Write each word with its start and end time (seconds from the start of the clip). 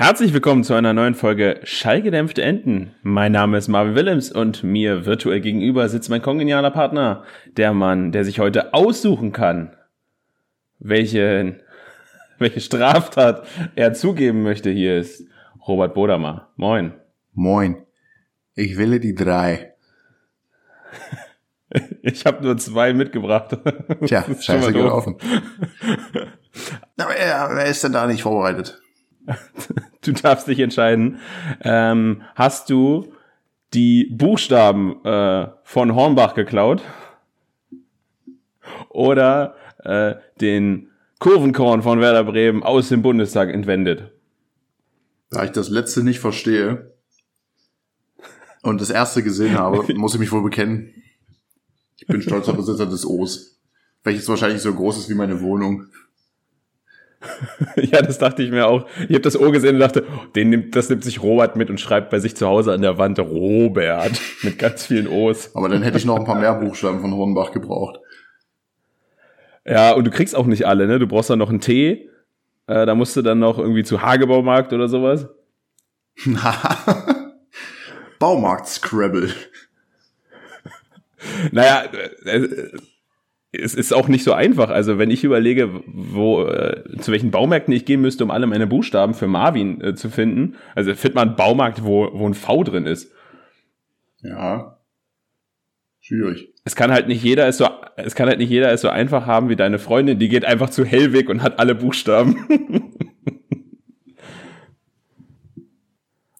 Herzlich 0.00 0.32
willkommen 0.32 0.64
zu 0.64 0.72
einer 0.72 0.94
neuen 0.94 1.14
Folge 1.14 1.60
Schallgedämpfte 1.62 2.40
Enten. 2.40 2.94
Mein 3.02 3.32
Name 3.32 3.58
ist 3.58 3.68
Marvin 3.68 3.94
Willems 3.94 4.32
und 4.32 4.64
mir 4.64 5.04
virtuell 5.04 5.42
gegenüber 5.42 5.90
sitzt 5.90 6.08
mein 6.08 6.22
kongenialer 6.22 6.70
Partner, 6.70 7.22
der 7.58 7.74
Mann, 7.74 8.10
der 8.10 8.24
sich 8.24 8.40
heute 8.40 8.72
aussuchen 8.72 9.32
kann, 9.32 9.76
welche, 10.78 11.58
welche 12.38 12.60
Straftat 12.62 13.46
er 13.74 13.92
zugeben 13.92 14.42
möchte. 14.42 14.70
Hier 14.70 14.96
ist 14.96 15.22
Robert 15.68 15.92
Bodamer. 15.92 16.48
Moin. 16.56 16.94
Moin. 17.34 17.84
Ich 18.54 18.78
wähle 18.78 19.00
die 19.00 19.14
drei. 19.14 19.74
Ich 22.02 22.26
habe 22.26 22.42
nur 22.42 22.56
zwei 22.56 22.94
mitgebracht. 22.94 23.56
Tja, 24.06 24.24
scheiße 24.24 24.72
gelaufen. 24.72 25.18
Aber 26.96 27.14
er, 27.14 27.50
wer 27.52 27.66
ist 27.66 27.84
denn 27.84 27.92
da 27.92 28.08
nicht 28.08 28.22
vorbereitet? 28.22 28.80
du 30.04 30.12
darfst 30.12 30.48
dich 30.48 30.58
entscheiden. 30.60 31.18
Ähm, 31.62 32.22
hast 32.34 32.70
du 32.70 33.12
die 33.74 34.06
Buchstaben 34.12 35.04
äh, 35.04 35.48
von 35.62 35.94
Hornbach 35.94 36.34
geklaut? 36.34 36.82
Oder 38.88 39.54
äh, 39.84 40.14
den 40.40 40.90
Kurvenkorn 41.18 41.82
von 41.82 42.00
Werder 42.00 42.24
Bremen 42.24 42.62
aus 42.62 42.88
dem 42.88 43.02
Bundestag 43.02 43.50
entwendet? 43.50 44.12
Da 45.30 45.44
ich 45.44 45.50
das 45.50 45.68
letzte 45.68 46.02
nicht 46.02 46.18
verstehe 46.18 46.94
und 48.62 48.80
das 48.80 48.90
erste 48.90 49.22
gesehen 49.22 49.58
habe, 49.58 49.94
muss 49.94 50.14
ich 50.14 50.20
mich 50.20 50.32
wohl 50.32 50.42
bekennen. 50.42 50.94
Ich 51.96 52.06
bin 52.06 52.22
stolzer 52.22 52.54
Besitzer 52.54 52.86
des 52.86 53.06
O's, 53.06 53.60
welches 54.02 54.28
wahrscheinlich 54.28 54.62
so 54.62 54.74
groß 54.74 54.98
ist 54.98 55.08
wie 55.10 55.14
meine 55.14 55.40
Wohnung. 55.40 55.86
ja, 57.76 58.00
das 58.00 58.18
dachte 58.18 58.42
ich 58.42 58.50
mir 58.50 58.66
auch. 58.66 58.86
Ich 59.08 59.10
habe 59.10 59.20
das 59.20 59.38
Ohr 59.38 59.52
gesehen 59.52 59.74
und 59.74 59.80
dachte, 59.80 60.04
den 60.34 60.50
nimmt, 60.50 60.74
das 60.74 60.88
nimmt 60.88 61.04
sich 61.04 61.22
Robert 61.22 61.56
mit 61.56 61.68
und 61.68 61.78
schreibt 61.78 62.10
bei 62.10 62.18
sich 62.18 62.34
zu 62.34 62.46
Hause 62.46 62.72
an 62.72 62.80
der 62.80 62.98
Wand 62.98 63.18
Robert 63.18 64.20
mit 64.42 64.58
ganz 64.58 64.86
vielen 64.86 65.06
O's. 65.06 65.54
Aber 65.54 65.68
dann 65.68 65.82
hätte 65.82 65.98
ich 65.98 66.04
noch 66.04 66.16
ein 66.16 66.24
paar 66.24 66.38
mehr 66.38 66.54
Buchstaben 66.54 67.00
von 67.00 67.12
Hornbach 67.12 67.52
gebraucht. 67.52 68.00
Ja, 69.66 69.92
und 69.92 70.04
du 70.04 70.10
kriegst 70.10 70.34
auch 70.34 70.46
nicht 70.46 70.66
alle, 70.66 70.86
ne? 70.86 70.98
Du 70.98 71.06
brauchst 71.06 71.28
dann 71.28 71.38
noch 71.38 71.50
einen 71.50 71.60
T. 71.60 72.08
Äh, 72.66 72.86
da 72.86 72.94
musst 72.94 73.16
du 73.16 73.22
dann 73.22 73.38
noch 73.38 73.58
irgendwie 73.58 73.84
zu 73.84 74.00
Hagebaumarkt 74.00 74.72
oder 74.72 74.88
sowas. 74.88 75.28
Baumarkt 78.18 78.66
Scrabble. 78.66 79.34
Naja, 81.52 81.84
äh, 82.24 82.68
es 83.52 83.74
ist 83.74 83.92
auch 83.92 84.08
nicht 84.08 84.22
so 84.22 84.32
einfach. 84.32 84.70
Also 84.70 84.98
wenn 84.98 85.10
ich 85.10 85.24
überlege, 85.24 85.82
wo 85.86 86.44
äh, 86.44 86.84
zu 87.00 87.10
welchen 87.10 87.30
Baumärkten 87.30 87.74
ich 87.74 87.84
gehen 87.84 88.00
müsste, 88.00 88.22
um 88.24 88.30
alle 88.30 88.46
meine 88.46 88.66
Buchstaben 88.66 89.14
für 89.14 89.26
Marvin 89.26 89.80
äh, 89.80 89.94
zu 89.94 90.08
finden, 90.08 90.56
also 90.74 90.94
findet 90.94 91.16
man 91.16 91.28
einen 91.28 91.36
Baumarkt, 91.36 91.84
wo, 91.84 92.08
wo 92.12 92.26
ein 92.26 92.34
V 92.34 92.62
drin 92.62 92.86
ist. 92.86 93.12
Ja. 94.22 94.78
Schwierig. 96.00 96.52
Es 96.64 96.76
kann 96.76 96.92
halt 96.92 97.08
nicht 97.08 97.24
jeder 97.24 97.48
es 97.48 97.58
so, 97.58 97.68
es 97.96 98.14
kann 98.14 98.28
halt 98.28 98.38
nicht 98.38 98.50
jeder 98.50 98.70
es 98.70 98.82
so 98.82 98.88
einfach 98.88 99.26
haben 99.26 99.48
wie 99.48 99.56
deine 99.56 99.78
Freundin, 99.78 100.18
die 100.18 100.28
geht 100.28 100.44
einfach 100.44 100.70
zu 100.70 100.84
Hellwig 100.84 101.28
und 101.28 101.42
hat 101.42 101.58
alle 101.58 101.74
Buchstaben. 101.74 102.46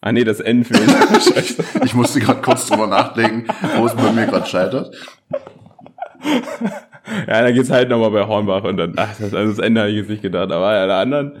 ah 0.01 0.11
nee, 0.11 0.23
das 0.23 0.39
N 0.39 0.63
fehlt. 0.63 0.89
ich 1.83 1.93
musste 1.93 2.21
gerade 2.21 2.41
kurz 2.41 2.67
drüber 2.67 2.87
nachdenken, 2.87 3.47
wo 3.77 3.85
es 3.85 3.95
bei 3.95 4.11
mir 4.13 4.27
gerade 4.27 4.47
scheitert. 4.47 4.95
Ja, 7.27 7.41
dann 7.41 7.53
geht's 7.53 7.69
halt 7.69 7.89
nochmal 7.89 8.11
bei 8.11 8.25
Hornbach 8.25 8.63
und 8.63 8.77
dann, 8.77 8.93
ach, 8.95 9.15
das, 9.19 9.33
also 9.33 9.53
das 9.53 9.59
Ende 9.59 9.81
habe 9.81 9.91
ich 9.91 9.97
jetzt 9.97 10.09
nicht 10.09 10.21
gedacht, 10.21 10.51
aber 10.51 10.73
ja, 10.73 10.85
der 10.85 10.95
anderen. 10.97 11.37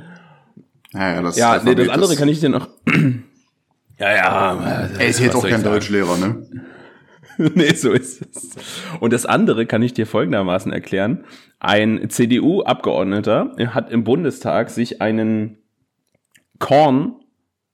Ja, 0.93 1.13
ja, 1.13 1.21
das, 1.21 1.37
ja 1.37 1.61
nee, 1.63 1.75
das 1.75 1.89
andere 1.89 2.09
das 2.09 2.17
kann 2.17 2.27
ich 2.27 2.39
dir 2.39 2.49
noch. 2.49 2.67
ja, 3.99 4.15
ja. 4.15 4.89
Er 4.97 5.07
ist 5.07 5.19
jetzt 5.19 5.35
auch 5.35 5.47
kein 5.47 5.63
Deutschlehrer, 5.63 6.17
ne? 6.17 6.45
nee, 7.55 7.73
so 7.73 7.91
ist 7.91 8.21
es. 8.21 8.55
Und 8.99 9.13
das 9.13 9.25
andere 9.25 9.65
kann 9.65 9.81
ich 9.81 9.93
dir 9.93 10.05
folgendermaßen 10.05 10.71
erklären. 10.71 11.23
Ein 11.59 12.09
CDU-Abgeordneter 12.09 13.55
hat 13.67 13.89
im 13.91 14.03
Bundestag 14.03 14.69
sich 14.69 15.01
einen 15.01 15.57
Korn 16.59 17.15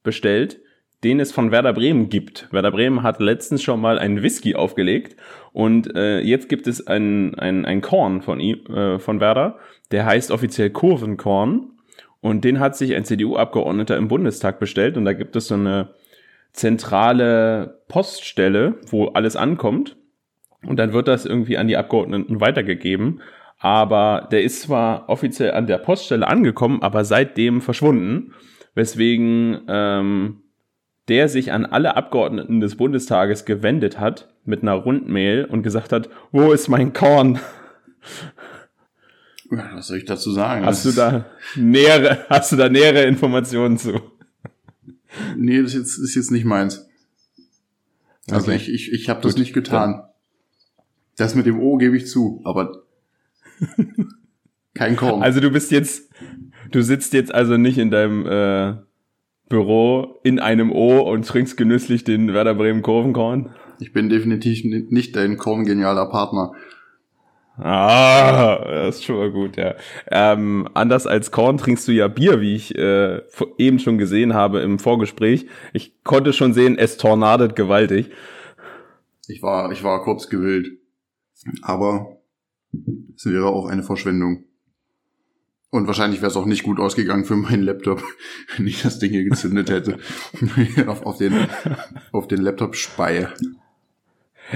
bestellt, 0.04 0.60
den 1.04 1.20
es 1.20 1.32
von 1.32 1.52
Werder 1.52 1.74
Bremen 1.74 2.10
gibt. 2.10 2.48
Werder 2.52 2.72
Bremen 2.72 3.04
hat 3.04 3.20
letztens 3.20 3.62
schon 3.62 3.80
mal 3.80 4.00
einen 4.00 4.24
Whisky 4.24 4.56
aufgelegt 4.56 5.16
und 5.54 5.96
äh, 5.96 6.20
jetzt 6.22 6.50
gibt 6.50 6.68
es 6.68 6.88
ein, 6.88 7.36
ein, 7.36 7.66
ein 7.66 7.82
Korn 7.82 8.22
von, 8.22 8.40
ihm, 8.40 8.66
äh, 8.68 9.00
von 9.00 9.20
Werder, 9.20 9.60
der 9.92 10.06
heißt 10.06 10.32
offiziell 10.32 10.72
Kurvenkorn 10.72 11.72
und 12.20 12.44
den 12.44 12.60
hat 12.60 12.76
sich 12.76 12.96
ein 12.96 13.06
CDU-Abgeordneter 13.06 13.96
im 13.96 14.08
Bundestag 14.08 14.60
bestellt 14.60 14.98
und 14.98 15.06
da 15.06 15.14
gibt 15.14 15.36
es 15.36 15.48
so 15.48 15.56
eine 15.56 15.90
zentrale 16.52 17.82
Poststelle, 17.88 18.76
wo 18.90 19.08
alles 19.10 19.36
ankommt 19.36 19.98
und 20.66 20.80
dann 20.80 20.94
wird 20.94 21.08
das 21.08 21.26
irgendwie 21.26 21.58
an 21.58 21.68
die 21.68 21.78
Abgeordneten 21.78 22.42
weitergegeben. 22.42 23.22
Aber 23.60 24.28
der 24.32 24.44
ist 24.44 24.62
zwar 24.62 25.10
offiziell 25.10 25.52
an 25.52 25.68
der 25.68 25.80
Poststelle 25.80 26.28
angekommen, 26.28 26.82
aber 26.82 27.06
seitdem 27.06 27.62
verschwunden, 27.62 28.34
weswegen 28.76 29.62
ähm, 29.68 30.42
der 31.08 31.30
sich 31.30 31.52
an 31.52 31.66
alle 31.66 31.96
Abgeordneten 31.96 32.60
des 32.60 32.76
Bundestages 32.76 33.46
gewendet 33.46 34.00
hat 34.00 34.28
mit 34.46 34.62
einer 34.62 34.74
Rundmail 34.74 35.46
und 35.46 35.64
gesagt 35.64 35.92
hat, 35.92 36.10
wo 36.32 36.52
ist 36.52 36.68
mein 36.68 36.94
Korn? 36.94 37.40
Was 39.50 39.88
soll 39.88 39.98
ich 39.98 40.06
dazu 40.06 40.32
sagen? 40.32 40.66
Hast 40.66 40.86
du 40.86 40.92
da 40.92 41.26
nähere, 41.56 42.26
hast 42.30 42.52
du 42.52 42.58
da 42.58 42.68
nähere 42.68 43.04
Informationen 43.04 43.78
zu? 43.78 44.02
Nee, 45.38 45.62
das 45.62 45.74
ist 45.74 45.80
jetzt, 45.80 45.98
ist 45.98 46.16
jetzt 46.16 46.32
nicht 46.32 46.46
meins. 46.46 46.86
Also 48.30 48.52
okay. 48.52 48.58
ich, 48.58 48.74
ich, 48.74 48.92
ich 48.92 49.10
habe 49.10 49.22
das 49.22 49.38
nicht 49.38 49.54
getan. 49.54 49.94
Dann. 49.94 50.04
Das 51.16 51.34
mit 51.34 51.46
dem 51.46 51.60
O 51.60 51.78
gebe 51.78 51.96
ich 51.96 52.08
zu, 52.08 52.42
aber 52.44 52.84
kein 54.74 54.96
Korn. 54.98 55.24
Also 55.24 55.40
du 55.40 55.50
bist 55.50 55.72
jetzt, 55.72 56.12
du 56.72 56.82
sitzt 56.82 57.14
jetzt 57.14 57.34
also 57.34 57.58
nicht 57.58 57.78
in 57.78 57.90
deinem 57.90 58.26
äh, 58.28 58.76
Büro 59.50 60.20
in 60.24 60.40
einem 60.40 60.72
O 60.72 61.00
und 61.00 61.26
trinkst 61.26 61.58
genüsslich 61.58 62.04
den 62.04 62.34
Werder 62.34 62.56
Bremen 62.56 62.82
Kurvenkorn? 62.82 63.54
Ich 63.80 63.94
bin 63.94 64.10
definitiv 64.10 64.64
nicht 64.64 65.16
dein 65.16 65.38
korngenialer 65.38 66.08
Partner. 66.08 66.54
Ah, 67.60 68.64
das 68.66 68.98
ist 68.98 69.06
schon 69.06 69.18
mal 69.18 69.32
gut, 69.32 69.58
ja. 69.58 69.76
Ähm, 70.12 70.68
anders 70.76 71.08
als 71.08 71.32
Korn 71.32 71.58
trinkst 71.58 71.88
du 71.88 71.92
ja 71.92 72.08
Bier, 72.08 72.40
wie 72.40 72.56
ich 72.56 72.78
äh, 72.78 73.22
eben 73.58 73.80
schon 73.80 73.98
gesehen 73.98 74.36
habe 74.36 74.60
im 74.60 74.78
Vorgespräch. 74.78 75.48
Ich 75.74 76.04
konnte 76.04 76.34
schon 76.34 76.54
sehen, 76.54 76.78
es 76.78 76.98
tornadet 76.98 77.56
gewaltig. 77.56 78.12
Ich 79.28 79.42
war, 79.42 79.72
ich 79.72 79.84
war 79.84 80.04
kurz 80.04 80.30
gewillt. 80.30 80.78
Aber 81.64 82.18
es 83.16 83.26
wäre 83.26 83.48
auch 83.48 83.68
eine 83.68 83.84
Verschwendung. 83.84 84.44
Und 85.70 85.88
wahrscheinlich 85.88 86.22
wäre 86.22 86.32
es 86.32 86.38
auch 86.38 86.46
nicht 86.46 86.64
gut 86.64 86.80
ausgegangen 86.80 87.26
für 87.26 87.36
meinen 87.36 87.64
Laptop, 87.64 88.02
wenn 88.58 88.68
ich 88.68 88.82
das 88.82 89.00
Ding 89.00 89.12
hier 89.12 89.26
gezündet 89.26 89.70
hätte. 89.70 89.98
auf, 90.88 91.06
auf, 91.06 91.18
den, 91.18 91.34
auf 92.12 92.28
den 92.28 92.42
Laptop 92.42 92.76
speie. 92.76 93.30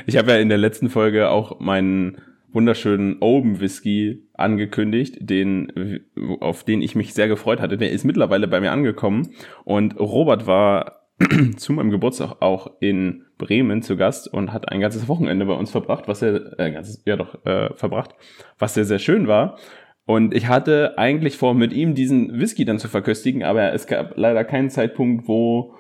Ich 0.06 0.18
habe 0.18 0.32
ja 0.32 0.38
in 0.38 0.50
der 0.50 0.58
letzten 0.58 0.90
Folge 0.90 1.30
auch 1.30 1.60
meinen 1.60 2.18
wunderschönen 2.54 3.20
Oben 3.20 3.60
Whisky 3.60 4.28
angekündigt, 4.34 5.18
den, 5.20 6.02
auf 6.40 6.64
den 6.64 6.82
ich 6.82 6.96
mich 6.96 7.14
sehr 7.14 7.28
gefreut 7.28 7.62
hatte. 7.62 7.78
Der 7.78 7.92
ist 7.92 8.04
mittlerweile 8.04 8.48
bei 8.48 8.62
mir 8.62 8.72
angekommen. 8.72 9.30
Und 9.64 10.00
Robert 10.00 10.48
war 10.48 11.02
zu 11.58 11.74
meinem 11.74 11.92
Geburtstag 11.92 12.42
auch 12.42 12.72
in 12.80 13.26
Bremen 13.38 13.82
zu 13.82 13.98
Gast 13.98 14.32
und 14.32 14.54
hat 14.54 14.70
ein 14.70 14.80
ganzes 14.80 15.08
Wochenende 15.08 15.46
bei 15.46 15.54
uns 15.54 15.72
verbracht, 15.72 16.08
was 16.08 16.22
er, 16.22 16.60
äh, 16.60 16.72
ganzes, 16.72 17.02
ja 17.06 17.16
doch, 17.16 17.46
äh, 17.46 17.74
verbracht, 17.76 18.16
was 18.60 18.74
sehr, 18.74 18.86
sehr 18.86 19.00
schön 19.00 19.28
war. 19.28 19.58
Und 20.06 20.34
ich 20.34 20.48
hatte 20.48 20.98
eigentlich 20.98 21.38
vor, 21.38 21.54
mit 21.54 21.74
ihm 21.74 21.96
diesen 21.96 22.40
Whisky 22.40 22.66
dann 22.66 22.80
zu 22.80 22.88
verköstigen, 22.88 23.44
aber 23.44 23.74
es 23.74 23.88
gab 23.88 24.18
leider 24.18 24.44
keinen 24.44 24.70
Zeitpunkt, 24.70 25.28
wo 25.28 25.76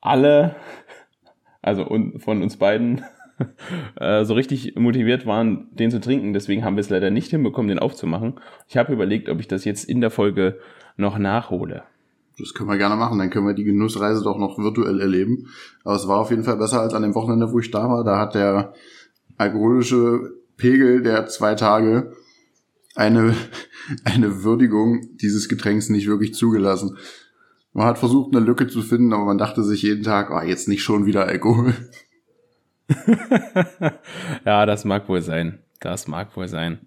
alle, 0.00 0.56
also 1.62 1.84
von 2.18 2.42
uns 2.42 2.56
beiden, 2.56 3.04
äh, 3.96 4.24
so 4.24 4.34
richtig 4.34 4.76
motiviert 4.76 5.26
waren, 5.26 5.68
den 5.72 5.90
zu 5.90 6.00
trinken. 6.00 6.32
Deswegen 6.32 6.64
haben 6.64 6.76
wir 6.76 6.80
es 6.80 6.90
leider 6.90 7.10
nicht 7.10 7.30
hinbekommen, 7.30 7.68
den 7.68 7.78
aufzumachen. 7.78 8.40
Ich 8.68 8.76
habe 8.76 8.92
überlegt, 8.92 9.28
ob 9.28 9.40
ich 9.40 9.48
das 9.48 9.64
jetzt 9.64 9.84
in 9.84 10.00
der 10.00 10.10
Folge 10.10 10.58
noch 10.96 11.18
nachhole. 11.18 11.82
Das 12.38 12.52
können 12.52 12.68
wir 12.68 12.78
gerne 12.78 12.96
machen, 12.96 13.18
dann 13.18 13.30
können 13.30 13.46
wir 13.46 13.54
die 13.54 13.64
Genussreise 13.64 14.22
doch 14.22 14.38
noch 14.38 14.58
virtuell 14.58 15.00
erleben. 15.00 15.48
Aber 15.84 15.94
es 15.94 16.08
war 16.08 16.20
auf 16.20 16.30
jeden 16.30 16.44
Fall 16.44 16.56
besser 16.56 16.80
als 16.80 16.94
an 16.94 17.02
dem 17.02 17.14
Wochenende, 17.14 17.52
wo 17.52 17.58
ich 17.60 17.70
da 17.70 17.88
war. 17.88 18.04
Da 18.04 18.18
hat 18.18 18.34
der 18.34 18.74
alkoholische 19.36 20.32
Pegel 20.56 21.02
der 21.02 21.26
zwei 21.26 21.54
Tage 21.54 22.12
eine, 22.94 23.34
eine 24.04 24.42
Würdigung 24.42 25.16
dieses 25.16 25.48
Getränks 25.48 25.88
nicht 25.88 26.06
wirklich 26.06 26.34
zugelassen. 26.34 26.96
Man 27.72 27.86
hat 27.86 27.98
versucht, 27.98 28.34
eine 28.34 28.44
Lücke 28.44 28.68
zu 28.68 28.82
finden, 28.82 29.12
aber 29.12 29.24
man 29.24 29.38
dachte 29.38 29.64
sich 29.64 29.82
jeden 29.82 30.04
Tag, 30.04 30.30
ah, 30.30 30.42
oh, 30.42 30.46
jetzt 30.46 30.68
nicht 30.68 30.82
schon 30.82 31.06
wieder 31.06 31.26
Alkohol. 31.26 31.74
ja, 34.44 34.66
das 34.66 34.84
mag 34.84 35.08
wohl 35.08 35.22
sein. 35.22 35.58
Das 35.80 36.06
mag 36.06 36.36
wohl 36.36 36.48
sein. 36.48 36.78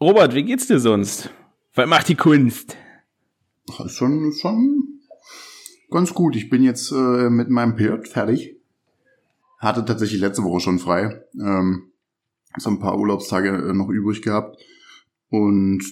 Robert, 0.00 0.34
wie 0.34 0.44
geht's 0.44 0.66
dir 0.66 0.78
sonst? 0.78 1.30
Was 1.74 1.86
macht 1.86 2.08
die 2.08 2.14
Kunst? 2.14 2.76
Ist 3.84 3.96
schon, 3.96 4.32
schon 4.32 4.98
Ganz 5.90 6.12
gut. 6.12 6.36
Ich 6.36 6.50
bin 6.50 6.62
jetzt 6.62 6.92
äh, 6.92 7.30
mit 7.30 7.48
meinem 7.48 7.76
PJ 7.76 8.06
fertig. 8.10 8.56
Hatte 9.58 9.84
tatsächlich 9.84 10.20
letzte 10.20 10.44
Woche 10.44 10.60
schon 10.60 10.78
frei. 10.78 11.22
Ähm, 11.34 11.90
so 12.56 12.70
ein 12.70 12.78
paar 12.78 12.98
Urlaubstage 12.98 13.48
äh, 13.48 13.72
noch 13.72 13.88
übrig 13.88 14.22
gehabt. 14.22 14.58
Und 15.30 15.82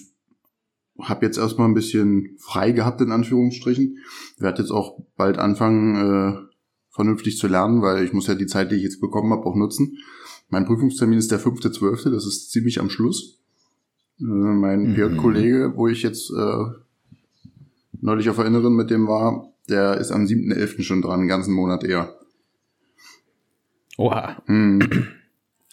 habe 0.99 1.25
jetzt 1.25 1.37
erstmal 1.37 1.67
ein 1.67 1.73
bisschen 1.73 2.37
frei 2.39 2.71
gehabt, 2.71 3.01
in 3.01 3.11
Anführungsstrichen. 3.11 3.97
Werde 4.37 4.61
jetzt 4.61 4.71
auch 4.71 4.99
bald 5.15 5.37
anfangen, 5.37 5.95
äh, 5.95 6.37
vernünftig 6.89 7.37
zu 7.37 7.47
lernen, 7.47 7.81
weil 7.81 8.03
ich 8.03 8.13
muss 8.13 8.27
ja 8.27 8.35
die 8.35 8.47
Zeit, 8.47 8.71
die 8.71 8.75
ich 8.75 8.83
jetzt 8.83 9.01
bekommen 9.01 9.31
habe, 9.31 9.45
auch 9.45 9.55
nutzen. 9.55 9.97
Mein 10.49 10.65
Prüfungstermin 10.65 11.19
ist 11.19 11.31
der 11.31 11.39
5.12., 11.39 12.09
das 12.09 12.25
ist 12.25 12.51
ziemlich 12.51 12.79
am 12.79 12.89
Schluss. 12.89 13.39
Äh, 14.19 14.23
mein 14.23 14.89
mhm. 14.89 14.95
PJ-Kollege, 14.95 15.73
wo 15.75 15.87
ich 15.87 16.01
jetzt 16.01 16.31
äh, 16.31 16.65
neulich 18.01 18.29
auf 18.29 18.37
Erinnerung 18.37 18.75
mit 18.75 18.89
dem 18.89 19.07
war, 19.07 19.53
der 19.69 19.97
ist 19.97 20.11
am 20.11 20.25
7.11. 20.25 20.83
schon 20.83 21.01
dran, 21.01 21.19
einen 21.19 21.27
ganzen 21.27 21.53
Monat 21.53 21.83
eher. 21.83 22.17
Oha. 23.97 24.41
Hm. 24.45 24.79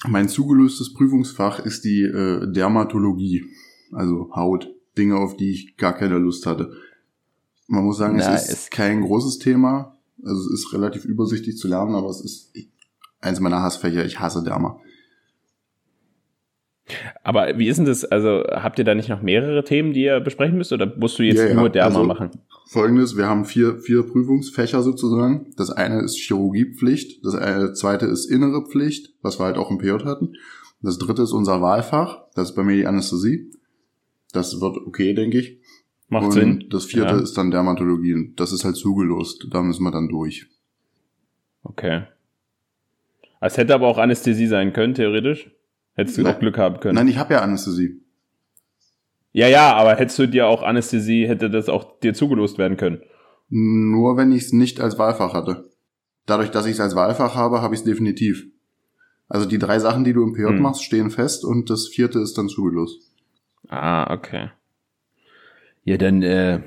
Mein 0.07 0.29
zugelöstes 0.29 0.93
Prüfungsfach 0.93 1.61
ist 1.61 1.85
die 1.85 2.03
äh, 2.03 2.51
Dermatologie, 2.51 3.45
also 3.93 4.31
Haut, 4.35 4.71
Dinge, 4.99 5.17
auf 5.17 5.37
die 5.37 5.51
ich 5.51 5.77
gar 5.77 5.95
keine 5.95 6.19
Lust 6.19 6.47
hatte. 6.47 6.73
Man 7.67 7.85
muss 7.85 7.99
sagen, 7.99 8.17
Na, 8.17 8.35
es 8.35 8.45
ist, 8.45 8.53
ist 8.53 8.71
kein 8.71 9.01
großes 9.01 9.39
Thema, 9.39 9.97
also 10.23 10.41
es 10.41 10.61
ist 10.61 10.73
relativ 10.73 11.05
übersichtlich 11.05 11.57
zu 11.57 11.69
lernen, 11.69 11.95
aber 11.95 12.09
es 12.09 12.21
ist 12.21 12.53
eins 13.21 13.41
meiner 13.41 13.63
Hassfächer. 13.63 14.05
Ich 14.05 14.21
hasse 14.21 14.43
Derma. 14.43 14.79
Aber 17.23 17.59
wie 17.59 17.69
ist 17.69 17.79
denn 17.79 17.87
das? 17.87 18.05
Also 18.05 18.45
habt 18.51 18.79
ihr 18.79 18.85
da 18.85 18.95
nicht 18.95 19.09
noch 19.09 19.23
mehrere 19.23 19.65
Themen, 19.65 19.93
die 19.93 20.03
ihr 20.03 20.21
besprechen 20.21 20.59
müsst, 20.59 20.73
oder 20.73 20.93
musst 20.97 21.19
du 21.19 21.23
jetzt 21.23 21.39
ja, 21.43 21.55
nur 21.55 21.71
Derma 21.71 21.87
also, 21.87 22.05
machen? 22.05 22.31
Folgendes: 22.67 23.17
Wir 23.17 23.27
haben 23.27 23.47
vier 23.47 23.79
vier 23.79 24.03
Prüfungsfächer 24.03 24.83
sozusagen. 24.83 25.53
Das 25.57 25.71
eine 25.71 26.03
ist 26.03 26.19
Chirurgiepflicht, 26.19 27.25
das 27.25 27.35
eine, 27.35 27.73
zweite 27.73 28.07
ist 28.07 28.27
innere 28.27 28.67
Pflicht, 28.67 29.15
was 29.23 29.41
wir 29.41 29.47
halt 29.47 29.57
auch 29.57 29.71
im 29.71 29.79
PJ 29.79 30.05
hatten. 30.05 30.35
Das 30.83 30.99
dritte 30.99 31.23
ist 31.23 31.33
unser 31.33 31.63
Wahlfach, 31.63 32.25
das 32.35 32.51
ist 32.51 32.57
bei 32.57 32.63
mir 32.63 32.77
die 32.77 32.87
Anästhesie. 32.87 33.51
Das 34.33 34.61
wird 34.61 34.77
okay, 34.77 35.15
denke 35.15 35.39
ich. 35.39 35.61
Macht 36.09 36.27
und 36.27 36.33
Sinn. 36.33 36.65
Das 36.69 36.85
vierte 36.85 37.15
ja. 37.15 37.21
ist 37.21 37.39
dann 37.39 37.51
Dermatologie 37.51 38.13
und 38.13 38.39
das 38.39 38.53
ist 38.53 38.65
halt 38.65 38.77
zugelost. 38.77 39.47
Da 39.51 39.63
müssen 39.63 39.83
wir 39.85 39.91
dann 39.91 40.09
durch. 40.09 40.47
Okay. 41.63 42.03
Es 43.41 43.57
hätte 43.57 43.75
aber 43.75 43.89
auch 43.89 43.99
Anästhesie 43.99 44.47
sein 44.47 44.73
können, 44.73 44.95
theoretisch. 44.95 45.51
Hättest 45.95 46.19
du 46.19 46.23
Nein. 46.23 46.35
auch 46.35 46.41
Glück 46.41 46.59
haben 46.59 46.81
können. 46.81 46.97
Nein, 46.97 47.09
ich 47.09 47.19
habe 47.19 47.35
ja 47.35 47.41
Anästhesie. 47.41 48.01
Ja, 49.33 49.49
ja, 49.49 49.75
aber 49.75 49.97
hättest 49.97 50.19
du 50.19 50.27
dir 50.27 50.47
auch 50.47 50.63
Anästhesie, 50.63 51.27
hätte 51.27 51.51
das 51.51 51.69
auch 51.69 51.99
dir 52.01 52.15
zugelost 52.15 52.59
werden 52.59 52.77
können? 52.77 53.01
Nur 53.49 54.17
wenn 54.17 54.33
ich 54.33 54.45
es 54.45 54.53
nicht 54.53 54.81
als 54.81 54.99
Wahlfach 54.99 55.35
hatte. 55.35 55.71
Dadurch, 56.27 56.51
dass 56.51 56.67
ich 56.67 56.73
es 56.73 56.81
als 56.81 56.95
Wahlfach 56.95 57.35
habe, 57.35 57.61
habe 57.61 57.75
ich 57.75 57.81
es 57.81 57.85
definitiv. 57.85 58.47
Also 59.29 59.47
die 59.47 59.59
drei 59.59 59.79
Sachen, 59.79 60.05
die 60.05 60.13
du 60.13 60.23
im 60.23 60.33
PJ 60.33 60.47
hm. 60.47 60.63
machst, 60.63 60.85
stehen 60.85 61.11
fest 61.11 61.45
und 61.45 61.71
das 61.71 61.89
vierte 61.89 62.21
ist 62.21 62.39
dann 62.39 62.49
zugelost. 62.49 63.01
Ah, 63.69 64.13
okay. 64.13 64.51
Ja, 65.85 65.97
dann 65.97 66.23
äh, 66.23 66.61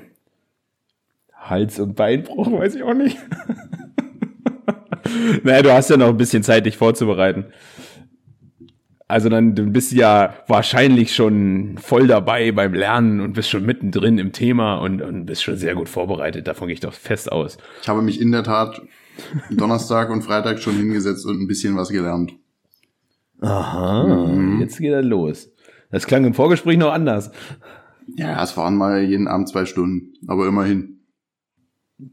Hals- 1.34 1.80
und 1.80 1.96
Beinbruch, 1.96 2.52
weiß 2.52 2.74
ich 2.74 2.82
auch 2.82 2.94
nicht. 2.94 3.16
naja, 5.42 5.62
du 5.62 5.72
hast 5.72 5.90
ja 5.90 5.96
noch 5.96 6.08
ein 6.08 6.16
bisschen 6.16 6.42
Zeit, 6.42 6.66
dich 6.66 6.76
vorzubereiten. 6.76 7.46
Also 9.08 9.30
dann 9.30 9.54
du 9.54 9.64
bist 9.64 9.92
ja 9.92 10.34
wahrscheinlich 10.48 11.14
schon 11.14 11.78
voll 11.78 12.06
dabei 12.06 12.52
beim 12.52 12.74
Lernen 12.74 13.20
und 13.22 13.32
bist 13.32 13.48
schon 13.48 13.64
mittendrin 13.64 14.18
im 14.18 14.32
Thema 14.32 14.76
und, 14.76 15.00
und 15.00 15.24
bist 15.24 15.42
schon 15.42 15.56
sehr 15.56 15.74
gut 15.74 15.88
vorbereitet. 15.88 16.46
Davon 16.46 16.68
gehe 16.68 16.74
ich 16.74 16.80
doch 16.80 16.92
fest 16.92 17.32
aus. 17.32 17.56
Ich 17.80 17.88
habe 17.88 18.02
mich 18.02 18.20
in 18.20 18.32
der 18.32 18.44
Tat 18.44 18.82
Donnerstag 19.50 20.10
und 20.10 20.22
Freitag 20.22 20.60
schon 20.60 20.76
hingesetzt 20.76 21.24
und 21.24 21.40
ein 21.40 21.48
bisschen 21.48 21.74
was 21.74 21.88
gelernt. 21.88 22.34
Aha, 23.40 24.26
mhm. 24.26 24.60
jetzt 24.60 24.78
geht 24.78 24.92
er 24.92 25.02
los. 25.02 25.50
Das 25.90 26.06
klang 26.06 26.26
im 26.26 26.34
Vorgespräch 26.34 26.76
noch 26.76 26.92
anders. 26.92 27.30
Ja, 28.14 28.42
es 28.42 28.56
waren 28.58 28.76
mal 28.76 29.02
jeden 29.02 29.26
Abend 29.26 29.48
zwei 29.48 29.64
Stunden, 29.64 30.12
aber 30.26 30.46
immerhin. 30.46 31.00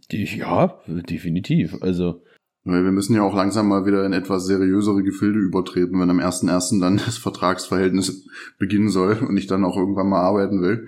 Ja, 0.10 0.80
definitiv. 0.88 1.76
Also 1.82 2.24
wir 2.66 2.92
müssen 2.92 3.16
ja 3.16 3.22
auch 3.22 3.36
langsam 3.36 3.68
mal 3.68 3.86
wieder 3.86 4.06
in 4.06 4.14
etwas 4.14 4.48
seriösere 4.48 5.04
Gefilde 5.04 5.40
übertreten, 5.40 6.00
wenn 6.00 6.10
am 6.10 6.20
1.1. 6.20 6.82
dann 6.82 6.98
das 6.98 7.18
Vertragsverhältnis 7.18 8.28
beginnen 8.58 8.90
soll 8.90 9.20
und 9.28 9.38
ich 9.38 9.46
dann 9.46 9.64
auch 9.64 9.78
irgendwann 9.78 10.10
mal 10.10 10.22
arbeiten 10.22 10.62
will. 10.62 10.88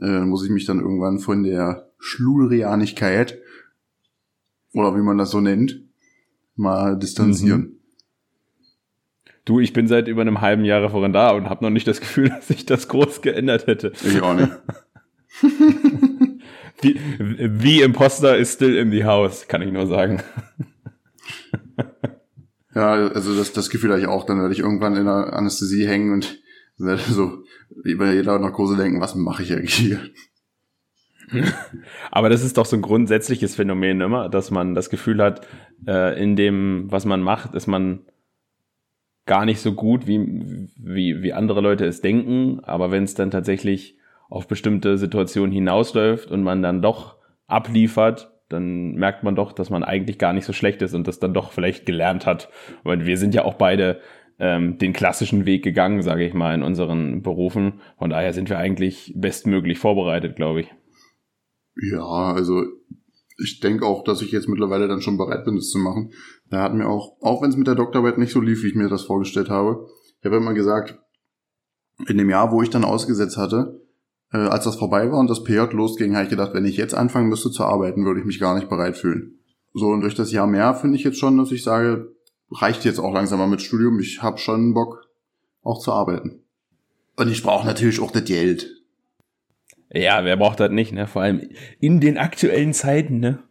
Äh, 0.00 0.20
muss 0.20 0.44
ich 0.44 0.50
mich 0.50 0.66
dann 0.66 0.80
irgendwann 0.80 1.18
von 1.18 1.42
der 1.42 1.90
Schlurianigkeit 1.98 3.38
oder 4.74 4.94
wie 4.96 5.02
man 5.02 5.16
das 5.18 5.30
so 5.30 5.40
nennt, 5.40 5.82
mal 6.56 6.98
distanzieren. 6.98 7.60
Mhm. 7.60 7.78
Du, 9.44 9.60
ich 9.60 9.72
bin 9.72 9.88
seit 9.88 10.08
über 10.08 10.20
einem 10.20 10.42
halben 10.42 10.64
Jahr 10.66 10.82
Referendar 10.82 11.34
und 11.34 11.48
habe 11.48 11.64
noch 11.64 11.70
nicht 11.70 11.88
das 11.88 12.00
Gefühl, 12.00 12.28
dass 12.36 12.48
sich 12.48 12.66
das 12.66 12.86
groß 12.88 13.22
geändert 13.22 13.66
hätte. 13.66 13.92
Ich 14.04 14.20
auch 14.20 14.34
nicht. 14.34 14.50
wie, 16.82 17.00
wie 17.18 17.80
Imposter 17.80 18.36
is 18.36 18.52
still 18.52 18.76
in 18.76 18.90
the 18.90 19.04
house, 19.04 19.48
kann 19.48 19.62
ich 19.62 19.72
nur 19.72 19.86
sagen. 19.86 20.22
Ja, 22.78 23.08
also 23.08 23.36
das, 23.36 23.52
das 23.52 23.70
Gefühl 23.70 23.90
habe 23.90 24.00
ich 24.00 24.06
auch. 24.06 24.24
Dann 24.24 24.40
werde 24.40 24.54
ich 24.54 24.60
irgendwann 24.60 24.96
in 24.96 25.04
der 25.04 25.32
Anästhesie 25.32 25.86
hängen 25.86 26.12
und 26.12 26.38
werde 26.76 27.02
so 27.02 27.42
bei 27.96 28.14
jeder 28.14 28.38
Narkose 28.38 28.76
denken, 28.76 29.00
was 29.00 29.16
mache 29.16 29.42
ich 29.42 29.52
eigentlich 29.52 29.74
hier? 29.74 30.00
Aber 32.12 32.28
das 32.28 32.44
ist 32.44 32.56
doch 32.56 32.66
so 32.66 32.76
ein 32.76 32.82
grundsätzliches 32.82 33.56
Phänomen 33.56 34.00
immer, 34.00 34.28
dass 34.28 34.52
man 34.52 34.76
das 34.76 34.90
Gefühl 34.90 35.20
hat, 35.20 35.46
äh, 35.88 36.22
in 36.22 36.36
dem, 36.36 36.86
was 36.88 37.04
man 37.04 37.20
macht, 37.20 37.54
ist 37.56 37.66
man 37.66 38.06
gar 39.26 39.44
nicht 39.44 39.60
so 39.60 39.72
gut, 39.72 40.06
wie, 40.06 40.68
wie, 40.76 41.20
wie 41.20 41.32
andere 41.32 41.60
Leute 41.60 41.84
es 41.84 42.00
denken. 42.00 42.60
Aber 42.62 42.92
wenn 42.92 43.02
es 43.02 43.14
dann 43.14 43.32
tatsächlich 43.32 43.98
auf 44.30 44.46
bestimmte 44.46 44.98
Situationen 44.98 45.50
hinausläuft 45.50 46.30
und 46.30 46.44
man 46.44 46.62
dann 46.62 46.80
doch 46.80 47.16
abliefert, 47.48 48.30
dann 48.48 48.92
merkt 48.94 49.24
man 49.24 49.34
doch, 49.34 49.52
dass 49.52 49.70
man 49.70 49.84
eigentlich 49.84 50.18
gar 50.18 50.32
nicht 50.32 50.44
so 50.44 50.52
schlecht 50.52 50.82
ist 50.82 50.94
und 50.94 51.06
das 51.06 51.18
dann 51.18 51.34
doch 51.34 51.52
vielleicht 51.52 51.86
gelernt 51.86 52.26
hat. 52.26 52.48
Weil 52.82 53.06
wir 53.06 53.18
sind 53.18 53.34
ja 53.34 53.44
auch 53.44 53.54
beide 53.54 54.00
ähm, 54.38 54.78
den 54.78 54.92
klassischen 54.92 55.46
Weg 55.46 55.62
gegangen, 55.62 56.02
sage 56.02 56.24
ich 56.24 56.34
mal, 56.34 56.54
in 56.54 56.62
unseren 56.62 57.22
Berufen. 57.22 57.80
Von 57.98 58.10
daher 58.10 58.32
sind 58.32 58.48
wir 58.48 58.58
eigentlich 58.58 59.12
bestmöglich 59.16 59.78
vorbereitet, 59.78 60.36
glaube 60.36 60.62
ich. 60.62 60.74
Ja, 61.90 62.32
also 62.32 62.64
ich 63.38 63.60
denke 63.60 63.86
auch, 63.86 64.02
dass 64.02 64.22
ich 64.22 64.32
jetzt 64.32 64.48
mittlerweile 64.48 64.88
dann 64.88 65.00
schon 65.00 65.16
bereit 65.16 65.44
bin, 65.44 65.56
das 65.56 65.70
zu 65.70 65.78
machen. 65.78 66.12
Da 66.50 66.62
hat 66.62 66.74
mir 66.74 66.88
auch, 66.88 67.16
auch 67.20 67.42
wenn 67.42 67.50
es 67.50 67.56
mit 67.56 67.66
der 67.66 67.76
Doktorarbeit 67.76 68.18
nicht 68.18 68.32
so 68.32 68.40
lief, 68.40 68.62
wie 68.62 68.68
ich 68.68 68.74
mir 68.74 68.88
das 68.88 69.04
vorgestellt 69.04 69.48
habe, 69.48 69.86
ich 70.18 70.24
habe 70.24 70.36
immer 70.36 70.54
gesagt, 70.54 70.98
in 72.08 72.18
dem 72.18 72.30
Jahr, 72.30 72.52
wo 72.52 72.62
ich 72.62 72.70
dann 72.70 72.84
ausgesetzt 72.84 73.36
hatte, 73.36 73.80
äh, 74.32 74.38
als 74.38 74.64
das 74.64 74.76
vorbei 74.76 75.10
war 75.10 75.18
und 75.18 75.30
das 75.30 75.44
PJ 75.44 75.72
losging, 75.72 76.14
habe 76.14 76.24
ich 76.24 76.30
gedacht, 76.30 76.54
wenn 76.54 76.64
ich 76.64 76.76
jetzt 76.76 76.94
anfangen 76.94 77.28
müsste 77.28 77.50
zu 77.50 77.64
arbeiten, 77.64 78.04
würde 78.04 78.20
ich 78.20 78.26
mich 78.26 78.40
gar 78.40 78.54
nicht 78.54 78.68
bereit 78.68 78.96
fühlen. 78.96 79.38
So, 79.74 79.86
und 79.86 80.00
durch 80.00 80.14
das 80.14 80.32
Jahr 80.32 80.46
mehr 80.46 80.74
finde 80.74 80.96
ich 80.96 81.04
jetzt 81.04 81.18
schon, 81.18 81.36
dass 81.38 81.52
ich 81.52 81.62
sage, 81.62 82.12
reicht 82.50 82.84
jetzt 82.84 82.98
auch 82.98 83.12
langsam 83.12 83.38
mal 83.38 83.48
mit 83.48 83.62
Studium, 83.62 83.98
ich 84.00 84.22
habe 84.22 84.38
schon 84.38 84.74
Bock, 84.74 85.06
auch 85.62 85.80
zu 85.80 85.92
arbeiten. 85.92 86.42
Und 87.16 87.28
ich 87.28 87.42
brauche 87.42 87.66
natürlich 87.66 88.00
auch 88.00 88.10
das 88.10 88.24
Geld. 88.24 88.70
Ja, 89.90 90.24
wer 90.24 90.36
braucht 90.36 90.60
das 90.60 90.70
nicht, 90.70 90.92
ne? 90.92 91.06
Vor 91.06 91.22
allem 91.22 91.48
in 91.80 92.00
den 92.00 92.18
aktuellen 92.18 92.74
Zeiten, 92.74 93.20
ne? 93.20 93.42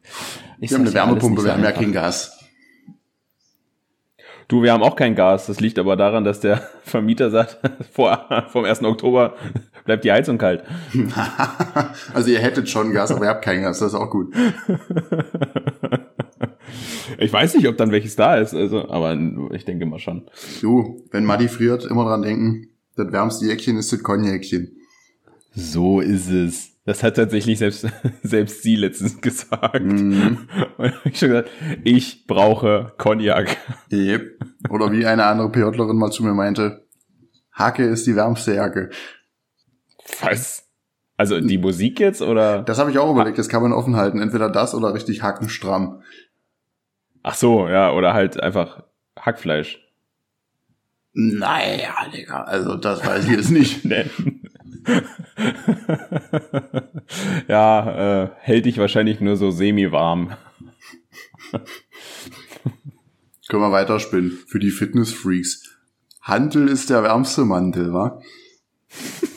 Ist 0.60 0.72
wir 0.72 0.78
haben 0.78 0.86
eine 0.86 0.94
Wärmepumpe, 0.94 1.44
wir 1.44 1.54
haben 1.54 1.64
ja 1.64 1.72
kein 1.72 1.92
Gas. 1.92 2.34
Du, 4.48 4.64
wir 4.64 4.72
haben 4.72 4.84
auch 4.84 4.96
kein 4.96 5.16
Gas. 5.16 5.48
Das 5.48 5.60
liegt 5.60 5.78
aber 5.78 5.96
daran, 5.96 6.24
dass 6.24 6.40
der 6.40 6.58
Vermieter 6.84 7.30
sagt, 7.30 7.60
vor, 7.92 8.46
vom 8.50 8.66
1. 8.66 8.84
Oktober 8.84 9.36
bleibt 9.88 10.04
die 10.04 10.12
Heizung 10.12 10.38
kalt. 10.38 10.64
also 12.14 12.30
ihr 12.30 12.40
hättet 12.40 12.70
schon 12.70 12.94
Gas, 12.94 13.12
aber 13.12 13.26
ihr 13.26 13.30
habt 13.30 13.44
kein 13.44 13.64
Gas. 13.64 13.80
Das 13.80 13.94
ist 13.94 14.00
auch 14.00 14.12
gut. 14.12 14.36
Ich 17.20 17.34
weiß 17.34 17.56
nicht, 17.56 17.68
ob 17.68 17.78
dann 17.78 17.92
welches 17.92 18.16
da 18.16 18.36
ist, 18.38 18.54
also, 18.54 18.90
aber 18.90 19.18
ich 19.52 19.66
denke 19.66 19.88
mal 19.88 19.98
schon. 19.98 20.30
Du, 20.62 21.04
wenn 21.10 21.26
Madi 21.26 21.48
friert, 21.48 21.86
immer 21.86 22.04
dran 22.04 22.22
denken, 22.22 22.68
das 22.96 23.12
wärmste 23.12 23.46
Jäckchen 23.46 23.78
ist 23.78 23.92
das 23.92 24.04
Konjäckchen. 24.04 24.76
So 25.56 26.00
ist 26.00 26.30
es. 26.30 26.78
Das 26.86 27.04
hat 27.04 27.16
tatsächlich 27.16 27.58
selbst, 27.58 27.88
selbst 28.24 28.62
sie 28.62 28.76
letztens 28.76 29.20
gesagt. 29.20 29.84
Mm. 29.84 30.38
Und 30.78 30.94
ich 31.06 31.18
schon 31.18 31.30
gesagt, 31.30 31.50
ich 31.84 32.28
brauche 32.28 32.94
Cognac. 32.98 33.58
Yep. 33.92 34.40
Oder 34.70 34.92
wie 34.92 35.06
eine 35.06 35.26
andere 35.26 35.52
PJlerin 35.52 35.98
mal 35.98 36.12
zu 36.12 36.24
mir 36.24 36.34
meinte, 36.34 36.88
Hacke 37.52 37.84
ist 37.84 38.06
die 38.06 38.16
wärmste 38.16 38.54
Jacke. 38.54 38.90
Was? 40.22 40.68
Also 41.18 41.42
die 41.42 41.58
Musik 41.58 42.00
jetzt 42.00 42.22
oder? 42.22 42.62
Das 42.62 42.78
habe 42.78 42.92
ich 42.92 43.00
auch 43.00 43.12
überlegt, 43.12 43.40
das 43.40 43.50
kann 43.50 43.64
man 43.64 43.74
offen 43.74 43.96
halten. 43.96 44.22
Entweder 44.22 44.50
das 44.50 44.76
oder 44.76 44.94
richtig 44.94 45.24
hackenstramm. 45.24 46.04
Ach 47.24 47.36
so, 47.36 47.68
ja, 47.68 47.92
oder 47.92 48.14
halt 48.14 48.42
einfach 48.42 48.84
Hackfleisch. 49.20 49.84
Naja, 51.14 51.96
Digga, 52.14 52.44
also 52.44 52.76
das 52.76 53.04
weiß 53.06 53.26
ich 53.26 53.32
jetzt 53.32 53.50
nicht. 53.50 53.84
ja, 57.48 58.24
äh, 58.24 58.30
hält 58.40 58.66
dich 58.66 58.78
wahrscheinlich 58.78 59.20
nur 59.20 59.36
so 59.36 59.50
semi-warm. 59.50 60.38
Können 63.50 63.64
wir 63.64 63.72
weiterspinnen. 63.72 64.38
Für 64.48 64.60
die 64.60 64.70
Fitness-Freaks. 64.70 65.64
Hantel 66.22 66.68
ist 66.68 66.92
der 66.92 67.02
wärmste 67.04 67.46
Mantel, 67.46 67.94
wa? 67.94 68.22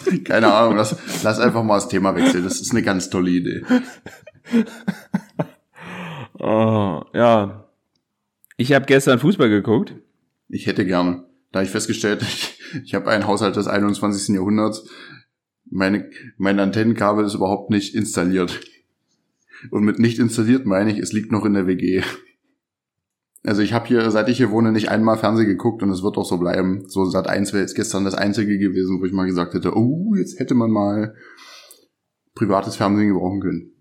Keine 0.25 0.53
Ahnung, 0.53 0.77
lass, 0.77 0.97
lass 1.23 1.39
einfach 1.39 1.63
mal 1.63 1.75
das 1.77 1.89
Thema 1.89 2.15
wechseln. 2.15 2.45
Das 2.45 2.61
ist 2.61 2.73
eine 2.73 2.83
ganz 2.83 3.11
tolle 3.11 3.31
Idee. 3.31 3.63
Oh, 6.43 7.03
ja. 7.13 7.69
Ich 8.57 8.73
habe 8.73 8.87
gestern 8.87 9.19
Fußball 9.19 9.51
geguckt. 9.51 9.95
Ich 10.49 10.67
hätte 10.67 10.87
gerne. 10.87 11.27
Da 11.53 11.61
ich 11.61 11.69
festgestellt, 11.69 12.23
ich, 12.23 12.59
ich 12.83 12.95
habe 12.95 13.11
einen 13.11 13.27
Haushalt 13.27 13.57
des 13.57 13.67
21. 13.67 14.35
Jahrhunderts. 14.35 14.89
Meine, 15.71 16.11
mein 16.39 16.59
Antennenkabel 16.59 17.27
ist 17.27 17.35
überhaupt 17.35 17.71
nicht 17.71 17.95
installiert. 17.95 18.59
Und 19.71 19.85
mit 19.85 19.99
nicht 19.99 20.19
installiert 20.19 20.65
meine 20.65 20.91
ich, 20.91 20.99
es 20.99 21.13
liegt 21.13 21.31
noch 21.31 21.45
in 21.45 21.53
der 21.53 21.67
WG. 21.67 22.03
Also 23.43 23.63
ich 23.63 23.73
habe 23.73 23.87
hier, 23.87 24.11
seit 24.11 24.29
ich 24.29 24.37
hier 24.37 24.51
wohne, 24.51 24.71
nicht 24.71 24.91
einmal 24.91 25.17
Fernsehen 25.17 25.49
geguckt 25.49 25.83
und 25.83 25.91
es 25.91 26.03
wird 26.03 26.19
auch 26.19 26.27
so 26.27 26.37
bleiben. 26.37 26.85
So 26.89 27.07
Sat 27.07 27.27
1 27.27 27.53
wäre 27.53 27.63
jetzt 27.63 27.75
gestern 27.75 28.05
das 28.05 28.15
einzige 28.15 28.59
gewesen, 28.59 29.01
wo 29.01 29.07
ich 29.07 29.13
mal 29.13 29.27
gesagt 29.27 29.55
hätte, 29.55 29.77
oh, 29.77 30.15
jetzt 30.15 30.39
hätte 30.39 30.55
man 30.55 30.71
mal 30.71 31.15
privates 32.35 32.77
Fernsehen 32.77 33.09
gebrauchen 33.09 33.41
können. 33.41 33.73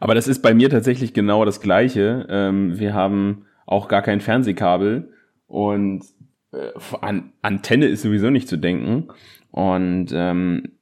Aber 0.00 0.16
das 0.16 0.26
ist 0.26 0.42
bei 0.42 0.52
mir 0.52 0.68
tatsächlich 0.68 1.14
genau 1.14 1.44
das 1.44 1.60
Gleiche. 1.60 2.26
Ähm, 2.28 2.78
wir 2.78 2.92
haben 2.92 3.46
auch 3.66 3.86
gar 3.86 4.02
kein 4.02 4.20
Fernsehkabel 4.20 5.12
und 5.46 6.04
äh, 6.52 6.72
an 7.00 7.32
Antenne 7.40 7.86
ist 7.86 8.02
sowieso 8.02 8.30
nicht 8.30 8.48
zu 8.48 8.56
denken. 8.56 9.08
Und 9.52 10.08
ähm, 10.12 10.72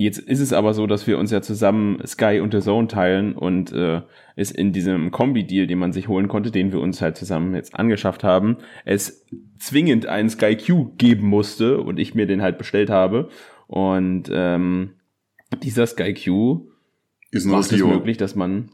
Jetzt 0.00 0.18
ist 0.20 0.38
es 0.38 0.52
aber 0.52 0.74
so, 0.74 0.86
dass 0.86 1.08
wir 1.08 1.18
uns 1.18 1.32
ja 1.32 1.42
zusammen 1.42 1.98
Sky 2.06 2.38
und 2.40 2.54
The 2.54 2.60
Zone 2.60 2.86
teilen 2.86 3.34
und 3.34 3.72
äh, 3.72 4.02
es 4.36 4.52
in 4.52 4.72
diesem 4.72 5.10
Kombi-Deal, 5.10 5.66
den 5.66 5.80
man 5.80 5.92
sich 5.92 6.06
holen 6.06 6.28
konnte, 6.28 6.52
den 6.52 6.70
wir 6.70 6.78
uns 6.78 7.02
halt 7.02 7.16
zusammen 7.16 7.56
jetzt 7.56 7.74
angeschafft 7.74 8.22
haben, 8.22 8.58
es 8.84 9.26
zwingend 9.58 10.06
einen 10.06 10.30
Sky 10.30 10.56
Q 10.56 10.92
geben 10.98 11.26
musste 11.26 11.80
und 11.80 11.98
ich 11.98 12.14
mir 12.14 12.26
den 12.26 12.42
halt 12.42 12.58
bestellt 12.58 12.90
habe. 12.90 13.28
Und 13.66 14.30
ähm, 14.32 14.92
dieser 15.64 15.84
Sky 15.88 16.14
Q 16.14 16.68
Ist 17.32 17.46
ein 17.46 17.50
macht 17.50 17.72
es 17.72 17.82
möglich, 17.82 18.16
dass 18.18 18.36
man 18.36 18.70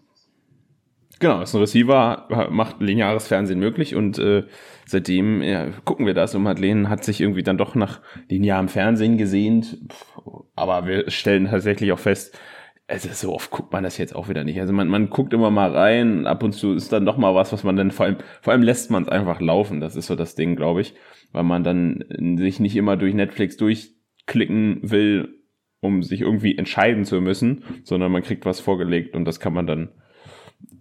Genau, 1.21 1.41
ist 1.41 1.55
ein 1.55 1.61
Receiver, 1.61 2.49
macht 2.51 2.83
lineares 2.83 3.29
Fernsehen 3.29 3.61
möglich 3.61 3.95
und 3.95 4.19
äh, 4.19 4.45
seitdem 4.85 5.43
ja, 5.43 5.71
gucken 5.85 6.07
wir 6.07 6.15
das 6.15 6.35
und 6.35 6.43
Madeleine 6.43 6.91
hat 6.91 7.05
sich 7.05 7.21
irgendwie 7.21 7.43
dann 7.43 7.57
doch 7.57 7.75
nach 7.75 8.01
linearem 8.29 8.69
Fernsehen 8.69 9.17
gesehnt, 9.17 9.79
Pff, 9.91 10.19
aber 10.57 10.87
wir 10.87 11.11
stellen 11.11 11.47
tatsächlich 11.47 11.93
auch 11.93 11.99
fest, 11.99 12.39
also 12.87 13.09
so 13.13 13.33
oft 13.33 13.51
guckt 13.51 13.73
man 13.73 13.83
das 13.83 13.97
jetzt 13.97 14.15
auch 14.15 14.29
wieder 14.29 14.45
nicht. 14.45 14.61
Also 14.61 14.73
man, 14.73 14.89
man 14.89 15.09
guckt 15.09 15.33
immer 15.33 15.51
mal 15.51 15.75
rein, 15.75 16.27
ab 16.27 16.43
und 16.43 16.53
zu 16.53 16.75
ist 16.75 16.93
dann 16.93 17.07
doch 17.07 17.17
mal 17.17 17.35
was, 17.35 17.53
was 17.53 17.65
man 17.65 17.77
dann 17.77 17.91
vor 17.91 18.07
allem, 18.07 18.17
vor 18.43 18.53
allem 18.53 18.63
lässt 18.63 18.91
man 18.91 19.05
es 19.05 19.09
einfach 19.09 19.41
laufen, 19.41 19.81
das 19.81 19.97
ist 19.97 20.07
so 20.07 20.17
das 20.17 20.35
Ding, 20.35 20.55
glaube 20.55 20.83
ich, 20.83 20.95
weil 21.33 21.45
man 21.45 21.65
dann 21.65 22.05
sich 22.39 22.61
nicht 22.61 22.77
immer 22.77 22.97
durch 22.97 23.15
Netflix 23.15 23.57
durchklicken 23.57 24.81
will, 24.83 25.41
um 25.81 26.03
sich 26.03 26.21
irgendwie 26.21 26.57
entscheiden 26.57 27.05
zu 27.05 27.21
müssen, 27.21 27.65
sondern 27.85 28.13
man 28.13 28.23
kriegt 28.23 28.45
was 28.45 28.61
vorgelegt 28.61 29.15
und 29.17 29.25
das 29.25 29.41
kann 29.41 29.55
man 29.55 29.67
dann 29.67 29.89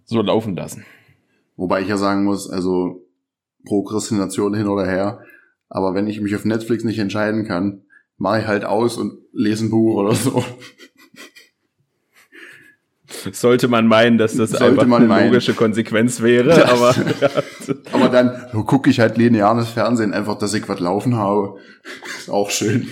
so 0.04 0.20
laufen 0.20 0.56
lassen. 0.56 0.84
Wobei 1.56 1.82
ich 1.82 1.88
ja 1.88 1.96
sagen 1.96 2.24
muss, 2.24 2.50
also 2.50 3.06
Prokrastination 3.64 4.54
hin 4.54 4.66
oder 4.66 4.86
her, 4.86 5.20
aber 5.70 5.94
wenn 5.94 6.06
ich 6.06 6.20
mich 6.20 6.34
auf 6.34 6.44
Netflix 6.44 6.84
nicht 6.84 6.98
entscheiden 6.98 7.46
kann, 7.46 7.83
mache 8.16 8.40
ich 8.40 8.46
halt 8.46 8.64
aus 8.64 8.96
und 8.96 9.18
lese 9.32 9.66
ein 9.66 9.70
Buch 9.70 9.96
oder 9.96 10.14
so. 10.14 10.44
Sollte 13.32 13.68
man 13.68 13.86
meinen, 13.86 14.18
dass 14.18 14.36
das 14.36 14.50
Sollte 14.50 14.66
einfach 14.66 14.86
man 14.86 15.02
eine 15.02 15.08
meinen. 15.08 15.26
logische 15.28 15.54
Konsequenz 15.54 16.20
wäre, 16.20 16.48
Das- 16.48 16.70
aber 16.70 16.94
Aber 17.92 18.08
dann 18.08 18.50
gucke 18.66 18.90
ich 18.90 19.00
halt 19.00 19.16
lineares 19.16 19.68
Fernsehen, 19.70 20.12
einfach, 20.12 20.36
dass 20.38 20.52
ich 20.54 20.68
was 20.68 20.80
laufen 20.80 21.16
habe. 21.16 21.58
Ist 22.18 22.28
auch 22.30 22.50
schön. 22.50 22.86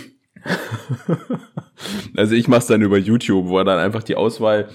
also 2.16 2.34
ich 2.34 2.48
mache 2.48 2.60
es 2.60 2.66
dann 2.66 2.82
über 2.82 2.98
YouTube, 2.98 3.48
wo 3.48 3.62
dann 3.62 3.78
einfach 3.78 4.02
die 4.02 4.16
Auswahl 4.16 4.68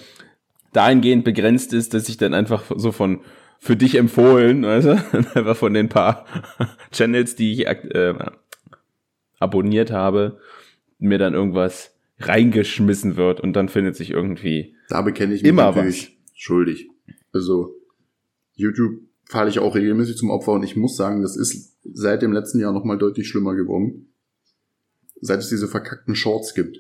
dahingehend 0.74 1.24
begrenzt 1.24 1.74
ist, 1.74 1.94
dass 1.94 2.08
ich 2.10 2.18
dann 2.18 2.34
einfach 2.34 2.64
so 2.76 2.92
von 2.92 3.22
für 3.60 3.76
dich 3.76 3.96
empfohlen, 3.96 4.64
weißt 4.64 4.88
du, 4.88 4.92
einfach 5.34 5.56
von 5.56 5.74
den 5.74 5.90
paar 5.90 6.26
Channels, 6.92 7.36
die 7.36 7.54
ich 7.54 7.66
äh, 7.68 8.14
abonniert 9.40 9.92
habe, 9.92 10.40
mir 11.00 11.18
dann 11.18 11.34
irgendwas 11.34 11.96
reingeschmissen 12.20 13.16
wird 13.16 13.40
und 13.40 13.54
dann 13.54 13.70
findet 13.70 13.96
sich 13.96 14.10
irgendwie 14.12 14.76
Da 14.90 15.02
bekenne 15.02 15.34
ich 15.34 15.44
mich 15.44 15.50
Immer 15.50 15.66
natürlich 15.66 16.18
schuldig. 16.34 16.90
Also 17.32 17.76
YouTube 18.56 19.02
falle 19.26 19.50
ich 19.50 19.60
auch 19.60 19.76
regelmäßig 19.76 20.18
zum 20.18 20.30
Opfer 20.30 20.54
und 20.54 20.64
ich 20.64 20.76
muss 20.76 20.96
sagen, 20.96 21.22
das 21.22 21.36
ist 21.38 21.78
seit 21.84 22.22
dem 22.22 22.32
letzten 22.32 22.60
Jahr 22.60 22.74
nochmal 22.74 22.98
deutlich 22.98 23.28
schlimmer 23.28 23.56
geworden. 23.56 24.14
Seit 25.20 25.40
es 25.40 25.50
diese 25.50 25.68
verkackten 25.68 26.16
Shorts 26.16 26.54
gibt. 26.54 26.80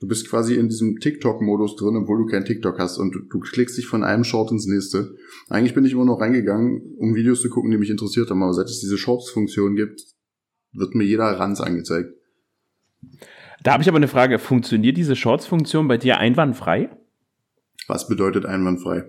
Du 0.00 0.08
bist 0.08 0.28
quasi 0.30 0.54
in 0.54 0.68
diesem 0.68 0.98
TikTok-Modus 0.98 1.76
drin, 1.76 1.96
obwohl 1.96 2.18
du 2.18 2.26
kein 2.26 2.46
TikTok 2.46 2.78
hast 2.78 2.96
und 2.96 3.14
du, 3.14 3.20
du 3.20 3.38
klickst 3.38 3.76
dich 3.76 3.86
von 3.86 4.02
einem 4.02 4.24
Short 4.24 4.50
ins 4.50 4.66
nächste. 4.66 5.14
Eigentlich 5.48 5.74
bin 5.74 5.84
ich 5.84 5.92
immer 5.92 6.06
noch 6.06 6.20
reingegangen, 6.20 6.94
um 6.96 7.14
Videos 7.14 7.42
zu 7.42 7.50
gucken, 7.50 7.70
die 7.70 7.76
mich 7.76 7.90
interessiert 7.90 8.30
haben, 8.30 8.42
aber 8.42 8.54
seit 8.54 8.68
es 8.68 8.80
diese 8.80 8.96
Shorts-Funktion 8.96 9.76
gibt, 9.76 10.06
wird 10.72 10.94
mir 10.94 11.04
jeder 11.04 11.38
Ranz 11.38 11.60
angezeigt. 11.60 12.12
Da 13.62 13.72
habe 13.72 13.82
ich 13.82 13.88
aber 13.88 13.96
eine 13.96 14.08
Frage, 14.08 14.38
funktioniert 14.38 14.96
diese 14.96 15.16
Shorts-Funktion 15.16 15.88
bei 15.88 15.98
dir 15.98 16.18
einwandfrei? 16.18 16.90
Was 17.88 18.08
bedeutet 18.08 18.46
einwandfrei? 18.46 19.04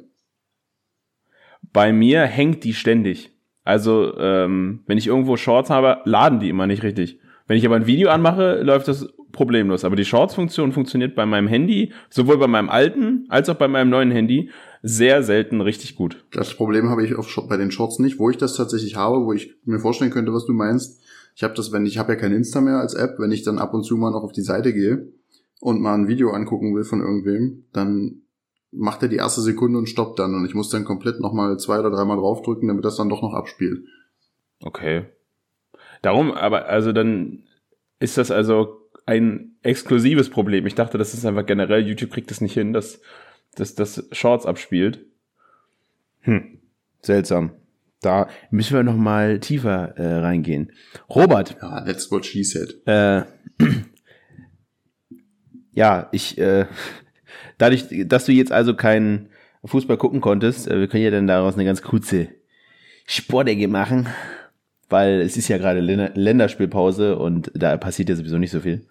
Bei 1.74 1.94
mir 1.94 2.24
hängt 2.24 2.64
die 2.64 2.74
ständig. 2.74 3.32
Also, 3.64 4.18
ähm, 4.18 4.84
wenn 4.88 4.98
ich 4.98 5.08
irgendwo 5.08 5.38
Shorts 5.38 5.70
habe, 5.70 6.02
laden 6.06 6.40
die 6.40 6.50
immer 6.50 6.68
nicht 6.68 6.84
richtig. 6.84 7.20
Wenn 7.48 7.58
ich 7.58 7.66
aber 7.66 7.76
ein 7.76 7.86
Video 7.86 8.10
anmache, 8.10 8.62
läuft 8.62 8.88
das 8.88 9.08
problemlos. 9.32 9.86
Aber 9.86 9.96
die 9.96 10.06
Shorts-Funktion 10.06 10.72
funktioniert 10.72 11.16
bei 11.16 11.26
meinem 11.26 11.48
Handy, 11.48 11.94
sowohl 12.10 12.38
bei 12.38 12.48
meinem 12.48 12.70
alten 12.70 13.26
als 13.30 13.50
auch 13.50 13.56
bei 13.56 13.68
meinem 13.68 13.90
neuen 13.90 14.12
Handy, 14.12 14.50
sehr 14.82 15.24
selten 15.24 15.62
richtig 15.62 15.96
gut. 15.96 16.26
Das 16.32 16.54
Problem 16.56 16.90
habe 16.90 17.06
ich 17.06 17.14
bei 17.48 17.58
den 17.58 17.72
Shorts 17.72 18.00
nicht. 18.00 18.20
Wo 18.20 18.30
ich 18.30 18.38
das 18.38 18.56
tatsächlich 18.56 18.96
habe, 18.96 19.26
wo 19.26 19.34
ich 19.34 19.56
mir 19.64 19.80
vorstellen 19.80 20.12
könnte, 20.12 20.34
was 20.34 20.46
du 20.46 20.54
meinst. 20.54 21.02
Ich 21.36 21.44
habe 21.44 21.54
das, 21.54 21.72
wenn 21.72 21.86
ich 21.86 21.98
habe 21.98 22.14
ja 22.14 22.20
kein 22.20 22.34
Insta 22.34 22.62
mehr 22.62 22.78
als 22.78 22.94
App, 22.94 23.16
wenn 23.20 23.32
ich 23.32 23.44
dann 23.44 23.60
ab 23.60 23.74
und 23.74 23.84
zu 23.84 23.98
mal 23.98 24.12
noch 24.12 24.24
auf 24.24 24.32
die 24.32 24.42
Seite 24.42 24.74
gehe 24.74 25.08
und 25.60 25.82
mal 25.82 25.94
ein 25.94 26.08
Video 26.08 26.32
angucken 26.32 26.76
will 26.76 26.84
von 26.84 27.02
irgendwem, 27.02 27.66
dann 27.74 28.22
macht 28.72 29.02
er 29.04 29.10
die 29.10 29.18
erste 29.18 29.42
Sekunde 29.42 29.78
und 29.78 29.90
stoppt 29.90 30.20
dann 30.20 30.34
und 30.34 30.46
ich 30.46 30.56
muss 30.56 30.70
dann 30.70 30.86
komplett 30.86 31.20
nochmal 31.20 31.58
zwei 31.58 31.80
oder 31.80 31.92
dreimal 31.92 32.18
draufdrücken, 32.18 32.68
damit 32.68 32.86
das 32.86 32.96
dann 32.96 33.10
doch 33.10 33.22
noch 33.22 33.34
abspielt. 33.34 33.86
Okay. 34.64 35.06
Darum, 36.02 36.32
aber 36.32 36.66
also 36.66 36.94
dann 36.94 37.44
ist 38.00 38.18
das 38.18 38.32
also 38.32 38.90
ein 39.06 39.56
exklusives 39.62 40.30
Problem. 40.30 40.66
Ich 40.66 40.76
dachte, 40.76 40.98
das 40.98 41.14
ist 41.14 41.26
einfach 41.26 41.46
generell, 41.46 41.86
YouTube 41.86 42.12
kriegt 42.12 42.32
es 42.32 42.42
nicht 42.42 42.54
hin, 42.54 42.74
dass, 42.74 43.02
dass 43.56 43.76
das 43.76 44.08
Shorts 44.12 44.46
abspielt. 44.46 45.06
Hm, 46.22 46.60
seltsam. 47.02 47.52
Da 48.02 48.28
müssen 48.50 48.76
wir 48.76 48.84
noch 48.84 48.96
mal 48.96 49.40
tiefer 49.40 49.96
äh, 49.96 50.20
reingehen. 50.20 50.72
Robert, 51.10 51.56
Ja, 51.62 51.82
that's 51.82 52.12
what 52.12 52.26
she 52.26 52.44
said. 52.44 52.76
äh, 52.88 53.24
ja, 55.74 56.10
ich, 56.12 56.38
äh, 56.38 56.66
dadurch, 57.60 57.86
dass 58.06 58.26
du 58.26 58.32
jetzt 58.32 58.52
also 58.52 58.74
keinen 58.76 59.30
Fußball 59.64 59.98
gucken 59.98 60.20
konntest, 60.20 60.68
äh, 60.68 60.80
wir 60.80 60.88
können 60.88 61.04
ja 61.04 61.12
dann 61.12 61.28
daraus 61.28 61.54
eine 61.54 61.66
ganz 61.66 61.84
kurze 61.84 62.30
Sportecke 63.06 63.68
machen, 63.68 64.08
weil 64.90 65.22
es 65.22 65.38
ist 65.38 65.48
ja 65.48 65.60
gerade 65.60 65.80
Länder 65.80 66.12
Länderspielpause 66.16 67.18
und 67.20 67.52
da 67.54 67.78
passiert 67.78 68.10
ja 68.10 68.16
sowieso 68.16 68.40
nicht 68.40 68.52
so 68.52 68.62
viel. 68.62 68.88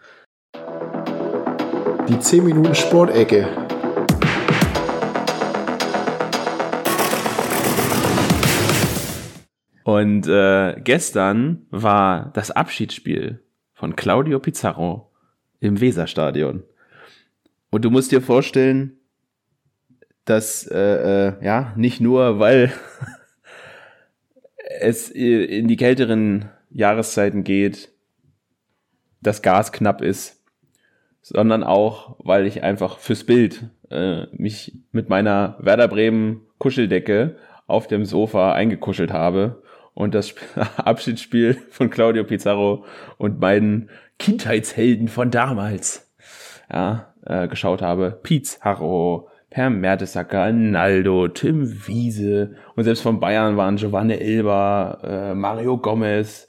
Die 2.09 2.19
10 2.19 2.45
Minuten 2.45 2.75
Sportecke. 2.75 3.49
Und 9.91 10.29
äh, 10.29 10.81
gestern 10.85 11.67
war 11.71 12.31
das 12.35 12.53
Abschiedsspiel 12.53 13.43
von 13.73 13.97
Claudio 13.97 14.39
Pizarro 14.39 15.11
im 15.59 15.81
Weserstadion. 15.81 16.63
Und 17.71 17.85
du 17.85 17.91
musst 17.91 18.13
dir 18.13 18.23
vorstellen, 18.23 19.01
dass 20.27 20.65
äh, 20.65 20.79
äh, 21.31 21.45
ja 21.45 21.73
nicht 21.75 22.01
nur, 22.01 22.39
weil 22.39 22.73
es 24.81 25.11
in 25.11 25.67
die 25.67 25.77
kälteren 25.77 26.49
Jahreszeiten 26.71 27.43
geht, 27.43 27.89
das 29.21 29.43
Gas 29.43 29.73
knapp 29.73 30.03
ist, 30.03 30.41
sondern 31.21 31.65
auch, 31.65 32.15
weil 32.21 32.47
ich 32.47 32.63
einfach 32.63 32.99
fürs 32.99 33.25
Bild 33.25 33.65
äh, 33.91 34.27
mich 34.37 34.79
mit 34.93 35.09
meiner 35.09 35.57
Werder 35.59 35.89
Bremen 35.89 36.43
Kuscheldecke 36.59 37.39
auf 37.67 37.89
dem 37.89 38.05
Sofa 38.05 38.53
eingekuschelt 38.53 39.13
habe 39.13 39.65
und 39.95 40.15
das 40.15 40.35
Abschiedsspiel 40.77 41.57
von 41.71 41.91
Claudio 41.91 42.25
Pizarro 42.25 42.85
und 43.19 43.41
meinen 43.41 43.91
Kindheitshelden 44.19 45.09
von 45.09 45.31
damals 45.31 46.11
ja, 46.73 47.15
äh, 47.25 47.49
geschaut 47.49 47.83
habe. 47.83 48.19
Pizarro, 48.23 49.29
Per 49.51 49.69
Mertesacker, 49.69 50.53
Naldo, 50.53 51.27
Tim 51.27 51.87
Wiese 51.87 52.55
und 52.77 52.85
selbst 52.85 53.03
von 53.03 53.19
Bayern 53.19 53.57
waren 53.57 53.77
Giovanni 53.77 54.15
Elba, 54.15 55.01
äh, 55.03 55.35
Mario 55.35 55.79
Gomez, 55.79 56.47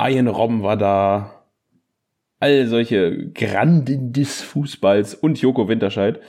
Ian 0.00 0.28
Robben 0.28 0.62
war 0.62 0.76
da, 0.76 1.38
all 2.40 2.66
solche 2.66 3.30
Granden 3.32 4.12
des 4.12 4.40
Fußballs 4.42 5.14
und 5.14 5.40
Joko 5.40 5.68
Winterscheid 5.68 6.20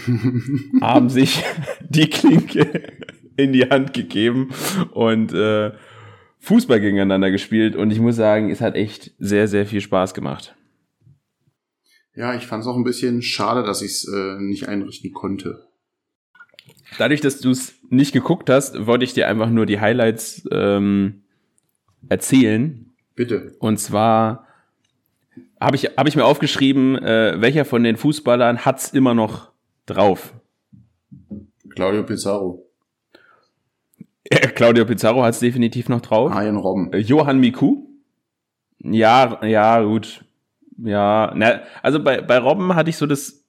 haben 0.80 1.10
sich 1.10 1.44
die 1.80 2.08
Klinke 2.08 2.84
in 3.36 3.52
die 3.52 3.68
Hand 3.68 3.92
gegeben 3.92 4.50
und 4.92 5.32
äh, 5.32 5.72
Fußball 6.38 6.80
gegeneinander 6.80 7.30
gespielt 7.30 7.76
und 7.76 7.90
ich 7.90 8.00
muss 8.00 8.16
sagen, 8.16 8.50
es 8.50 8.60
hat 8.60 8.74
echt 8.74 9.12
sehr, 9.18 9.48
sehr 9.48 9.66
viel 9.66 9.80
Spaß 9.80 10.14
gemacht. 10.14 10.54
Ja, 12.14 12.34
ich 12.34 12.46
fand 12.46 12.62
es 12.62 12.66
auch 12.66 12.76
ein 12.76 12.84
bisschen 12.84 13.20
schade, 13.20 13.62
dass 13.62 13.82
ich 13.82 13.90
es 13.90 14.08
äh, 14.08 14.40
nicht 14.40 14.68
einrichten 14.68 15.12
konnte. 15.12 15.66
Dadurch, 16.98 17.20
dass 17.20 17.40
du 17.40 17.50
es 17.50 17.74
nicht 17.90 18.12
geguckt 18.12 18.48
hast, 18.48 18.86
wollte 18.86 19.04
ich 19.04 19.12
dir 19.12 19.28
einfach 19.28 19.50
nur 19.50 19.66
die 19.66 19.80
Highlights 19.80 20.48
ähm, 20.50 21.24
erzählen. 22.08 22.92
Bitte. 23.14 23.54
Und 23.58 23.78
zwar 23.78 24.46
habe 25.60 25.76
ich, 25.76 25.84
hab 25.96 26.06
ich 26.06 26.16
mir 26.16 26.24
aufgeschrieben, 26.24 26.96
äh, 26.96 27.40
welcher 27.40 27.64
von 27.64 27.82
den 27.82 27.96
Fußballern 27.96 28.64
hat's 28.64 28.92
immer 28.92 29.14
noch 29.14 29.50
drauf? 29.84 30.32
Claudio 31.70 32.04
Pizarro. 32.04 32.65
Äh, 34.30 34.48
Claudio 34.48 34.84
Pizarro 34.84 35.22
hat's 35.22 35.38
definitiv 35.38 35.88
noch 35.88 36.00
drauf. 36.00 36.32
Ian 36.32 36.56
Robben. 36.56 36.92
Äh, 36.92 36.98
Johann 36.98 37.38
Miku? 37.38 37.86
Ja, 38.82 39.40
ja, 39.44 39.80
gut. 39.82 40.24
Ja, 40.78 41.32
na, 41.34 41.60
also 41.82 42.02
bei, 42.02 42.20
bei 42.20 42.38
Robben 42.38 42.74
hatte 42.74 42.90
ich 42.90 42.96
so 42.96 43.06
das, 43.06 43.44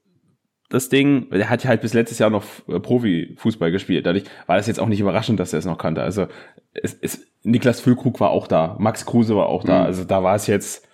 das 0.69 0.89
Ding, 0.89 1.29
der 1.29 1.49
hat 1.49 1.63
ja 1.63 1.69
halt 1.69 1.81
bis 1.81 1.93
letztes 1.93 2.19
Jahr 2.19 2.29
noch 2.29 2.43
äh, 2.67 2.79
Profifußball 2.79 3.71
gespielt. 3.71 4.05
Dadurch 4.05 4.25
war 4.45 4.57
das 4.57 4.67
jetzt 4.67 4.79
auch 4.79 4.87
nicht 4.87 4.99
überraschend, 4.99 5.39
dass 5.39 5.53
er 5.53 5.59
es 5.59 5.65
noch 5.65 5.77
kannte. 5.77 6.01
Also 6.01 6.27
es, 6.73 6.97
es, 7.01 7.27
Niklas 7.43 7.79
Füllkrug 7.79 8.19
war 8.19 8.29
auch 8.29 8.47
da, 8.47 8.75
Max 8.79 9.05
Kruse 9.05 9.35
war 9.35 9.47
auch 9.47 9.63
da. 9.63 9.79
Mhm. 9.79 9.85
Also 9.85 10.03
da 10.03 10.23
war 10.23 10.35
es 10.35 10.47
jetzt 10.47 10.87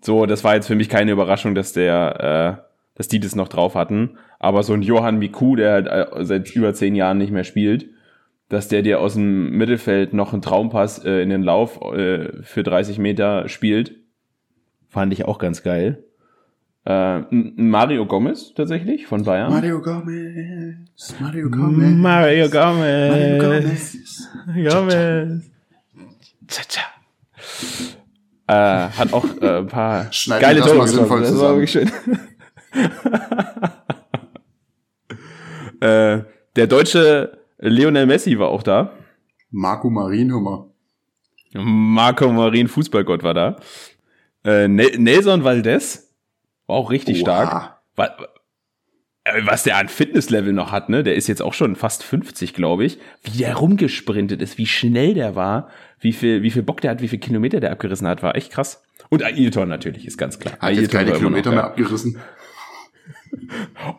so, 0.00 0.26
das 0.26 0.44
war 0.44 0.54
jetzt 0.54 0.66
für 0.66 0.74
mich 0.74 0.88
keine 0.88 1.12
Überraschung, 1.12 1.54
dass 1.54 1.72
der, 1.72 2.58
äh, 2.58 2.62
dass 2.96 3.08
die 3.08 3.20
das 3.20 3.34
noch 3.34 3.48
drauf 3.48 3.74
hatten. 3.74 4.18
Aber 4.38 4.62
so 4.62 4.72
ein 4.72 4.82
Johann 4.82 5.18
Miku, 5.18 5.56
der 5.56 5.72
halt 5.72 5.86
äh, 5.86 6.24
seit 6.24 6.50
über 6.54 6.74
zehn 6.74 6.94
Jahren 6.94 7.18
nicht 7.18 7.32
mehr 7.32 7.44
spielt, 7.44 7.90
dass 8.48 8.68
der 8.68 8.82
dir 8.82 9.00
aus 9.00 9.14
dem 9.14 9.50
Mittelfeld 9.50 10.12
noch 10.12 10.32
einen 10.32 10.42
Traumpass 10.42 11.04
äh, 11.04 11.22
in 11.22 11.30
den 11.30 11.42
Lauf 11.42 11.80
äh, 11.82 12.42
für 12.42 12.62
30 12.62 12.98
Meter 12.98 13.48
spielt, 13.48 13.96
fand 14.88 15.12
ich 15.12 15.24
auch 15.24 15.38
ganz 15.38 15.62
geil. 15.62 16.04
Äh, 16.84 17.22
Mario 17.30 18.06
Gomez 18.06 18.54
tatsächlich 18.54 19.06
von 19.08 19.24
Bayern. 19.24 19.50
Mario 19.50 19.82
Gomez. 19.82 21.16
Mario 21.18 21.50
Gomez. 21.50 21.96
Mario 21.96 22.48
Gomez. 22.48 23.10
Mario 23.10 23.38
Gomez. 23.40 24.28
Gomez. 24.54 25.50
Tja, 26.46 26.62
tja. 26.68 26.82
Äh, 28.48 28.88
hat 28.90 29.12
auch 29.12 29.24
äh, 29.40 29.58
ein 29.58 29.66
paar 29.66 30.12
Schneiden 30.12 30.42
geile 30.42 30.60
das 30.60 30.68
Tore 30.68 30.78
mal 30.78 30.86
sinnvoll. 30.86 31.20
Das 31.22 31.40
war 31.40 31.56
wirklich 31.56 31.72
schön. 31.72 31.90
äh, 35.80 36.22
der 36.54 36.66
deutsche 36.68 37.45
Lionel 37.58 38.06
Messi 38.06 38.38
war 38.38 38.48
auch 38.48 38.62
da. 38.62 38.92
Marco 39.50 39.88
Marienhummer. 39.90 40.68
Marco 41.54 42.30
Marin, 42.32 42.68
Fußballgott, 42.68 43.22
war 43.22 43.34
da. 43.34 43.56
Äh, 44.44 44.68
Ne- 44.68 44.90
Nelson 44.98 45.44
Valdez 45.44 46.14
war 46.66 46.76
auch 46.76 46.90
richtig 46.90 47.22
Oha. 47.22 47.22
stark. 47.22 47.76
Wa- 47.96 48.16
äh, 49.24 49.40
Was 49.46 49.62
der 49.62 49.76
an 49.78 49.88
Fitnesslevel 49.88 50.52
noch 50.52 50.70
hat, 50.72 50.88
ne? 50.88 51.02
Der 51.02 51.14
ist 51.14 51.28
jetzt 51.28 51.40
auch 51.42 51.54
schon 51.54 51.76
fast 51.76 52.02
50, 52.02 52.52
glaube 52.52 52.84
ich. 52.84 52.98
Wie 53.22 53.38
der 53.38 53.54
rumgesprintet 53.56 54.42
ist, 54.42 54.58
wie 54.58 54.66
schnell 54.66 55.14
der 55.14 55.34
war, 55.34 55.68
wie 55.98 56.12
viel, 56.12 56.42
wie 56.42 56.50
viel 56.50 56.62
Bock 56.62 56.80
der 56.82 56.90
hat, 56.90 57.00
wie 57.00 57.08
viel 57.08 57.18
Kilometer 57.20 57.60
der 57.60 57.72
abgerissen 57.72 58.06
hat, 58.06 58.22
war 58.22 58.36
echt 58.36 58.52
krass. 58.52 58.82
Und 59.08 59.22
Ailton 59.22 59.68
natürlich, 59.68 60.06
ist 60.06 60.18
ganz 60.18 60.38
klar. 60.38 60.54
Hat 60.58 60.70
jetzt 60.70 60.78
Ailton 60.94 60.98
keine 60.98 61.12
Kilometer 61.12 61.50
mehr 61.52 61.64
abgerissen. 61.64 62.18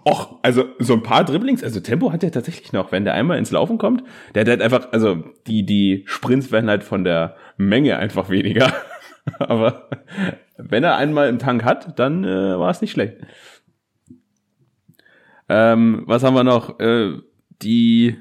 Och, 0.03 0.39
also 0.41 0.65
so 0.79 0.93
ein 0.93 1.03
paar 1.03 1.23
Dribblings, 1.23 1.63
also 1.63 1.79
Tempo 1.79 2.11
hat 2.11 2.23
er 2.23 2.31
tatsächlich 2.31 2.73
noch, 2.73 2.91
wenn 2.91 3.05
der 3.05 3.13
einmal 3.13 3.37
ins 3.37 3.51
Laufen 3.51 3.77
kommt, 3.77 4.03
der 4.33 4.41
hat 4.41 4.49
halt 4.49 4.61
einfach, 4.61 4.91
also 4.91 5.23
die, 5.47 5.65
die 5.65 6.03
Sprints 6.07 6.51
werden 6.51 6.69
halt 6.69 6.83
von 6.83 7.03
der 7.03 7.35
Menge 7.57 7.97
einfach 7.97 8.29
weniger. 8.29 8.73
Aber 9.39 9.89
wenn 10.57 10.83
er 10.83 10.97
einmal 10.97 11.29
im 11.29 11.39
Tank 11.39 11.63
hat, 11.63 11.97
dann 11.99 12.23
äh, 12.23 12.59
war 12.59 12.69
es 12.69 12.81
nicht 12.81 12.91
schlecht. 12.91 13.17
Ähm, 15.49 16.03
was 16.05 16.23
haben 16.23 16.33
wir 16.33 16.43
noch? 16.43 16.79
Äh, 16.79 17.17
die 17.61 18.17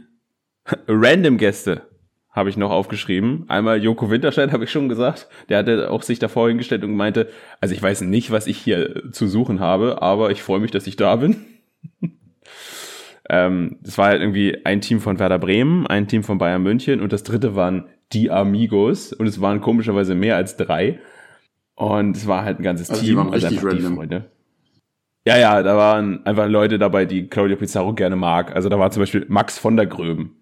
Random-Gäste 0.89 1.83
habe 2.37 2.51
ich 2.51 2.59
noch 2.59 2.71
aufgeschrieben. 2.71 3.47
Einmal 3.49 3.83
Joko 3.83 4.11
Winterscheid, 4.11 4.53
habe 4.53 4.65
ich 4.65 4.71
schon 4.71 4.91
gesagt. 4.91 5.27
Der 5.49 5.57
hatte 5.59 5.91
auch 5.91 6.03
sich 6.03 6.19
davor 6.19 6.49
hingestellt 6.49 6.85
und 6.85 6.95
meinte, 6.95 7.31
also 7.63 7.75
ich 7.75 7.83
weiß 7.83 8.03
nicht, 8.03 8.31
was 8.31 8.47
ich 8.47 8.59
hier 8.59 9.11
zu 9.11 9.27
suchen 9.27 9.59
habe, 9.59 10.03
aber 10.03 10.31
ich 10.31 10.43
freue 10.43 10.61
mich, 10.61 10.71
dass 10.71 10.87
ich 10.87 10.97
da 10.97 11.17
bin. 11.17 11.37
ähm, 13.31 13.79
das 13.81 13.97
war 13.97 14.09
halt 14.09 14.21
irgendwie 14.21 14.67
ein 14.67 14.83
Team 14.83 15.01
von 15.01 15.19
Werder 15.19 15.39
Bremen, 15.39 15.87
ein 15.87 16.09
Team 16.09 16.23
von 16.23 16.37
Bayern 16.37 16.63
München 16.63 17.01
und 17.01 17.11
das 17.11 17.23
dritte 17.23 17.57
waren 17.57 17.87
die 18.13 18.31
Amigos 18.31 19.15
und 19.15 19.27
es 19.27 19.41
waren 19.41 19.63
komischerweise 19.63 20.15
mehr 20.15 20.37
als 20.37 20.59
drei. 20.59 21.01
Und 21.75 22.17
es 22.17 22.27
war 22.27 22.45
halt 22.45 22.61
ein 22.61 22.63
ganzes 22.63 22.91
Also 22.91 23.01
die 23.01 23.09
Team. 23.09 23.17
waren 23.17 23.31
richtig 23.31 23.59
einfach 23.59 23.71
die 23.71 23.77
random. 23.77 23.97
Freunde. 23.97 24.31
Ja, 25.27 25.39
ja, 25.39 25.63
da 25.63 25.77
waren 25.77 26.25
einfach 26.27 26.49
Leute 26.49 26.79
dabei, 26.79 27.07
die 27.07 27.29
Claudio 27.29 27.57
Pizarro 27.57 27.95
gerne 27.95 28.15
mag. 28.15 28.55
Also 28.55 28.69
da 28.69 28.79
war 28.79 28.91
zum 28.91 29.03
Beispiel 29.03 29.25
Max 29.29 29.59
von 29.59 29.77
der 29.77 29.87
Gröben. 29.87 30.36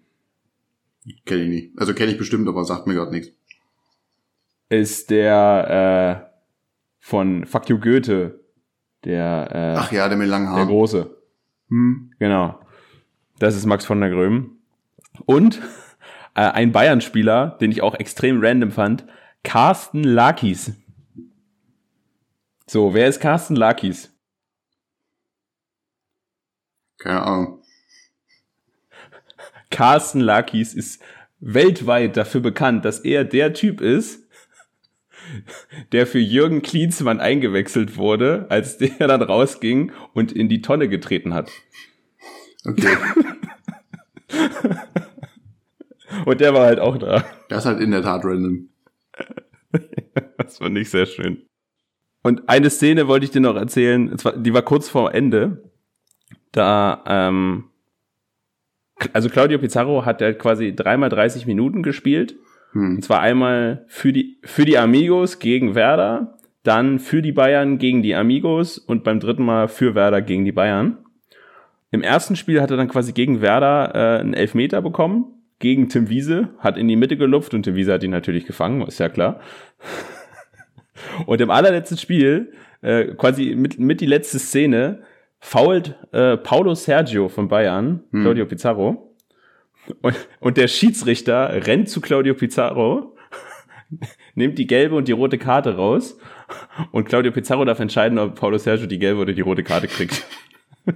Kenne 1.25 1.43
ich 1.43 1.49
nicht. 1.49 1.79
Also 1.79 1.93
kenne 1.93 2.11
ich 2.11 2.17
bestimmt, 2.17 2.47
aber 2.47 2.63
sagt 2.63 2.87
mir 2.87 2.95
gerade 2.95 3.11
nichts. 3.11 3.31
Ist 4.69 5.09
der 5.11 6.25
äh, 6.25 6.35
von 6.99 7.45
Fuck 7.45 7.69
You 7.69 7.79
Goethe, 7.79 8.39
der, 9.03 9.49
äh, 9.51 9.75
Ach 9.77 9.91
ja, 9.91 10.09
der 10.09 10.17
mit 10.17 10.27
langen 10.27 10.47
der 10.47 10.55
Haaren. 10.55 10.67
Große. 10.67 11.15
Hm. 11.69 12.11
Genau. 12.17 12.59
Das 13.37 13.55
ist 13.55 13.65
Max 13.65 13.85
von 13.85 14.01
der 14.01 14.09
Gröben. 14.09 14.59
Und 15.25 15.61
äh, 16.33 16.41
ein 16.41 16.71
Bayern-Spieler, 16.71 17.57
den 17.61 17.71
ich 17.71 17.83
auch 17.83 17.95
extrem 17.95 18.43
random 18.43 18.71
fand, 18.71 19.05
Carsten 19.43 20.03
Lakis. 20.03 20.73
So, 22.65 22.95
wer 22.95 23.07
ist 23.07 23.19
Carsten 23.19 23.55
Lakis? 23.55 24.11
Keine 26.97 27.21
Ahnung. 27.21 27.64
Carsten 29.75 30.21
Lakis 30.21 30.73
ist 30.73 31.03
weltweit 31.41 32.15
dafür 32.15 32.39
bekannt, 32.39 32.85
dass 32.85 32.99
er 32.99 33.25
der 33.25 33.53
Typ 33.53 33.81
ist, 33.81 34.25
der 35.91 36.07
für 36.07 36.19
Jürgen 36.19 36.61
Klinsmann 36.61 37.19
eingewechselt 37.19 37.97
wurde, 37.97 38.45
als 38.47 38.77
der 38.77 39.05
dann 39.05 39.21
rausging 39.21 39.91
und 40.13 40.31
in 40.31 40.47
die 40.47 40.61
Tonne 40.61 40.87
getreten 40.87 41.33
hat. 41.33 41.51
Okay. 42.65 42.95
Und 46.25 46.39
der 46.39 46.53
war 46.53 46.67
halt 46.67 46.79
auch 46.79 46.97
da. 46.97 47.25
das 47.49 47.65
ist 47.65 47.65
halt 47.65 47.81
in 47.81 47.91
der 47.91 48.01
Tat 48.01 48.23
random. 48.23 48.69
Das 50.37 50.59
fand 50.59 50.77
ich 50.77 50.89
sehr 50.89 51.05
schön. 51.05 51.45
Und 52.23 52.47
eine 52.47 52.69
Szene 52.69 53.09
wollte 53.09 53.25
ich 53.25 53.31
dir 53.31 53.41
noch 53.41 53.57
erzählen, 53.57 54.15
die 54.37 54.53
war 54.53 54.61
kurz 54.61 54.87
vor 54.87 55.13
Ende. 55.13 55.69
Da, 56.53 57.03
ähm, 57.07 57.65
also 59.13 59.29
Claudio 59.29 59.59
Pizarro 59.59 60.05
hat 60.05 60.21
ja 60.21 60.33
quasi 60.33 60.75
dreimal 60.75 61.09
30 61.09 61.45
Minuten 61.45 61.83
gespielt. 61.83 62.35
Hm. 62.71 62.95
Und 62.95 63.03
zwar 63.03 63.21
einmal 63.21 63.85
für 63.87 64.13
die, 64.13 64.37
für 64.43 64.65
die 64.65 64.77
Amigos 64.77 65.39
gegen 65.39 65.75
Werder, 65.75 66.37
dann 66.63 66.99
für 66.99 67.21
die 67.21 67.31
Bayern 67.31 67.77
gegen 67.77 68.01
die 68.01 68.15
Amigos 68.15 68.77
und 68.77 69.03
beim 69.03 69.19
dritten 69.19 69.43
Mal 69.43 69.67
für 69.67 69.95
Werder 69.95 70.21
gegen 70.21 70.45
die 70.45 70.51
Bayern. 70.51 70.97
Im 71.91 72.01
ersten 72.01 72.35
Spiel 72.35 72.61
hat 72.61 72.71
er 72.71 72.77
dann 72.77 72.89
quasi 72.89 73.13
gegen 73.13 73.41
Werder 73.41 73.93
äh, 73.93 74.19
einen 74.19 74.33
Elfmeter 74.33 74.81
bekommen, 74.81 75.25
gegen 75.59 75.87
Tim 75.87 76.09
Wiese, 76.09 76.49
hat 76.59 76.77
in 76.77 76.87
die 76.87 76.95
Mitte 76.95 77.15
gelupft 77.15 77.53
und 77.53 77.63
Tim 77.63 77.75
Wiese 77.75 77.93
hat 77.93 78.03
ihn 78.03 78.11
natürlich 78.11 78.45
gefangen, 78.45 78.81
ist 78.81 78.99
ja 78.99 79.09
klar. 79.09 79.39
Und 81.25 81.39
im 81.39 81.49
allerletzten 81.49 81.97
Spiel, 81.97 82.53
äh, 82.81 83.05
quasi 83.15 83.55
mit, 83.55 83.79
mit 83.79 84.01
die 84.01 84.05
letzte 84.05 84.39
Szene, 84.39 84.99
fault 85.39 85.95
äh, 86.11 86.37
Paulo 86.37 86.75
Sergio 86.75 87.29
von 87.29 87.47
Bayern, 87.47 88.03
Hm. 88.11 88.21
Claudio 88.21 88.45
Pizarro. 88.45 89.15
Und, 90.01 90.15
und 90.39 90.57
der 90.57 90.67
Schiedsrichter 90.67 91.67
rennt 91.67 91.89
zu 91.89 92.01
Claudio 92.01 92.33
Pizarro, 92.33 93.15
nimmt 94.35 94.57
die 94.57 94.65
gelbe 94.67 94.95
und 94.95 95.07
die 95.07 95.11
rote 95.11 95.37
Karte 95.37 95.75
raus. 95.75 96.17
Und 96.91 97.05
Claudio 97.07 97.31
Pizarro 97.31 97.65
darf 97.65 97.79
entscheiden, 97.79 98.17
ob 98.17 98.35
Paulo 98.35 98.57
Sergio 98.57 98.87
die 98.87 98.99
gelbe 98.99 99.21
oder 99.21 99.33
die 99.33 99.41
rote 99.41 99.63
Karte 99.63 99.87
kriegt. 99.87 100.25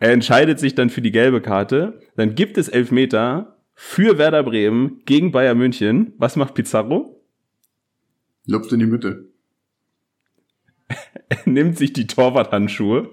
er 0.00 0.10
entscheidet 0.12 0.58
sich 0.58 0.74
dann 0.74 0.90
für 0.90 1.02
die 1.02 1.12
gelbe 1.12 1.40
Karte. 1.40 2.00
Dann 2.16 2.34
gibt 2.34 2.58
es 2.58 2.68
Elfmeter 2.68 3.56
für 3.74 4.18
Werder 4.18 4.42
Bremen 4.42 5.00
gegen 5.06 5.32
Bayern 5.32 5.56
München. 5.58 6.12
Was 6.18 6.36
macht 6.36 6.54
Pizarro? 6.54 7.22
Lupft 8.46 8.72
in 8.72 8.80
die 8.80 8.86
Mitte. 8.86 9.29
Er 11.46 11.48
nimmt 11.48 11.78
sich 11.78 11.92
die 11.92 12.06
Torwarthandschuhe 12.08 13.08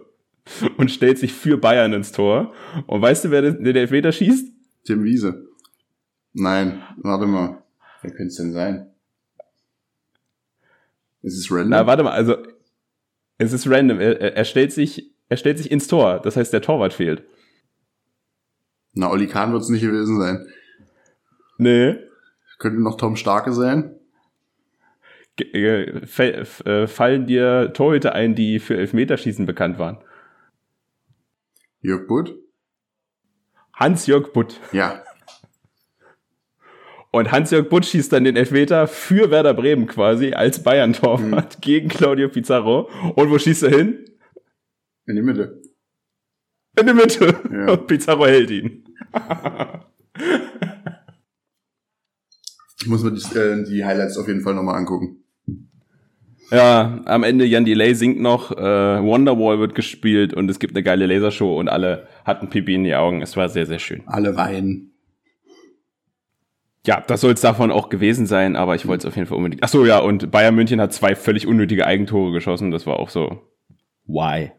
und 0.78 0.90
stellt 0.92 1.20
sich 1.20 1.34
für 1.34 1.58
Bayern 1.58 1.94
ins 1.94 2.12
Tor. 2.12 2.54
Und 2.88 3.02
weißt 3.02 3.26
du, 3.26 3.32
wer 3.32 3.44
den, 3.44 3.64
Elfmeter 3.76 4.12
schießt? 4.12 4.52
Tim 4.86 5.04
Wiese. 5.04 5.46
Nein, 6.34 6.82
warte 6.98 7.28
mal. 7.28 7.64
Wer 8.02 8.12
könnte 8.12 8.28
es 8.30 8.36
denn 8.38 8.54
sein? 8.54 8.92
Ist 11.22 11.38
es 11.38 11.52
random? 11.52 11.70
Na, 11.70 11.86
warte 11.86 12.04
mal, 12.04 12.12
also 12.12 12.38
es 13.38 13.54
ist 13.54 13.70
random. 13.70 14.00
Er, 14.00 14.20
er, 14.36 14.46
stellt 14.46 14.72
sich, 14.72 15.12
er 15.30 15.38
stellt 15.38 15.58
sich 15.58 15.70
ins 15.72 15.88
Tor. 15.88 16.20
Das 16.20 16.38
heißt, 16.38 16.54
der 16.54 16.62
Torwart 16.62 16.94
fehlt. 16.94 17.24
Na, 18.94 19.12
Olli 19.12 19.28
Kahn 19.28 19.52
wird 19.52 19.62
es 19.62 19.70
nicht 19.70 19.82
gewesen 19.82 20.20
sein. 20.20 20.48
Nee. 21.58 21.98
Könnte 22.58 22.82
noch 22.82 22.98
Tom 22.98 23.16
Starke 23.16 23.54
sein. 23.54 23.94
Ge- 23.94 23.94
äh, 23.94 23.94
fe- 23.94 25.06
f- 25.06 25.26
äh, 25.26 25.27
Fallen 26.88 27.26
dir 27.28 27.74
Torhüter 27.74 28.14
ein, 28.14 28.36
die 28.36 28.60
für 28.60 28.78
Elfmeterschießen 28.78 29.46
bekannt 29.46 29.80
waren? 29.80 30.00
Jörg 31.82 32.08
Butt? 32.08 32.36
Hans-Jörg 33.74 34.34
Butt. 34.34 34.60
Ja. 34.72 35.04
Und 37.12 37.32
Hans-Jörg 37.32 37.70
Butt 37.70 37.86
schießt 37.86 38.12
dann 38.12 38.24
den 38.24 38.36
Elfmeter 38.36 38.88
für 38.88 39.32
Werder 39.32 39.54
Bremen 39.54 39.88
quasi 39.88 40.34
als 40.34 40.64
Bayern-Torwart 40.64 41.62
gegen 41.62 41.88
Claudio 41.88 42.30
Pizarro. 42.30 42.90
Und 43.16 43.30
wo 43.30 43.38
schießt 43.38 43.64
er 43.64 43.70
hin? 43.70 44.06
In 45.06 45.16
die 45.16 45.22
Mitte. 45.22 45.62
In 46.80 46.88
die 46.88 46.94
Mitte. 46.94 47.40
Ja. 47.52 47.74
Und 47.74 47.88
Pizarro 47.88 48.26
hält 48.26 48.52
ihn. 48.52 48.84
Ich 52.80 52.88
muss 52.88 53.04
mir 53.04 53.12
die, 53.12 53.38
äh, 53.38 53.64
die 53.64 53.86
Highlights 53.86 54.18
auf 54.18 54.28
jeden 54.28 54.42
Fall 54.42 54.54
nochmal 54.54 54.76
angucken. 54.76 55.24
Ja, 56.50 57.02
am 57.06 57.24
Ende 57.24 57.46
Jan 57.46 57.66
Delay 57.66 57.94
singt 57.94 58.22
noch, 58.22 58.52
äh, 58.52 58.56
Wonderwall 59.04 59.60
wird 59.60 59.76
gespielt 59.76 60.34
und 60.34 60.50
es 60.50 60.60
gibt 60.60 60.76
eine 60.76 60.84
geile 60.84 61.06
Lasershow 61.06 61.60
und 61.60 61.68
alle 61.68 62.08
hatten 62.24 62.50
Pipi 62.50 62.76
in 62.76 62.86
die 62.86 62.96
Augen. 62.96 63.22
Es 63.22 63.36
war 63.36 63.50
sehr, 63.50 63.66
sehr 63.66 63.80
schön. 63.80 64.04
Alle 64.06 64.36
weinen. 64.38 64.94
Ja, 66.86 67.04
das 67.06 67.20
soll 67.20 67.34
es 67.34 67.42
davon 67.42 67.70
auch 67.70 67.90
gewesen 67.90 68.28
sein, 68.28 68.56
aber 68.56 68.76
ich 68.76 68.88
wollte 68.88 69.02
es 69.02 69.12
auf 69.12 69.18
jeden 69.18 69.28
Fall 69.28 69.38
unbedingt. 69.38 69.62
Ach 69.62 69.68
so, 69.68 69.86
ja, 69.86 70.00
und 70.00 70.32
Bayern 70.32 70.56
München 70.56 70.80
hat 70.80 70.94
zwei 70.94 71.16
völlig 71.16 71.46
unnötige 71.46 71.86
Eigentore 71.86 72.32
geschossen. 72.32 72.72
Das 72.72 72.88
war 72.88 72.98
auch 72.98 73.10
so. 73.10 73.42
Why? 74.06 74.52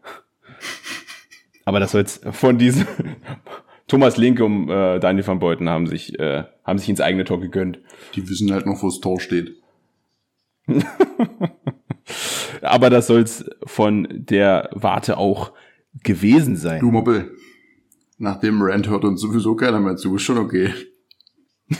Aber 1.64 1.80
das 1.80 1.92
soll 1.92 2.02
es 2.02 2.20
von 2.32 2.58
diesen. 2.58 2.86
Thomas 3.86 4.18
Linke 4.18 4.44
und 4.44 4.68
äh, 4.68 5.00
Daniel 5.00 5.26
van 5.26 5.38
Beuten 5.38 5.70
haben 5.70 5.86
sich, 5.86 6.18
äh, 6.18 6.44
haben 6.64 6.78
sich 6.78 6.90
ins 6.90 7.00
eigene 7.00 7.24
Tor 7.24 7.40
gegönnt. 7.40 7.80
Die 8.14 8.28
wissen 8.28 8.52
halt 8.52 8.66
noch, 8.66 8.82
wo 8.82 8.88
das 8.88 9.00
Tor 9.00 9.18
steht. 9.18 9.56
Aber 12.62 12.90
das 12.90 13.06
soll 13.06 13.22
es 13.22 13.44
von 13.66 14.08
der 14.10 14.70
Warte 14.72 15.18
auch 15.18 15.52
gewesen 16.02 16.56
sein. 16.56 16.80
Du 16.80 16.90
Moppel. 16.90 17.30
Nach 18.18 18.40
dem 18.40 18.60
Rant 18.60 18.88
hört 18.88 19.04
uns 19.04 19.20
sowieso 19.20 19.54
keiner 19.54 19.80
mehr 19.80 19.96
zu. 19.96 20.16
Ist 20.16 20.22
schon 20.22 20.38
okay. 20.38 20.72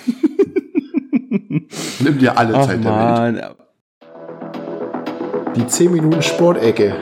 Nimm 2.00 2.18
dir 2.18 2.38
alle 2.38 2.54
Ach, 2.54 2.66
Zeit 2.66 2.84
der 2.84 2.90
Welt. 2.90 3.42
Mann. 3.42 3.54
Die 5.56 5.66
10 5.66 5.92
Minuten 5.92 6.22
Sportecke. 6.22 6.94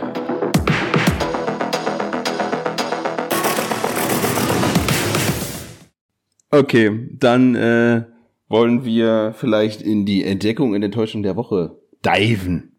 Okay, 6.51 7.11
dann 7.13 7.55
äh, 7.55 8.05
wollen 8.49 8.85
wir 8.85 9.35
vielleicht 9.37 9.83
in 9.83 10.07
die 10.07 10.25
Entdeckung 10.25 10.73
und 10.73 10.83
Enttäuschung 10.83 11.23
der 11.23 11.37
Woche 11.37 11.77
diven. 12.05 12.76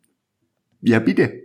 Ja, 0.82 1.00
bitte. 1.00 1.44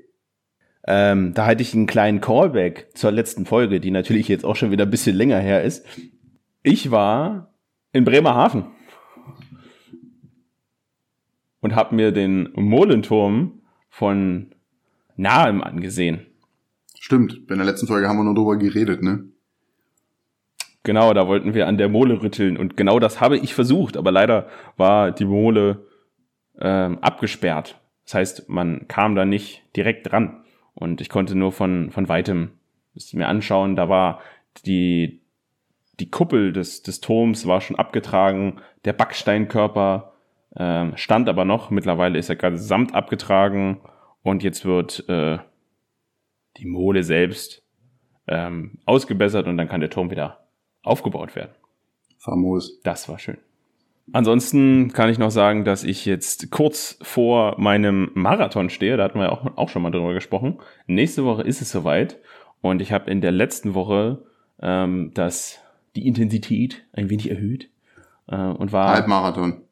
Ähm, 0.86 1.32
da 1.34 1.46
hatte 1.46 1.62
ich 1.62 1.74
einen 1.74 1.86
kleinen 1.86 2.20
Callback 2.20 2.88
zur 2.94 3.12
letzten 3.12 3.46
Folge, 3.46 3.80
die 3.80 3.90
natürlich 3.90 4.28
jetzt 4.28 4.44
auch 4.44 4.56
schon 4.56 4.70
wieder 4.70 4.84
ein 4.84 4.90
bisschen 4.90 5.16
länger 5.16 5.38
her 5.38 5.62
ist. 5.62 5.86
Ich 6.62 6.90
war 6.90 7.54
in 7.92 8.04
Bremerhaven 8.04 8.66
und 11.60 11.74
habe 11.74 11.94
mir 11.94 12.10
den 12.10 12.50
Molenturm 12.54 13.62
von 13.88 14.54
nahem 15.16 15.62
angesehen. 15.62 16.26
Stimmt. 16.98 17.46
Bei 17.46 17.54
der 17.54 17.64
letzten 17.64 17.86
Folge 17.86 18.08
haben 18.08 18.16
wir 18.16 18.24
nur 18.24 18.34
drüber 18.34 18.56
geredet, 18.56 19.02
ne? 19.02 19.24
Genau, 20.84 21.12
da 21.14 21.28
wollten 21.28 21.54
wir 21.54 21.68
an 21.68 21.78
der 21.78 21.88
Mole 21.88 22.22
rütteln 22.22 22.56
und 22.56 22.76
genau 22.76 22.98
das 22.98 23.20
habe 23.20 23.38
ich 23.38 23.54
versucht, 23.54 23.96
aber 23.96 24.10
leider 24.10 24.48
war 24.76 25.12
die 25.12 25.24
Mole 25.24 25.86
ähm, 26.60 26.98
abgesperrt. 26.98 27.80
Das 28.12 28.18
heißt, 28.18 28.48
man 28.50 28.88
kam 28.88 29.14
da 29.14 29.24
nicht 29.24 29.62
direkt 29.74 30.12
dran 30.12 30.44
und 30.74 31.00
ich 31.00 31.08
konnte 31.08 31.34
nur 31.34 31.50
von, 31.50 31.90
von 31.90 32.10
weitem 32.10 32.50
es 32.94 33.14
mir 33.14 33.26
anschauen. 33.26 33.74
Da 33.74 33.88
war 33.88 34.20
die, 34.66 35.22
die 35.98 36.10
Kuppel 36.10 36.52
des, 36.52 36.82
des 36.82 37.00
Turms 37.00 37.46
war 37.46 37.62
schon 37.62 37.76
abgetragen, 37.76 38.60
der 38.84 38.92
Backsteinkörper 38.92 40.12
ähm, 40.54 40.94
stand 40.94 41.30
aber 41.30 41.46
noch. 41.46 41.70
Mittlerweile 41.70 42.18
ist 42.18 42.28
er 42.28 42.36
gerade 42.36 42.58
samt 42.58 42.94
abgetragen 42.94 43.80
und 44.22 44.42
jetzt 44.42 44.66
wird 44.66 45.08
äh, 45.08 45.38
die 46.58 46.66
Mole 46.66 47.04
selbst 47.04 47.62
ähm, 48.26 48.78
ausgebessert 48.84 49.46
und 49.46 49.56
dann 49.56 49.68
kann 49.68 49.80
der 49.80 49.88
Turm 49.88 50.10
wieder 50.10 50.48
aufgebaut 50.82 51.34
werden. 51.34 51.54
Famos. 52.18 52.78
Das 52.82 53.08
war 53.08 53.18
schön. 53.18 53.38
Ansonsten 54.12 54.92
kann 54.92 55.08
ich 55.10 55.18
noch 55.18 55.30
sagen, 55.30 55.64
dass 55.64 55.84
ich 55.84 56.04
jetzt 56.06 56.50
kurz 56.50 56.98
vor 57.02 57.54
meinem 57.58 58.10
Marathon 58.14 58.68
stehe. 58.68 58.96
Da 58.96 59.04
hatten 59.04 59.18
wir 59.20 59.30
auch, 59.32 59.56
auch 59.56 59.68
schon 59.68 59.82
mal 59.82 59.90
drüber 59.90 60.12
gesprochen. 60.12 60.58
Nächste 60.86 61.24
Woche 61.24 61.42
ist 61.42 61.62
es 61.62 61.70
soweit. 61.70 62.18
Und 62.60 62.82
ich 62.82 62.92
habe 62.92 63.10
in 63.10 63.20
der 63.20 63.32
letzten 63.32 63.74
Woche 63.74 64.24
ähm, 64.60 65.12
das, 65.14 65.60
die 65.96 66.06
Intensität 66.06 66.84
ein 66.92 67.10
wenig 67.10 67.30
erhöht. 67.30 67.70
Äh, 68.28 68.36
und 68.36 68.72
war 68.72 68.88
Halbmarathon. 68.94 69.62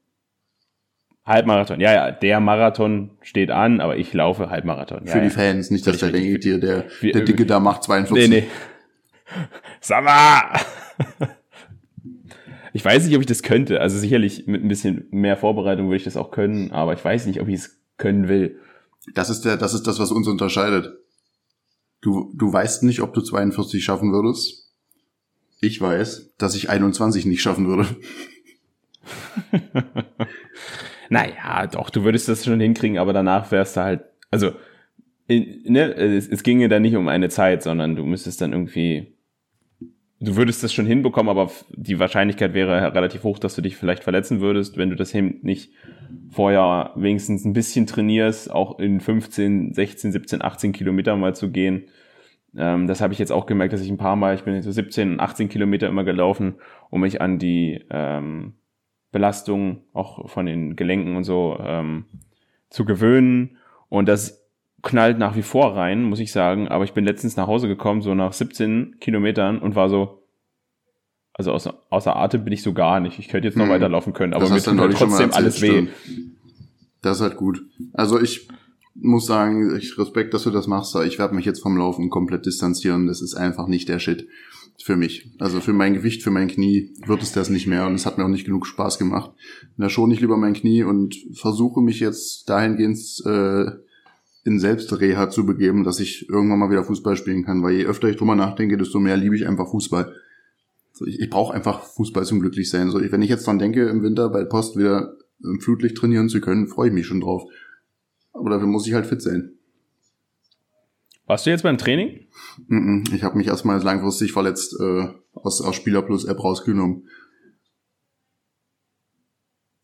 Halbmarathon. 1.25 1.81
Ja, 1.81 1.93
ja, 1.93 2.11
der 2.11 2.41
Marathon 2.41 3.11
steht 3.21 3.51
an, 3.51 3.81
aber 3.81 3.97
ich 3.97 4.13
laufe 4.15 4.49
Halbmarathon. 4.51 5.07
Ja, 5.07 5.13
Für 5.13 5.21
die 5.21 5.27
ja. 5.27 5.31
Fans. 5.33 5.71
Nicht, 5.71 5.87
dass 5.87 5.99
der 5.99 6.11
denkt, 6.13 6.45
der, 6.45 6.85
Wir- 7.01 7.13
der 7.13 7.23
Dicke 7.23 7.47
da 7.47 7.61
macht 7.61 7.83
42. 7.85 8.29
Nee, 8.29 8.41
nee. 8.41 8.47
Sag 9.81 10.05
mal! 10.05 10.61
Ich 12.73 12.85
weiß 12.85 13.05
nicht, 13.05 13.15
ob 13.15 13.21
ich 13.21 13.27
das 13.27 13.43
könnte. 13.43 13.81
Also 13.81 13.99
sicherlich 13.99 14.47
mit 14.47 14.63
ein 14.63 14.69
bisschen 14.69 15.07
mehr 15.11 15.37
Vorbereitung 15.37 15.87
würde 15.87 15.97
ich 15.97 16.05
das 16.05 16.17
auch 16.17 16.31
können, 16.31 16.71
aber 16.71 16.93
ich 16.93 17.05
weiß 17.05 17.27
nicht, 17.27 17.41
ob 17.41 17.49
ich 17.49 17.57
es 17.57 17.79
können 17.97 18.29
will. 18.29 18.59
Das 19.15 19.31
ist 19.31 19.45
der, 19.45 19.57
das 19.57 19.75
ist 19.75 19.87
das, 19.87 19.99
was 19.99 20.13
uns 20.13 20.29
unterscheidet. 20.29 20.99
Du, 22.01 22.33
du 22.35 22.53
weißt 22.53 22.83
nicht, 22.83 23.01
ob 23.01 23.13
du 23.15 23.21
42 23.21 23.83
schaffen 23.83 24.13
würdest. 24.13 24.73
Ich 25.61 25.81
weiß, 25.81 26.35
dass 26.39 26.55
ich 26.55 26.71
21 26.71 27.27
nicht 27.27 27.43
schaffen 27.43 27.67
würde. 27.67 27.87
Naja, 31.11 31.67
doch, 31.67 31.91
du 31.91 32.05
würdest 32.05 32.29
das 32.29 32.45
schon 32.45 32.61
hinkriegen, 32.61 32.97
aber 32.99 33.13
danach 33.13 33.51
wärst 33.51 33.77
du 33.77 33.81
halt, 33.83 34.03
also, 34.31 34.53
ne, 35.29 35.93
es, 35.97 36.29
es 36.29 36.45
ginge 36.45 36.69
da 36.69 36.79
nicht 36.79 36.95
um 36.95 37.09
eine 37.09 37.29
Zeit, 37.29 37.65
sondern 37.65 37.97
du 37.97 38.05
müsstest 38.05 38.41
dann 38.41 38.53
irgendwie, 38.53 39.13
du 40.21 40.37
würdest 40.37 40.63
das 40.63 40.73
schon 40.73 40.87
hinbekommen, 40.87 41.31
aber 41.31 41.51
die 41.71 41.99
Wahrscheinlichkeit 41.99 42.55
wäre 42.55 42.95
relativ 42.95 43.25
hoch, 43.25 43.39
dass 43.39 43.55
du 43.55 43.63
dich 43.63 43.77
vielleicht 43.77 44.05
verletzen 44.05 44.41
würdest, 44.41 44.77
wenn 44.77 44.91
du 44.91 44.97
das 44.97 45.11
hin 45.11 45.41
nicht 45.43 45.73
vorher 46.31 46.93
wenigstens 46.95 47.45
ein 47.45 47.55
bisschen 47.55 47.87
trainierst, 47.87 48.51
auch 48.51 48.79
in 48.79 49.01
15, 49.01 49.73
16, 49.75 50.13
17, 50.13 50.43
18 50.43 50.73
Kilometer 50.73 51.17
mal 51.17 51.35
zu 51.35 51.51
gehen. 51.51 51.85
Ähm, 52.57 52.87
das 52.87 53.01
habe 53.01 53.13
ich 53.13 53.19
jetzt 53.19 53.33
auch 53.33 53.47
gemerkt, 53.47 53.73
dass 53.73 53.81
ich 53.81 53.91
ein 53.91 53.99
paar 53.99 54.17
Mal, 54.17 54.35
ich 54.35 54.43
bin 54.43 54.55
jetzt 54.55 54.65
so 54.65 54.73
17 54.73 55.13
und 55.13 55.21
18 55.21 55.49
Kilometer 55.49 55.89
immer 55.89 56.05
gelaufen, 56.05 56.57
um 56.91 57.01
mich 57.01 57.21
an 57.21 57.39
die 57.39 57.85
ähm, 57.91 58.55
Belastung 59.13 59.83
auch 59.93 60.29
von 60.29 60.47
den 60.47 60.77
Gelenken 60.77 61.17
und 61.17 61.25
so 61.25 61.59
ähm, 61.61 62.05
zu 62.69 62.85
gewöhnen. 62.85 63.57
Und 63.89 64.09
das 64.09 64.40
knallt 64.83 65.19
nach 65.19 65.37
wie 65.37 65.43
vor 65.43 65.77
rein, 65.77 66.05
muss 66.05 66.21
ich 66.21 66.33
sagen. 66.33 66.69
Aber 66.69 66.85
ich 66.85 66.93
bin 66.93 67.05
letztens 67.05 67.37
nach 67.37 67.47
Hause 67.47 67.69
gekommen, 67.69 68.03
so 68.03 68.15
nach 68.15 68.33
17 68.33 68.97
Kilometern 69.01 69.59
und 69.59 69.75
war 69.75 69.89
so, 69.89 70.23
also 71.33 71.53
außer, 71.53 71.75
außer 71.91 72.17
Atem 72.17 72.45
bin 72.45 72.53
ich 72.53 72.63
so 72.63 72.73
gar 72.73 73.01
nicht. 73.01 73.19
Ich 73.19 73.29
könnte 73.29 73.49
jetzt 73.49 73.57
noch 73.57 73.65
Hm. 73.65 73.73
weiterlaufen 73.73 74.13
können, 74.13 74.33
aber 74.35 74.45
Das 74.49 74.51
mir 74.51 74.63
tut 74.63 74.81
halt 74.81 74.97
trotzdem 74.97 75.33
alles 75.33 75.61
weh. 75.63 75.89
Das 77.03 77.17
ist 77.19 77.23
halt 77.23 77.37
gut. 77.37 77.63
Also 77.93 78.21
ich 78.21 78.49
muss 78.95 79.27
sagen, 79.27 79.77
ich 79.77 79.97
Respekt, 79.99 80.35
dass 80.35 80.43
du 80.43 80.51
das 80.51 80.67
machst. 80.67 80.95
aber 80.95 81.07
Ich 81.07 81.19
werde 81.19 81.35
mich 81.35 81.45
jetzt 81.47 81.63
vom 81.63 81.77
Laufen 81.77 82.11
komplett 82.11 82.45
distanzieren. 82.45 83.07
Das 83.07 83.23
ist 83.23 83.35
einfach 83.35 83.69
nicht 83.69 83.89
der 83.89 83.99
Shit 83.99 84.27
für 84.83 84.97
mich. 84.97 85.31
Also 85.39 85.61
für 85.61 85.73
mein 85.73 85.95
Gewicht, 85.95 86.23
für 86.23 86.31
mein 86.31 86.49
Knie 86.49 86.91
wird 87.07 87.23
es 87.23 87.33
das 87.33 87.51
nicht 87.51 87.67
mehr 87.67 87.87
und 87.87 87.95
es 87.95 88.07
hat 88.07 88.19
mir 88.19 88.25
auch 88.25 88.29
nicht 88.31 88.45
genug 88.47 88.67
Spaß 88.67 88.99
gemacht. 88.99 89.31
Da 89.77 89.89
schon 89.89 90.11
ich 90.11 90.21
lieber 90.21 90.37
mein 90.37 90.55
Knie 90.55 90.83
und 90.83 91.15
versuche 91.35 91.81
mich 91.81 92.01
jetzt 92.01 92.49
dahingehend 92.49 92.99
äh, 93.27 93.71
in 94.51 94.59
Selbstreha 94.59 95.31
zu 95.31 95.47
begeben, 95.47 95.85
dass 95.85 96.01
ich 96.01 96.29
irgendwann 96.29 96.59
mal 96.59 96.71
wieder 96.71 96.83
Fußball 96.83 97.17
spielen 97.17 97.45
kann, 97.45 97.63
weil 97.63 97.75
je 97.75 97.87
öfter 97.87 98.09
ich 98.09 98.17
drüber 98.17 98.35
nachdenke, 98.35 98.77
desto 98.77 98.99
mehr 98.99 99.17
liebe 99.17 99.37
ich 99.37 99.47
einfach 99.47 99.71
Fußball. 99.71 100.13
So, 100.93 101.07
ich 101.07 101.21
ich 101.21 101.31
brauche 101.31 101.55
einfach 101.55 101.85
Fußball 101.85 102.25
zum 102.25 102.41
Glücklichsein. 102.41 102.91
So, 102.91 102.99
ich, 103.01 103.13
wenn 103.13 103.23
ich 103.23 103.31
jetzt 103.31 103.47
dran 103.47 103.61
denke, 103.61 103.89
im 103.89 104.03
Winter 104.03 104.29
bei 104.29 104.45
Post 104.45 104.77
wieder 104.77 105.17
im 105.45 105.61
Flutlicht 105.61 105.97
trainieren 105.97 106.29
zu 106.29 106.41
können, 106.41 106.67
freue 106.67 106.89
ich 106.89 106.95
mich 106.95 107.07
schon 107.07 107.21
drauf. 107.21 107.45
Aber 108.33 108.51
dafür 108.51 108.67
muss 108.67 108.89
ich 108.89 108.93
halt 108.93 109.07
fit 109.07 109.23
sein. 109.23 109.53
Warst 111.27 111.47
du 111.47 111.51
jetzt 111.51 111.63
beim 111.63 111.79
Training? 111.79 112.27
Ich 113.15 113.23
habe 113.23 113.39
mich 113.39 113.47
erstmal 113.47 113.81
langfristig 113.81 114.33
verletzt 114.33 114.77
äh, 114.81 115.07
aus, 115.33 115.61
aus 115.61 115.77
Spieler 115.77 116.03
Plus 116.03 116.25
App 116.25 116.43
rausgenommen. 116.43 117.09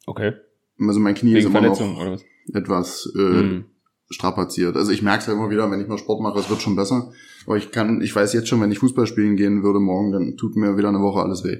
Okay. 0.06 0.32
Also 0.80 0.98
mein 0.98 1.14
Knie 1.14 1.30
ist 1.38 1.44
Wegen 1.44 1.50
immer 1.50 1.60
Verletzung 1.60 1.92
noch 1.94 2.00
oder 2.00 2.12
was? 2.12 2.24
etwas 2.52 3.12
äh, 3.16 3.18
Hm. 3.20 3.64
Strapaziert. 4.08 4.76
Also 4.76 4.92
ich 4.92 5.02
merke 5.02 5.20
es 5.20 5.26
ja 5.26 5.32
immer 5.32 5.50
wieder, 5.50 5.70
wenn 5.70 5.80
ich 5.80 5.88
mal 5.88 5.98
Sport 5.98 6.20
mache, 6.20 6.38
es 6.38 6.48
wird 6.48 6.62
schon 6.62 6.76
besser. 6.76 7.12
Aber 7.46 7.56
ich 7.56 7.70
kann, 7.70 8.00
ich 8.00 8.14
weiß 8.14 8.32
jetzt 8.32 8.48
schon, 8.48 8.60
wenn 8.60 8.72
ich 8.72 8.78
Fußball 8.78 9.06
spielen 9.06 9.36
gehen 9.36 9.62
würde 9.62 9.80
morgen, 9.80 10.12
dann 10.12 10.36
tut 10.36 10.56
mir 10.56 10.76
wieder 10.76 10.88
eine 10.88 11.00
Woche 11.00 11.22
alles 11.22 11.44
weh. 11.44 11.58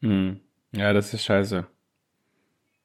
Hm. 0.00 0.40
Ja, 0.72 0.92
das 0.92 1.12
ist 1.14 1.24
scheiße. 1.24 1.66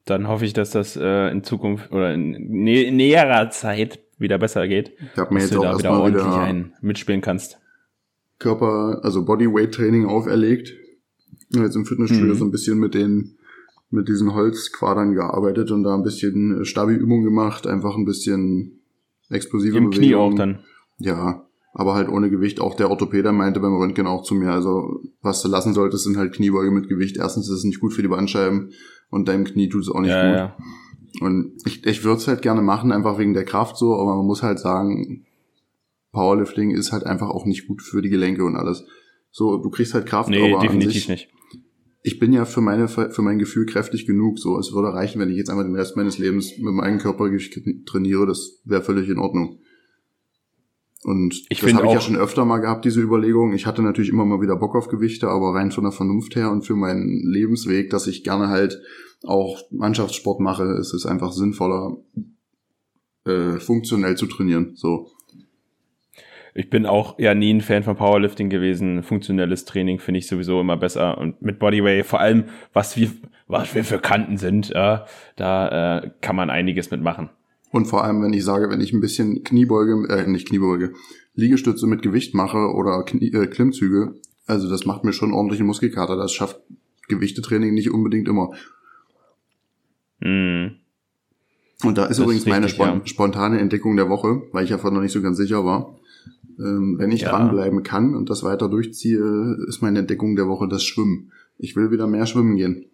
Dann 0.04 0.28
hoffe 0.28 0.44
ich, 0.44 0.52
dass 0.52 0.70
das 0.70 0.96
äh, 0.96 1.28
in 1.30 1.44
Zukunft 1.44 1.90
oder 1.92 2.14
in, 2.14 2.30
nä 2.30 2.90
näherer 2.90 3.50
Zeit 3.50 4.00
wieder 4.18 4.38
besser 4.38 4.66
geht. 4.68 4.92
Ich 5.12 5.18
habe 5.18 5.34
mir 5.34 5.40
jetzt 5.40 5.54
du 5.54 5.60
auch 5.60 5.72
da 5.72 5.78
wieder 5.78 5.92
ordentlich 5.92 6.24
wieder 6.24 6.40
ein 6.40 6.74
mitspielen 6.80 7.20
kannst. 7.20 7.58
Körper, 8.38 9.00
also 9.02 9.24
Bodyweight-Training 9.24 10.06
auferlegt. 10.06 10.74
Und 11.54 11.62
jetzt 11.62 11.76
im 11.76 11.86
Fitnessstudio 11.86 12.34
Mhm. 12.34 12.38
so 12.38 12.44
ein 12.44 12.50
bisschen 12.50 12.78
mit 12.78 12.94
den 12.94 13.37
mit 13.90 14.08
diesen 14.08 14.34
Holzquadern 14.34 15.14
gearbeitet 15.14 15.70
und 15.70 15.82
da 15.82 15.94
ein 15.94 16.02
bisschen 16.02 16.64
Stabi-Übung 16.64 17.22
gemacht, 17.24 17.66
einfach 17.66 17.96
ein 17.96 18.04
bisschen 18.04 18.80
explosive 19.30 19.78
Im 19.78 19.90
Knie 19.90 20.14
auch 20.14 20.34
dann. 20.34 20.60
Ja, 20.98 21.46
aber 21.72 21.94
halt 21.94 22.08
ohne 22.08 22.28
Gewicht. 22.28 22.60
Auch 22.60 22.74
der 22.74 22.90
Orthopäder 22.90 23.32
meinte 23.32 23.60
beim 23.60 23.76
Röntgen 23.76 24.06
auch 24.06 24.22
zu 24.22 24.34
mir, 24.34 24.50
also 24.50 25.00
was 25.22 25.42
du 25.42 25.48
lassen 25.48 25.74
solltest, 25.74 26.04
sind 26.04 26.16
halt 26.16 26.34
Kniebeuge 26.34 26.70
mit 26.70 26.88
Gewicht. 26.88 27.16
Erstens 27.16 27.48
ist 27.48 27.58
es 27.58 27.64
nicht 27.64 27.80
gut 27.80 27.92
für 27.92 28.02
die 28.02 28.08
Bandscheiben 28.08 28.72
und 29.10 29.28
deinem 29.28 29.44
Knie 29.44 29.68
tut 29.68 29.82
es 29.82 29.88
auch 29.88 30.00
nicht 30.00 30.10
Ja, 30.10 30.26
gut. 30.28 30.36
ja. 30.36 30.56
Und 31.20 31.52
ich, 31.64 31.86
ich 31.86 32.04
würde 32.04 32.18
es 32.18 32.28
halt 32.28 32.42
gerne 32.42 32.62
machen, 32.62 32.92
einfach 32.92 33.18
wegen 33.18 33.32
der 33.32 33.44
Kraft 33.44 33.76
so, 33.76 33.94
aber 33.94 34.16
man 34.16 34.26
muss 34.26 34.42
halt 34.42 34.58
sagen, 34.58 35.24
Powerlifting 36.12 36.70
ist 36.70 36.92
halt 36.92 37.04
einfach 37.04 37.30
auch 37.30 37.46
nicht 37.46 37.66
gut 37.66 37.82
für 37.82 38.02
die 38.02 38.10
Gelenke 38.10 38.44
und 38.44 38.56
alles. 38.56 38.84
So, 39.30 39.56
du 39.58 39.70
kriegst 39.70 39.94
halt 39.94 40.06
Kraft, 40.06 40.30
Nee, 40.30 40.52
aber 40.52 40.62
definitiv 40.62 41.08
nicht. 41.08 41.28
Ich 42.02 42.18
bin 42.18 42.32
ja 42.32 42.44
für 42.44 42.60
meine 42.60 42.88
für 42.88 43.22
mein 43.22 43.38
Gefühl 43.38 43.66
kräftig 43.66 44.06
genug. 44.06 44.38
So, 44.38 44.58
es 44.58 44.72
würde 44.72 44.94
reichen, 44.94 45.20
wenn 45.20 45.30
ich 45.30 45.36
jetzt 45.36 45.50
einmal 45.50 45.64
den 45.64 45.74
Rest 45.74 45.96
meines 45.96 46.18
Lebens 46.18 46.56
mit 46.58 46.72
meinem 46.72 46.98
Körpergewicht 46.98 47.58
trainiere. 47.86 48.26
Das 48.26 48.60
wäre 48.64 48.82
völlig 48.82 49.08
in 49.08 49.18
Ordnung. 49.18 49.58
Und 51.04 51.44
Ich 51.48 51.60
das 51.60 51.74
habe 51.74 51.86
ich 51.86 51.92
ja 51.92 52.00
schon 52.00 52.16
öfter 52.16 52.44
mal 52.44 52.58
gehabt, 52.58 52.84
diese 52.84 53.00
Überlegung. 53.00 53.52
Ich 53.52 53.66
hatte 53.66 53.82
natürlich 53.82 54.10
immer 54.10 54.24
mal 54.24 54.40
wieder 54.40 54.56
Bock 54.56 54.74
auf 54.74 54.88
Gewichte, 54.88 55.28
aber 55.28 55.54
rein 55.54 55.70
von 55.70 55.84
der 55.84 55.92
Vernunft 55.92 56.34
her 56.34 56.50
und 56.50 56.66
für 56.66 56.74
meinen 56.74 57.22
Lebensweg, 57.24 57.90
dass 57.90 58.06
ich 58.06 58.24
gerne 58.24 58.48
halt 58.48 58.80
auch 59.24 59.60
Mannschaftssport 59.70 60.40
mache, 60.40 60.64
ist 60.80 60.94
es 60.94 61.06
einfach 61.06 61.32
sinnvoller, 61.32 61.96
äh, 63.24 63.58
funktionell 63.58 64.16
zu 64.16 64.26
trainieren. 64.26 64.72
So. 64.74 65.10
Ich 66.54 66.70
bin 66.70 66.86
auch 66.86 67.18
ja 67.18 67.34
nie 67.34 67.52
ein 67.52 67.60
Fan 67.60 67.82
von 67.82 67.96
Powerlifting 67.96 68.50
gewesen. 68.50 69.02
Funktionelles 69.02 69.64
Training 69.64 69.98
finde 69.98 70.18
ich 70.18 70.26
sowieso 70.26 70.60
immer 70.60 70.76
besser. 70.76 71.18
Und 71.18 71.40
mit 71.42 71.58
Bodyway, 71.58 72.02
vor 72.04 72.20
allem, 72.20 72.44
was 72.72 72.96
wir, 72.96 73.10
was 73.46 73.74
wir 73.74 73.84
für 73.84 73.98
Kanten 73.98 74.36
sind, 74.36 74.70
ja, 74.70 75.06
da 75.36 75.98
äh, 75.98 76.10
kann 76.20 76.36
man 76.36 76.50
einiges 76.50 76.90
mitmachen. 76.90 77.30
Und 77.70 77.86
vor 77.86 78.04
allem, 78.04 78.22
wenn 78.22 78.32
ich 78.32 78.44
sage, 78.44 78.70
wenn 78.70 78.80
ich 78.80 78.92
ein 78.92 79.00
bisschen 79.00 79.44
Kniebeuge, 79.44 80.08
äh, 80.08 80.26
nicht 80.26 80.48
Kniebeuge, 80.48 80.94
Liegestütze 81.34 81.86
mit 81.86 82.02
Gewicht 82.02 82.34
mache 82.34 82.72
oder 82.74 83.04
Knie, 83.04 83.32
äh, 83.32 83.46
Klimmzüge, 83.46 84.14
also 84.46 84.68
das 84.68 84.86
macht 84.86 85.04
mir 85.04 85.12
schon 85.12 85.34
ordentliche 85.34 85.64
Muskelkater. 85.64 86.16
Das 86.16 86.32
schafft 86.32 86.60
Gewichtetraining 87.08 87.74
nicht 87.74 87.90
unbedingt 87.90 88.28
immer. 88.28 88.50
Mhm. 90.20 90.76
Und 91.84 91.96
da 91.96 92.04
ist 92.04 92.18
Das 92.18 92.18
übrigens 92.20 92.46
meine 92.46 92.68
spon 92.68 92.88
ja. 92.88 93.00
spontane 93.06 93.60
Entdeckung 93.60 93.96
der 93.96 94.08
Woche, 94.08 94.42
weil 94.52 94.64
ich 94.64 94.70
ja 94.70 94.78
vorher 94.78 94.96
noch 94.96 95.02
nicht 95.02 95.12
so 95.12 95.22
ganz 95.22 95.36
sicher 95.36 95.64
war. 95.64 95.97
Ähm, 96.58 96.96
wenn 96.98 97.10
ich 97.12 97.22
Ja. 97.22 97.30
dranbleiben 97.30 97.82
kann 97.82 98.14
und 98.14 98.30
das 98.30 98.42
weiter 98.42 98.68
durchziehe, 98.68 99.56
ist 99.68 99.80
meine 99.82 100.00
Entdeckung 100.00 100.34
der 100.36 100.48
Woche 100.48 100.66
das 100.68 100.82
Schwimmen. 100.84 101.32
Ich 101.56 101.76
will 101.76 101.90
wieder 101.90 102.06
mehr 102.06 102.26
schwimmen 102.26 102.56
gehen. 102.56 102.86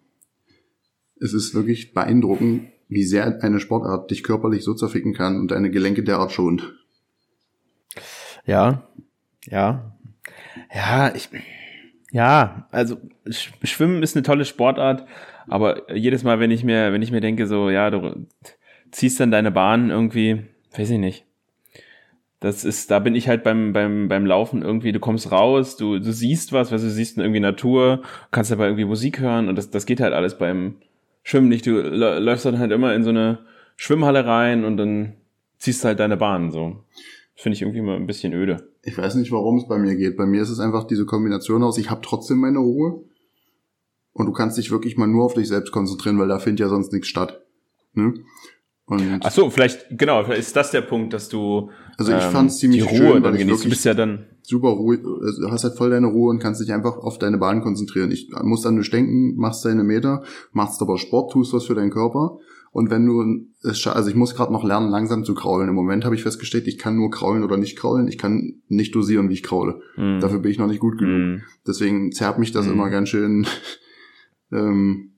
Es 1.19 1.33
ist 1.33 1.55
wirklich 1.55 1.93
beeindruckend, 1.93 2.63
wie 2.89 3.03
sehr 3.03 3.41
eine 3.43 3.59
Sportart 3.59 4.11
dich 4.11 4.21
körperlich 4.23 4.63
so 4.63 4.73
zerficken 4.75 5.13
kann 5.13 5.39
und 5.39 5.49
deine 5.51 5.71
Gelenke 5.71 6.03
derart 6.03 6.31
schont. 6.31 6.73
Ja, 8.45 8.87
ja, 9.45 9.97
ja, 10.73 11.13
ich, 11.15 11.29
ja, 12.11 12.67
also 12.71 12.97
Sch- 13.25 13.51
Schwimmen 13.65 14.03
ist 14.03 14.15
eine 14.15 14.23
tolle 14.23 14.45
Sportart, 14.45 15.07
aber 15.47 15.91
jedes 15.95 16.23
Mal, 16.23 16.39
wenn 16.39 16.51
ich 16.51 16.63
mir, 16.63 16.91
wenn 16.93 17.01
ich 17.01 17.11
mir 17.11 17.21
denke, 17.21 17.47
so, 17.47 17.69
ja, 17.69 17.89
du 17.89 18.27
ziehst 18.91 19.19
dann 19.19 19.31
deine 19.31 19.51
Bahn 19.51 19.89
irgendwie, 19.89 20.43
weiß 20.77 20.89
ich 20.91 20.99
nicht. 20.99 21.24
Das 22.45 22.63
ist, 22.63 22.91
da 22.91 22.99
bin 22.99 23.15
ich 23.15 23.27
halt 23.27 23.43
beim, 23.43 23.73
beim, 23.73 24.07
beim 24.07 24.23
Laufen 24.27 24.61
irgendwie, 24.61 24.91
du 24.91 24.99
kommst 24.99 25.31
raus, 25.31 25.77
du, 25.77 25.97
du 25.97 26.13
siehst 26.13 26.53
was, 26.53 26.71
was 26.71 26.83
du 26.83 26.91
siehst 26.91 27.17
irgendwie 27.17 27.39
Natur, 27.39 28.03
kannst 28.29 28.51
dabei 28.51 28.65
irgendwie 28.65 28.85
Musik 28.85 29.19
hören 29.19 29.49
und 29.49 29.55
das, 29.55 29.71
das 29.71 29.87
geht 29.87 29.99
halt 29.99 30.13
alles 30.13 30.37
beim 30.37 30.75
Schwimmen 31.23 31.49
nicht. 31.49 31.65
Du 31.65 31.71
lä- 31.71 32.19
läufst 32.19 32.45
dann 32.45 32.59
halt 32.59 32.71
immer 32.71 32.93
in 32.93 33.03
so 33.03 33.09
eine 33.09 33.39
Schwimmhalle 33.77 34.27
rein 34.27 34.63
und 34.63 34.77
dann 34.77 35.13
ziehst 35.57 35.83
halt 35.85 35.99
deine 35.99 36.17
Bahn, 36.17 36.51
so. 36.51 36.83
Finde 37.33 37.55
ich 37.55 37.63
irgendwie 37.63 37.81
mal 37.81 37.95
ein 37.95 38.05
bisschen 38.05 38.31
öde. 38.31 38.69
Ich 38.83 38.95
weiß 38.95 39.15
nicht, 39.15 39.31
warum 39.31 39.57
es 39.57 39.67
bei 39.67 39.79
mir 39.79 39.95
geht. 39.95 40.15
Bei 40.15 40.27
mir 40.27 40.43
ist 40.43 40.51
es 40.51 40.59
einfach 40.59 40.83
diese 40.83 41.07
Kombination 41.07 41.63
aus, 41.63 41.79
ich 41.79 41.89
habe 41.89 42.01
trotzdem 42.03 42.37
meine 42.37 42.59
Ruhe 42.59 43.05
und 44.13 44.27
du 44.27 44.33
kannst 44.33 44.59
dich 44.59 44.69
wirklich 44.69 44.97
mal 44.97 45.07
nur 45.07 45.25
auf 45.25 45.33
dich 45.33 45.47
selbst 45.47 45.71
konzentrieren, 45.71 46.19
weil 46.19 46.27
da 46.27 46.37
findet 46.37 46.59
ja 46.59 46.69
sonst 46.69 46.93
nichts 46.93 47.07
statt. 47.07 47.41
Ne? 47.93 48.13
Und 48.87 49.19
Ach 49.23 49.31
so, 49.31 49.49
vielleicht, 49.49 49.87
genau, 49.97 50.23
vielleicht 50.23 50.41
ist 50.41 50.55
das 50.55 50.69
der 50.69 50.81
Punkt, 50.81 51.11
dass 51.13 51.27
du 51.27 51.71
Also 51.97 52.11
ich 52.11 52.23
ähm, 52.23 52.31
fand's 52.31 52.57
ziemlich 52.59 52.83
die 52.83 52.87
Ruhe 52.87 53.13
schön, 53.13 53.23
dann 53.23 53.35
genießt. 53.35 53.65
Du 53.65 53.69
bist 53.69 53.83
ja 53.83 53.95
dann, 53.95 54.25
super 54.43 54.69
ruhig, 54.69 54.99
also 55.03 55.41
du 55.41 55.51
hast 55.51 55.63
halt 55.63 55.75
voll 55.75 55.89
deine 55.89 56.05
Ruhe 56.07 56.29
und 56.29 56.37
kannst 56.39 56.61
dich 56.61 56.71
einfach 56.71 56.97
auf 56.97 57.17
deine 57.17 57.39
Bahn 57.39 57.61
konzentrieren. 57.61 58.11
Ich 58.11 58.29
muss 58.43 58.61
dann 58.61 58.75
nicht 58.75 58.93
denken, 58.93 59.35
machst 59.37 59.65
deine 59.65 59.83
Meter, 59.83 60.23
machst 60.51 60.81
aber 60.83 60.99
Sport, 60.99 61.31
tust 61.31 61.51
was 61.53 61.65
für 61.65 61.73
deinen 61.73 61.89
Körper. 61.89 62.37
Und 62.71 62.91
wenn 62.91 63.05
du 63.07 63.47
es 63.63 63.87
also 63.87 64.09
ich 64.09 64.15
muss 64.15 64.35
gerade 64.35 64.51
noch 64.53 64.63
lernen, 64.65 64.89
langsam 64.91 65.23
zu 65.23 65.33
kraulen. 65.33 65.69
Im 65.69 65.75
Moment 65.75 66.05
habe 66.05 66.13
ich 66.13 66.21
festgestellt, 66.23 66.67
ich 66.67 66.77
kann 66.77 66.95
nur 66.97 67.09
kraulen 67.09 67.43
oder 67.43 67.55
nicht 67.57 67.77
kraulen. 67.79 68.07
Ich 68.09 68.17
kann 68.19 68.61
nicht 68.67 68.93
dosieren, 68.93 69.29
wie 69.29 69.33
ich 69.33 69.43
kraule. 69.43 69.79
mh, 69.97 70.19
Dafür 70.19 70.39
bin 70.39 70.51
ich 70.51 70.59
noch 70.59 70.67
nicht 70.67 70.81
gut 70.81 70.97
genug. 70.99 71.37
mh, 71.39 71.43
Deswegen 71.65 72.11
zerrt 72.11 72.37
mich 72.37 72.51
das 72.51 72.65
Mhm. 72.67 72.73
immer 72.73 72.89
ganz 72.91 73.09
schön. 73.09 73.47
ähm, 74.51 75.13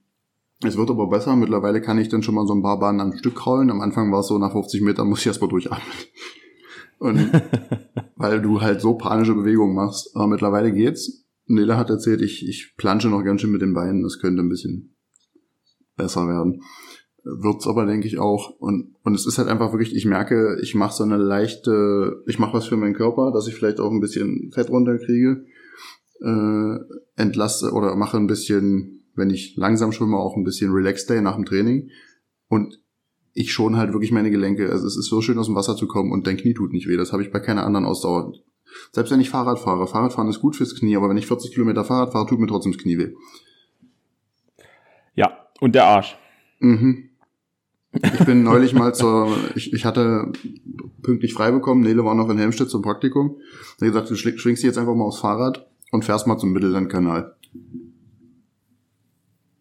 es 0.64 0.76
wird 0.76 0.90
aber 0.90 1.08
besser. 1.08 1.36
Mittlerweile 1.36 1.80
kann 1.80 1.98
ich 1.98 2.08
dann 2.08 2.22
schon 2.22 2.34
mal 2.34 2.46
so 2.46 2.54
ein 2.54 2.62
paar 2.62 2.80
Bahnen 2.80 3.00
am 3.00 3.16
Stück 3.16 3.36
kraulen. 3.36 3.70
Am 3.70 3.80
Anfang 3.80 4.10
war 4.10 4.20
es 4.20 4.26
so, 4.26 4.38
nach 4.38 4.52
50 4.52 4.82
Metern 4.82 5.08
muss 5.08 5.20
ich 5.20 5.26
erst 5.26 5.40
mal 5.40 5.48
durchatmen. 5.48 5.94
Und 6.98 7.30
weil 8.16 8.42
du 8.42 8.60
halt 8.60 8.80
so 8.80 8.94
panische 8.94 9.34
Bewegungen 9.34 9.74
machst. 9.74 10.10
Aber 10.14 10.26
mittlerweile 10.26 10.72
geht's. 10.72 11.24
Nele 11.46 11.76
hat 11.76 11.90
erzählt, 11.90 12.20
ich, 12.20 12.46
ich 12.46 12.74
plansche 12.76 13.08
noch 13.08 13.22
ganz 13.22 13.40
schön 13.40 13.52
mit 13.52 13.62
den 13.62 13.72
Beinen. 13.72 14.02
Das 14.02 14.18
könnte 14.18 14.42
ein 14.42 14.48
bisschen 14.48 14.96
besser 15.96 16.26
werden. 16.26 16.62
Wird's 17.24 17.66
aber, 17.66 17.86
denke 17.86 18.06
ich, 18.06 18.18
auch. 18.18 18.50
Und, 18.58 18.94
und 19.02 19.14
es 19.14 19.26
ist 19.26 19.38
halt 19.38 19.48
einfach 19.48 19.72
wirklich, 19.72 19.94
ich 19.94 20.06
merke, 20.06 20.58
ich 20.62 20.74
mache 20.74 20.94
so 20.94 21.04
eine 21.04 21.16
leichte, 21.16 22.22
ich 22.26 22.38
mache 22.38 22.54
was 22.54 22.66
für 22.66 22.76
meinen 22.76 22.94
Körper, 22.94 23.32
dass 23.32 23.46
ich 23.48 23.54
vielleicht 23.54 23.80
auch 23.80 23.90
ein 23.90 24.00
bisschen 24.00 24.50
Fett 24.52 24.70
runterkriege. 24.70 25.44
Äh, 26.20 26.78
entlasse 27.16 27.72
oder 27.72 27.94
mache 27.96 28.16
ein 28.16 28.26
bisschen, 28.26 28.97
wenn 29.18 29.30
ich 29.30 29.56
langsam 29.56 29.92
schwimme, 29.92 30.16
auch 30.16 30.36
ein 30.36 30.44
bisschen 30.44 30.72
Relax 30.72 31.06
Day 31.06 31.20
nach 31.20 31.36
dem 31.36 31.44
Training. 31.44 31.90
Und 32.48 32.80
ich 33.34 33.52
schon 33.52 33.76
halt 33.76 33.92
wirklich 33.92 34.10
meine 34.10 34.30
Gelenke. 34.30 34.70
Also 34.70 34.86
es 34.86 34.96
ist 34.96 35.06
so 35.06 35.20
schön 35.20 35.38
aus 35.38 35.46
dem 35.46 35.54
Wasser 35.54 35.76
zu 35.76 35.86
kommen 35.86 36.12
und 36.12 36.26
dein 36.26 36.36
Knie 36.36 36.54
tut 36.54 36.72
nicht 36.72 36.88
weh. 36.88 36.96
Das 36.96 37.12
habe 37.12 37.22
ich 37.22 37.30
bei 37.30 37.40
keiner 37.40 37.64
anderen 37.64 37.86
Ausdauer. 37.86 38.32
Selbst 38.92 39.10
wenn 39.10 39.20
ich 39.20 39.30
Fahrrad 39.30 39.58
fahre. 39.58 39.86
Fahrradfahren 39.86 40.28
ist 40.28 40.40
gut 40.40 40.56
fürs 40.56 40.74
Knie, 40.74 40.96
aber 40.96 41.08
wenn 41.08 41.16
ich 41.16 41.26
40 41.26 41.52
Kilometer 41.52 41.84
Fahrrad 41.84 42.12
fahre, 42.12 42.26
tut 42.26 42.40
mir 42.40 42.46
trotzdem 42.46 42.72
das 42.72 42.82
Knie 42.82 42.98
weh. 42.98 43.10
ja, 45.14 45.46
und 45.60 45.74
der 45.74 45.84
Arsch. 45.84 46.16
Mhm. 46.60 47.10
Ich 47.92 48.26
bin 48.26 48.42
neulich 48.42 48.74
mal 48.74 48.94
zur, 48.94 49.34
ich, 49.54 49.72
ich 49.72 49.84
hatte 49.84 50.30
pünktlich 51.02 51.32
frei 51.32 51.50
bekommen, 51.50 51.80
Nele 51.80 52.04
war 52.04 52.14
noch 52.14 52.28
in 52.28 52.38
Helmstedt 52.38 52.68
zum 52.68 52.82
Praktikum. 52.82 53.36
Da 53.78 53.86
hat 53.86 53.92
gesagt, 53.92 54.10
du 54.10 54.16
schwingst 54.16 54.62
dich 54.62 54.68
jetzt 54.68 54.78
einfach 54.78 54.94
mal 54.94 55.04
aufs 55.04 55.20
Fahrrad 55.20 55.66
und 55.90 56.04
fährst 56.04 56.26
mal 56.26 56.38
zum 56.38 56.52
Mittellandkanal. 56.52 57.34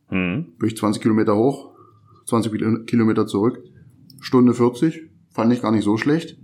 Hm. 0.09 0.53
Bin 0.57 0.67
ich 0.67 0.77
20 0.77 1.01
Kilometer 1.01 1.35
hoch, 1.35 1.71
20 2.25 2.51
Kil- 2.51 2.85
Kilometer 2.85 3.27
zurück, 3.27 3.59
Stunde 4.19 4.53
40, 4.53 5.09
fand 5.29 5.53
ich 5.53 5.61
gar 5.61 5.71
nicht 5.71 5.83
so 5.83 5.97
schlecht. 5.97 6.37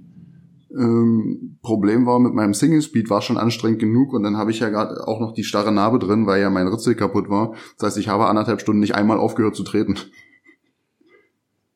Ähm, 0.75 1.59
Problem 1.61 2.05
war, 2.05 2.19
mit 2.19 2.33
meinem 2.33 2.53
Single 2.53 2.81
Speed 2.81 3.09
war 3.09 3.21
schon 3.21 3.37
anstrengend 3.37 3.79
genug 3.79 4.11
und 4.13 4.23
dann 4.23 4.37
habe 4.37 4.51
ich 4.51 4.59
ja 4.59 4.69
gerade 4.69 5.07
auch 5.07 5.19
noch 5.19 5.33
die 5.33 5.43
starre 5.43 5.71
Narbe 5.71 5.99
drin, 5.99 6.25
weil 6.25 6.41
ja 6.41 6.49
mein 6.49 6.67
Ritzel 6.67 6.95
kaputt 6.95 7.29
war. 7.29 7.53
Das 7.77 7.87
heißt, 7.87 7.97
ich 7.99 8.07
habe 8.07 8.25
anderthalb 8.25 8.59
Stunden 8.59 8.79
nicht 8.79 8.95
einmal 8.95 9.17
aufgehört 9.17 9.55
zu 9.55 9.63
treten. 9.63 9.97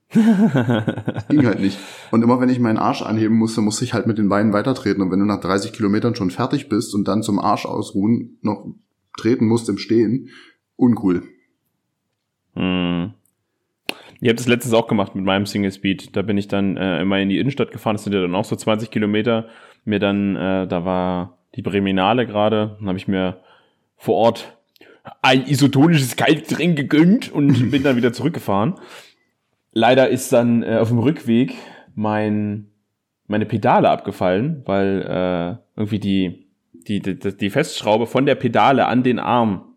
Ging 1.30 1.46
halt 1.46 1.60
nicht. 1.60 1.78
Und 2.12 2.24
immer 2.24 2.40
wenn 2.40 2.50
ich 2.50 2.60
meinen 2.60 2.78
Arsch 2.78 3.02
anheben 3.02 3.38
musste, 3.38 3.62
musste 3.62 3.84
ich 3.84 3.94
halt 3.94 4.08
mit 4.08 4.18
den 4.18 4.30
Beinen 4.30 4.54
weitertreten. 4.54 5.02
Und 5.02 5.12
wenn 5.12 5.20
du 5.20 5.26
nach 5.26 5.42
30 5.42 5.74
Kilometern 5.74 6.16
schon 6.16 6.32
fertig 6.32 6.70
bist 6.70 6.96
und 6.96 7.08
dann 7.08 7.24
zum 7.24 7.40
Arsch 7.40 7.66
ausruhen 7.66 8.38
noch 8.42 8.66
treten 9.18 9.48
musst 9.48 9.68
im 9.70 9.78
Stehen, 9.78 10.30
uncool. 10.76 11.24
Hm. 12.58 13.14
Ich 14.20 14.28
habe 14.28 14.36
das 14.36 14.48
letztens 14.48 14.74
auch 14.74 14.88
gemacht 14.88 15.16
mit 15.16 15.24
meinem 15.24 15.46
Single 15.46 15.72
Speed. 15.72 16.16
Da 16.16 16.24
bin 16.24 16.38
ich 16.38 16.48
dann 16.48 16.76
äh, 16.76 17.02
immer 17.02 17.20
in 17.20 17.30
die 17.30 17.38
Innenstadt 17.38 17.72
gefahren. 17.72 17.96
Das 17.96 18.04
sind 18.04 18.14
ja 18.14 18.22
dann 18.22 18.36
auch 18.36 18.46
so 18.46 18.56
20 18.56 18.90
Kilometer. 18.90 19.48
Mir 19.86 20.00
dann, 20.00 20.36
äh, 20.36 20.68
da 20.68 20.86
war 20.86 21.38
die 21.56 21.62
Breminale 21.62 22.26
gerade. 22.26 22.78
Dann 22.80 22.88
habe 22.88 22.98
ich 22.98 23.08
mir 23.08 23.42
vor 23.96 24.16
Ort 24.16 24.58
ein 25.22 25.46
isotonisches 25.46 26.16
Kaltgetränk 26.16 26.76
gegönnt 26.76 27.32
und 27.32 27.72
bin 27.72 27.84
dann 27.84 27.96
wieder 27.96 28.12
zurückgefahren. 28.12 28.76
Leider 29.72 30.10
ist 30.10 30.34
dann 30.34 30.64
äh, 30.64 30.78
auf 30.78 30.90
dem 30.90 31.00
Rückweg 31.00 31.54
mein 31.96 32.68
meine 33.28 33.46
Pedale 33.46 33.90
abgefallen, 33.90 34.64
weil 34.66 35.02
äh, 35.02 35.80
irgendwie 35.80 36.00
die, 36.00 36.48
die, 36.72 37.02
die, 37.02 37.38
die 37.38 37.50
Festschraube 37.50 38.08
von 38.08 38.26
der 38.26 38.36
Pedale 38.36 38.88
an 38.88 39.04
den 39.04 39.20
Arm, 39.20 39.76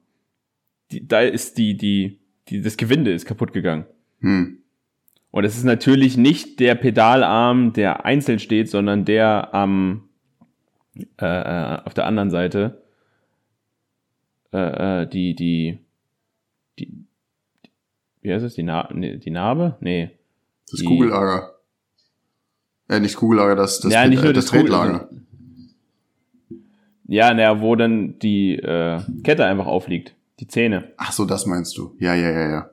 die, 0.93 1.07
da 1.07 1.21
ist 1.21 1.59
die, 1.59 1.77
die, 1.77 2.19
die, 2.51 2.61
das 2.63 2.77
Gewinde 2.77 3.13
ist 3.13 3.27
kaputt 3.27 3.53
gegangen. 3.53 3.85
Hm. 4.21 4.59
Und 5.31 5.45
es 5.45 5.57
ist 5.57 5.65
natürlich 5.65 6.17
nicht 6.17 6.59
der 6.61 6.75
Pedalarm, 6.75 7.73
der 7.73 8.05
einzeln 8.05 8.39
steht, 8.41 8.69
sondern 8.69 9.05
der 9.05 9.55
am 9.55 10.09
äh, 11.21 11.25
äh, 11.25 11.79
auf 11.85 11.95
der 11.95 12.07
anderen 12.07 12.31
Seite 12.31 12.83
äh, 14.53 15.03
äh, 15.03 15.07
die 15.09 15.35
die 15.37 15.79
die 16.79 17.05
wie 18.23 18.33
heißt 18.35 18.45
es 18.45 18.55
die, 18.55 18.65
Na 18.65 18.89
nee, 18.93 19.17
die 19.17 19.31
Narbe? 19.31 19.77
Nee. 19.81 20.11
Das 20.71 20.81
Die- 20.81 20.85
Kugellager. 20.87 21.55
Äh, 22.89 22.99
nicht 23.01 23.17
Kugellager, 23.17 23.55
das, 23.55 23.81
das, 23.81 23.93
ja, 23.93 24.07
nicht 24.07 24.19
äh, 24.21 24.25
nur 24.25 24.33
das 24.33 24.47
das 24.47 24.53
Kugel- 24.53 24.63
Tretlager. 24.71 25.09
Ja, 27.07 27.33
naja, 27.35 27.61
wo 27.61 27.75
dann 27.77 28.19
die 28.19 28.57
äh, 28.57 29.01
Kette 29.25 29.45
einfach 29.45 29.67
aufliegt, 29.67 30.15
die 30.40 30.48
Zähne. 30.48 30.92
Ach 30.96 31.12
so, 31.12 31.26
das 31.26 31.46
meinst 31.46 31.76
du. 31.76 31.94
Ja, 31.98 32.14
ja, 32.14 32.31
ja, 32.31 32.50
ja. 32.50 32.70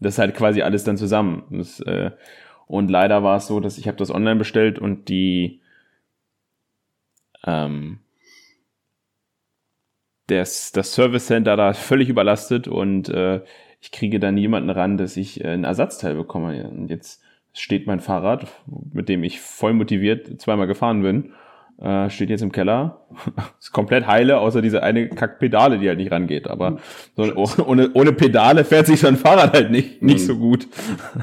Das 0.00 0.14
ist 0.14 0.18
halt 0.18 0.34
quasi 0.34 0.62
alles 0.62 0.84
dann 0.84 0.96
zusammen. 0.96 1.44
Das, 1.50 1.80
äh, 1.80 2.10
und 2.66 2.90
leider 2.90 3.22
war 3.22 3.36
es 3.36 3.46
so, 3.46 3.60
dass 3.60 3.78
ich 3.78 3.86
habe 3.86 3.96
das 3.96 4.10
online 4.10 4.36
bestellt 4.36 4.78
und 4.78 5.08
die 5.08 5.60
ähm, 7.44 8.00
das, 10.26 10.72
das 10.72 10.92
Service 10.92 11.26
Center 11.26 11.56
da 11.56 11.70
ist 11.70 11.78
völlig 11.78 12.08
überlastet 12.08 12.66
und 12.66 13.08
äh, 13.08 13.42
ich 13.80 13.92
kriege 13.92 14.18
dann 14.18 14.34
niemanden 14.34 14.70
ran, 14.70 14.96
dass 14.96 15.16
ich 15.16 15.44
äh, 15.44 15.48
ein 15.48 15.62
Ersatzteil 15.64 16.16
bekomme. 16.16 16.68
Und 16.68 16.88
jetzt 16.88 17.22
steht 17.52 17.86
mein 17.86 18.00
Fahrrad, 18.00 18.48
mit 18.92 19.08
dem 19.08 19.22
ich 19.22 19.40
voll 19.40 19.72
motiviert 19.72 20.40
zweimal 20.40 20.66
gefahren 20.66 21.02
bin, 21.02 21.32
äh, 21.78 22.08
steht 22.08 22.30
jetzt 22.30 22.42
im 22.42 22.52
Keller. 22.52 23.06
ist 23.60 23.72
komplett 23.72 24.06
heile, 24.06 24.38
außer 24.38 24.62
diese 24.62 24.82
eine 24.82 25.08
Kackpedale, 25.08 25.78
die 25.78 25.88
halt 25.88 25.98
nicht 25.98 26.10
rangeht. 26.10 26.48
Aber 26.48 26.78
so, 27.16 27.22
ohne, 27.66 27.90
ohne 27.92 28.12
Pedale 28.12 28.64
fährt 28.64 28.86
sich 28.86 29.00
so 29.00 29.06
ein 29.08 29.16
Fahrrad 29.16 29.52
halt 29.52 29.70
nicht, 29.70 30.02
nicht 30.02 30.24
so 30.24 30.36
gut. 30.36 30.66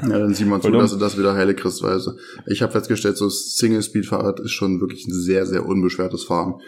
Ja, 0.02 0.18
dann 0.18 0.34
sieh 0.34 0.44
mal 0.44 0.60
zu, 0.60 0.70
dass 0.70 0.92
du 0.92 0.98
das 0.98 1.18
wieder 1.18 1.34
heile 1.34 1.54
kriegst, 1.54 1.82
weil 1.82 1.92
also 1.92 2.12
ich 2.46 2.62
habe 2.62 2.72
festgestellt, 2.72 3.16
so 3.16 3.28
Single-Speed-Fahrrad 3.28 4.40
ist 4.40 4.52
schon 4.52 4.80
wirklich 4.80 5.06
ein 5.06 5.12
sehr, 5.12 5.46
sehr 5.46 5.66
unbeschwertes 5.66 6.24
Fahren. 6.24 6.60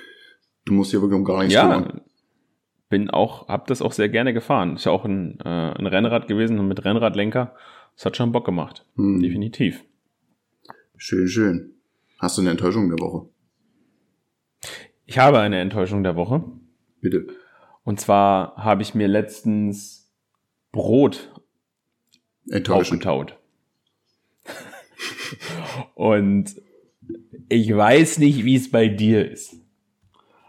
Du 0.64 0.72
musst 0.72 0.90
hier 0.90 1.01
wirklich 1.01 1.18
um 1.18 1.25
gar 1.25 1.38
nichts 1.38 1.55
Ja, 1.55 1.62
kümmern. 1.62 2.01
bin 2.88 3.09
auch, 3.11 3.46
hab 3.46 3.68
das 3.68 3.83
auch 3.83 3.92
sehr 3.92 4.09
gerne 4.09 4.35
gefahren. 4.35 4.75
Ist 4.77 4.85
ja 4.87 4.92
auch 4.92 5.05
ein, 5.05 5.38
äh, 5.44 5.49
ein 5.49 5.87
Rennrad 5.87 6.27
gewesen 6.27 6.66
mit 6.66 6.85
Rennradlenker. 6.85 7.55
Das 7.94 8.05
hat 8.05 8.16
schon 8.16 8.33
Bock 8.33 8.44
gemacht. 8.44 8.85
Hm. 8.96 9.22
Definitiv. 9.22 9.85
Schön, 10.96 11.29
schön. 11.29 11.75
Hast 12.18 12.37
du 12.37 12.42
eine 12.42 12.51
Enttäuschung 12.51 12.88
der 12.88 12.99
Woche? 12.99 13.29
Ich 15.07 15.19
habe 15.19 15.38
eine 15.38 15.61
Enttäuschung 15.61 16.03
der 16.03 16.16
Woche. 16.16 16.45
Bitte. 17.01 17.27
Und 17.85 18.01
zwar 18.01 18.57
habe 18.57 18.83
ich 18.83 18.95
mir 18.95 19.07
letztens 19.07 20.12
Brot 20.73 21.33
aufgetaut. 22.69 23.38
Und 25.95 26.61
ich 27.49 27.75
weiß 27.75 28.19
nicht, 28.19 28.45
wie 28.45 28.57
es 28.57 28.71
bei 28.71 28.88
dir 28.88 29.31
ist. 29.31 29.55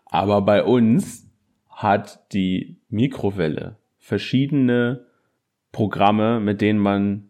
Aber 0.06 0.42
bei 0.42 0.64
uns 0.64 1.30
hat 1.70 2.34
die 2.34 2.82
Mikrowelle 2.90 3.78
verschiedene 4.00 5.06
Programme, 5.72 6.40
mit 6.40 6.62
denen 6.62 6.80
man 6.80 7.30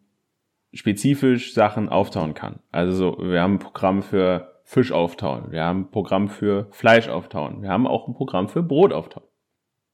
spezifisch 0.73 1.53
Sachen 1.53 1.89
auftauen 1.89 2.33
kann. 2.33 2.59
Also 2.71 2.93
so, 2.93 3.17
wir 3.19 3.41
haben 3.41 3.55
ein 3.55 3.59
Programm 3.59 4.03
für 4.03 4.56
Fisch 4.69 4.91
auftauen, 4.91 5.45
wir 5.51 5.63
haben 5.63 5.83
ein 5.83 5.91
Programm 5.91 6.27
für 6.27 6.67
Fleisch 6.71 7.07
auftauen, 7.07 7.61
wir 7.61 7.69
haben 7.69 7.87
auch 7.87 8.09
ein 8.09 8.13
Programm 8.13 8.49
für 8.49 8.61
Brot 8.61 8.91
auftauen. 8.91 9.23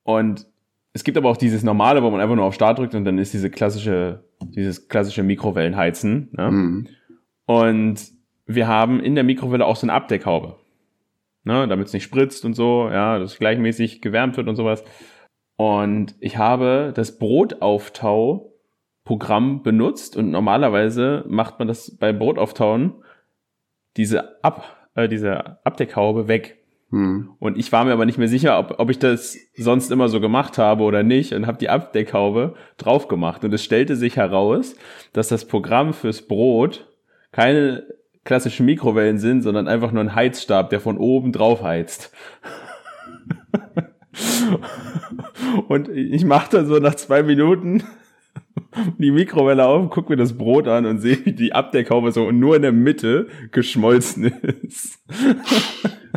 Und 0.02 0.48
es 0.94 1.04
gibt 1.04 1.16
aber 1.16 1.30
auch 1.30 1.38
dieses 1.38 1.62
normale, 1.62 2.02
wo 2.02 2.10
man 2.10 2.20
einfach 2.20 2.36
nur 2.36 2.46
auf 2.46 2.56
Start 2.56 2.80
drückt 2.80 2.96
und 2.96 3.06
dann 3.06 3.20
ist 3.20 3.36
diese 3.36 3.52
klassische, 3.52 4.24
dieses 4.42 4.88
klassische 4.88 5.22
Mikrowellenheizen. 5.22 6.30
Ne? 6.32 6.52
Mhm. 6.52 6.88
Und 7.46 8.02
wir 8.48 8.68
haben 8.68 9.00
in 9.00 9.14
der 9.14 9.24
Mikrowelle 9.24 9.64
auch 9.64 9.76
so 9.76 9.86
eine 9.86 9.94
Abdeckhaube. 9.94 10.56
Ne, 11.44 11.68
damit 11.68 11.86
es 11.88 11.94
nicht 11.94 12.04
spritzt 12.04 12.44
und 12.44 12.56
so, 12.56 12.90
ja, 12.90 13.20
dass 13.20 13.38
gleichmäßig 13.38 14.02
gewärmt 14.02 14.38
wird 14.38 14.48
und 14.48 14.56
sowas. 14.56 14.84
Und 15.56 16.16
ich 16.20 16.38
habe 16.38 16.94
das 16.96 17.20
Brotaufttau-Programm 17.20 19.62
benutzt 19.62 20.18
und 20.18 20.32
normalerweise 20.32 21.26
macht 21.28 21.60
man 21.60 21.68
das 21.68 21.96
bei 21.98 22.12
Brotauftauen 22.12 23.03
diese 23.98 24.44
Ab, 24.44 24.90
äh, 24.96 25.08
diese 25.08 25.66
Abdeckhaube 25.66 26.28
weg. 26.28 26.58
Mhm. 26.90 27.32
Und 27.40 27.58
ich 27.58 27.72
war 27.72 27.86
mir 27.86 27.94
aber 27.94 28.06
nicht 28.06 28.18
mehr 28.18 28.28
sicher, 28.28 28.60
ob, 28.60 28.80
ob 28.80 28.90
ich 28.90 29.00
das 29.00 29.38
sonst 29.56 29.92
immer 29.92 30.10
so 30.10 30.20
gemacht 30.20 30.58
habe 30.58 30.84
oder 30.84 31.04
nicht 31.04 31.34
und 31.34 31.48
habe 31.48 31.58
die 31.58 31.70
Abdeckhaube 31.70 32.56
drauf 32.78 33.08
gemacht. 33.08 33.44
Und 33.44 33.54
es 33.54 33.64
stellte 33.64 33.96
sich 33.96 34.18
heraus, 34.18 34.76
dass 35.12 35.28
das 35.28 35.46
Programm 35.46 35.94
fürs 35.94 36.28
Brot 36.28 36.88
keine 37.32 37.84
klassischen 38.24 38.66
Mikrowellen 38.66 39.18
sind, 39.18 39.42
sondern 39.42 39.68
einfach 39.68 39.92
nur 39.92 40.04
ein 40.04 40.16
Heizstab, 40.16 40.70
der 40.70 40.80
von 40.80 40.98
oben 40.98 41.32
drauf 41.32 41.64
heizt. 41.64 42.12
und 45.68 45.90
ich 45.90 46.26
dann 46.52 46.68
so 46.68 46.80
nach 46.80 46.96
zwei 46.96 47.24
Minuten 47.24 47.84
die 48.98 49.12
Mikrowelle 49.12 49.66
auf, 49.66 49.90
guck 49.90 50.10
mir 50.10 50.16
das 50.16 50.38
Brot 50.38 50.68
an 50.68 50.86
und 50.86 51.00
sehe, 51.00 51.26
wie 51.26 51.34
die 51.34 51.54
Abdeckhaube 51.54 52.12
so 52.12 52.32
nur 52.32 52.56
in 52.56 52.62
der 52.62 52.72
Mitte 52.72 53.28
geschmolzen 53.52 54.26
ist. 54.64 55.00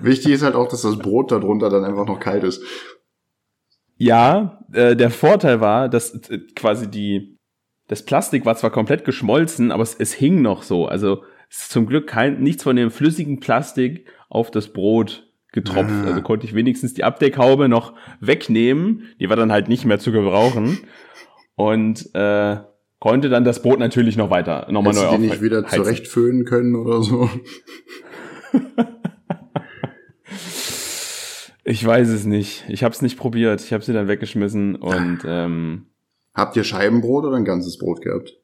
Wichtig 0.03 0.33
ist 0.33 0.43
halt 0.43 0.55
auch, 0.55 0.69
dass 0.69 0.83
das 0.83 0.99
Brot 0.99 1.33
darunter 1.33 1.71
dann 1.71 1.85
einfach 1.85 2.07
noch 2.07 2.21
kalt 2.21 2.45
ist. 2.45 2.63
Ja, 3.97 4.61
äh, 4.73 4.95
der 4.95 5.11
Vorteil 5.11 5.61
war, 5.61 5.89
dass 5.89 6.15
äh, 6.29 6.39
quasi 6.55 6.91
die, 6.91 7.39
das 7.89 8.05
Plastik 8.05 8.45
war 8.45 8.57
zwar 8.57 8.71
komplett 8.71 9.05
geschmolzen, 9.05 9.73
aber 9.73 9.83
es, 9.83 9.95
es 9.95 10.13
hing 10.13 10.43
noch 10.43 10.63
so. 10.63 10.87
Also 10.87 11.23
es 11.49 11.63
ist 11.63 11.73
zum 11.73 11.87
Glück 11.87 12.07
kein, 12.07 12.41
nichts 12.41 12.63
von 12.63 12.77
dem 12.77 12.91
flüssigen 12.91 13.41
Plastik 13.41 14.07
auf 14.29 14.51
das 14.51 14.69
Brot 14.73 15.27
getropft. 15.53 15.91
Ah. 15.91 16.09
Also 16.09 16.23
konnte 16.23 16.47
ich 16.47 16.55
wenigstens 16.55 16.95
die 16.95 17.05
Abdeckhaube 17.05 17.69
noch 17.69 17.95
wegnehmen. 18.21 19.05
Die 19.19 19.29
war 19.29 19.37
dann 19.37 19.53
halt 19.53 19.69
nicht 19.69 19.85
mehr 19.85 19.99
zu 19.99 20.13
gebrauchen. 20.13 20.79
Und 21.57 22.15
äh, 22.15 22.59
konnte 23.01 23.29
dann 23.29 23.45
das 23.45 23.61
Brot 23.63 23.79
natürlich 23.79 24.17
noch 24.17 24.31
weiter, 24.31 24.67
nochmal 24.71 24.95
neu 24.95 25.11
die 25.13 25.19
nicht 25.19 25.31
aufheizen. 25.33 25.45
wieder 25.45 25.67
zurechtföhnen 25.67 26.45
können 26.45 26.77
oder 26.77 27.03
so? 27.03 27.29
Ich 31.69 31.85
weiß 31.85 32.09
es 32.11 32.25
nicht. 32.27 32.65
Ich 32.69 32.85
habe 32.85 32.95
es 32.95 33.03
nicht 33.03 33.19
probiert. 33.19 33.61
Ich 33.61 33.73
habe 33.73 33.83
sie 33.83 33.93
dann 33.93 34.07
weggeschmissen 34.07 34.77
und 34.77 35.23
ähm, 35.27 35.87
Habt 36.33 36.55
ihr 36.55 36.63
Scheibenbrot 36.63 37.25
oder 37.25 37.37
ein 37.37 37.45
ganzes 37.45 37.77
Brot 37.79 38.03
gehabt? 38.03 38.37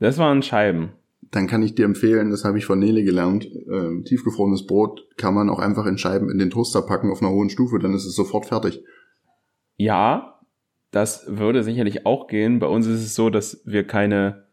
das 0.00 0.18
waren 0.18 0.42
Scheiben. 0.42 0.94
Dann 1.30 1.46
kann 1.46 1.62
ich 1.62 1.76
dir 1.76 1.84
empfehlen, 1.84 2.30
das 2.30 2.44
habe 2.44 2.58
ich 2.58 2.64
von 2.64 2.80
Nele 2.80 3.04
gelernt, 3.04 3.46
ähm, 3.70 4.04
tiefgefrorenes 4.04 4.66
Brot 4.66 5.06
kann 5.16 5.34
man 5.34 5.48
auch 5.48 5.60
einfach 5.60 5.86
in 5.86 5.96
Scheiben 5.98 6.28
in 6.30 6.38
den 6.38 6.50
Toaster 6.50 6.82
packen 6.82 7.12
auf 7.12 7.22
einer 7.22 7.30
hohen 7.30 7.48
Stufe, 7.50 7.78
dann 7.78 7.94
ist 7.94 8.04
es 8.06 8.16
sofort 8.16 8.46
fertig. 8.46 8.82
Ja, 9.76 10.31
das 10.92 11.24
würde 11.26 11.64
sicherlich 11.64 12.06
auch 12.06 12.28
gehen. 12.28 12.60
Bei 12.60 12.68
uns 12.68 12.86
ist 12.86 13.00
es 13.02 13.14
so, 13.16 13.28
dass 13.30 13.60
wir 13.64 13.84
keine 13.86 14.46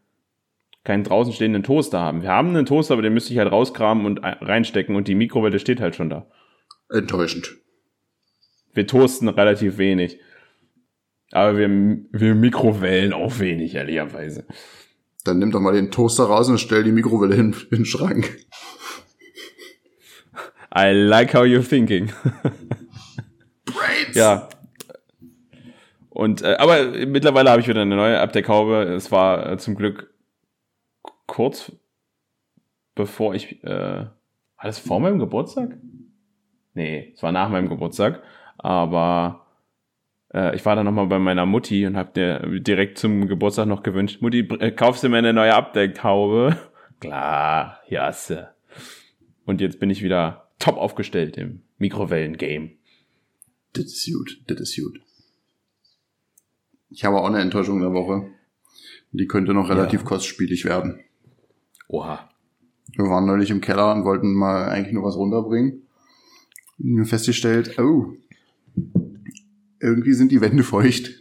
keinen 0.86 1.04
draußen 1.04 1.34
stehenden 1.34 1.62
Toaster 1.62 2.00
haben. 2.00 2.22
Wir 2.24 2.30
haben 2.32 2.50
einen 2.50 2.66
Toaster, 2.66 2.94
aber 2.94 3.02
den 3.04 3.14
müsste 3.14 3.34
ich 3.34 3.38
halt 3.40 3.52
rauskramen 3.52 4.06
und 4.06 4.24
ein- 4.24 4.38
reinstecken 4.42 4.96
und 4.96 5.08
die 5.08 5.14
Mikrowelle 5.14 5.60
steht 5.60 5.82
halt 5.82 5.96
schon 5.96 6.10
da. 6.10 6.26
Enttäuschend. 6.90 7.56
Wir 8.74 8.88
toasten 8.88 9.28
relativ 9.28 9.78
wenig. 9.78 10.20
Aber 11.32 11.58
wir, 11.58 11.68
wir 11.70 12.34
Mikrowellen 12.34 13.14
auch 13.14 13.38
wenig, 13.40 13.76
ehrlicherweise. 13.76 14.48
Dann 15.26 15.38
nimm 15.38 15.52
doch 15.52 15.60
mal 15.60 15.74
den 15.74 15.92
Toaster 15.92 16.24
raus 16.24 16.50
und 16.50 16.60
stell 16.60 16.84
die 16.84 16.94
Mikrowelle 16.94 17.36
hin, 17.36 17.56
in 17.72 17.80
den 17.80 17.86
Schrank. 17.86 18.38
I 20.76 20.92
like 20.92 21.34
how 21.34 21.44
you're 21.44 21.68
thinking. 21.68 22.12
Brains! 23.66 24.16
Ja. 24.16 24.50
Und 26.20 26.42
äh, 26.42 26.56
aber 26.60 26.84
mittlerweile 27.08 27.50
habe 27.50 27.62
ich 27.62 27.68
wieder 27.68 27.82
eine 27.82 27.96
neue 27.96 28.20
Abdeckhaube. 28.20 28.84
Es 28.84 29.12
war 29.12 29.52
äh, 29.52 29.58
zum 29.58 29.76
Glück 29.76 30.14
kurz 31.28 31.72
bevor 33.00 33.34
ich 33.34 33.64
äh, 33.64 34.08
war 34.60 34.66
das 34.66 34.78
vor 34.78 35.00
meinem 35.00 35.20
Geburtstag? 35.20 35.78
Nee, 36.74 37.14
es 37.16 37.24
war 37.24 37.32
nach 37.32 37.48
meinem 37.48 37.70
Geburtstag, 37.70 38.22
aber 38.58 39.46
äh, 40.34 40.54
ich 40.54 40.66
war 40.66 40.76
dann 40.76 40.86
nochmal 40.86 41.08
bei 41.08 41.18
meiner 41.18 41.46
Mutti 41.46 41.86
und 41.88 41.96
habe 41.96 42.12
dir 42.14 42.60
direkt 42.60 42.98
zum 42.98 43.28
Geburtstag 43.30 43.68
noch 43.68 43.84
gewünscht, 43.84 44.22
Mutti, 44.22 44.40
äh, 44.60 44.72
kaufst 44.72 45.04
du 45.04 45.10
mir 45.10 45.18
eine 45.18 45.32
neue 45.32 45.56
Abdeckhaube? 45.56 46.58
Klar, 47.00 47.80
du. 47.88 48.54
Und 49.46 49.62
jetzt 49.62 49.80
bin 49.80 49.90
ich 49.90 50.04
wieder 50.04 50.50
top 50.60 50.76
aufgestellt 50.76 51.38
im 51.38 51.62
Mikrowellen-Game. 51.78 52.72
Das 53.72 53.86
ist 53.86 54.14
gut, 54.14 54.42
das 54.48 54.60
ist 54.60 54.76
gut. 54.76 55.00
Ich 56.90 57.06
habe 57.06 57.18
auch 57.20 57.28
eine 57.28 57.40
Enttäuschung 57.40 57.80
der 57.82 57.94
Woche. 57.94 58.30
Die 59.12 59.28
könnte 59.28 59.54
noch 59.54 59.70
relativ 59.70 60.02
Ja. 60.02 60.06
kostspielig 60.08 60.66
werden. 60.66 61.00
Oha. 61.88 62.30
Wir 62.96 63.06
waren 63.06 63.26
neulich 63.26 63.50
im 63.52 63.62
Keller 63.62 63.94
und 63.94 64.04
wollten 64.06 64.34
mal 64.34 64.70
eigentlich 64.70 64.94
nur 64.94 65.04
was 65.04 65.16
runterbringen. 65.16 65.84
Und 66.80 67.06
festgestellt, 67.06 67.78
oh, 67.80 68.14
irgendwie 69.80 70.14
sind 70.14 70.32
die 70.32 70.42
Wände 70.42 70.64
feucht 70.64 71.12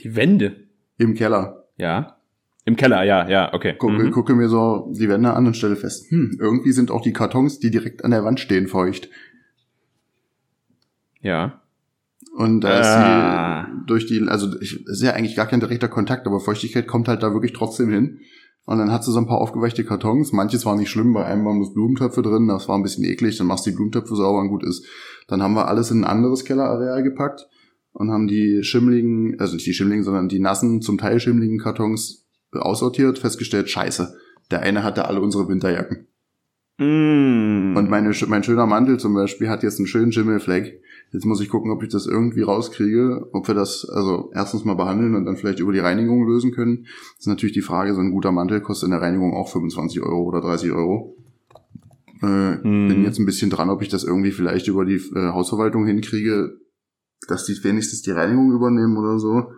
Die 0.00 0.16
Wände. 0.16 0.66
im 0.98 1.14
Keller. 1.14 1.68
Ja. 1.76 2.16
Im 2.64 2.76
Keller, 2.76 3.02
ja, 3.04 3.28
ja, 3.28 3.52
okay. 3.54 3.74
Gucke, 3.76 3.94
Mhm. 4.04 4.10
gucke 4.12 4.34
mir 4.34 4.48
so 4.48 4.92
die 4.94 5.08
Wände 5.08 5.32
an 5.32 5.46
und 5.46 5.56
stelle 5.56 5.76
fest, 5.76 6.10
hm, 6.10 6.36
irgendwie 6.40 6.72
sind 6.72 6.90
auch 6.90 7.02
die 7.02 7.12
Kartons, 7.12 7.58
die 7.58 7.70
direkt 7.70 8.04
an 8.04 8.10
der 8.12 8.24
Wand 8.24 8.38
stehen, 8.40 8.68
feucht. 8.68 9.08
Ja. 11.20 11.62
Und 12.36 12.60
da 12.62 12.68
Ah. 12.68 13.60
ist 13.62 13.66
die 13.66 13.86
durch 13.86 14.06
die, 14.06 14.22
also 14.28 14.48
ich, 14.60 14.84
es 14.86 14.98
ist 14.98 15.02
ja 15.02 15.12
eigentlich 15.12 15.36
gar 15.36 15.46
kein 15.46 15.60
direkter 15.60 15.88
Kontakt, 15.88 16.26
aber 16.26 16.40
Feuchtigkeit 16.40 16.86
kommt 16.86 17.08
halt 17.08 17.22
da 17.22 17.32
wirklich 17.32 17.52
trotzdem 17.52 17.90
hin. 17.90 18.20
Und 18.66 18.78
dann 18.78 18.92
hat 18.92 19.02
sie 19.04 19.10
so 19.10 19.18
ein 19.18 19.26
paar 19.26 19.38
aufgeweichte 19.38 19.84
Kartons. 19.84 20.32
Manches 20.32 20.64
war 20.64 20.76
nicht 20.76 20.90
schlimm, 20.90 21.12
bei 21.12 21.24
einem 21.24 21.44
waren 21.44 21.58
bloß 21.58 21.74
Blumentöpfe 21.74 22.22
drin, 22.22 22.46
das 22.46 22.68
war 22.68 22.76
ein 22.78 22.82
bisschen 22.82 23.04
eklig, 23.04 23.36
dann 23.36 23.46
machst 23.48 23.66
du 23.66 23.70
die 23.70 23.76
Blumentöpfe 23.76 24.14
sauber 24.14 24.38
und 24.40 24.48
gut 24.48 24.62
ist. 24.64 24.86
Dann 25.28 25.42
haben 25.42 25.54
wir 25.54 25.66
alles 25.66 25.90
in 25.90 26.02
ein 26.02 26.10
anderes 26.10 26.44
Kellerareal 26.44 27.02
gepackt 27.02 27.48
und 27.92 28.10
haben 28.10 28.28
die 28.28 28.62
schimmligen, 28.62 29.40
also 29.40 29.54
nicht 29.54 29.66
die 29.66 29.72
schimmligen, 29.72 30.04
sondern 30.04 30.28
die 30.28 30.38
nassen, 30.40 30.82
zum 30.82 30.98
Teil 30.98 31.18
schimmligen 31.18 31.58
Kartons 31.58 32.26
aussortiert, 32.52 33.18
festgestellt, 33.18 33.70
scheiße, 33.70 34.14
der 34.50 34.60
eine 34.60 34.84
hatte 34.84 35.06
alle 35.06 35.20
unsere 35.20 35.48
Winterjacken. 35.48 36.06
Mm. 36.80 37.76
Und 37.76 37.90
meine, 37.90 38.12
mein 38.26 38.42
schöner 38.42 38.66
Mantel 38.66 38.98
zum 38.98 39.14
Beispiel 39.14 39.48
hat 39.48 39.62
jetzt 39.62 39.78
einen 39.78 39.86
schönen 39.86 40.12
Schimmelfleck. 40.12 40.80
Jetzt 41.12 41.26
muss 41.26 41.40
ich 41.40 41.48
gucken, 41.48 41.70
ob 41.70 41.82
ich 41.82 41.90
das 41.90 42.06
irgendwie 42.06 42.42
rauskriege, 42.42 43.28
ob 43.32 43.46
wir 43.48 43.54
das 43.54 43.84
also 43.84 44.30
erstens 44.34 44.64
mal 44.64 44.74
behandeln 44.74 45.14
und 45.14 45.26
dann 45.26 45.36
vielleicht 45.36 45.60
über 45.60 45.72
die 45.72 45.78
Reinigung 45.78 46.26
lösen 46.26 46.52
können. 46.52 46.84
Das 46.84 47.20
ist 47.20 47.26
natürlich 47.26 47.52
die 47.52 47.62
Frage, 47.62 47.94
so 47.94 48.00
ein 48.00 48.12
guter 48.12 48.32
Mantel 48.32 48.60
kostet 48.60 48.86
in 48.86 48.92
der 48.92 49.02
Reinigung 49.02 49.34
auch 49.34 49.52
25 49.52 50.00
Euro 50.02 50.22
oder 50.22 50.40
30 50.40 50.72
Euro. 50.72 51.16
Äh, 52.22 52.62
Hm. 52.62 52.88
Bin 52.88 53.04
jetzt 53.04 53.18
ein 53.18 53.26
bisschen 53.26 53.50
dran, 53.50 53.70
ob 53.70 53.82
ich 53.82 53.88
das 53.88 54.04
irgendwie 54.04 54.32
vielleicht 54.32 54.68
über 54.68 54.84
die 54.84 54.96
äh, 54.96 55.32
Hausverwaltung 55.32 55.86
hinkriege, 55.86 56.58
dass 57.28 57.44
die 57.44 57.56
wenigstens 57.62 58.02
die 58.02 58.10
Reinigung 58.10 58.52
übernehmen 58.52 58.96
oder 58.96 59.18
so. 59.18 59.52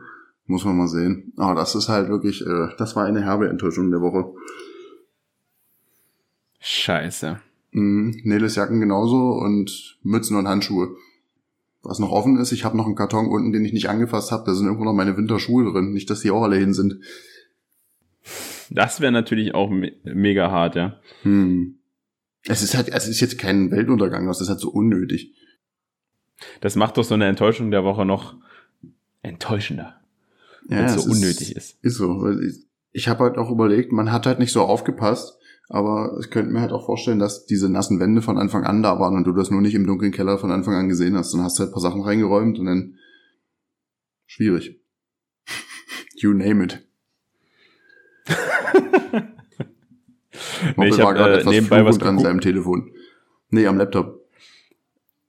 Muss 0.46 0.64
man 0.64 0.76
mal 0.76 0.88
sehen. 0.88 1.32
Aber 1.36 1.54
das 1.54 1.74
ist 1.74 1.88
halt 1.88 2.08
wirklich, 2.08 2.44
äh, 2.46 2.68
das 2.78 2.96
war 2.96 3.04
eine 3.04 3.22
herbe 3.22 3.48
Enttäuschung 3.48 3.90
der 3.90 4.00
Woche. 4.00 4.32
Scheiße. 6.62 7.40
Mhm, 7.72 8.20
Neles 8.24 8.54
Jacken 8.54 8.80
genauso 8.80 9.32
und 9.32 9.98
Mützen 10.02 10.36
und 10.36 10.46
Handschuhe. 10.46 10.96
Was 11.82 11.98
noch 11.98 12.10
offen 12.10 12.38
ist, 12.38 12.52
ich 12.52 12.64
habe 12.64 12.76
noch 12.76 12.86
einen 12.86 12.94
Karton 12.94 13.26
unten, 13.26 13.52
den 13.52 13.64
ich 13.64 13.72
nicht 13.72 13.88
angefasst 13.88 14.30
habe. 14.30 14.44
Da 14.46 14.54
sind 14.54 14.66
irgendwo 14.66 14.84
noch 14.84 14.92
meine 14.92 15.16
Winterschuhe 15.16 15.70
drin. 15.70 15.92
Nicht, 15.92 16.08
dass 16.08 16.20
die 16.20 16.30
auch 16.30 16.42
alle 16.42 16.56
hin 16.56 16.74
sind. 16.74 17.00
Das 18.70 19.00
wäre 19.00 19.10
natürlich 19.10 19.54
auch 19.54 19.68
me 19.68 19.92
mega 20.04 20.50
hart, 20.50 20.76
ja. 20.76 21.00
Hm. 21.22 21.78
Es 22.46 22.62
ist 22.62 22.76
halt, 22.76 22.88
es 22.88 23.08
ist 23.08 23.20
jetzt 23.20 23.38
kein 23.38 23.70
Weltuntergang, 23.70 24.26
das 24.26 24.40
ist 24.40 24.48
halt 24.48 24.60
so 24.60 24.70
unnötig. 24.70 25.34
Das 26.60 26.76
macht 26.76 26.96
doch 26.96 27.04
so 27.04 27.14
eine 27.14 27.26
Enttäuschung 27.26 27.70
der 27.70 27.84
Woche 27.84 28.04
noch 28.04 28.36
enttäuschender, 29.22 30.00
wenn 30.66 30.84
es 30.84 30.94
so 30.94 31.10
unnötig 31.10 31.54
ist. 31.54 31.78
Ist 31.82 31.96
so. 31.96 32.32
ich 32.92 33.08
habe 33.08 33.24
halt 33.24 33.38
auch 33.38 33.50
überlegt, 33.50 33.92
man 33.92 34.10
hat 34.10 34.26
halt 34.26 34.38
nicht 34.38 34.52
so 34.52 34.62
aufgepasst, 34.62 35.38
aber 35.68 36.18
ich 36.20 36.30
könnte 36.30 36.52
mir 36.52 36.60
halt 36.60 36.72
auch 36.72 36.84
vorstellen, 36.86 37.18
dass 37.18 37.46
diese 37.46 37.68
nassen 37.68 38.00
Wände 38.00 38.22
von 38.22 38.38
Anfang 38.38 38.64
an 38.64 38.82
da 38.82 38.98
waren 38.98 39.16
und 39.16 39.24
du 39.24 39.32
das 39.32 39.50
nur 39.50 39.60
nicht 39.60 39.74
im 39.74 39.86
dunklen 39.86 40.12
Keller 40.12 40.38
von 40.38 40.50
Anfang 40.50 40.74
an 40.74 40.88
gesehen 40.88 41.16
hast. 41.16 41.32
Dann 41.32 41.42
hast 41.42 41.58
du 41.58 41.60
halt 41.60 41.70
ein 41.70 41.72
paar 41.72 41.82
Sachen 41.82 42.02
reingeräumt 42.02 42.58
und 42.58 42.66
dann 42.66 42.98
schwierig. 44.26 44.80
You 46.16 46.32
name 46.32 46.64
it. 46.64 46.86
Nee, 50.76 50.88
ich 50.88 50.92
Moppel 50.92 50.98
war 50.98 51.06
hab, 51.06 51.16
gerade 51.16 51.34
äh, 51.34 51.38
etwas 51.40 51.52
nebenbei 51.52 51.84
was 51.84 51.96
fluchend 51.96 52.18
an 52.18 52.24
seinem 52.24 52.40
Telefon. 52.40 52.92
Nee, 53.50 53.66
am 53.66 53.76
Laptop. 53.76 54.28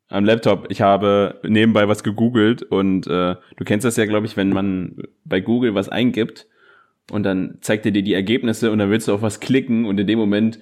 Am 0.08 0.26
Laptop. 0.26 0.68
Ich 0.70 0.82
habe 0.82 1.40
nebenbei 1.44 1.88
was 1.88 2.04
gegoogelt 2.04 2.64
und 2.64 3.08
äh, 3.08 3.36
du 3.58 3.64
kennst 3.66 3.86
das 3.86 3.98
ja, 3.98 4.06
glaube 4.06 4.28
ich, 4.28 4.38
wenn 4.38 4.50
man 4.50 4.98
bei 5.26 5.42
Google 5.42 5.76
was 5.76 5.90
eingibt 5.90 6.48
und 7.12 7.24
dann 7.24 7.58
zeigt 7.62 7.86
er 7.86 7.92
dir 7.92 8.04
die 8.04 8.14
Ergebnisse 8.14 8.72
und 8.72 8.80
dann 8.80 8.90
willst 8.90 9.08
du 9.08 9.14
auf 9.14 9.22
was 9.22 9.40
klicken 9.40 9.86
und 9.86 10.00
in 10.00 10.08
dem 10.08 10.20
Moment 10.20 10.60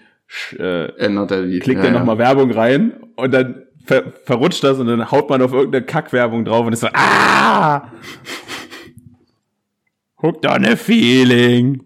äh, 0.57 0.85
Ändert 0.97 1.31
er 1.31 1.45
die. 1.45 1.59
klickt 1.59 1.79
ja, 1.79 1.87
er 1.87 1.93
ja. 1.93 1.99
nochmal 1.99 2.17
Werbung 2.17 2.51
rein 2.51 3.03
und 3.15 3.33
dann 3.33 3.65
ver 3.83 4.13
verrutscht 4.25 4.63
das 4.63 4.79
und 4.79 4.87
dann 4.87 5.11
haut 5.11 5.29
man 5.29 5.41
auf 5.41 5.53
irgendeine 5.53 5.85
Kackwerbung 5.85 6.45
drauf 6.45 6.65
und 6.65 6.73
ist 6.73 6.81
so, 6.81 6.89
ah! 6.93 7.91
Hooked 10.21 10.45
on 10.45 10.65
a 10.65 10.75
feeling. 10.75 11.83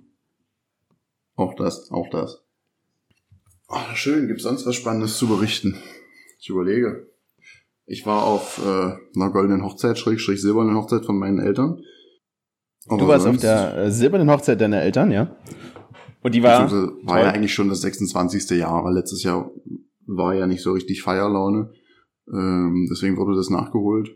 Auch 1.36 1.56
das, 1.56 1.90
auch 1.92 2.10
das. 2.10 2.44
Oh, 3.68 3.96
schön, 3.96 4.28
gibt's 4.28 4.44
sonst 4.44 4.66
was 4.66 4.76
Spannendes 4.76 5.18
zu 5.18 5.28
berichten? 5.28 5.78
Ich 6.40 6.50
überlege. 6.50 7.08
Ich 7.88 8.06
war 8.06 8.24
auf 8.24 8.62
äh, 8.66 8.70
einer 9.16 9.32
goldenen 9.32 9.64
Hochzeit, 9.64 9.98
Schrägstrich 9.98 10.42
silbernen 10.42 10.76
Hochzeit 10.76 11.06
von 11.06 11.18
meinen 11.18 11.40
Eltern. 11.40 11.82
Aber 12.88 12.98
Du 13.00 13.08
warst 13.08 13.26
auf 13.28 13.38
der 13.38 13.78
äh, 13.78 13.92
silbernen 13.92 14.30
Hochzeit 14.30 14.62
deiner 14.62 14.82
Eltern, 14.82 15.12
ja? 15.12 15.36
Und 16.22 16.34
die 16.36 16.44
war, 16.44 16.72
war 17.04 17.20
ja 17.20 17.32
eigentlich 17.32 17.54
schon 17.54 17.70
das 17.70 17.82
26. 17.82 18.58
Jahr, 18.58 18.84
weil 18.84 18.94
letztes 18.94 19.24
Jahr 19.24 19.52
war 20.08 20.34
ja 20.34 20.48
nicht 20.48 20.62
so 20.62 20.72
richtig 20.72 21.02
Feierlaune. 21.02 21.72
Ähm, 22.32 22.88
deswegen 22.90 23.18
wurde 23.18 23.36
das 23.36 23.50
nachgeholt. 23.50 24.10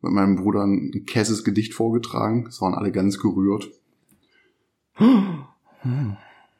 Mit 0.00 0.12
meinem 0.12 0.36
Bruder 0.36 0.64
ein 0.64 1.04
Kesses 1.06 1.44
Gedicht 1.44 1.74
vorgetragen. 1.74 2.46
Es 2.48 2.60
waren 2.60 2.74
alle 2.74 2.92
ganz 2.92 3.18
gerührt. 3.18 3.70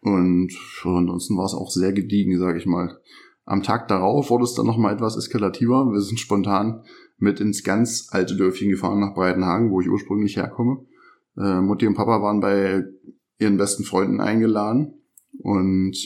Und 0.03 0.53
ansonsten 0.85 1.37
war 1.37 1.45
es 1.45 1.55
auch 1.55 1.71
sehr 1.71 1.93
gediegen, 1.93 2.39
sage 2.39 2.59
ich 2.59 2.67
mal. 2.67 2.99
Am 3.45 3.63
Tag 3.63 3.89
darauf 3.89 4.31
wurde 4.31 4.45
es 4.45 4.55
dann 4.55 4.67
nochmal 4.67 4.95
etwas 4.95 5.17
eskalativer. 5.17 5.91
Wir 5.93 6.01
sind 6.01 6.21
spontan 6.21 6.83
mit 7.19 7.41
ins 7.41 7.65
ganz 7.65 8.09
alte 8.11 8.37
Dörfchen 8.37 8.71
gefahren 8.71 9.01
nach 9.01 9.15
Breitenhagen, 9.15 9.71
wo 9.71 9.81
ich 9.81 9.89
ursprünglich 9.89 10.37
herkomme. 10.37 10.85
Äh, 11.37 11.61
Mutti 11.61 11.87
und 11.87 11.95
Papa 11.95 12.23
waren 12.23 12.41
bei 12.41 12.85
ihren 13.39 13.57
besten 13.57 13.85
Freunden 13.85 14.21
eingeladen 14.21 15.03
und 15.39 15.97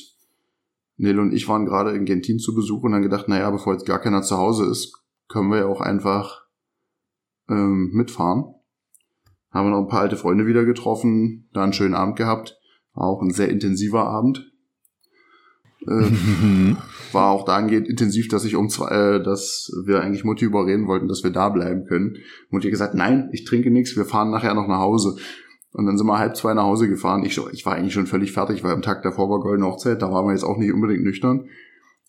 Nele 0.96 1.20
und 1.20 1.32
ich 1.32 1.48
waren 1.48 1.66
gerade 1.66 1.92
in 1.92 2.04
Gentin 2.04 2.38
zu 2.38 2.54
Besuch 2.54 2.82
und 2.82 2.92
dann 2.92 3.02
gedacht, 3.02 3.28
naja, 3.28 3.50
bevor 3.50 3.74
jetzt 3.74 3.86
gar 3.86 4.00
keiner 4.00 4.22
zu 4.22 4.36
Hause 4.38 4.64
ist, 4.66 5.04
können 5.28 5.50
wir 5.50 5.58
ja 5.58 5.66
auch 5.66 5.80
einfach 5.80 6.46
ähm, 7.48 7.90
mitfahren. 7.92 8.54
Haben 9.50 9.66
wir 9.66 9.70
noch 9.70 9.82
ein 9.82 9.88
paar 9.88 10.00
alte 10.00 10.16
Freunde 10.16 10.46
wieder 10.46 10.64
getroffen, 10.64 11.48
da 11.52 11.62
einen 11.62 11.72
schönen 11.72 11.94
Abend 11.94 12.16
gehabt. 12.16 12.58
War 12.94 13.06
auch 13.06 13.22
ein 13.22 13.30
sehr 13.30 13.48
intensiver 13.48 14.04
Abend. 14.04 14.52
Äh, 15.82 16.74
war 17.12 17.30
auch 17.30 17.44
dahingehend 17.44 17.88
intensiv, 17.88 18.28
dass 18.28 18.44
ich 18.44 18.56
um 18.56 18.68
zwei, 18.68 18.88
äh, 18.88 19.22
dass 19.22 19.70
wir 19.84 20.00
eigentlich 20.00 20.24
Mutti 20.24 20.44
überreden 20.44 20.86
wollten, 20.86 21.08
dass 21.08 21.22
wir 21.22 21.30
da 21.30 21.48
bleiben 21.48 21.84
können. 21.84 22.16
Mutti 22.50 22.70
gesagt, 22.70 22.94
nein, 22.94 23.28
ich 23.32 23.44
trinke 23.44 23.70
nichts, 23.70 23.96
wir 23.96 24.04
fahren 24.04 24.30
nachher 24.30 24.54
noch 24.54 24.68
nach 24.68 24.80
Hause. 24.80 25.16
Und 25.72 25.86
dann 25.86 25.98
sind 25.98 26.06
wir 26.06 26.18
halb 26.18 26.36
zwei 26.36 26.54
nach 26.54 26.64
Hause 26.64 26.88
gefahren. 26.88 27.24
Ich, 27.24 27.38
ich 27.52 27.66
war 27.66 27.74
eigentlich 27.74 27.92
schon 27.92 28.06
völlig 28.06 28.32
fertig, 28.32 28.64
weil 28.64 28.72
am 28.72 28.82
Tag 28.82 29.02
davor 29.02 29.28
war 29.28 29.40
Goldene 29.40 29.66
Hochzeit, 29.66 30.00
da 30.00 30.10
waren 30.10 30.26
wir 30.26 30.32
jetzt 30.32 30.44
auch 30.44 30.56
nicht 30.56 30.72
unbedingt 30.72 31.04
nüchtern. 31.04 31.48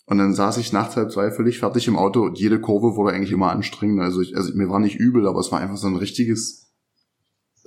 Und 0.06 0.20
dann 0.20 0.34
saß 0.34 0.58
ich 0.58 0.72
nachts 0.72 0.96
halb 0.96 1.12
zwei 1.12 1.32
völlig 1.32 1.60
fertig 1.60 1.86
im 1.90 1.98
Auto 1.98 2.22
und 2.22 2.40
jede 2.40 2.62
Kurve 2.62 2.96
wurde 2.96 3.14
eigentlich 3.14 3.34
immer 3.34 3.52
anstrengender. 3.52 4.04
Also, 4.04 4.22
ich, 4.22 4.38
also 4.38 4.56
mir 4.56 4.70
war 4.70 4.80
nicht 4.80 4.96
übel, 4.96 5.28
aber 5.28 5.42
es 5.42 5.52
war 5.52 5.60
einfach 5.60 5.76
so 5.76 5.88
ein 5.88 5.98
richtiges, 5.98 6.67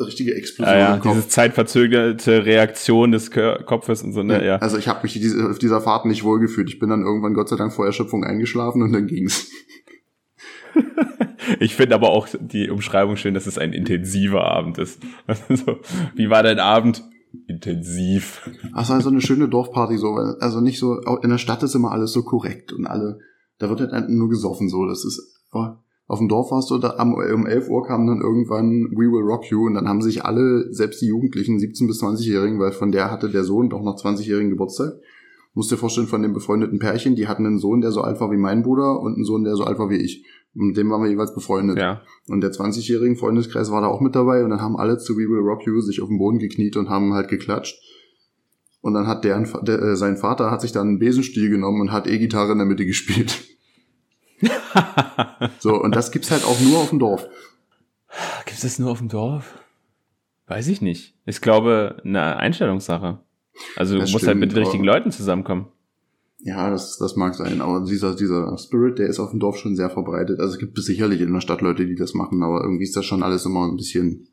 richtige 0.00 0.34
Explosion 0.34 0.74
ja, 0.74 0.80
ja, 0.80 0.94
im 0.94 1.00
Kopf. 1.00 1.14
diese 1.14 1.28
zeitverzögerte 1.28 2.44
Reaktion 2.44 3.12
des 3.12 3.30
Kopfes 3.30 4.02
und 4.02 4.12
so, 4.12 4.22
ne, 4.22 4.44
ja. 4.44 4.56
Also 4.56 4.78
ich 4.78 4.88
habe 4.88 5.00
mich 5.02 5.12
diese, 5.12 5.48
auf 5.48 5.58
dieser 5.58 5.80
Fahrt 5.80 6.06
nicht 6.06 6.24
wohlgefühlt. 6.24 6.68
Ich 6.68 6.78
bin 6.78 6.90
dann 6.90 7.02
irgendwann 7.02 7.34
Gott 7.34 7.48
sei 7.48 7.56
Dank 7.56 7.72
vor 7.72 7.86
Erschöpfung 7.86 8.24
eingeschlafen 8.24 8.82
und 8.82 8.92
dann 8.92 9.06
ging's. 9.06 9.50
Ich 11.58 11.74
finde 11.74 11.94
aber 11.96 12.10
auch 12.10 12.28
die 12.38 12.70
Umschreibung 12.70 13.16
schön, 13.16 13.34
dass 13.34 13.46
es 13.46 13.58
ein 13.58 13.72
intensiver 13.72 14.44
Abend 14.44 14.78
ist. 14.78 15.02
Also, 15.26 15.80
wie 16.14 16.30
war 16.30 16.42
dein 16.42 16.60
Abend? 16.60 17.02
Intensiv. 17.46 18.48
Ach, 18.72 18.82
es 18.82 18.90
war 18.90 19.00
so 19.00 19.10
eine 19.10 19.20
schöne 19.20 19.48
Dorfparty 19.48 19.98
so, 19.98 20.14
also 20.14 20.60
nicht 20.60 20.78
so, 20.78 21.00
in 21.22 21.30
der 21.30 21.38
Stadt 21.38 21.62
ist 21.62 21.74
immer 21.74 21.92
alles 21.92 22.12
so 22.12 22.22
korrekt 22.22 22.72
und 22.72 22.86
alle, 22.86 23.20
da 23.58 23.68
wird 23.68 23.80
halt 23.92 24.08
nur 24.08 24.28
gesoffen 24.28 24.68
so, 24.68 24.86
das 24.86 25.04
ist, 25.04 25.20
oh, 25.52 25.68
auf 26.10 26.18
dem 26.18 26.28
Dorf 26.28 26.50
warst 26.50 26.68
du, 26.72 26.78
da 26.78 26.96
am, 26.98 27.14
um 27.14 27.46
11 27.46 27.68
Uhr 27.68 27.86
kam 27.86 28.04
dann 28.04 28.20
irgendwann 28.20 28.90
We 28.90 29.12
Will 29.12 29.22
Rock 29.22 29.48
You 29.48 29.66
und 29.66 29.74
dann 29.74 29.86
haben 29.86 30.02
sich 30.02 30.24
alle, 30.24 30.66
selbst 30.74 31.00
die 31.00 31.06
Jugendlichen, 31.06 31.58
17- 31.58 31.86
bis 31.86 32.02
20-Jährigen, 32.02 32.58
weil 32.58 32.72
von 32.72 32.90
der 32.90 33.12
hatte 33.12 33.30
der 33.30 33.44
Sohn 33.44 33.70
doch 33.70 33.80
noch 33.80 33.94
20-jährigen 33.94 34.50
Geburtstag, 34.50 34.94
musst 35.54 35.70
dir 35.70 35.76
vorstellen, 35.76 36.08
von 36.08 36.20
dem 36.20 36.32
befreundeten 36.32 36.80
Pärchen, 36.80 37.14
die 37.14 37.28
hatten 37.28 37.46
einen 37.46 37.60
Sohn, 37.60 37.80
der 37.80 37.92
so 37.92 38.00
alt 38.00 38.20
war 38.20 38.32
wie 38.32 38.38
mein 38.38 38.64
Bruder 38.64 38.98
und 38.98 39.14
einen 39.14 39.24
Sohn, 39.24 39.44
der 39.44 39.54
so 39.54 39.62
alt 39.62 39.78
war 39.78 39.88
wie 39.88 39.98
ich. 39.98 40.26
Und 40.56 40.66
mit 40.66 40.76
dem 40.76 40.90
waren 40.90 41.00
wir 41.00 41.08
jeweils 41.08 41.32
befreundet. 41.32 41.78
Ja. 41.78 42.02
Und 42.26 42.40
der 42.40 42.50
20-jährigen 42.50 43.14
Freundeskreis 43.14 43.70
war 43.70 43.80
da 43.80 43.86
auch 43.86 44.00
mit 44.00 44.16
dabei 44.16 44.42
und 44.42 44.50
dann 44.50 44.60
haben 44.60 44.76
alle 44.76 44.98
zu 44.98 45.16
We 45.16 45.28
Will 45.28 45.48
Rock 45.48 45.64
You 45.64 45.80
sich 45.80 46.02
auf 46.02 46.08
den 46.08 46.18
Boden 46.18 46.40
gekniet 46.40 46.76
und 46.76 46.88
haben 46.88 47.14
halt 47.14 47.28
geklatscht. 47.28 47.80
Und 48.80 48.94
dann 48.94 49.06
hat 49.06 49.22
deren, 49.22 49.48
der, 49.62 49.80
äh, 49.80 49.94
sein 49.94 50.16
Vater 50.16 50.50
hat 50.50 50.60
sich 50.60 50.72
dann 50.72 50.88
einen 50.88 50.98
Besenstiel 50.98 51.50
genommen 51.50 51.80
und 51.80 51.92
hat 51.92 52.08
E-Gitarre 52.08 52.50
in 52.50 52.58
der 52.58 52.66
Mitte 52.66 52.84
gespielt. 52.84 53.46
so, 55.58 55.74
und 55.74 55.94
das 55.94 56.10
gibt's 56.12 56.30
halt 56.30 56.44
auch 56.44 56.60
nur 56.60 56.78
auf 56.78 56.90
dem 56.90 56.98
Dorf. 56.98 57.26
Gibt 58.44 58.56
es 58.56 58.62
das 58.62 58.78
nur 58.78 58.90
auf 58.90 58.98
dem 58.98 59.08
Dorf? 59.08 59.58
Weiß 60.46 60.66
ich 60.68 60.80
nicht. 60.80 61.14
Ich 61.26 61.40
glaube, 61.40 62.00
eine 62.04 62.36
Einstellungssache. 62.36 63.20
Also 63.76 63.94
du 63.94 64.00
Das 64.00 64.12
musst 64.12 64.26
halt 64.26 64.38
mit 64.38 64.50
den 64.50 64.52
stimmt, 64.52 64.66
richtigen 64.66 64.84
Leuten 64.84 65.10
zusammenkommen. 65.10 65.68
Ja, 66.42 66.70
das, 66.70 66.96
das 66.96 67.16
mag 67.16 67.34
sein, 67.34 67.60
aber 67.60 67.84
dieser, 67.84 68.16
dieser 68.16 68.56
Spirit, 68.56 68.98
der 68.98 69.08
ist 69.08 69.20
auf 69.20 69.30
dem 69.30 69.40
Dorf 69.40 69.58
schon 69.58 69.76
sehr 69.76 69.90
verbreitet. 69.90 70.40
Also 70.40 70.54
es 70.54 70.58
gibt 70.58 70.78
sicherlich 70.78 71.20
in 71.20 71.32
der 71.32 71.40
Stadt 71.40 71.60
Leute, 71.60 71.86
die 71.86 71.94
das 71.94 72.14
machen, 72.14 72.42
aber 72.42 72.62
irgendwie 72.62 72.84
ist 72.84 72.96
das 72.96 73.04
schon 73.04 73.22
alles 73.22 73.44
immer 73.44 73.68
ein 73.68 73.76
bisschen 73.76 74.28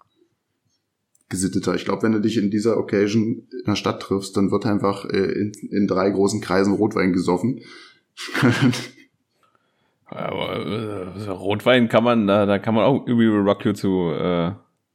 gesitteter. 1.30 1.76
Ich 1.76 1.84
glaube, 1.84 2.04
wenn 2.04 2.14
du 2.14 2.22
dich 2.22 2.38
in 2.38 2.50
dieser 2.50 2.78
Occasion 2.78 3.24
in 3.24 3.64
der 3.66 3.76
Stadt 3.76 4.02
triffst, 4.02 4.38
dann 4.38 4.52
wird 4.52 4.66
einfach 4.66 5.06
äh, 5.06 5.32
in, 5.34 5.52
in 5.70 5.88
drei 5.88 6.10
großen 6.10 6.40
Kreisen 6.40 6.74
Rotwein 6.74 7.12
gesoffen. 7.12 7.60
Aber 10.10 10.56
äh, 10.66 11.30
Rotwein 11.30 11.90
kann 11.90 12.04
man, 12.04 12.28
da, 12.28 12.46
da 12.46 12.60
kann 12.60 12.76
man 12.76 12.86
auch 12.86 13.06
We 13.06 13.18
Will 13.18 13.40
Rock 13.42 13.66
You 13.66 13.74
zu, 13.74 14.12
äh, 14.12 14.52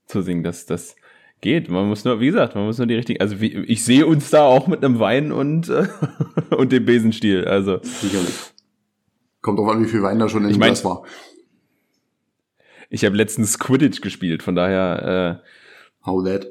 zu 0.07 0.23
singen. 0.23 0.43
Das, 0.43 0.65
das 0.67 0.97
geht. 1.41 1.69
Man 1.69 1.87
muss 1.89 2.05
nur, 2.05 2.21
wie 2.21 2.27
gesagt, 2.27 2.55
man 2.55 2.65
muss 2.65 2.79
nur 2.79 2.87
die 2.87 2.95
richtigen. 2.95 3.21
Also 3.21 3.41
wie, 3.41 3.53
ich 3.55 3.85
sehe 3.85 4.07
uns 4.07 4.31
da 4.31 4.45
auch 4.45 4.67
mit 4.69 4.85
einem 4.85 4.99
Wein 5.01 5.31
und, 5.33 5.69
äh, 5.69 5.87
und 6.57 6.73
dem 6.73 6.85
Besenstiel. 6.85 7.45
Also 7.47 7.79
Sicherlich. 7.83 8.35
Kommt 9.43 9.59
drauf 9.59 9.69
an, 9.69 9.85
wie 9.85 9.89
viel 9.89 10.03
Wein 10.03 10.19
da 10.19 10.29
schon 10.29 10.45
in 10.45 10.51
Ich 10.51 10.57
dem 10.57 10.61
mein- 10.61 10.69
Glas 10.71 10.85
war. 10.85 11.03
ich 12.91 13.05
habe 13.05 13.17
letztens 13.17 13.59
Quidditch 13.59 14.01
gespielt, 14.01 14.43
von 14.43 14.55
daher 14.55 15.43
How 16.07 16.25
that? 16.25 16.47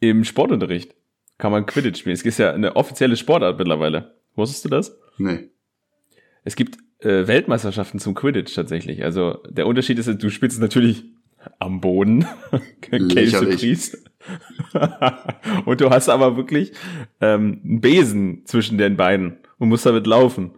äh, 0.00 0.10
im 0.10 0.24
Sportunterricht 0.24 0.94
kann 1.38 1.50
man 1.52 1.66
Quidditch 1.66 2.00
spielen. 2.00 2.14
Es 2.14 2.22
ist 2.22 2.38
ja 2.38 2.52
eine 2.52 2.76
offizielle 2.76 3.16
Sportart 3.16 3.58
mittlerweile. 3.58 4.14
Wusstest 4.34 4.64
du 4.64 4.68
das? 4.68 4.96
Nee. 5.18 5.48
Es 6.44 6.56
gibt 6.56 6.78
äh, 7.04 7.26
Weltmeisterschaften 7.26 7.98
zum 7.98 8.14
Quidditch 8.14 8.54
tatsächlich. 8.54 9.04
Also 9.04 9.38
der 9.48 9.66
Unterschied 9.66 9.98
ist, 9.98 10.22
du 10.22 10.30
spielst 10.30 10.56
es 10.56 10.60
natürlich 10.60 11.04
am 11.58 11.80
Boden, 11.80 12.26
Lächerlich. 12.90 13.92
Und 15.66 15.80
du 15.80 15.90
hast 15.90 16.08
aber 16.08 16.36
wirklich 16.36 16.72
ähm, 17.20 17.60
einen 17.64 17.80
Besen 17.80 18.46
zwischen 18.46 18.78
den 18.78 18.96
Beinen 18.96 19.38
und 19.58 19.68
musst 19.68 19.86
damit 19.86 20.06
laufen. 20.06 20.52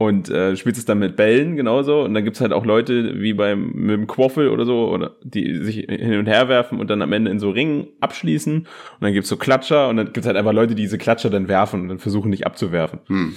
Und 0.00 0.30
äh, 0.30 0.50
du 0.50 0.56
spielst 0.56 0.78
es 0.78 0.84
dann 0.84 1.00
mit 1.00 1.16
Bällen 1.16 1.56
genauso. 1.56 2.02
Und 2.02 2.14
dann 2.14 2.24
gibt's 2.24 2.40
halt 2.40 2.52
auch 2.52 2.64
Leute 2.64 3.20
wie 3.20 3.34
beim 3.34 3.72
mit 3.72 3.90
dem 3.90 4.06
Quaffel 4.06 4.48
oder 4.48 4.64
so, 4.64 4.88
oder 4.88 5.16
die 5.24 5.56
sich 5.56 5.86
hin 5.88 6.18
und 6.18 6.26
her 6.26 6.48
werfen 6.48 6.78
und 6.78 6.88
dann 6.88 7.02
am 7.02 7.12
Ende 7.12 7.30
in 7.32 7.40
so 7.40 7.50
Ringen 7.50 7.88
abschließen. 8.00 8.58
Und 8.58 8.66
dann 9.00 9.12
gibt's 9.12 9.28
so 9.28 9.36
Klatscher 9.36 9.88
und 9.88 9.96
dann 9.96 10.12
gibt's 10.12 10.26
halt 10.26 10.36
einfach 10.36 10.52
Leute, 10.52 10.76
die 10.76 10.82
diese 10.82 10.98
Klatscher 10.98 11.30
dann 11.30 11.48
werfen 11.48 11.82
und 11.82 11.88
dann 11.88 11.98
versuchen 11.98 12.30
nicht 12.30 12.46
abzuwerfen. 12.46 13.00
Hm. 13.08 13.34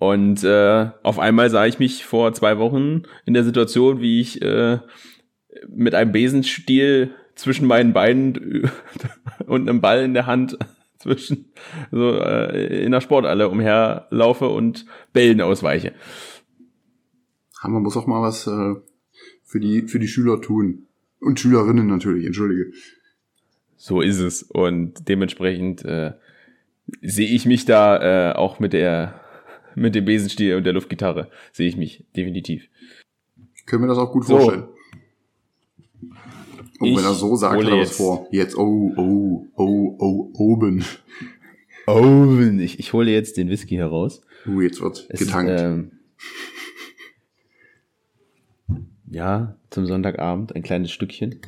Und 0.00 0.44
äh, 0.44 0.88
auf 1.02 1.18
einmal 1.18 1.50
sah 1.50 1.66
ich 1.66 1.78
mich 1.78 2.06
vor 2.06 2.32
zwei 2.32 2.56
Wochen 2.56 3.02
in 3.26 3.34
der 3.34 3.44
Situation, 3.44 4.00
wie 4.00 4.22
ich 4.22 4.40
äh, 4.40 4.78
mit 5.68 5.94
einem 5.94 6.10
Besenstiel 6.10 7.14
zwischen 7.34 7.66
meinen 7.66 7.92
Beinen 7.92 8.70
und 9.46 9.68
einem 9.68 9.82
Ball 9.82 10.02
in 10.02 10.14
der 10.14 10.24
Hand 10.24 10.56
zwischen 10.98 11.52
so 11.90 12.18
äh, 12.18 12.82
in 12.82 12.92
der 12.92 13.02
Sporthalle 13.02 13.50
umherlaufe 13.50 14.48
und 14.48 14.86
Bällen 15.12 15.42
ausweiche. 15.42 15.92
Aber 17.60 17.74
man 17.74 17.82
muss 17.82 17.98
auch 17.98 18.06
mal 18.06 18.22
was 18.22 18.46
äh, 18.46 18.76
für 19.44 19.60
die 19.60 19.82
für 19.82 19.98
die 19.98 20.08
Schüler 20.08 20.40
tun 20.40 20.86
und 21.18 21.38
Schülerinnen 21.38 21.86
natürlich. 21.86 22.24
Entschuldige. 22.24 22.72
So 23.76 24.00
ist 24.00 24.20
es. 24.20 24.42
Und 24.44 25.10
dementsprechend 25.10 25.84
äh, 25.84 26.14
sehe 27.02 27.28
ich 27.28 27.44
mich 27.44 27.66
da 27.66 28.30
äh, 28.30 28.34
auch 28.34 28.60
mit 28.60 28.72
der 28.72 29.19
mit 29.74 29.94
dem 29.94 30.04
Besenstiel 30.04 30.56
und 30.56 30.64
der 30.64 30.72
Luftgitarre 30.72 31.30
sehe 31.52 31.68
ich 31.68 31.76
mich 31.76 32.04
definitiv. 32.16 32.68
Ich 33.54 33.66
kann 33.66 33.80
mir 33.80 33.86
das 33.86 33.98
auch 33.98 34.12
gut 34.12 34.24
So. 34.26 34.36
vorstellen. 34.38 34.64
Oh, 36.80 36.86
Ich 36.86 36.96
wenn 36.96 37.04
er 37.04 37.14
so 37.14 37.36
sagt, 37.36 37.62
hat 37.62 37.70
er 37.70 37.78
was 37.78 37.96
vor. 37.96 38.26
Jetzt, 38.30 38.56
oh, 38.56 38.92
oh, 38.96 39.46
oh, 39.54 39.96
oh, 39.98 40.30
oben. 40.34 40.84
Oh, 41.86 42.38
ich, 42.58 42.78
ich 42.78 42.92
hole 42.92 43.10
jetzt 43.10 43.36
den 43.36 43.48
Whisky 43.50 43.74
heraus. 43.76 44.22
Uh, 44.46 44.60
jetzt 44.62 44.80
wird 44.80 45.06
Es 45.10 45.20
getankt. 45.20 45.50
Ist, 45.50 45.60
ähm, 45.60 45.90
ja, 49.10 49.56
zum 49.70 49.86
Sonntagabend 49.86 50.54
ein 50.54 50.62
kleines 50.62 50.90
Stückchen. 50.90 51.40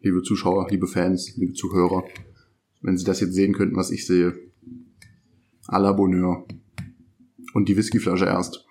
liebe 0.00 0.22
Zuschauer, 0.22 0.68
liebe 0.70 0.86
Fans, 0.86 1.36
liebe 1.36 1.52
Zuhörer, 1.54 2.04
wenn 2.82 2.96
Sie 2.96 3.04
das 3.04 3.20
jetzt 3.20 3.34
sehen 3.34 3.52
könnten, 3.52 3.76
was 3.76 3.90
ich 3.90 4.06
sehe. 4.06 4.34
À 5.66 5.78
la 5.80 5.92
Bonheur. 5.92 6.46
Und 7.56 7.68
die 7.70 7.76
Whiskyflasche 7.76 8.26
erst. 8.26 8.64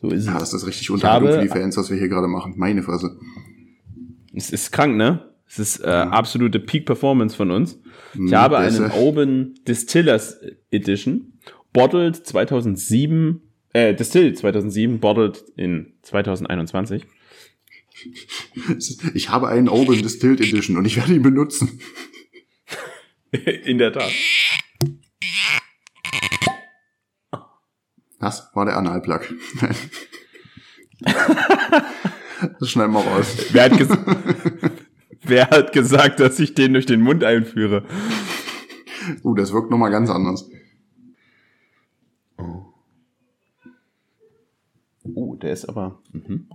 So 0.00 0.08
ist 0.08 0.26
Ja, 0.26 0.34
es. 0.36 0.50
das 0.50 0.54
ist 0.54 0.66
richtig 0.66 0.90
Unterhaltung 0.90 1.28
habe- 1.28 1.38
für 1.38 1.44
die 1.46 1.48
Fans, 1.52 1.76
was 1.76 1.90
wir 1.90 1.98
hier 1.98 2.08
gerade 2.08 2.26
machen. 2.28 2.54
Meine 2.56 2.82
Fresse. 2.82 3.18
Es 4.34 4.50
ist 4.50 4.72
krank, 4.72 4.96
ne? 4.96 5.32
Es 5.48 5.58
ist 5.58 5.80
äh, 5.80 5.86
absolute 5.88 6.58
Peak-Performance 6.58 7.36
von 7.36 7.50
uns. 7.50 7.78
Ich 8.14 8.20
Mhm, 8.20 8.34
habe 8.34 8.56
das 8.56 8.74
ist 8.74 8.80
einen 8.80 8.90
ja- 8.92 8.96
Oben 8.96 9.54
Distillers 9.68 10.38
Edition, 10.70 11.34
bottled 11.72 12.16
2007, 12.16 13.42
äh, 13.74 13.94
distilled 13.94 14.38
2007, 14.38 14.98
bottled 15.00 15.44
in 15.56 15.92
2021. 16.02 17.04
Ich 19.14 19.28
habe 19.30 19.48
einen 19.48 19.68
Open 19.68 20.02
Distilled 20.02 20.40
Edition 20.40 20.76
und 20.76 20.84
ich 20.86 20.96
werde 20.96 21.14
ihn 21.14 21.22
benutzen. 21.22 21.80
in 23.64 23.78
der 23.78 23.92
Tat. 23.92 24.10
Das 28.26 28.50
war 28.54 28.64
der 28.64 28.76
Analplug. 28.76 29.20
das 32.58 32.68
schneiden 32.68 32.92
wir 32.92 33.02
raus. 33.02 33.36
Wer 33.52 33.70
hat, 33.70 33.72
Wer 35.22 35.48
hat 35.48 35.72
gesagt, 35.72 36.18
dass 36.18 36.40
ich 36.40 36.54
den 36.54 36.72
durch 36.72 36.86
den 36.86 37.02
Mund 37.02 37.22
einführe? 37.22 37.84
Uh, 39.22 39.34
das 39.34 39.52
wirkt 39.52 39.70
nochmal 39.70 39.92
ganz 39.92 40.10
anders. 40.10 40.50
Oh, 45.14 45.36
der 45.36 45.52
ist 45.52 45.68
aber. 45.68 46.02
Mhm. 46.10 46.48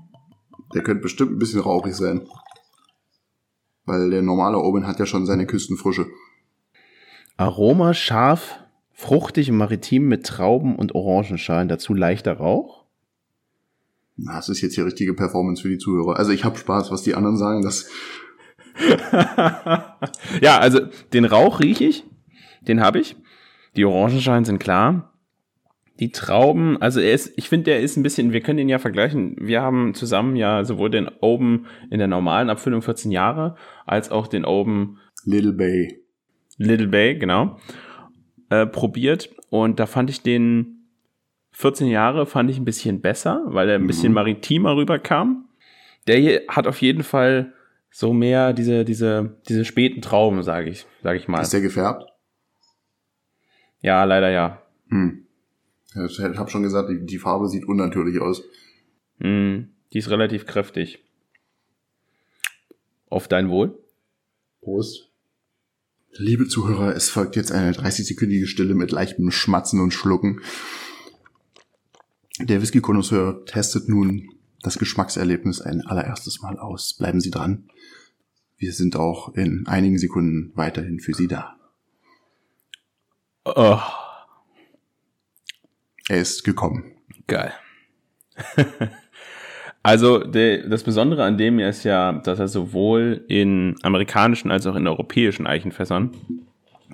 Der 0.76 0.84
könnte 0.84 1.04
bestimmt 1.04 1.32
ein 1.32 1.40
bisschen 1.40 1.62
rauchig 1.62 1.96
sein. 1.96 2.28
Weil 3.86 4.10
der 4.10 4.22
normale 4.22 4.58
Oben 4.58 4.86
hat 4.88 5.00
ja 5.00 5.06
schon 5.06 5.26
seine 5.26 5.48
Küstenfrische. 5.48 6.08
Aroma 7.38 7.94
scharf, 7.94 8.61
fruchtig 9.02 9.50
und 9.50 9.58
maritim 9.58 10.08
mit 10.08 10.26
Trauben 10.28 10.76
und 10.76 10.94
Orangenschalen. 10.94 11.68
Dazu 11.68 11.96
leichter 11.96 12.34
Rauch. 12.34 12.86
Na, 14.16 14.36
Das 14.36 14.48
ist 14.48 14.62
jetzt 14.62 14.76
hier 14.76 14.86
richtige 14.86 15.16
Performance 15.16 15.64
für 15.64 15.70
die 15.70 15.80
Zuhörer. 15.80 16.18
Also 16.18 16.32
ich 16.32 16.44
habe 16.44 16.58
Spaß, 16.58 16.92
was 16.92 17.02
die 17.02 17.16
anderen 17.16 17.38
sagen. 17.38 17.64
Das 17.64 17.90
ja, 20.42 20.60
also 20.60 20.82
den 21.14 21.26
Rauch 21.26 21.60
rieche 21.60 21.86
ich. 21.86 22.04
Den 22.62 22.80
habe 22.80 23.00
ich. 23.00 23.16
Die 23.76 23.86
Orangenschalen 23.86 24.46
sind 24.46 24.60
klar. 24.60 25.14
Die 26.00 26.12
Trauben, 26.12 26.80
also 26.82 27.00
er 27.00 27.14
ist, 27.14 27.34
ich 27.38 27.50
finde, 27.50 27.66
der 27.66 27.82
ist 27.82 27.98
ein 27.98 28.04
bisschen, 28.04 28.34
wir 28.34 28.42
können 28.42 28.58
den 28.58 28.70
ja 28.70 28.80
vergleichen. 28.80 29.36
Wir 29.40 29.62
haben 29.62 29.94
zusammen 29.94 30.36
ja 30.36 30.64
sowohl 30.64 30.90
den 30.90 31.08
Oben 31.08 31.66
in 31.90 31.98
der 31.98 32.08
normalen 32.08 32.50
Abfüllung 32.50 32.82
14 32.82 33.12
Jahre, 33.12 33.56
als 33.86 34.12
auch 34.12 34.28
den 34.28 34.46
Oben 34.46 35.00
Little 35.26 35.54
Bay. 35.54 36.02
Little 36.58 36.88
Bay, 36.88 37.16
genau, 37.16 37.58
äh, 38.52 38.68
probiert. 38.68 39.30
Und 39.50 39.80
da 39.80 39.88
fand 39.88 40.10
ich 40.10 40.22
den 40.22 40.78
14 41.54 41.88
Jahre 41.88 42.26
fand 42.26 42.50
ich 42.50 42.58
ein 42.58 42.66
bisschen 42.66 43.02
besser, 43.02 43.44
weil 43.46 43.70
er 43.70 43.76
ein 43.76 43.88
bisschen 43.88 44.14
maritimer 44.14 44.76
rüberkam. 44.76 45.50
Der 46.08 46.18
hier 46.18 46.44
hat 46.48 46.68
auf 46.68 46.82
jeden 46.82 47.04
Fall 47.04 47.54
so 47.90 48.14
mehr 48.14 48.54
diese, 48.54 48.86
diese, 48.86 49.38
diese 49.48 49.66
späten 49.66 50.02
Trauben, 50.02 50.44
sage 50.44 50.70
ich, 50.70 50.86
sage 51.04 51.18
ich 51.18 51.28
mal. 51.28 51.42
Ist 51.42 51.54
der 51.54 51.62
gefärbt? 51.62 52.06
Ja, 53.82 54.04
leider 54.04 54.30
ja. 54.30 54.62
Hm. 54.90 55.26
Ich 55.94 56.20
habe 56.20 56.50
schon 56.50 56.64
gesagt, 56.64 56.90
die, 56.90 57.06
die 57.06 57.18
Farbe 57.18 57.50
sieht 57.50 57.66
unnatürlich 57.66 58.22
aus. 58.22 58.44
Mm, 59.20 59.64
die 59.92 59.98
ist 59.98 60.10
relativ 60.10 60.46
kräftig. 60.46 61.04
Auf 63.10 63.28
dein 63.28 63.50
Wohl. 63.50 63.78
Prost. 64.62 65.11
Liebe 66.14 66.48
Zuhörer, 66.48 66.94
es 66.96 67.10
folgt 67.10 67.38
jetzt 67.38 67.52
eine 67.54 67.72
30-sekündige 67.72 68.46
Stille 68.46 68.76
mit 68.76 68.92
leichtem 68.92 69.32
Schmatzen 69.32 69.80
und 69.80 69.92
Schlucken. 69.92 70.42
Der 72.40 72.62
Whisky-Konnoisseur 72.62 73.46
testet 73.46 73.88
nun 73.88 74.30
das 74.62 74.78
Geschmackserlebnis 74.78 75.62
ein 75.62 75.82
allererstes 75.82 76.42
Mal 76.42 76.60
aus. 76.60 76.96
Bleiben 76.98 77.22
Sie 77.22 77.32
dran. 77.32 77.70
Wir 78.58 78.74
sind 78.74 78.96
auch 78.98 79.34
in 79.36 79.66
einigen 79.68 79.98
Sekunden 79.98 80.52
weiterhin 80.56 81.00
für 81.00 81.14
Sie 81.14 81.28
da. 81.28 81.56
Oh, 83.46 83.80
Er 86.10 86.22
ist 86.22 86.44
gekommen. 86.44 86.92
Geil. 87.28 87.54
also 89.84 90.20
de, 90.20 90.68
das 90.70 90.84
Besondere 90.84 91.24
an 91.24 91.38
dem 91.38 91.60
ist 91.60 91.84
ja, 91.84 92.14
dass 92.14 92.40
er 92.40 92.48
sowohl 92.48 93.26
in 93.28 93.76
amerikanischen 93.82 94.52
als 94.52 94.68
auch 94.68 94.76
in 94.76 94.88
europäischen 94.88 95.48
Eichenfässern 95.48 96.12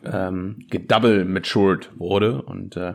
ähm, 0.05 0.65
gedouble 0.69 1.25
matured 1.25 1.89
wurde 1.97 2.41
und 2.41 2.77
äh, 2.77 2.93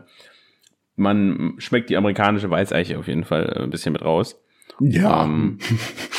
man 0.95 1.55
schmeckt 1.57 1.89
die 1.89 1.97
amerikanische 1.97 2.49
Weißeiche 2.49 2.97
auf 2.97 3.07
jeden 3.07 3.23
Fall 3.23 3.61
ein 3.63 3.69
bisschen 3.69 3.93
mit 3.93 4.03
raus. 4.03 4.39
Ja. 4.79 5.23
Ähm, 5.23 5.59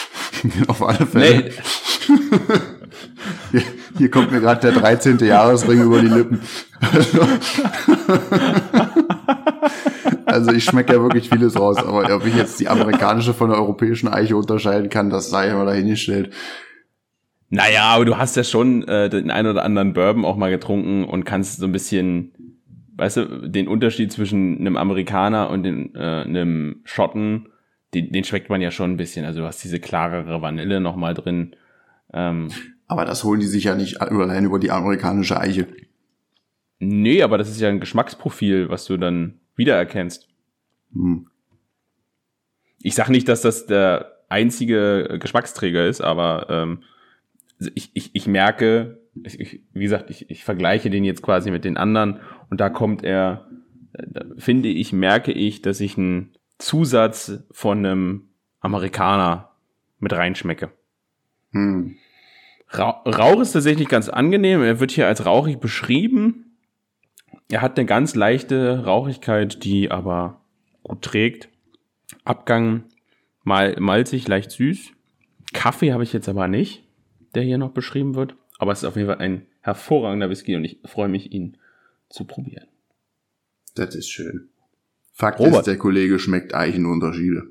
auf 0.68 0.82
alle 0.82 1.06
Fälle. 1.06 1.44
Nee. 1.44 1.50
Hier, 3.50 3.62
hier, 3.98 4.10
kommt 4.10 4.32
mir 4.32 4.40
gerade 4.40 4.60
der 4.60 4.72
13. 4.72 5.18
Jahresring 5.18 5.82
über 5.82 6.00
die 6.00 6.08
Lippen. 6.08 6.40
Also 10.34 10.50
ich 10.50 10.64
schmecke 10.64 10.92
ja 10.92 11.00
wirklich 11.00 11.28
vieles 11.28 11.56
raus, 11.56 11.76
aber 11.76 12.12
ob 12.12 12.26
ich 12.26 12.34
jetzt 12.34 12.58
die 12.58 12.66
amerikanische 12.66 13.32
von 13.32 13.50
der 13.50 13.58
europäischen 13.58 14.08
Eiche 14.08 14.36
unterscheiden 14.36 14.90
kann, 14.90 15.08
das 15.08 15.30
sei 15.30 15.48
immer 15.48 15.64
dahingestellt. 15.64 16.34
Naja, 17.50 17.84
aber 17.84 18.04
du 18.04 18.18
hast 18.18 18.34
ja 18.34 18.42
schon 18.42 18.82
äh, 18.88 19.08
den 19.08 19.30
einen 19.30 19.52
oder 19.52 19.64
anderen 19.64 19.92
Bourbon 19.92 20.24
auch 20.24 20.36
mal 20.36 20.50
getrunken 20.50 21.04
und 21.04 21.24
kannst 21.24 21.60
so 21.60 21.66
ein 21.66 21.72
bisschen, 21.72 22.32
weißt 22.96 23.18
du, 23.18 23.48
den 23.48 23.68
Unterschied 23.68 24.10
zwischen 24.10 24.58
einem 24.58 24.76
Amerikaner 24.76 25.50
und 25.50 25.62
den, 25.62 25.94
äh, 25.94 26.24
einem 26.24 26.80
Schotten, 26.82 27.50
den, 27.94 28.10
den 28.10 28.24
schmeckt 28.24 28.50
man 28.50 28.60
ja 28.60 28.72
schon 28.72 28.90
ein 28.90 28.96
bisschen. 28.96 29.24
Also 29.24 29.42
du 29.42 29.46
hast 29.46 29.62
diese 29.62 29.78
klarere 29.78 30.42
Vanille 30.42 30.80
noch 30.80 30.96
mal 30.96 31.14
drin. 31.14 31.54
Ähm, 32.12 32.48
aber 32.88 33.04
das 33.04 33.22
holen 33.22 33.38
die 33.38 33.46
sich 33.46 33.62
ja 33.62 33.76
nicht 33.76 34.00
allein 34.00 34.46
über 34.46 34.58
die 34.58 34.72
amerikanische 34.72 35.38
Eiche. 35.38 35.68
Nee, 36.80 37.22
aber 37.22 37.38
das 37.38 37.48
ist 37.48 37.60
ja 37.60 37.68
ein 37.68 37.78
Geschmacksprofil, 37.78 38.68
was 38.68 38.84
du 38.86 38.96
dann 38.96 39.38
wiedererkennst. 39.56 40.28
Hm. 40.92 41.28
Ich 42.82 42.94
sag 42.94 43.08
nicht, 43.08 43.28
dass 43.28 43.42
das 43.42 43.66
der 43.66 44.14
einzige 44.28 45.18
Geschmacksträger 45.20 45.86
ist, 45.86 46.00
aber 46.00 46.46
ähm, 46.50 46.82
ich, 47.74 47.90
ich, 47.94 48.10
ich 48.14 48.26
merke, 48.26 49.00
ich, 49.22 49.62
wie 49.72 49.82
gesagt, 49.82 50.10
ich, 50.10 50.30
ich 50.30 50.44
vergleiche 50.44 50.90
den 50.90 51.04
jetzt 51.04 51.22
quasi 51.22 51.50
mit 51.50 51.64
den 51.64 51.76
anderen 51.76 52.20
und 52.50 52.60
da 52.60 52.68
kommt 52.68 53.04
er, 53.04 53.48
da 53.92 54.24
finde 54.36 54.68
ich, 54.68 54.92
merke 54.92 55.32
ich, 55.32 55.62
dass 55.62 55.80
ich 55.80 55.96
einen 55.96 56.34
Zusatz 56.58 57.44
von 57.50 57.78
einem 57.78 58.28
Amerikaner 58.60 59.50
mit 59.98 60.12
reinschmecke. 60.12 60.70
Hm. 61.52 61.96
Rauch 62.76 63.40
ist 63.40 63.52
tatsächlich 63.52 63.88
ganz 63.88 64.08
angenehm. 64.08 64.62
Er 64.62 64.80
wird 64.80 64.90
hier 64.90 65.06
als 65.06 65.24
rauchig 65.24 65.58
beschrieben. 65.60 66.43
Er 67.48 67.62
hat 67.62 67.78
eine 67.78 67.86
ganz 67.86 68.14
leichte 68.14 68.84
Rauchigkeit, 68.84 69.64
die 69.64 69.90
aber 69.90 70.40
gut 70.82 71.02
trägt. 71.02 71.48
Abgang 72.24 72.84
mal 73.42 73.76
malzig, 73.78 74.26
leicht 74.28 74.50
süß. 74.50 74.92
Kaffee 75.52 75.92
habe 75.92 76.02
ich 76.02 76.12
jetzt 76.12 76.28
aber 76.28 76.48
nicht 76.48 76.84
der 77.34 77.42
hier 77.42 77.58
noch 77.58 77.70
beschrieben 77.70 78.14
wird. 78.14 78.36
Aber 78.58 78.72
es 78.72 78.78
ist 78.78 78.84
auf 78.84 78.96
jeden 78.96 79.08
Fall 79.08 79.18
ein 79.18 79.46
hervorragender 79.60 80.30
Whisky 80.30 80.56
und 80.56 80.64
ich 80.64 80.78
freue 80.84 81.08
mich, 81.08 81.32
ihn 81.32 81.56
zu 82.08 82.24
probieren. 82.24 82.66
Das 83.74 83.94
ist 83.94 84.08
schön. 84.08 84.48
Fakt 85.12 85.40
Robert. 85.40 85.60
ist, 85.60 85.66
der 85.66 85.78
Kollege 85.78 86.18
schmeckt 86.18 86.54
Eichenunterschiede. 86.54 87.50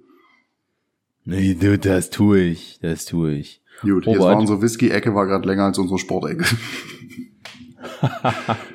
Nee, 1.25 1.55
du, 1.55 1.77
das 1.77 2.09
tue 2.09 2.41
ich, 2.41 2.79
das 2.81 3.05
tue 3.05 3.33
ich. 3.33 3.61
Gut, 3.81 4.05
Robert. 4.05 4.07
jetzt 4.07 4.19
war 4.19 4.37
unsere 4.37 4.61
Whisky-Ecke 4.61 5.15
war 5.15 5.25
gerade 5.25 5.47
länger 5.47 5.65
als 5.65 5.77
unsere 5.77 5.99
Sportecke. 5.99 6.43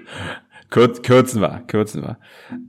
Kürz, 0.71 1.03
kürzen 1.03 1.41
wir, 1.41 1.63
kürzen 1.67 2.03
wir. 2.03 2.19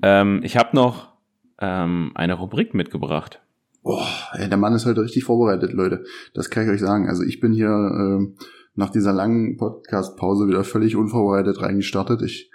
Ähm, 0.01 0.41
ich 0.43 0.57
habe 0.57 0.75
noch 0.75 1.13
ähm, 1.59 2.11
eine 2.15 2.35
Rubrik 2.35 2.73
mitgebracht. 2.73 3.41
Boah, 3.83 4.07
ey, 4.33 4.49
der 4.49 4.57
Mann 4.57 4.73
ist 4.73 4.85
heute 4.85 5.01
richtig 5.01 5.23
vorbereitet, 5.23 5.73
Leute. 5.73 6.03
Das 6.33 6.49
kann 6.49 6.63
ich 6.63 6.69
euch 6.69 6.79
sagen. 6.79 7.07
Also 7.07 7.23
ich 7.23 7.39
bin 7.39 7.53
hier 7.53 7.69
äh, 7.69 8.43
nach 8.75 8.89
dieser 8.89 9.13
langen 9.13 9.57
Podcast-Pause 9.57 10.47
wieder 10.47 10.63
völlig 10.63 10.95
unvorbereitet 10.95 11.61
reingestartet. 11.61 12.21
Ich, 12.21 12.51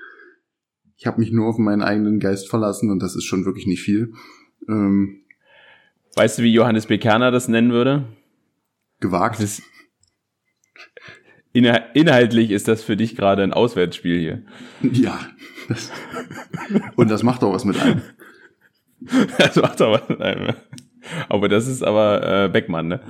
ich 0.97 1.07
habe 1.07 1.21
mich 1.21 1.33
nur 1.33 1.49
auf 1.49 1.59
meinen 1.59 1.83
eigenen 1.83 2.21
Geist 2.21 2.49
verlassen 2.49 2.91
und 2.91 3.03
das 3.03 3.17
ist 3.17 3.25
schon 3.25 3.45
wirklich 3.45 3.67
nicht 3.67 3.83
viel. 3.83 4.13
Ähm, 4.69 5.25
weißt 6.17 6.39
du, 6.39 6.43
wie 6.43 6.53
Johannes 6.53 6.87
B. 6.87 6.99
Kerner 6.99 7.31
das 7.31 7.49
nennen 7.49 7.73
würde? 7.73 8.05
Gewagt. 9.01 9.43
Das 9.43 9.63
inhaltlich 11.55 12.51
ist 12.51 12.69
das 12.69 12.83
für 12.83 12.97
dich 12.97 13.17
gerade 13.17 13.43
ein 13.43 13.53
Auswärtsspiel 13.53 14.19
hier. 14.19 14.43
Ja. 14.93 15.19
Das, 15.69 15.91
und 16.97 17.11
das 17.11 17.23
macht 17.23 17.43
doch 17.43 17.53
was 17.53 17.65
mit 17.65 17.81
einem. 17.81 18.03
Das 19.39 19.57
macht 19.57 19.81
doch 19.81 19.93
was 19.93 20.09
mit 20.09 20.21
einem. 20.21 20.55
Aber 21.29 21.49
das 21.49 21.67
ist 21.67 21.83
aber 21.83 22.45
äh, 22.45 22.49
Beckmann, 22.49 22.89
ne? 22.89 23.01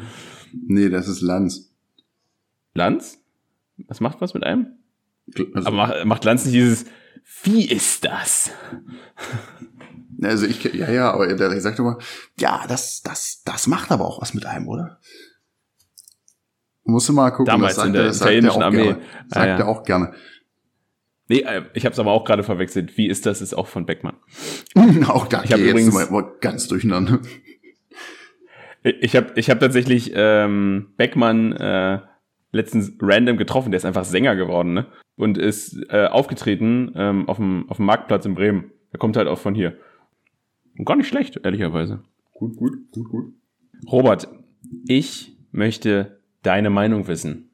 Nee, 0.52 0.88
das 0.88 1.08
ist 1.08 1.20
Lanz. 1.20 1.72
Lanz? 2.74 3.18
Was 3.88 4.00
macht 4.00 4.20
was 4.20 4.34
mit 4.34 4.44
einem? 4.44 4.66
Also, 5.54 5.68
aber 5.68 5.76
macht, 5.76 6.04
macht 6.04 6.24
Lanz 6.24 6.44
nicht 6.44 6.54
dieses, 6.54 6.86
wie 7.42 7.64
ist 7.68 8.04
das? 8.04 8.50
Also 10.22 10.46
ich, 10.46 10.62
ja, 10.64 10.90
ja, 10.90 11.12
aber 11.12 11.26
der, 11.26 11.48
der 11.48 11.60
sagt 11.60 11.78
immer, 11.78 11.98
ja, 12.38 12.64
das, 12.68 13.02
das, 13.02 13.42
das 13.44 13.66
macht 13.66 13.90
aber 13.90 14.04
auch 14.04 14.20
was 14.20 14.34
mit 14.34 14.46
einem, 14.46 14.68
oder? 14.68 15.00
Musst 16.84 17.08
du 17.08 17.12
mal 17.14 17.30
gucken, 17.30 17.46
Damals 17.46 17.76
das 17.76 17.76
sagt, 17.76 17.86
in 17.86 17.92
der 17.94 18.12
sagt 18.12 18.30
italienischen 18.30 18.62
auch 18.62 18.66
Armee. 18.66 18.84
Gerne. 18.84 19.00
Sagt 19.28 19.36
ah, 19.36 19.46
ja. 19.46 19.58
er 19.58 19.68
auch 19.68 19.82
gerne. 19.84 20.12
Nee, 21.28 21.40
äh, 21.40 21.62
ich 21.72 21.86
habe 21.86 21.94
es 21.94 21.98
aber 21.98 22.12
auch 22.12 22.24
gerade 22.24 22.42
verwechselt. 22.42 22.98
Wie 22.98 23.08
ist 23.08 23.24
das? 23.26 23.40
Ist 23.40 23.54
auch 23.54 23.66
von 23.66 23.86
Beckmann. 23.86 24.16
auch 25.08 25.26
da 25.26 25.42
ich 25.42 25.52
habe 25.52 25.62
übrigens 25.62 26.10
mal 26.10 26.32
ganz 26.40 26.68
durcheinander. 26.68 27.20
Ich 28.82 29.16
habe 29.16 29.32
ich 29.36 29.48
hab 29.48 29.60
tatsächlich 29.60 30.12
ähm, 30.14 30.88
Beckmann 30.98 31.52
äh, 31.52 32.00
letztens 32.52 32.92
random 33.00 33.38
getroffen, 33.38 33.70
der 33.70 33.78
ist 33.78 33.86
einfach 33.86 34.04
Sänger 34.04 34.36
geworden, 34.36 34.74
ne? 34.74 34.86
Und 35.16 35.38
ist 35.38 35.78
äh, 35.90 36.06
aufgetreten 36.06 36.92
ähm, 36.94 37.28
auf, 37.28 37.36
dem, 37.36 37.68
auf 37.70 37.78
dem 37.78 37.86
Marktplatz 37.86 38.26
in 38.26 38.34
Bremen. 38.34 38.72
Er 38.90 38.98
kommt 38.98 39.16
halt 39.16 39.28
auch 39.28 39.38
von 39.38 39.54
hier. 39.54 39.76
Und 40.76 40.84
gar 40.84 40.96
nicht 40.96 41.08
schlecht, 41.08 41.40
ehrlicherweise. 41.42 42.02
Gut, 42.34 42.56
gut, 42.56 42.72
gut, 42.90 43.08
gut. 43.08 43.32
Robert, 43.90 44.28
ich 44.86 45.36
möchte 45.52 46.20
deine 46.44 46.70
Meinung 46.70 47.08
wissen. 47.08 47.50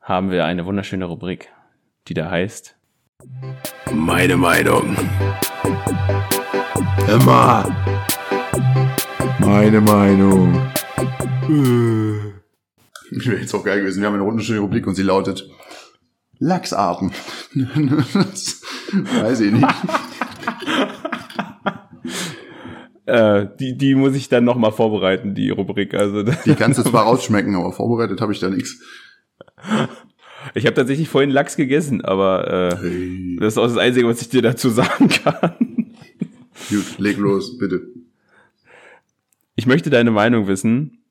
Haben 0.00 0.30
wir 0.30 0.46
eine 0.46 0.64
wunderschöne 0.64 1.04
Rubrik, 1.04 1.52
die 2.08 2.14
da 2.14 2.30
heißt 2.30 2.76
Meine 3.92 4.36
Meinung. 4.36 4.96
Immer 7.08 7.66
meine 9.40 9.80
Meinung. 9.80 10.54
Wäre 13.10 13.40
jetzt 13.40 13.54
auch 13.54 13.64
geil 13.64 13.80
gewesen. 13.80 14.00
Wir 14.00 14.08
haben 14.08 14.14
eine 14.14 14.24
wunderschöne 14.24 14.60
Rubrik 14.60 14.86
und 14.86 14.94
sie 14.94 15.02
lautet 15.02 15.48
Lachsarten. 16.38 17.12
weiß 17.54 19.40
ich 19.40 19.52
nicht. 19.52 19.66
Äh, 23.06 23.46
die, 23.58 23.76
die 23.76 23.94
muss 23.94 24.14
ich 24.14 24.28
dann 24.28 24.44
nochmal 24.44 24.72
vorbereiten, 24.72 25.34
die 25.34 25.50
Rubrik. 25.50 25.94
Also, 25.94 26.22
die 26.44 26.54
kannst 26.54 26.78
du 26.78 26.82
zwar 26.82 27.04
rausschmecken, 27.04 27.54
aber 27.54 27.72
vorbereitet 27.72 28.20
habe 28.20 28.32
ich 28.32 28.40
da 28.40 28.48
nichts. 28.48 28.80
Ich 30.54 30.66
habe 30.66 30.74
tatsächlich 30.74 31.08
vorhin 31.08 31.30
Lachs 31.30 31.56
gegessen, 31.56 32.04
aber 32.04 32.72
äh, 32.72 32.76
hey. 32.76 33.36
das 33.40 33.54
ist 33.54 33.58
auch 33.58 33.66
das 33.66 33.78
Einzige, 33.78 34.06
was 34.06 34.20
ich 34.20 34.28
dir 34.28 34.42
dazu 34.42 34.68
sagen 34.68 35.08
kann. 35.08 35.54
Gut, 36.68 36.98
leg 36.98 37.16
los, 37.18 37.58
bitte 37.58 37.82
ich 39.56 39.66
möchte 39.66 39.90
deine 39.90 40.10
Meinung 40.10 40.46
wissen 40.46 41.02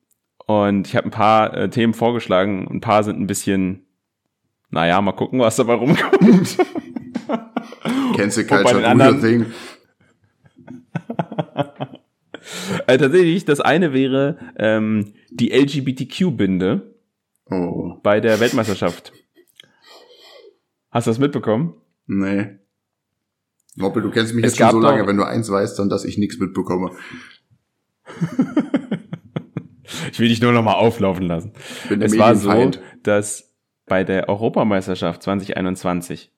und 0.46 0.86
ich 0.86 0.96
habe 0.96 1.08
ein 1.08 1.10
paar 1.10 1.54
äh, 1.54 1.68
Themen 1.68 1.92
vorgeschlagen. 1.92 2.66
Ein 2.70 2.80
paar 2.80 3.02
sind 3.04 3.20
ein 3.20 3.26
bisschen, 3.26 3.84
naja, 4.70 5.00
mal 5.02 5.12
gucken, 5.12 5.40
was 5.40 5.56
dabei 5.56 5.74
rumkommt. 5.74 6.56
Cancel 8.16 8.46
Culture, 8.46 8.80
do 8.80 9.04
your 9.04 9.20
thing. 9.20 9.46
also 12.86 13.04
tatsächlich, 13.04 13.44
das 13.44 13.60
eine 13.60 13.92
wäre 13.92 14.38
ähm, 14.58 15.14
die 15.30 15.52
LGBTQ-Binde 15.52 16.94
oh. 17.50 17.94
bei 18.02 18.20
der 18.20 18.40
Weltmeisterschaft. 18.40 19.12
Hast 20.90 21.06
du 21.06 21.10
das 21.10 21.18
mitbekommen? 21.18 21.74
Nee. 22.06 22.58
Moppel, 23.76 24.02
du 24.02 24.10
kennst 24.10 24.34
mich 24.34 24.44
es 24.44 24.58
jetzt 24.58 24.70
schon 24.70 24.80
so 24.82 24.86
lange, 24.86 25.06
wenn 25.06 25.16
du 25.16 25.24
eins 25.24 25.50
weißt, 25.50 25.78
dann 25.78 25.88
dass 25.88 26.04
ich 26.04 26.16
nichts 26.16 26.38
mitbekomme. 26.38 26.92
ich 30.12 30.18
will 30.18 30.28
dich 30.28 30.40
nur 30.40 30.52
noch 30.52 30.62
mal 30.62 30.74
auflaufen 30.74 31.26
lassen. 31.26 31.52
es 32.00 32.16
war 32.16 32.34
so, 32.34 32.70
dass 33.02 33.54
bei 33.86 34.04
der 34.04 34.28
Europameisterschaft 34.28 35.22
2021 35.22 36.32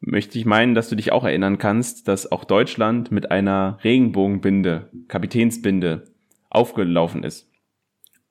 möchte 0.00 0.38
ich 0.38 0.46
meinen, 0.46 0.74
dass 0.74 0.88
du 0.88 0.96
dich 0.96 1.12
auch 1.12 1.24
erinnern 1.24 1.58
kannst, 1.58 2.08
dass 2.08 2.30
auch 2.30 2.44
Deutschland 2.44 3.12
mit 3.12 3.30
einer 3.30 3.78
Regenbogenbinde, 3.84 4.90
Kapitänsbinde 5.08 6.04
aufgelaufen 6.48 7.22
ist 7.22 7.50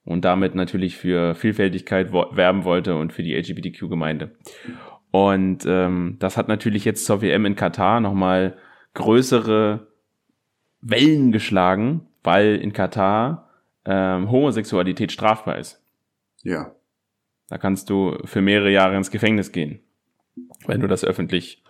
und 0.04 0.26
damit 0.26 0.56
natürlich 0.56 0.98
für 0.98 1.36
Vielfältigkeit 1.36 2.12
werben 2.12 2.64
wollte 2.64 2.96
und 2.96 3.14
für 3.14 3.24
die 3.24 3.36
LGBTQ-Gemeinde. 3.36 4.36
Und 5.12 5.66
ähm, 5.68 6.18
das 6.20 6.38
hat 6.38 6.48
natürlich 6.48 6.86
jetzt 6.86 7.06
zur 7.06 7.22
WM 7.22 7.46
in 7.46 7.56
Katar 7.56 8.00
nochmal 8.00 8.58
größere 8.94 9.88
Wellen 10.82 11.32
geschlagen, 11.32 12.08
weil 12.24 12.56
in 12.56 12.74
Katar 12.74 13.50
ähm, 13.86 14.30
Homosexualität 14.32 15.12
strafbar 15.12 15.58
ist. 15.58 15.84
Ja. 16.44 16.74
Da 17.48 17.58
kannst 17.58 17.90
du 17.90 18.18
für 18.26 18.42
mehrere 18.42 18.72
Jahre 18.72 18.96
ins 18.96 19.12
Gefängnis 19.12 19.52
gehen, 19.52 19.80
wenn 20.70 20.82
du 20.82 20.88
das 20.88 21.04
öffentlich 21.04 21.62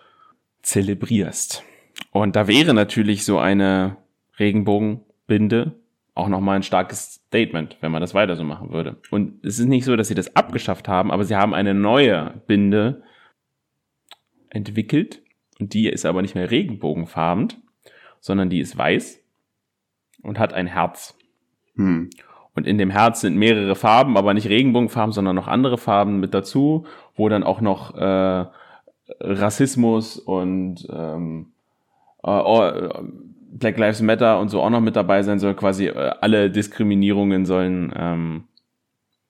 zelebrierst. 0.61 1.63
Und 2.11 2.35
da 2.35 2.47
wäre 2.47 2.73
natürlich 2.73 3.25
so 3.25 3.39
eine 3.39 3.97
Regenbogenbinde 4.37 5.73
auch 6.15 6.27
nochmal 6.27 6.57
ein 6.57 6.63
starkes 6.63 7.21
Statement, 7.27 7.77
wenn 7.79 7.91
man 7.91 8.01
das 8.01 8.13
weiter 8.13 8.35
so 8.35 8.43
machen 8.43 8.71
würde. 8.71 8.97
Und 9.09 9.43
es 9.45 9.57
ist 9.57 9.67
nicht 9.67 9.85
so, 9.85 9.95
dass 9.95 10.09
sie 10.09 10.15
das 10.15 10.35
abgeschafft 10.35 10.87
haben, 10.87 11.11
aber 11.11 11.23
sie 11.23 11.35
haben 11.35 11.53
eine 11.53 11.73
neue 11.73 12.41
Binde 12.45 13.03
entwickelt 14.49 15.21
und 15.59 15.73
die 15.73 15.87
ist 15.87 16.05
aber 16.05 16.21
nicht 16.21 16.35
mehr 16.35 16.51
regenbogenfarben, 16.51 17.53
sondern 18.19 18.49
die 18.49 18.59
ist 18.59 18.77
weiß 18.77 19.21
und 20.21 20.39
hat 20.39 20.53
ein 20.53 20.67
Herz. 20.67 21.17
Hm. 21.75 22.09
Und 22.53 22.67
in 22.67 22.77
dem 22.77 22.89
Herz 22.89 23.21
sind 23.21 23.37
mehrere 23.37 23.75
Farben, 23.75 24.17
aber 24.17 24.33
nicht 24.33 24.49
Regenbogenfarben, 24.49 25.13
sondern 25.13 25.35
noch 25.35 25.47
andere 25.47 25.77
Farben 25.77 26.19
mit 26.19 26.33
dazu, 26.33 26.85
wo 27.15 27.29
dann 27.29 27.43
auch 27.43 27.61
noch 27.61 27.95
äh, 27.95 28.45
Rassismus 29.19 30.17
und 30.17 30.87
ähm, 30.91 31.47
äh, 32.23 32.29
oh, 32.29 32.71
Black 33.51 33.77
Lives 33.77 34.01
Matter 34.01 34.39
und 34.39 34.49
so 34.49 34.61
auch 34.61 34.69
noch 34.69 34.81
mit 34.81 34.95
dabei 34.95 35.23
sein 35.23 35.39
soll. 35.39 35.55
Quasi 35.55 35.87
äh, 35.87 36.11
alle 36.21 36.51
Diskriminierungen 36.51 37.45
sollen 37.45 37.91
ähm, 37.95 38.43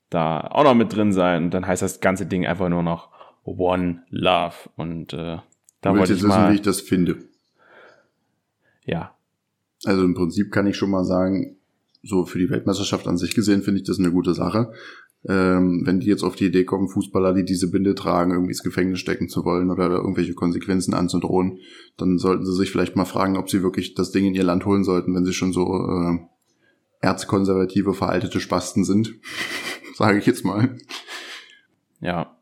da 0.10 0.42
auch 0.42 0.64
noch 0.64 0.76
mit 0.76 0.94
drin 0.94 1.12
sein. 1.12 1.46
Und 1.46 1.54
dann 1.54 1.66
heißt 1.66 1.82
das 1.82 2.00
ganze 2.00 2.26
Ding 2.26 2.46
einfach 2.46 2.70
nur 2.70 2.84
noch 2.84 3.10
One 3.44 4.04
Love. 4.10 4.56
Und 4.76 5.14
äh, 5.14 5.38
da 5.82 5.96
wollte 5.96 6.14
ich 6.14 6.20
wissen, 6.20 6.28
mal, 6.28 6.52
wie 6.52 6.56
ich 6.56 6.62
das 6.62 6.82
finde. 6.82 7.18
ja, 8.86 9.16
Also 9.86 10.04
im 10.04 10.14
Prinzip 10.14 10.52
kann 10.52 10.68
ich 10.68 10.76
schon 10.76 10.92
mal 10.92 11.06
sagen, 11.06 11.58
so 12.04 12.26
für 12.26 12.40
die 12.40 12.50
Weltmeisterschaft 12.50 13.08
an 13.08 13.18
sich 13.18 13.36
gesehen 13.36 13.62
finde 13.62 13.82
ich 13.82 13.88
das 13.88 14.00
eine 14.00 14.12
gute 14.12 14.34
Sache. 14.34 14.74
Ähm, 15.28 15.82
wenn 15.86 16.00
die 16.00 16.08
jetzt 16.08 16.24
auf 16.24 16.36
die 16.38 16.46
Idee 16.46 16.64
kommen, 16.64 16.88
Fußballer, 16.88 17.34
die 17.34 17.44
diese 17.44 17.70
Binde 17.70 17.94
tragen, 17.94 18.32
irgendwie 18.32 18.52
ins 18.52 18.64
Gefängnis 18.64 19.00
stecken 19.00 19.28
zu 19.28 19.44
wollen 19.44 19.70
oder 19.70 19.90
irgendwelche 19.90 20.34
Konsequenzen 20.34 20.94
anzudrohen, 20.94 21.60
dann 21.98 22.18
sollten 22.18 22.46
sie 22.46 22.56
sich 22.56 22.72
vielleicht 22.72 22.96
mal 22.96 23.04
fragen, 23.06 23.36
ob 23.36 23.50
sie 23.50 23.62
wirklich 23.62 23.96
das 23.96 24.12
Ding 24.12 24.26
in 24.26 24.34
ihr 24.36 24.46
Land 24.46 24.66
holen 24.66 24.86
sollten, 24.86 25.14
wenn 25.14 25.26
sie 25.26 25.34
schon 25.34 25.52
so 25.52 25.66
äh, 25.74 26.20
erzkonservative, 27.02 27.94
veraltete 27.94 28.40
Spasten 28.40 28.84
sind. 28.86 29.14
Sage 29.96 30.20
ich 30.20 30.26
jetzt 30.26 30.46
mal. 30.46 30.78
ja, 32.00 32.38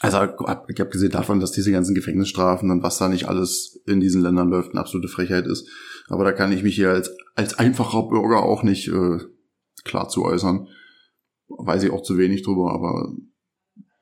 Also 0.00 0.16
ab- 0.18 0.66
ich 0.72 0.80
habe 0.80 0.90
gesehen 0.90 1.10
davon, 1.10 1.40
dass 1.40 1.52
diese 1.52 1.72
ganzen 1.72 1.94
Gefängnisstrafen 1.94 2.70
und 2.70 2.82
was 2.82 2.98
da 2.98 3.08
nicht 3.08 3.28
alles 3.28 3.80
in 3.86 4.00
diesen 4.00 4.22
Ländern 4.22 4.48
läuft, 4.48 4.70
eine 4.70 4.80
absolute 4.80 5.08
Frechheit 5.08 5.46
ist. 5.46 5.68
Aber 6.08 6.24
da 6.24 6.32
kann 6.32 6.52
ich 6.52 6.62
mich 6.62 6.74
hier 6.76 6.90
als, 6.90 7.10
als 7.34 7.58
einfacher 7.58 8.04
Bürger 8.04 8.42
auch 8.42 8.62
nicht 8.62 8.88
äh, 8.88 9.18
klar 9.84 10.08
zu 10.08 10.24
äußern. 10.24 10.68
Weiß 11.48 11.82
ich 11.82 11.90
auch 11.90 12.02
zu 12.02 12.18
wenig 12.18 12.42
drüber, 12.42 12.72
aber 12.72 13.12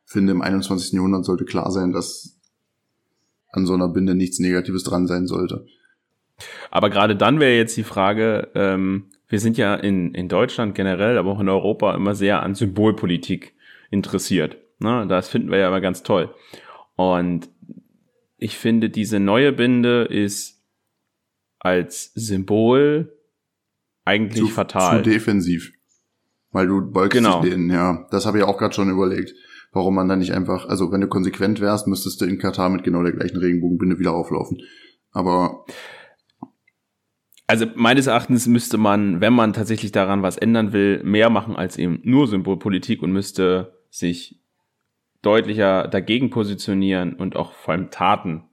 finde 0.04 0.32
im 0.32 0.42
21. 0.42 0.92
Jahrhundert 0.92 1.24
sollte 1.24 1.44
klar 1.44 1.70
sein, 1.70 1.92
dass 1.92 2.38
an 3.50 3.66
so 3.66 3.74
einer 3.74 3.88
Binde 3.88 4.14
nichts 4.14 4.38
Negatives 4.38 4.84
dran 4.84 5.06
sein 5.06 5.26
sollte. 5.26 5.66
Aber 6.70 6.90
gerade 6.90 7.16
dann 7.16 7.40
wäre 7.40 7.56
jetzt 7.56 7.76
die 7.76 7.82
Frage, 7.82 8.50
ähm, 8.54 9.06
wir 9.28 9.40
sind 9.40 9.56
ja 9.56 9.74
in, 9.74 10.14
in 10.14 10.28
Deutschland 10.28 10.74
generell, 10.74 11.18
aber 11.18 11.32
auch 11.32 11.40
in 11.40 11.48
Europa 11.48 11.94
immer 11.94 12.14
sehr 12.14 12.42
an 12.42 12.54
Symbolpolitik 12.54 13.54
interessiert. 13.90 14.58
Ne? 14.78 15.06
Das 15.08 15.28
finden 15.28 15.50
wir 15.50 15.58
ja 15.58 15.68
immer 15.68 15.80
ganz 15.80 16.02
toll. 16.02 16.34
Und 16.96 17.48
ich 18.36 18.56
finde, 18.56 18.90
diese 18.90 19.18
neue 19.18 19.52
Binde 19.52 20.04
ist 20.04 20.62
als 21.58 22.12
Symbol 22.14 23.16
eigentlich 24.04 24.44
zu, 24.44 24.48
fatal. 24.48 25.02
Zu 25.02 25.10
defensiv. 25.10 25.72
Weil 26.52 26.66
du 26.66 26.90
beugst 26.90 27.12
Genau. 27.12 27.40
dich 27.40 27.50
denen, 27.50 27.70
ja. 27.70 28.06
Das 28.10 28.26
habe 28.26 28.38
ich 28.38 28.44
auch 28.44 28.58
gerade 28.58 28.74
schon 28.74 28.90
überlegt. 28.90 29.34
Warum 29.72 29.94
man 29.94 30.08
dann 30.08 30.20
nicht 30.20 30.32
einfach, 30.32 30.66
also 30.68 30.90
wenn 30.92 31.00
du 31.02 31.08
konsequent 31.08 31.60
wärst, 31.60 31.86
müsstest 31.86 32.20
du 32.20 32.24
in 32.24 32.38
Katar 32.38 32.70
mit 32.70 32.82
genau 32.84 33.02
der 33.02 33.12
gleichen 33.12 33.36
Regenbogenbinde 33.36 33.98
wieder 33.98 34.12
auflaufen. 34.14 34.58
Aber 35.12 35.64
Also 37.46 37.66
meines 37.74 38.06
Erachtens 38.06 38.46
müsste 38.46 38.78
man, 38.78 39.20
wenn 39.20 39.32
man 39.32 39.52
tatsächlich 39.52 39.92
daran 39.92 40.22
was 40.22 40.36
ändern 40.36 40.72
will, 40.72 41.02
mehr 41.04 41.30
machen 41.30 41.56
als 41.56 41.76
eben 41.78 42.00
nur 42.04 42.26
Symbolpolitik 42.26 43.02
und 43.02 43.12
müsste 43.12 43.78
sich 43.90 44.40
deutlicher 45.22 45.88
dagegen 45.88 46.30
positionieren 46.30 47.14
und 47.14 47.36
auch 47.36 47.52
vor 47.52 47.74
allem 47.74 47.90
Taten 47.90 48.44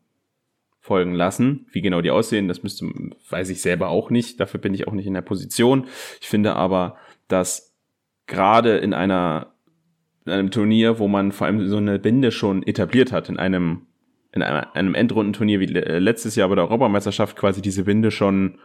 folgen 0.80 1.14
lassen. 1.14 1.68
Wie 1.72 1.82
genau 1.82 2.02
die 2.02 2.12
aussehen, 2.12 2.48
das 2.48 2.64
müsste, 2.64 2.86
weiß 3.30 3.50
ich 3.50 3.62
selber 3.62 3.88
auch 3.90 4.10
nicht. 4.10 4.40
Dafür 4.40 4.60
bin 4.60 4.74
ich 4.74 4.88
auch 4.88 4.94
nicht 4.94 5.08
in 5.08 5.14
der 5.14 5.22
Position. 5.22 5.88
Ich 6.20 6.28
finde 6.28 6.56
aber, 6.56 6.98
dass 7.28 7.73
gerade 8.34 8.78
in 8.78 8.94
einer 8.94 9.48
in 10.26 10.32
einem 10.32 10.52
Turnier, 10.52 11.00
wo 11.00 11.08
man 11.08 11.32
vor 11.32 11.48
allem 11.48 11.68
so 11.68 11.78
eine 11.78 12.00
Binde 12.00 12.32
schon 12.32 12.64
etabliert 12.64 13.12
hat, 13.12 13.30
in 13.30 13.38
einem 13.38 13.82
in 14.32 14.42
einem, 14.42 14.96
Endrundenturnier 14.96 15.60
wie 15.60 15.68
le- 15.68 16.00
letztes 16.00 16.36
Jahr 16.36 16.50
bei 16.50 16.56
der 16.56 16.64
Europameisterschaft 16.64 17.36
quasi 17.38 17.62
diese 17.62 17.84
Binde 17.84 18.10
schon 18.10 18.58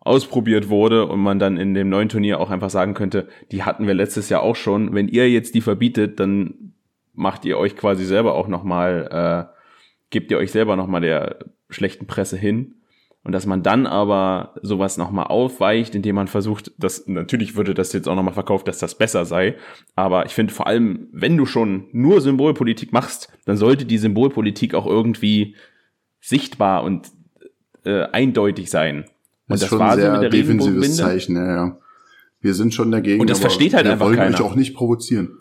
ausprobiert 0.00 0.68
wurde 0.68 1.06
und 1.06 1.20
man 1.20 1.38
dann 1.38 1.56
in 1.56 1.72
dem 1.72 1.88
neuen 1.88 2.10
Turnier 2.10 2.40
auch 2.40 2.50
einfach 2.50 2.68
sagen 2.68 2.92
könnte, 2.92 3.28
die 3.52 3.62
hatten 3.62 3.86
wir 3.86 3.94
letztes 3.94 4.28
Jahr 4.28 4.42
auch 4.42 4.56
schon. 4.56 4.94
Wenn 4.94 5.08
ihr 5.08 5.30
jetzt 5.30 5.54
die 5.54 5.60
verbietet, 5.62 6.20
dann 6.20 6.74
macht 7.14 7.44
ihr 7.46 7.56
euch 7.56 7.76
quasi 7.76 8.04
selber 8.04 8.34
auch 8.34 8.48
nochmal, 8.48 9.48
äh, 9.50 9.54
gebt 10.10 10.30
ihr 10.30 10.38
euch 10.38 10.50
selber 10.52 10.76
nochmal 10.76 11.00
der 11.00 11.38
schlechten 11.70 12.06
Presse 12.06 12.36
hin. 12.36 12.74
Und 13.24 13.32
dass 13.32 13.46
man 13.46 13.62
dann 13.62 13.86
aber 13.86 14.54
sowas 14.62 14.96
nochmal 14.96 15.26
aufweicht, 15.26 15.94
indem 15.94 16.16
man 16.16 16.26
versucht, 16.26 16.72
dass, 16.76 17.06
natürlich 17.06 17.54
würde 17.54 17.72
das 17.72 17.92
jetzt 17.92 18.08
auch 18.08 18.16
nochmal 18.16 18.34
verkauft, 18.34 18.66
dass 18.66 18.78
das 18.78 18.96
besser 18.98 19.24
sei. 19.24 19.56
Aber 19.94 20.26
ich 20.26 20.32
finde 20.32 20.52
vor 20.52 20.66
allem, 20.66 21.08
wenn 21.12 21.36
du 21.36 21.46
schon 21.46 21.86
nur 21.92 22.20
Symbolpolitik 22.20 22.92
machst, 22.92 23.32
dann 23.44 23.56
sollte 23.56 23.84
die 23.84 23.98
Symbolpolitik 23.98 24.74
auch 24.74 24.86
irgendwie 24.86 25.54
sichtbar 26.20 26.82
und 26.82 27.12
äh, 27.84 28.02
eindeutig 28.10 28.70
sein. 28.70 29.04
Und 29.04 29.06
das 29.48 29.62
ist 29.62 29.68
schon 29.68 29.82
ein 29.82 29.96
sehr 29.98 30.18
defensives 30.28 30.48
Regenbogenbinde. 30.48 30.96
Zeichen, 30.96 31.36
ja, 31.36 31.46
ja. 31.46 31.78
Wir 32.40 32.54
sind 32.54 32.74
schon 32.74 32.90
dagegen. 32.90 33.20
Und 33.20 33.30
das 33.30 33.38
versteht 33.38 33.72
halt 33.74 33.84
wir 33.84 33.92
einfach 33.92 34.06
wollen 34.06 34.16
keiner. 34.16 34.34
euch 34.34 34.42
auch 34.42 34.56
nicht 34.56 34.74
provozieren. 34.74 35.38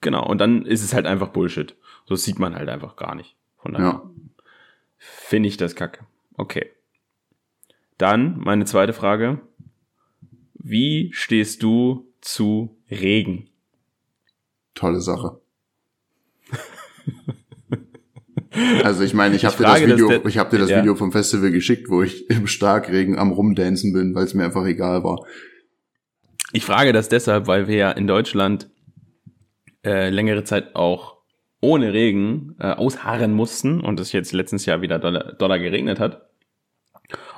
Genau, 0.00 0.24
und 0.24 0.38
dann 0.40 0.64
ist 0.64 0.82
es 0.84 0.94
halt 0.94 1.06
einfach 1.06 1.28
Bullshit. 1.28 1.74
So 2.06 2.14
sieht 2.14 2.38
man 2.38 2.54
halt 2.54 2.68
einfach 2.68 2.94
gar 2.94 3.16
nicht. 3.16 3.34
Von 3.58 3.72
daher 3.72 3.86
Ja. 3.86 4.02
finde 4.98 5.48
ich 5.48 5.56
das 5.56 5.74
kacke. 5.74 6.04
Okay. 6.36 6.70
Dann 7.98 8.38
meine 8.38 8.64
zweite 8.64 8.92
Frage. 8.92 9.40
Wie 10.54 11.10
stehst 11.12 11.62
du 11.62 12.12
zu 12.20 12.76
Regen? 12.90 13.48
Tolle 14.74 15.00
Sache. 15.00 15.40
Also 18.84 19.02
ich 19.02 19.14
meine, 19.14 19.34
ich 19.34 19.46
habe 19.46 19.56
dir 19.56 19.62
das 19.62 19.80
das 19.80 19.88
Video, 19.88 20.08
de- 20.08 20.28
ich 20.28 20.36
habe 20.36 20.50
dir 20.50 20.58
das 20.58 20.68
Ja. 20.68 20.78
Video 20.82 20.94
vom 20.94 21.10
Festival 21.10 21.50
geschickt, 21.52 21.88
wo 21.88 22.02
ich 22.02 22.28
im 22.28 22.46
Starkregen 22.46 23.18
am 23.18 23.32
Rumdancen 23.32 23.94
bin, 23.94 24.14
weil 24.14 24.24
es 24.24 24.34
mir 24.34 24.44
einfach 24.44 24.66
egal 24.66 25.02
war. 25.04 25.24
Ich 26.52 26.64
frage 26.66 26.92
das 26.92 27.08
deshalb, 27.08 27.46
weil 27.46 27.66
wir 27.66 27.76
ja 27.76 27.90
in 27.92 28.06
Deutschland 28.06 28.68
äh, 29.86 30.10
längere 30.10 30.44
Zeit 30.44 30.74
auch 30.76 31.21
ohne 31.62 31.92
Regen 31.94 32.56
äh, 32.58 32.72
ausharren 32.72 33.32
mussten 33.32 33.80
und 33.80 33.98
es 34.00 34.12
jetzt 34.12 34.32
letztens 34.32 34.66
Jahr 34.66 34.82
wieder 34.82 34.98
doller, 34.98 35.32
doller 35.32 35.58
geregnet 35.58 36.00
hat. 36.00 36.28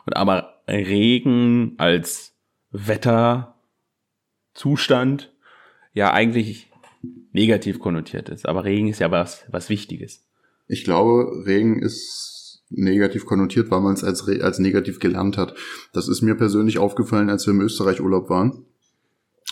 Und 0.07 0.17
aber 0.17 0.63
Regen 0.67 1.75
als 1.77 2.35
Wetterzustand 2.71 3.55
ja 5.93 6.13
eigentlich 6.13 6.73
negativ 7.33 7.79
konnotiert 7.79 8.31
ist. 8.31 8.49
Aber 8.49 8.65
Regen 8.65 8.89
ist 8.89 8.99
ja 8.99 9.11
was, 9.11 9.45
was 9.51 9.69
Wichtiges. 9.69 10.27
Ich 10.67 10.85
glaube, 10.85 11.45
Regen 11.47 11.81
ist 11.81 12.65
negativ 12.71 13.27
konnotiert, 13.27 13.71
weil 13.71 13.83
man 13.83 13.93
es 13.93 14.03
als, 14.03 14.27
als 14.27 14.59
negativ 14.59 15.01
gelernt 15.01 15.37
hat. 15.37 15.55
Das 15.93 16.09
ist 16.09 16.23
mir 16.23 16.35
persönlich 16.35 16.79
aufgefallen, 16.79 17.29
als 17.29 17.47
wir 17.47 17.53
im 17.53 17.61
Österreich 17.61 18.01
Urlaub 18.01 18.31
waren. 18.31 18.65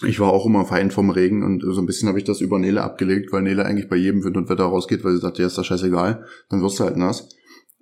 Ich 0.07 0.21
war 0.21 0.33
auch 0.33 0.47
immer 0.47 0.65
Feind 0.65 0.93
vom 0.93 1.11
Regen 1.11 1.43
und 1.43 1.63
so 1.63 1.81
ein 1.81 1.87
bisschen 1.87 2.09
habe 2.09 2.19
ich 2.19 2.25
das 2.25 2.41
über 2.41 2.59
Nele 2.59 2.83
abgelegt, 2.83 3.33
weil 3.33 3.43
Nele 3.43 3.65
eigentlich 3.65 3.89
bei 3.89 3.97
jedem 3.97 4.25
Wind 4.25 4.37
und 4.37 4.49
Wetter 4.49 4.65
rausgeht, 4.65 5.05
weil 5.05 5.13
sie 5.13 5.21
sagt, 5.21 5.39
ja, 5.39 5.47
ist 5.47 5.59
das 5.59 5.67
scheißegal, 5.67 6.25
dann 6.49 6.63
wirst 6.63 6.81
du 6.81 6.85
halt 6.85 6.97
nass. 6.97 7.29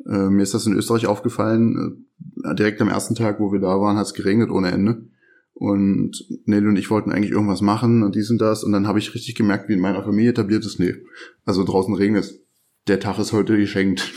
Äh, 0.07 0.29
mir 0.29 0.43
ist 0.43 0.55
das 0.55 0.67
in 0.67 0.75
Österreich 0.75 1.07
aufgefallen, 1.07 2.07
äh, 2.45 2.55
direkt 2.55 2.81
am 2.81 2.89
ersten 2.89 3.15
Tag, 3.15 3.41
wo 3.41 3.53
wir 3.53 3.61
da 3.61 3.81
waren, 3.81 3.97
hat 3.97 4.07
es 4.07 4.15
geregnet 4.15 4.51
ohne 4.51 4.71
Ende. 4.71 5.07
Und 5.55 6.25
Nele 6.47 6.69
und 6.69 6.77
ich 6.77 6.91
wollten 6.91 7.13
eigentlich 7.13 7.33
irgendwas 7.33 7.61
machen 7.61 8.03
und 8.03 8.15
dies 8.15 8.31
und 8.31 8.41
das. 8.41 8.65
Und 8.65 8.73
dann 8.73 8.87
habe 8.87 8.99
ich 8.99 9.15
richtig 9.15 9.35
gemerkt, 9.35 9.69
wie 9.69 9.75
in 9.75 9.81
meiner 9.81 10.03
Familie 10.03 10.31
etabliert 10.31 10.65
ist, 10.65 10.81
nee, 10.81 10.95
also 11.45 11.65
draußen 11.65 11.95
regnet 11.95 12.25
es. 12.25 12.41
Der 12.89 12.99
Tag 12.99 13.19
ist 13.19 13.33
heute 13.33 13.59
geschenkt. 13.59 14.13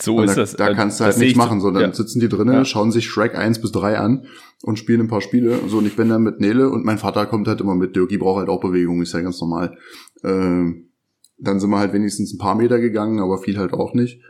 So 0.00 0.16
Und 0.16 0.24
ist 0.24 0.36
da, 0.36 0.40
das. 0.42 0.56
da 0.56 0.68
Äh, 0.70 0.74
kannst 0.74 1.00
du 1.00 1.04
halt 1.04 1.18
nichts 1.18 1.36
machen, 1.36 1.60
so 1.60 1.70
dann 1.70 1.82
ja. 1.82 1.92
sitzen 1.92 2.20
die 2.20 2.28
drinnen, 2.28 2.52
Ja. 2.54 2.64
schauen 2.64 2.92
sich 2.92 3.08
Shrek 3.08 3.34
1 3.36 3.60
bis 3.60 3.72
3 3.72 3.98
an 3.98 4.26
und 4.62 4.78
spielen 4.78 5.00
ein 5.02 5.08
paar 5.08 5.20
Spiele. 5.20 5.58
So, 5.68 5.78
und 5.78 5.86
ich 5.86 5.96
bin 5.96 6.08
dann 6.08 6.22
mit 6.22 6.40
Nele 6.40 6.68
und 6.70 6.84
mein 6.84 6.98
Vater 6.98 7.26
kommt 7.26 7.48
halt 7.48 7.60
immer 7.60 7.74
mit. 7.74 7.96
Dirki 7.96 8.18
braucht 8.18 8.38
halt 8.40 8.48
auch 8.48 8.60
Bewegung, 8.60 9.00
ist 9.02 9.14
ja 9.14 9.20
ganz 9.20 9.40
normal. 9.40 9.76
Ähm, 10.24 10.90
dann 11.38 11.60
sind 11.60 11.70
wir 11.70 11.78
halt 11.78 11.92
wenigstens 11.92 12.32
ein 12.34 12.38
paar 12.38 12.56
Meter 12.56 12.78
gegangen, 12.80 13.20
aber 13.20 13.38
viel 13.38 13.58
halt 13.58 13.72
auch 13.72 13.94
nicht. 13.94 14.20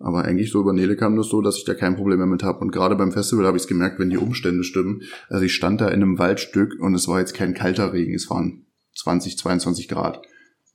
Aber 0.00 0.24
eigentlich 0.24 0.52
so 0.52 0.60
über 0.60 0.72
Nele 0.72 0.94
kam 0.96 1.16
das 1.16 1.28
so, 1.28 1.40
dass 1.40 1.56
ich 1.56 1.64
da 1.64 1.74
kein 1.74 1.96
Problem 1.96 2.18
mehr 2.18 2.26
mit 2.26 2.42
habe. 2.44 2.60
Und 2.60 2.70
gerade 2.70 2.94
beim 2.94 3.10
Festival 3.10 3.46
habe 3.46 3.56
ich 3.56 3.64
es 3.64 3.68
gemerkt, 3.68 3.98
wenn 3.98 4.10
die 4.10 4.18
Umstände 4.18 4.62
stimmen. 4.62 5.02
Also 5.28 5.44
ich 5.44 5.54
stand 5.54 5.80
da 5.80 5.88
in 5.88 5.94
einem 6.02 6.18
Waldstück 6.20 6.76
und 6.80 6.94
es 6.94 7.08
war 7.08 7.18
jetzt 7.18 7.34
kein 7.34 7.54
kalter 7.54 7.92
Regen, 7.92 8.14
es 8.14 8.30
waren 8.30 8.66
20, 8.94 9.36
22 9.38 9.88
Grad. 9.88 10.22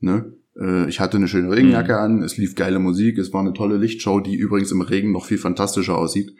Ne? 0.02 0.34
Äh, 0.60 0.88
Ich 0.90 1.00
hatte 1.00 1.18
eine 1.18 1.28
schöne 1.28 1.52
Regenjacke 1.52 1.98
an, 1.98 2.22
es 2.22 2.38
lief 2.38 2.56
geile 2.56 2.80
Musik, 2.80 3.18
es 3.18 3.34
war 3.34 3.42
eine 3.42 3.54
tolle 3.54 3.78
Lichtshow, 3.78 4.20
die 4.20 4.36
übrigens 4.36 4.72
im 4.72 4.82
Regen 4.82 5.12
noch 5.12 5.26
viel 5.26 5.38
fantastischer 5.38 5.98
aussieht. 5.98 6.34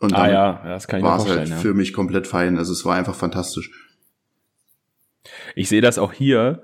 Und 0.00 0.14
Ah 0.14 0.30
ja, 0.30 0.62
das 0.64 0.86
kann 0.88 0.98
ich 0.98 1.04
mir 1.04 1.10
war 1.10 1.16
es 1.16 1.22
vorstellen. 1.24 1.50
halt 1.50 1.56
ja. 1.64 1.70
für 1.70 1.74
mich 1.74 1.92
komplett 1.92 2.26
fein. 2.26 2.58
Also 2.58 2.72
es 2.72 2.84
war 2.84 2.96
einfach 2.96 3.14
fantastisch. 3.14 3.70
Ich 5.54 5.68
sehe 5.68 5.80
das 5.80 5.98
auch 5.98 6.12
hier 6.12 6.62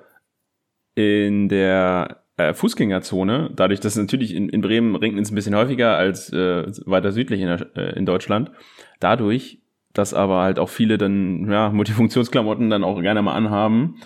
in 0.95 1.49
der 1.49 2.23
äh, 2.37 2.53
Fußgängerzone, 2.53 3.51
dadurch, 3.55 3.81
dass 3.81 3.97
natürlich 3.97 4.35
in, 4.35 4.49
in 4.49 4.61
Bremen 4.61 4.97
regnet 4.97 5.25
es 5.25 5.31
ein 5.31 5.35
bisschen 5.35 5.55
häufiger 5.55 5.97
als 5.97 6.33
äh, 6.33 6.67
weiter 6.87 7.13
südlich 7.13 7.41
in, 7.41 7.47
der, 7.47 7.67
äh, 7.77 7.99
in 7.99 8.05
Deutschland. 8.05 8.51
Dadurch, 8.99 9.61
dass 9.93 10.13
aber 10.13 10.43
halt 10.43 10.59
auch 10.59 10.69
viele 10.69 10.99
dann 10.99 11.51
ja, 11.51 11.71
Multifunktionsklamotten 11.71 12.69
dann 12.69 12.85
auch 12.85 13.01
gerne 13.01 13.23
mal 13.23 13.35
anhaben 13.35 13.97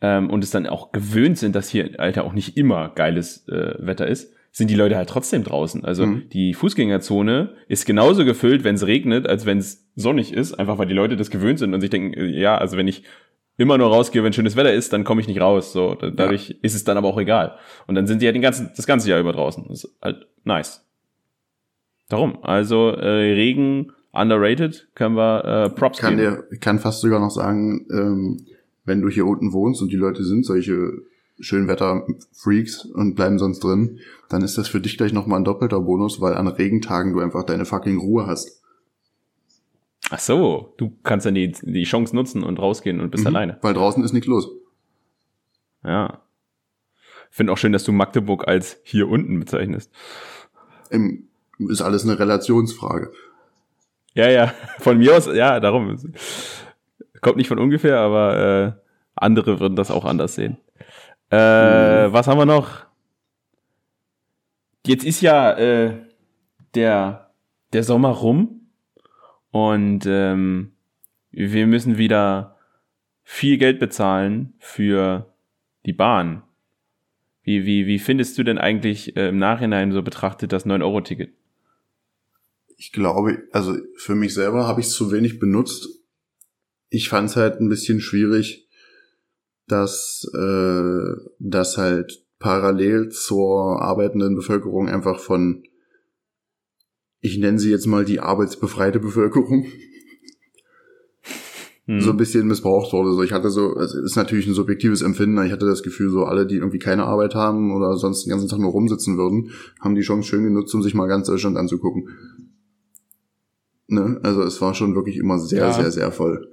ähm, 0.00 0.30
und 0.30 0.44
es 0.44 0.50
dann 0.50 0.66
auch 0.66 0.92
gewöhnt 0.92 1.38
sind, 1.38 1.54
dass 1.54 1.68
hier 1.68 1.98
Alter 1.98 2.24
auch 2.24 2.32
nicht 2.32 2.56
immer 2.56 2.88
geiles 2.94 3.46
äh, 3.48 3.74
Wetter 3.78 4.06
ist, 4.06 4.32
sind 4.52 4.68
die 4.70 4.74
Leute 4.74 4.96
halt 4.96 5.08
trotzdem 5.08 5.44
draußen. 5.44 5.84
Also 5.84 6.06
Mhm. 6.06 6.28
die 6.32 6.54
Fußgängerzone 6.54 7.50
ist 7.68 7.86
genauso 7.86 8.24
gefüllt, 8.24 8.64
wenn 8.64 8.74
es 8.74 8.86
regnet, 8.86 9.28
als 9.28 9.46
wenn 9.46 9.58
es 9.58 9.88
sonnig 9.94 10.32
ist, 10.32 10.54
einfach 10.54 10.76
weil 10.78 10.86
die 10.88 10.94
Leute 10.94 11.16
das 11.16 11.30
gewöhnt 11.30 11.58
sind 11.60 11.72
und 11.74 11.80
sich 11.80 11.90
denken, 11.90 12.14
äh, 12.14 12.26
ja, 12.26 12.56
also 12.58 12.76
wenn 12.76 12.88
ich 12.88 13.04
immer 13.58 13.76
nur 13.78 13.88
rausgehe, 13.88 14.24
wenn 14.24 14.32
schönes 14.32 14.56
Wetter 14.56 14.72
ist, 14.72 14.92
dann 14.92 15.04
komme 15.04 15.20
ich 15.20 15.28
nicht 15.28 15.40
raus. 15.40 15.72
So, 15.72 15.94
da- 15.94 16.10
dadurch 16.10 16.58
ist 16.62 16.74
es 16.74 16.82
dann 16.82 16.96
aber 16.96 17.08
auch 17.08 17.18
egal. 17.18 17.56
Und 17.86 17.94
dann 17.94 18.06
sind 18.06 18.22
die 18.22 18.26
ja 18.26 18.32
den 18.32 18.40
ganzen, 18.42 18.70
das 18.74 18.86
ganze 18.86 19.08
Jahr 19.10 19.20
über 19.20 19.32
draußen. 19.32 19.66
Das 19.68 19.84
ist 19.84 19.96
halt 20.02 20.26
nice. 20.44 20.84
Darum, 22.08 22.42
also 22.42 22.88
äh, 22.90 23.06
Regen 23.34 23.92
underrated, 24.12 24.88
können 24.94 25.14
wir 25.16 25.44
äh, 25.44 25.70
Props 25.70 25.98
kann 26.00 26.16
geben. 26.16 26.36
dir, 26.36 26.44
ich 26.50 26.60
kann 26.60 26.78
fast 26.80 27.02
sogar 27.02 27.20
noch 27.20 27.30
sagen, 27.30 27.86
ähm, 27.92 28.46
wenn 28.84 29.00
du 29.00 29.08
hier 29.08 29.26
unten 29.26 29.52
wohnst 29.52 29.82
und 29.82 29.90
die 29.92 29.96
Leute 29.96 30.24
sind 30.24 30.44
solche 30.44 30.92
Schönwetter-Freaks 31.38 32.84
und 32.86 33.14
bleiben 33.14 33.38
sonst 33.38 33.60
drin, 33.64 33.98
dann 34.28 34.42
ist 34.42 34.58
das 34.58 34.68
für 34.68 34.80
dich 34.80 34.96
gleich 34.98 35.12
nochmal 35.12 35.40
ein 35.40 35.44
doppelter 35.44 35.80
Bonus, 35.80 36.20
weil 36.20 36.34
an 36.34 36.46
Regentagen 36.48 37.12
du 37.12 37.20
einfach 37.20 37.44
deine 37.44 37.64
fucking 37.64 37.98
Ruhe 37.98 38.26
hast. 38.26 38.60
Ach 40.10 40.18
so, 40.18 40.74
du 40.76 40.92
kannst 41.02 41.24
dann 41.24 41.34
die, 41.34 41.52
die 41.52 41.84
Chance 41.84 42.14
nutzen 42.16 42.42
und 42.42 42.58
rausgehen 42.58 43.00
und 43.00 43.10
bist 43.10 43.22
Mhm. 43.24 43.28
alleine. 43.28 43.58
Weil 43.62 43.74
draußen 43.74 44.02
ist 44.02 44.12
nichts 44.12 44.26
los. 44.28 44.50
Ja. 45.84 46.20
Finde 47.30 47.52
auch 47.52 47.58
schön, 47.58 47.72
dass 47.72 47.84
du 47.84 47.92
Magdeburg 47.92 48.48
als 48.48 48.78
hier 48.82 49.08
unten 49.08 49.38
bezeichnest. 49.38 49.90
Im, 50.90 51.28
ist 51.58 51.80
alles 51.80 52.04
eine 52.04 52.18
Relationsfrage. 52.18 53.12
Ja, 54.14 54.28
ja, 54.28 54.52
von 54.80 54.98
mir 54.98 55.16
aus, 55.16 55.26
ja, 55.26 55.60
darum. 55.60 55.96
Kommt 57.20 57.36
nicht 57.36 57.48
von 57.48 57.58
ungefähr, 57.58 57.98
aber 57.98 58.76
äh, 58.76 58.82
andere 59.14 59.60
würden 59.60 59.76
das 59.76 59.90
auch 59.90 60.04
anders 60.04 60.34
sehen. 60.34 60.58
Äh, 61.30 62.08
Mhm. 62.08 62.12
Was 62.12 62.26
haben 62.26 62.38
wir 62.38 62.46
noch? 62.46 62.86
Jetzt 64.86 65.04
ist 65.04 65.20
ja 65.20 65.52
äh, 65.52 65.94
der, 66.74 67.30
der 67.72 67.84
Sommer 67.84 68.10
rum 68.10 68.68
und 69.50 70.06
ähm, 70.06 70.72
wir 71.30 71.66
müssen 71.66 71.98
wieder 71.98 72.56
viel 73.22 73.58
Geld 73.58 73.78
bezahlen 73.78 74.54
für 74.58 75.32
die 75.86 75.92
Bahn. 75.92 76.42
Wie, 77.42 77.64
wie, 77.64 77.86
wie 77.86 77.98
findest 77.98 78.38
du 78.38 78.42
denn 78.42 78.58
eigentlich 78.58 79.16
äh, 79.16 79.28
im 79.28 79.38
Nachhinein 79.38 79.92
so 79.92 80.02
betrachtet 80.02 80.52
das 80.52 80.66
9-Euro-Ticket? 80.66 81.32
Ich 82.76 82.92
glaube, 82.92 83.44
also 83.52 83.76
für 83.96 84.14
mich 84.14 84.34
selber 84.34 84.66
habe 84.66 84.80
ich 84.80 84.86
es 84.86 84.94
zu 84.94 85.12
wenig 85.12 85.38
benutzt. 85.38 85.99
Ich 86.90 87.08
fand 87.08 87.30
es 87.30 87.36
halt 87.36 87.60
ein 87.60 87.68
bisschen 87.68 88.00
schwierig, 88.00 88.68
dass 89.68 90.28
äh, 90.34 91.02
das 91.38 91.78
halt 91.78 92.24
parallel 92.40 93.10
zur 93.10 93.80
arbeitenden 93.80 94.34
Bevölkerung 94.34 94.88
einfach 94.88 95.20
von, 95.20 95.62
ich 97.20 97.38
nenne 97.38 97.58
sie 97.58 97.70
jetzt 97.70 97.86
mal 97.86 98.04
die 98.04 98.20
arbeitsbefreite 98.20 98.98
Bevölkerung, 99.00 99.66
Hm. 101.86 102.00
so 102.00 102.10
ein 102.10 102.16
bisschen 102.16 102.46
missbraucht 102.46 102.92
wurde. 102.92 103.12
So, 103.14 103.22
ich 103.22 103.32
hatte 103.32 103.50
so, 103.50 103.74
es 103.76 103.94
ist 103.94 104.14
natürlich 104.14 104.46
ein 104.46 104.54
subjektives 104.54 105.02
Empfinden, 105.02 105.42
ich 105.44 105.50
hatte 105.50 105.66
das 105.66 105.82
Gefühl, 105.82 106.10
so 106.10 106.24
alle, 106.24 106.46
die 106.46 106.56
irgendwie 106.56 106.78
keine 106.78 107.04
Arbeit 107.04 107.34
haben 107.34 107.74
oder 107.74 107.96
sonst 107.96 108.24
den 108.24 108.30
ganzen 108.30 108.48
Tag 108.48 108.58
nur 108.60 108.70
rumsitzen 108.70 109.16
würden, 109.16 109.50
haben 109.80 109.94
die 109.94 110.02
Chance 110.02 110.28
schön 110.28 110.44
genutzt, 110.44 110.74
um 110.74 110.82
sich 110.82 110.94
mal 110.94 111.06
ganz 111.08 111.26
Deutschland 111.26 111.56
anzugucken. 111.56 112.08
Ne? 113.88 114.20
Also 114.22 114.42
es 114.42 114.60
war 114.60 114.74
schon 114.74 114.94
wirklich 114.94 115.16
immer 115.16 115.38
sehr, 115.38 115.62
Ja. 115.66 115.72
sehr, 115.72 115.90
sehr 115.90 116.12
voll. 116.12 116.48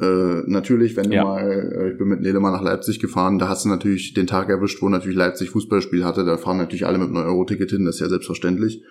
Äh, 0.00 0.42
natürlich, 0.46 0.96
wenn 0.96 1.10
du 1.10 1.16
Ja. 1.16 1.24
mal, 1.24 1.50
äh, 1.50 1.92
ich 1.92 1.98
bin 1.98 2.08
mit 2.08 2.20
Nele 2.20 2.40
mal 2.40 2.50
nach 2.50 2.62
Leipzig 2.62 2.98
gefahren, 3.00 3.38
da 3.38 3.48
hast 3.48 3.64
du 3.64 3.68
natürlich 3.68 4.14
den 4.14 4.26
Tag 4.26 4.48
erwischt, 4.48 4.82
wo 4.82 4.88
natürlich 4.88 5.16
Leipzig 5.16 5.50
Fußballspiel 5.50 6.04
hatte, 6.04 6.24
da 6.24 6.36
fahren 6.36 6.58
natürlich 6.58 6.86
alle 6.86 6.98
mit 6.98 7.08
einem 7.08 7.16
Euro-Ticket 7.24 7.70
hin, 7.70 7.84
das 7.84 7.96
ist 7.96 8.00
ja 8.00 8.08
selbstverständlich. 8.08 8.82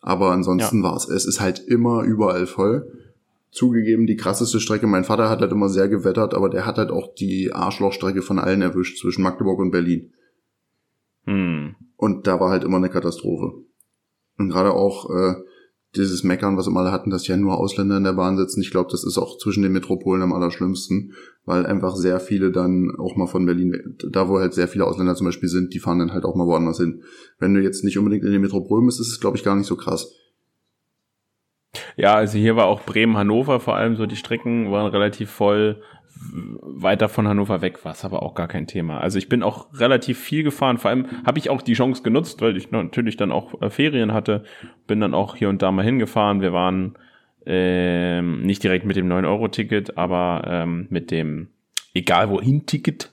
Aber 0.00 0.30
ansonsten 0.30 0.82
war 0.82 0.96
es, 0.96 1.08
es 1.08 1.26
ist 1.26 1.40
halt 1.40 1.58
immer 1.66 2.02
überall 2.04 2.46
voll. 2.46 2.90
Zugegeben, 3.50 4.06
die 4.06 4.16
krasseste 4.16 4.60
Strecke, 4.60 4.86
mein 4.86 5.04
Vater 5.04 5.28
hat 5.28 5.40
halt 5.40 5.52
immer 5.52 5.68
sehr 5.68 5.88
gewettert, 5.88 6.34
aber 6.34 6.48
der 6.50 6.66
hat 6.66 6.78
halt 6.78 6.90
auch 6.90 7.14
die 7.14 7.52
Arschlochstrecke 7.52 8.22
von 8.22 8.38
allen 8.38 8.62
erwischt 8.62 8.98
zwischen 8.98 9.22
Magdeburg 9.22 9.58
und 9.58 9.70
Berlin. 9.70 10.12
Hm. 11.24 11.74
Und 11.96 12.26
da 12.26 12.40
war 12.40 12.50
halt 12.50 12.64
immer 12.64 12.76
eine 12.76 12.90
Katastrophe. 12.90 13.54
Und 14.38 14.50
gerade 14.50 14.72
auch 14.72 15.10
äh, 15.10 15.34
dieses 15.96 16.22
Meckern, 16.22 16.56
was 16.56 16.66
immer 16.66 16.80
alle 16.80 16.92
hatten, 16.92 17.10
dass 17.10 17.26
ja 17.26 17.36
nur 17.36 17.58
Ausländer 17.58 17.96
in 17.96 18.04
der 18.04 18.12
Bahn 18.12 18.36
sitzen, 18.36 18.60
ich 18.60 18.70
glaube, 18.70 18.90
das 18.90 19.04
ist 19.04 19.18
auch 19.18 19.38
zwischen 19.38 19.62
den 19.62 19.72
Metropolen 19.72 20.22
am 20.22 20.32
allerschlimmsten, 20.32 21.14
weil 21.44 21.64
einfach 21.64 21.96
sehr 21.96 22.20
viele 22.20 22.52
dann 22.52 22.92
auch 22.98 23.16
mal 23.16 23.26
von 23.26 23.46
Berlin, 23.46 23.96
da 24.10 24.28
wo 24.28 24.38
halt 24.38 24.52
sehr 24.52 24.68
viele 24.68 24.86
Ausländer 24.86 25.14
zum 25.14 25.26
Beispiel 25.26 25.48
sind, 25.48 25.72
die 25.72 25.78
fahren 25.78 25.98
dann 25.98 26.12
halt 26.12 26.24
auch 26.24 26.34
mal 26.34 26.46
woanders 26.46 26.78
hin. 26.78 27.02
Wenn 27.38 27.54
du 27.54 27.62
jetzt 27.62 27.84
nicht 27.84 27.98
unbedingt 27.98 28.24
in 28.24 28.32
den 28.32 28.42
Metropolen 28.42 28.86
bist, 28.86 29.00
ist 29.00 29.08
es, 29.08 29.20
glaube 29.20 29.36
ich, 29.36 29.44
gar 29.44 29.56
nicht 29.56 29.66
so 29.66 29.76
krass. 29.76 30.14
Ja, 31.96 32.14
also 32.14 32.38
hier 32.38 32.56
war 32.56 32.66
auch 32.66 32.82
Bremen-Hannover 32.82 33.60
vor 33.60 33.76
allem 33.76 33.96
so, 33.96 34.06
die 34.06 34.16
Strecken 34.16 34.70
waren 34.70 34.90
relativ 34.90 35.30
voll. 35.30 35.82
Weiter 36.20 37.08
von 37.08 37.28
Hannover 37.28 37.60
weg 37.60 37.84
war 37.84 37.92
es 37.92 38.04
aber 38.04 38.22
auch 38.22 38.34
gar 38.34 38.48
kein 38.48 38.66
Thema. 38.66 38.98
Also 38.98 39.18
ich 39.18 39.28
bin 39.28 39.42
auch 39.42 39.68
relativ 39.74 40.18
viel 40.18 40.42
gefahren. 40.42 40.78
Vor 40.78 40.90
allem 40.90 41.06
habe 41.24 41.38
ich 41.38 41.50
auch 41.50 41.62
die 41.62 41.74
Chance 41.74 42.02
genutzt, 42.02 42.40
weil 42.40 42.56
ich 42.56 42.70
natürlich 42.70 43.16
dann 43.16 43.32
auch 43.32 43.60
äh, 43.62 43.70
Ferien 43.70 44.12
hatte. 44.12 44.44
Bin 44.86 45.00
dann 45.00 45.14
auch 45.14 45.36
hier 45.36 45.48
und 45.48 45.62
da 45.62 45.70
mal 45.72 45.84
hingefahren. 45.84 46.40
Wir 46.40 46.52
waren 46.52 46.96
ähm, 47.46 48.42
nicht 48.42 48.62
direkt 48.62 48.84
mit 48.84 48.96
dem 48.96 49.08
9-Euro-Ticket, 49.08 49.96
aber 49.96 50.42
ähm, 50.46 50.86
mit 50.90 51.10
dem 51.10 51.48
egal 51.94 52.30
wohin 52.30 52.66
Ticket 52.66 53.12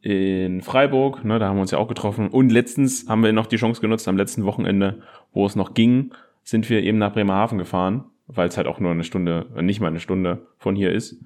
in 0.00 0.60
Freiburg. 0.60 1.24
Ne, 1.24 1.38
da 1.38 1.48
haben 1.48 1.56
wir 1.56 1.62
uns 1.62 1.70
ja 1.70 1.78
auch 1.78 1.88
getroffen. 1.88 2.28
Und 2.28 2.50
letztens 2.50 3.08
haben 3.08 3.22
wir 3.22 3.32
noch 3.32 3.46
die 3.46 3.56
Chance 3.56 3.80
genutzt, 3.80 4.06
am 4.08 4.16
letzten 4.16 4.44
Wochenende, 4.44 5.02
wo 5.32 5.46
es 5.46 5.56
noch 5.56 5.74
ging, 5.74 6.12
sind 6.42 6.68
wir 6.68 6.82
eben 6.82 6.98
nach 6.98 7.14
Bremerhaven 7.14 7.58
gefahren, 7.58 8.04
weil 8.26 8.48
es 8.48 8.56
halt 8.56 8.66
auch 8.66 8.80
nur 8.80 8.90
eine 8.90 9.04
Stunde, 9.04 9.46
nicht 9.62 9.80
mal 9.80 9.88
eine 9.88 10.00
Stunde 10.00 10.46
von 10.58 10.76
hier 10.76 10.92
ist. 10.92 11.24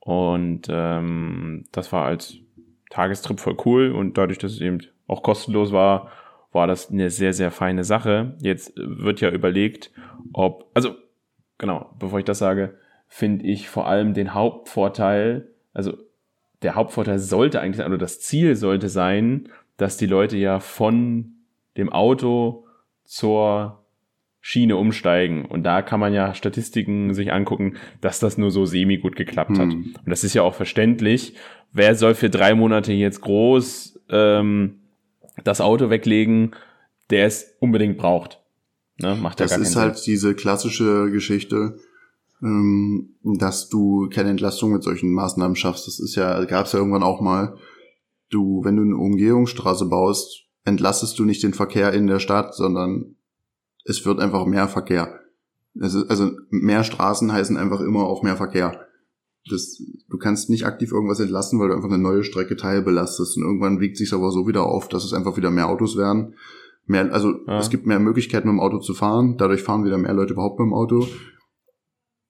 Und 0.00 0.66
ähm, 0.70 1.64
das 1.72 1.92
war 1.92 2.06
als 2.06 2.36
Tagestrip 2.90 3.38
voll 3.38 3.56
cool 3.64 3.92
und 3.92 4.18
dadurch, 4.18 4.38
dass 4.38 4.52
es 4.52 4.60
eben 4.60 4.78
auch 5.06 5.22
kostenlos 5.22 5.72
war, 5.72 6.10
war 6.52 6.66
das 6.66 6.90
eine 6.90 7.10
sehr, 7.10 7.32
sehr 7.32 7.50
feine 7.50 7.84
Sache. 7.84 8.36
Jetzt 8.40 8.72
wird 8.76 9.20
ja 9.20 9.30
überlegt, 9.30 9.92
ob, 10.32 10.70
also 10.74 10.96
genau, 11.58 11.94
bevor 11.98 12.18
ich 12.18 12.24
das 12.24 12.38
sage, 12.38 12.76
finde 13.06 13.46
ich 13.46 13.68
vor 13.68 13.86
allem 13.86 14.14
den 14.14 14.34
Hauptvorteil, 14.34 15.48
also 15.72 15.96
der 16.62 16.74
Hauptvorteil 16.74 17.18
sollte 17.18 17.60
eigentlich 17.60 17.76
sein, 17.76 17.86
oder 17.86 17.98
das 17.98 18.20
Ziel 18.20 18.56
sollte 18.56 18.88
sein, 18.88 19.48
dass 19.76 19.96
die 19.96 20.06
Leute 20.06 20.36
ja 20.36 20.60
von 20.60 21.34
dem 21.76 21.90
Auto 21.90 22.66
zur 23.04 23.79
Schiene 24.40 24.76
umsteigen. 24.76 25.44
Und 25.44 25.64
da 25.64 25.82
kann 25.82 26.00
man 26.00 26.14
ja 26.14 26.34
Statistiken 26.34 27.12
sich 27.14 27.32
angucken, 27.32 27.76
dass 28.00 28.20
das 28.20 28.38
nur 28.38 28.50
so 28.50 28.64
semi 28.64 28.96
gut 28.96 29.16
geklappt 29.16 29.58
hat. 29.58 29.72
Hm. 29.72 29.94
Und 30.04 30.10
das 30.10 30.24
ist 30.24 30.34
ja 30.34 30.42
auch 30.42 30.54
verständlich. 30.54 31.34
Wer 31.72 31.94
soll 31.94 32.14
für 32.14 32.30
drei 32.30 32.54
Monate 32.54 32.92
jetzt 32.92 33.20
groß 33.20 34.00
ähm, 34.10 34.80
das 35.44 35.60
Auto 35.60 35.90
weglegen, 35.90 36.52
der 37.10 37.26
es 37.26 37.54
unbedingt 37.60 37.98
braucht? 37.98 38.40
Ne? 38.98 39.16
Macht 39.20 39.40
ja 39.40 39.44
Das 39.46 39.52
gar 39.52 39.60
ist 39.60 39.76
halt 39.76 40.06
diese 40.06 40.34
klassische 40.34 41.10
Geschichte, 41.10 41.76
ähm, 42.42 43.16
dass 43.22 43.68
du 43.68 44.08
keine 44.08 44.30
Entlastung 44.30 44.72
mit 44.72 44.82
solchen 44.82 45.12
Maßnahmen 45.12 45.56
schaffst. 45.56 45.86
Das 45.86 46.00
ist 46.00 46.16
ja, 46.16 46.42
gab 46.44 46.66
es 46.66 46.72
ja 46.72 46.78
irgendwann 46.78 47.02
auch 47.02 47.20
mal. 47.20 47.56
Du, 48.30 48.64
wenn 48.64 48.76
du 48.76 48.82
eine 48.82 48.96
Umgehungsstraße 48.96 49.86
baust, 49.86 50.46
entlastest 50.64 51.18
du 51.18 51.24
nicht 51.24 51.42
den 51.42 51.54
Verkehr 51.54 51.92
in 51.92 52.06
der 52.06 52.20
Stadt, 52.20 52.54
sondern 52.54 53.16
es 53.84 54.04
wird 54.04 54.20
einfach 54.20 54.46
mehr 54.46 54.68
Verkehr. 54.68 55.20
Es 55.80 55.94
ist, 55.94 56.10
also 56.10 56.30
mehr 56.50 56.84
Straßen 56.84 57.32
heißen 57.32 57.56
einfach 57.56 57.80
immer 57.80 58.04
auch 58.04 58.22
mehr 58.22 58.36
Verkehr. 58.36 58.86
Das, 59.48 59.80
du 60.08 60.18
kannst 60.18 60.50
nicht 60.50 60.66
aktiv 60.66 60.92
irgendwas 60.92 61.20
entlasten, 61.20 61.58
weil 61.58 61.68
du 61.68 61.74
einfach 61.74 61.88
eine 61.88 61.98
neue 62.02 62.24
Strecke 62.24 62.56
teilbelastest. 62.56 63.36
Und 63.36 63.44
irgendwann 63.44 63.80
wiegt 63.80 63.96
sich 63.96 64.12
aber 64.12 64.30
so 64.30 64.46
wieder 64.46 64.64
auf, 64.66 64.88
dass 64.88 65.04
es 65.04 65.12
einfach 65.14 65.36
wieder 65.36 65.50
mehr 65.50 65.68
Autos 65.68 65.96
werden. 65.96 66.34
Mehr, 66.86 67.12
also 67.12 67.34
Ja. 67.46 67.58
es 67.58 67.70
gibt 67.70 67.86
mehr 67.86 68.00
Möglichkeiten, 68.00 68.48
mit 68.48 68.54
dem 68.56 68.60
Auto 68.60 68.78
zu 68.80 68.94
fahren. 68.94 69.36
Dadurch 69.38 69.62
fahren 69.62 69.84
wieder 69.84 69.96
mehr 69.96 70.12
Leute 70.12 70.32
überhaupt 70.34 70.58
mit 70.58 70.66
dem 70.66 70.74
Auto. 70.74 71.06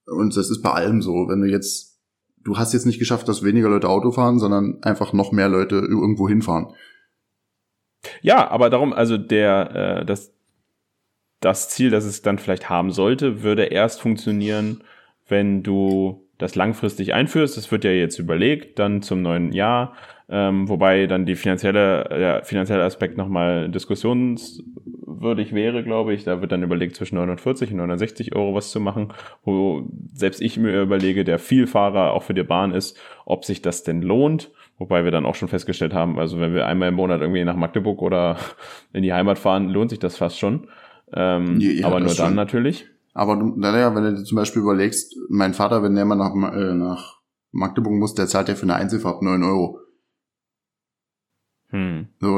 Und 0.06 0.36
das 0.36 0.50
ist 0.50 0.62
bei 0.62 0.70
allem 0.70 1.02
so. 1.02 1.26
Wenn 1.28 1.40
du 1.40 1.48
jetzt, 1.48 1.98
du 2.44 2.58
hast 2.58 2.72
jetzt 2.74 2.86
nicht 2.86 2.98
geschafft, 2.98 3.28
dass 3.28 3.42
weniger 3.42 3.68
Leute 3.68 3.88
Auto 3.88 4.12
fahren, 4.12 4.38
sondern 4.38 4.78
einfach 4.82 5.12
noch 5.12 5.32
mehr 5.32 5.48
Leute 5.48 5.76
irgendwo 5.76 6.28
hinfahren. 6.28 6.68
Ja, 8.22 8.48
aber 8.50 8.70
darum, 8.70 8.92
also 8.92 9.18
der, 9.18 10.00
äh, 10.00 10.06
das, 10.06 10.32
das 11.40 11.68
Ziel, 11.70 11.90
das 11.90 12.04
es 12.04 12.22
dann 12.22 12.38
vielleicht 12.38 12.68
haben 12.68 12.90
sollte, 12.90 13.42
würde 13.42 13.64
erst 13.64 14.00
funktionieren, 14.00 14.82
wenn 15.26 15.62
du 15.62 16.26
das 16.38 16.54
langfristig 16.54 17.14
einführst. 17.14 17.56
Das 17.56 17.70
wird 17.70 17.84
ja 17.84 17.90
jetzt 17.90 18.18
überlegt, 18.18 18.78
dann 18.78 19.02
zum 19.02 19.22
neuen 19.22 19.52
Jahr, 19.52 19.94
ähm, 20.28 20.68
wobei 20.68 21.06
dann 21.06 21.26
die 21.26 21.34
finanzielle, 21.34 22.04
der 22.08 22.44
finanzielle 22.44 22.84
Aspekt 22.84 23.16
nochmal 23.16 23.68
diskussionswürdig 23.68 25.54
wäre, 25.54 25.82
glaube 25.82 26.14
ich. 26.14 26.24
Da 26.24 26.40
wird 26.40 26.52
dann 26.52 26.62
überlegt, 26.62 26.96
zwischen 26.96 27.16
940 27.16 27.70
und 27.72 27.78
960 27.78 28.34
Euro 28.34 28.54
was 28.54 28.70
zu 28.70 28.80
machen, 28.80 29.12
wo 29.44 29.88
selbst 30.12 30.40
ich 30.40 30.56
mir 30.56 30.82
überlege, 30.82 31.24
der 31.24 31.38
Vielfahrer 31.38 32.12
auch 32.12 32.22
für 32.22 32.34
die 32.34 32.42
Bahn 32.42 32.72
ist, 32.72 32.98
ob 33.24 33.44
sich 33.44 33.62
das 33.62 33.82
denn 33.82 34.02
lohnt. 34.02 34.50
Wobei 34.78 35.04
wir 35.04 35.10
dann 35.10 35.26
auch 35.26 35.34
schon 35.34 35.48
festgestellt 35.48 35.92
haben, 35.92 36.18
also 36.18 36.40
wenn 36.40 36.54
wir 36.54 36.66
einmal 36.66 36.88
im 36.88 36.94
Monat 36.94 37.20
irgendwie 37.20 37.44
nach 37.44 37.54
Magdeburg 37.54 38.00
oder 38.00 38.38
in 38.94 39.02
die 39.02 39.12
Heimat 39.12 39.38
fahren, 39.38 39.68
lohnt 39.68 39.90
sich 39.90 39.98
das 39.98 40.16
fast 40.16 40.38
schon. 40.38 40.68
Ähm, 41.12 41.58
Ja, 41.60 41.86
aber 41.86 42.00
nur 42.00 42.08
dann 42.08 42.16
schon. 42.16 42.34
natürlich. 42.34 42.86
Aber 43.12 43.36
naja, 43.36 43.94
wenn 43.94 44.04
du 44.04 44.14
dir 44.14 44.24
zum 44.24 44.36
Beispiel 44.36 44.62
überlegst, 44.62 45.16
mein 45.28 45.54
Vater, 45.54 45.82
wenn 45.82 45.94
der 45.94 46.04
mal 46.04 46.14
nach, 46.14 46.34
äh, 46.52 46.74
nach 46.74 47.20
Magdeburg 47.52 47.94
muss, 47.94 48.14
der 48.14 48.26
zahlt 48.26 48.48
ja 48.48 48.54
für 48.54 48.62
eine 48.62 48.76
Einzelfahrt 48.76 49.22
9 49.22 49.42
Euro. 49.42 49.80
Hm. 51.70 52.08
So, 52.20 52.36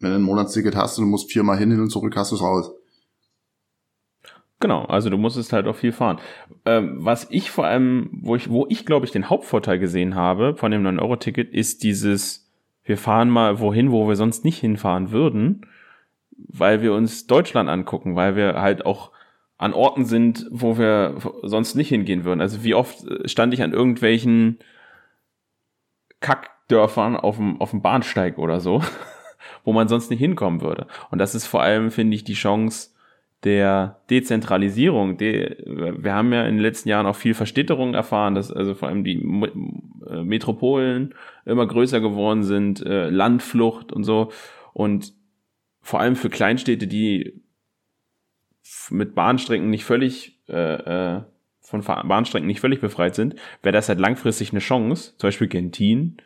wenn 0.00 0.10
du 0.10 0.16
ein 0.16 0.22
Monatsticket 0.22 0.76
hast 0.76 0.98
und 0.98 1.04
du 1.04 1.10
musst 1.10 1.30
viermal 1.30 1.58
hin, 1.58 1.70
hin 1.70 1.80
und 1.80 1.90
zurück, 1.90 2.14
hast 2.16 2.32
du 2.32 2.36
es 2.36 2.42
raus. 2.42 2.72
Genau, 4.60 4.84
also 4.84 5.10
du 5.10 5.18
musstest 5.18 5.52
halt 5.52 5.66
auch 5.66 5.74
viel 5.74 5.90
fahren. 5.90 6.18
Ähm, 6.64 6.98
was 7.00 7.26
ich 7.30 7.50
vor 7.50 7.66
allem, 7.66 8.10
wo 8.12 8.36
ich, 8.36 8.48
wo 8.48 8.66
ich 8.68 8.86
glaube 8.86 9.04
ich 9.06 9.12
den 9.12 9.28
Hauptvorteil 9.28 9.80
gesehen 9.80 10.14
habe 10.14 10.54
von 10.54 10.70
dem 10.70 10.86
9-Euro-Ticket, 10.86 11.52
ist 11.52 11.82
dieses, 11.82 12.48
wir 12.84 12.96
fahren 12.96 13.28
mal 13.28 13.58
wohin, 13.58 13.90
wo 13.90 14.06
wir 14.06 14.14
sonst 14.14 14.44
nicht 14.44 14.58
hinfahren 14.58 15.10
würden, 15.10 15.66
weil 16.48 16.82
wir 16.82 16.92
uns 16.92 17.26
Deutschland 17.26 17.68
angucken, 17.68 18.16
weil 18.16 18.36
wir 18.36 18.60
halt 18.60 18.86
auch 18.86 19.12
an 19.58 19.74
Orten 19.74 20.04
sind, 20.04 20.46
wo 20.50 20.76
wir 20.76 21.16
sonst 21.42 21.76
nicht 21.76 21.88
hingehen 21.88 22.24
würden. 22.24 22.40
Also 22.40 22.64
wie 22.64 22.74
oft 22.74 23.04
stand 23.26 23.54
ich 23.54 23.62
an 23.62 23.72
irgendwelchen 23.72 24.58
Kackdörfern 26.20 27.16
auf 27.16 27.36
dem, 27.36 27.60
auf 27.60 27.70
dem 27.70 27.82
Bahnsteig 27.82 28.38
oder 28.38 28.60
so, 28.60 28.82
wo 29.64 29.72
man 29.72 29.88
sonst 29.88 30.10
nicht 30.10 30.18
hinkommen 30.18 30.62
würde. 30.62 30.86
Und 31.10 31.18
das 31.18 31.34
ist 31.34 31.46
vor 31.46 31.62
allem, 31.62 31.90
finde 31.90 32.16
ich, 32.16 32.24
die 32.24 32.34
Chance, 32.34 32.90
der 33.44 34.00
Dezentralisierung, 34.08 35.16
de, 35.16 35.56
wir 35.66 36.14
haben 36.14 36.32
ja 36.32 36.44
in 36.44 36.56
den 36.56 36.62
letzten 36.62 36.88
Jahren 36.88 37.06
auch 37.06 37.16
viel 37.16 37.34
Verstädterung 37.34 37.94
erfahren, 37.94 38.34
dass 38.34 38.52
also 38.52 38.74
vor 38.74 38.88
allem 38.88 39.02
die 39.02 39.16
äh, 39.16 40.22
Metropolen 40.22 41.14
immer 41.44 41.66
größer 41.66 42.00
geworden 42.00 42.44
sind, 42.44 42.84
äh, 42.86 43.10
Landflucht 43.10 43.92
und 43.92 44.04
so. 44.04 44.30
Und 44.72 45.12
vor 45.82 46.00
allem 46.00 46.16
für 46.16 46.30
Kleinstädte, 46.30 46.86
die 46.86 47.42
mit 48.90 49.14
Bahnstrecken 49.14 49.68
nicht 49.68 49.84
völlig 49.84 50.38
äh, 50.48 51.16
äh, 51.16 51.22
von 51.60 51.82
Bahnstrecken 51.82 52.46
nicht 52.46 52.60
völlig 52.60 52.80
befreit 52.80 53.14
sind, 53.14 53.34
wäre 53.62 53.72
das 53.72 53.88
halt 53.88 53.98
langfristig 53.98 54.52
eine 54.52 54.60
Chance. 54.60 55.14
Zum 55.16 55.28
Beispiel 55.28 55.48
Gentin 55.48 56.18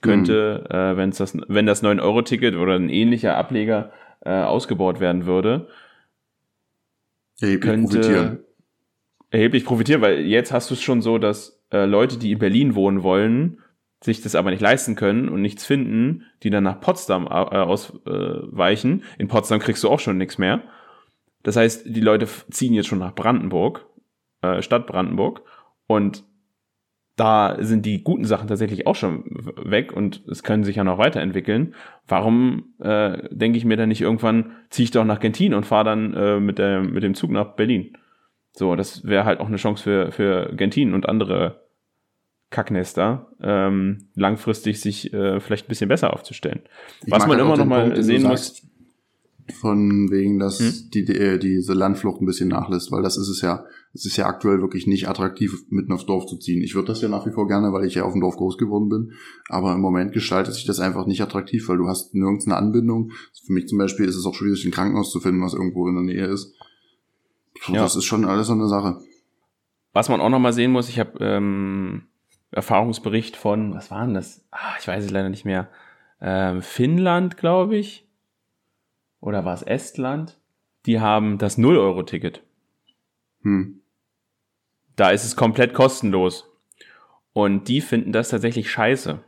könnte, 0.00 0.66
äh, 0.70 0.96
wenn's 0.96 1.18
das, 1.18 1.36
wenn 1.48 1.66
das 1.66 1.82
9-Euro-Ticket 1.82 2.56
oder 2.56 2.76
ein 2.76 2.88
ähnlicher 2.88 3.36
Ableger 3.36 3.92
äh, 4.20 4.30
ausgebaut 4.30 5.00
werden 5.00 5.26
würde, 5.26 5.68
Erheblich 7.40 7.60
könnte 7.60 8.00
profitieren. 8.00 8.38
erheblich 9.30 9.64
profitieren, 9.64 10.00
weil 10.02 10.20
jetzt 10.20 10.52
hast 10.52 10.70
du 10.70 10.74
es 10.74 10.82
schon 10.82 11.02
so, 11.02 11.18
dass 11.18 11.62
äh, 11.72 11.84
Leute, 11.84 12.18
die 12.18 12.32
in 12.32 12.38
Berlin 12.38 12.74
wohnen 12.74 13.02
wollen, 13.02 13.58
sich 14.04 14.20
das 14.20 14.34
aber 14.34 14.50
nicht 14.50 14.60
leisten 14.60 14.96
können 14.96 15.28
und 15.30 15.40
nichts 15.40 15.64
finden, 15.64 16.24
die 16.42 16.50
dann 16.50 16.64
nach 16.64 16.80
Potsdam 16.80 17.24
äh, 17.26 17.28
ausweichen. 17.28 19.02
In 19.18 19.28
Potsdam 19.28 19.60
kriegst 19.60 19.82
du 19.82 19.88
auch 19.88 20.00
schon 20.00 20.18
nichts 20.18 20.36
mehr. 20.36 20.62
Das 21.42 21.56
heißt, 21.56 21.86
die 21.86 22.00
Leute 22.00 22.26
ziehen 22.50 22.74
jetzt 22.74 22.86
schon 22.88 22.98
nach 22.98 23.14
Brandenburg, 23.14 23.86
äh, 24.42 24.60
Stadt 24.60 24.86
Brandenburg, 24.86 25.42
und 25.86 26.24
da 27.16 27.56
sind 27.60 27.86
die 27.86 28.02
guten 28.02 28.24
Sachen 28.24 28.48
tatsächlich 28.48 28.86
auch 28.86 28.96
schon 28.96 29.24
weg 29.62 29.92
und 29.92 30.22
es 30.26 30.42
können 30.42 30.64
sich 30.64 30.76
ja 30.76 30.84
noch 30.84 30.98
weiterentwickeln. 30.98 31.74
Warum 32.08 32.74
äh, 32.80 33.28
denke 33.30 33.56
ich 33.56 33.64
mir 33.64 33.76
dann 33.76 33.88
nicht 33.88 34.00
irgendwann, 34.00 34.52
ziehe 34.68 34.84
ich 34.84 34.90
doch 34.90 35.04
nach 35.04 35.20
Gentin 35.20 35.54
und 35.54 35.64
fahre 35.64 35.84
dann 35.84 36.14
äh, 36.14 36.40
mit, 36.40 36.58
der, 36.58 36.82
mit 36.82 37.02
dem 37.02 37.14
Zug 37.14 37.30
nach 37.30 37.54
Berlin? 37.54 37.96
So, 38.52 38.74
das 38.74 39.04
wäre 39.04 39.24
halt 39.24 39.40
auch 39.40 39.46
eine 39.46 39.56
Chance 39.56 39.82
für, 39.82 40.12
für 40.12 40.54
Gentin 40.56 40.92
und 40.92 41.08
andere 41.08 41.63
Kacknester, 42.54 43.26
ähm, 43.42 44.06
langfristig 44.14 44.80
sich 44.80 45.12
äh, 45.12 45.40
vielleicht 45.40 45.66
ein 45.66 45.68
bisschen 45.68 45.88
besser 45.88 46.12
aufzustellen. 46.14 46.60
Ich 47.04 47.10
Was 47.10 47.26
man 47.26 47.38
immer 47.40 47.56
noch 47.56 47.66
mal 47.66 47.90
Punkt, 47.90 48.04
sehen 48.04 48.22
sagst, 48.22 48.62
Von 49.60 50.10
wegen, 50.10 50.38
dass 50.38 50.60
Hm? 50.60 50.72
die, 50.94 51.04
die, 51.04 51.16
äh, 51.18 51.38
diese 51.38 51.74
Landflucht 51.74 52.22
ein 52.22 52.26
bisschen 52.26 52.48
nachlässt, 52.48 52.90
weil 52.92 53.02
das 53.02 53.18
ist 53.18 53.28
es 53.28 53.42
ja, 53.42 53.64
es 53.92 54.06
ist 54.06 54.16
ja 54.16 54.24
aktuell 54.26 54.60
wirklich 54.62 54.86
nicht 54.86 55.06
attraktiv, 55.08 55.64
mitten 55.68 55.92
aufs 55.92 56.06
Dorf 56.06 56.24
zu 56.26 56.38
ziehen. 56.38 56.62
Ich 56.62 56.74
würde 56.74 56.86
das 56.88 57.02
ja 57.02 57.08
nach 57.08 57.26
wie 57.26 57.32
vor 57.32 57.46
gerne, 57.46 57.70
weil 57.72 57.84
ich 57.84 57.94
ja 57.96 58.04
auf 58.04 58.12
dem 58.12 58.22
Dorf 58.22 58.36
groß 58.36 58.56
geworden 58.56 58.88
bin. 58.88 59.12
Aber 59.50 59.74
im 59.74 59.80
Moment 59.80 60.12
gestaltet 60.12 60.54
sich 60.54 60.64
das 60.64 60.80
einfach 60.80 61.06
nicht 61.06 61.20
attraktiv, 61.20 61.68
weil 61.68 61.76
du 61.76 61.88
hast 61.88 62.14
nirgends 62.14 62.46
eine 62.46 62.56
Anbindung. 62.56 63.10
Für 63.44 63.52
mich 63.52 63.66
zum 63.68 63.76
Beispiel 63.78 64.06
ist 64.06 64.16
es 64.16 64.24
auch 64.24 64.34
schwierig, 64.34 64.64
ein 64.64 64.70
Krankenhaus 64.70 65.10
zu 65.12 65.20
finden, 65.20 65.42
was 65.42 65.52
irgendwo 65.54 65.88
in 65.88 65.94
der 65.96 66.04
Nähe 66.04 66.26
ist. 66.26 66.54
Puh, 67.60 67.74
Ja. 67.74 67.82
Das 67.82 67.96
ist 67.96 68.04
schon 68.04 68.24
alles 68.24 68.46
so 68.46 68.54
eine 68.54 68.68
Sache. 68.68 68.98
Was 69.92 70.08
man 70.08 70.20
auch 70.22 70.30
noch 70.30 70.40
mal 70.40 70.52
sehen 70.54 70.72
muss, 70.72 70.88
ich 70.88 70.98
habe 70.98 71.18
ähm, 71.20 72.02
Erfahrungsbericht 72.54 73.36
von, 73.36 73.74
was 73.74 73.90
war 73.90 74.04
denn 74.04 74.14
das? 74.14 74.46
Ah, 74.50 74.74
ich 74.78 74.86
weiß 74.86 75.04
es 75.04 75.10
leider 75.10 75.28
nicht 75.28 75.44
mehr. 75.44 75.68
Ähm, 76.20 76.62
Finnland, 76.62 77.36
glaube 77.36 77.76
ich. 77.76 78.06
Oder 79.20 79.44
war 79.44 79.54
es 79.54 79.62
Estland? 79.62 80.38
Die 80.86 81.00
haben 81.00 81.38
das 81.38 81.58
0-Euro-Ticket. 81.58 82.42
Hm. 83.42 83.80
Da 84.96 85.10
ist 85.10 85.24
es 85.24 85.36
komplett 85.36 85.74
kostenlos. 85.74 86.50
Und 87.32 87.68
die 87.68 87.80
finden 87.80 88.12
das 88.12 88.28
tatsächlich 88.28 88.70
scheiße. 88.70 89.20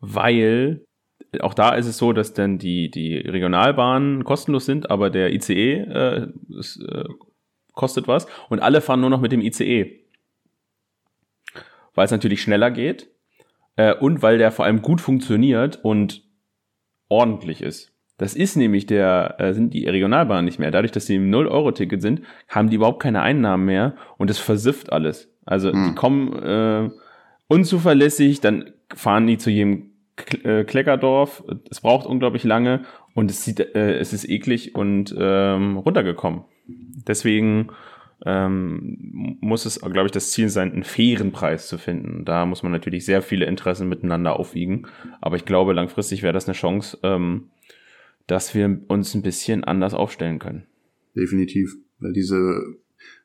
Weil 0.00 0.84
auch 1.40 1.54
da 1.54 1.74
ist 1.74 1.86
es 1.86 1.96
so, 1.96 2.12
dass 2.12 2.34
dann 2.34 2.58
die, 2.58 2.90
die 2.90 3.16
Regionalbahnen 3.16 4.24
kostenlos 4.24 4.66
sind, 4.66 4.90
aber 4.90 5.10
der 5.10 5.32
ICE 5.32 5.74
äh, 5.74 6.26
ist, 6.58 6.82
äh, 6.82 7.04
kostet 7.72 8.08
was. 8.08 8.26
Und 8.48 8.60
alle 8.60 8.80
fahren 8.80 9.00
nur 9.00 9.10
noch 9.10 9.20
mit 9.20 9.32
dem 9.32 9.40
ICE. 9.40 9.99
Weil 11.94 12.04
es 12.04 12.10
natürlich 12.10 12.42
schneller 12.42 12.70
geht. 12.70 13.08
Äh, 13.76 13.94
und 13.94 14.22
weil 14.22 14.38
der 14.38 14.52
vor 14.52 14.64
allem 14.64 14.82
gut 14.82 15.00
funktioniert 15.00 15.78
und 15.82 16.22
ordentlich 17.08 17.62
ist. 17.62 17.92
Das 18.18 18.34
ist 18.34 18.56
nämlich 18.56 18.84
der, 18.86 19.36
äh, 19.38 19.54
sind 19.54 19.72
die 19.72 19.86
Regionalbahnen 19.88 20.44
nicht 20.44 20.58
mehr. 20.58 20.70
Dadurch, 20.70 20.92
dass 20.92 21.06
sie 21.06 21.16
im 21.16 21.30
0-Euro-Ticket 21.30 22.02
sind, 22.02 22.22
haben 22.48 22.68
die 22.68 22.76
überhaupt 22.76 23.02
keine 23.02 23.22
Einnahmen 23.22 23.64
mehr 23.64 23.94
und 24.18 24.28
es 24.28 24.38
versifft 24.38 24.92
alles. 24.92 25.32
Also 25.46 25.72
Hm. 25.72 25.88
die 25.88 25.94
kommen 25.94 26.32
äh, 26.42 26.90
unzuverlässig, 27.48 28.40
dann 28.40 28.72
fahren 28.94 29.26
die 29.26 29.38
zu 29.38 29.50
jedem 29.50 29.90
K 30.16 30.36
äh, 30.44 30.64
Kleckerdorf. 30.64 31.42
Es 31.70 31.80
braucht 31.80 32.06
unglaublich 32.06 32.44
lange 32.44 32.82
und 33.14 33.30
es 33.30 33.44
sieht, 33.44 33.60
äh, 33.60 33.98
es 33.98 34.12
ist 34.12 34.28
eklig 34.28 34.74
und 34.74 35.14
ähm, 35.18 35.78
runtergekommen. 35.78 36.44
Deswegen 36.68 37.68
ähm, 38.26 39.36
muss 39.40 39.66
es, 39.66 39.80
glaube 39.80 40.06
ich, 40.06 40.12
das 40.12 40.30
Ziel 40.30 40.48
sein, 40.48 40.72
einen 40.72 40.84
fairen 40.84 41.32
Preis 41.32 41.68
zu 41.68 41.78
finden. 41.78 42.24
Da 42.24 42.46
muss 42.46 42.62
man 42.62 42.72
natürlich 42.72 43.04
sehr 43.04 43.22
viele 43.22 43.46
Interessen 43.46 43.88
miteinander 43.88 44.38
aufwiegen. 44.38 44.86
Aber 45.20 45.36
ich 45.36 45.44
glaube, 45.44 45.72
langfristig 45.72 46.22
wäre 46.22 46.32
das 46.32 46.46
eine 46.46 46.54
Chance, 46.54 46.98
ähm, 47.02 47.50
dass 48.26 48.54
wir 48.54 48.80
uns 48.88 49.14
ein 49.14 49.22
bisschen 49.22 49.64
anders 49.64 49.94
aufstellen 49.94 50.38
können. 50.38 50.66
Definitiv. 51.16 51.76
Weil 51.98 52.12
diese 52.12 52.62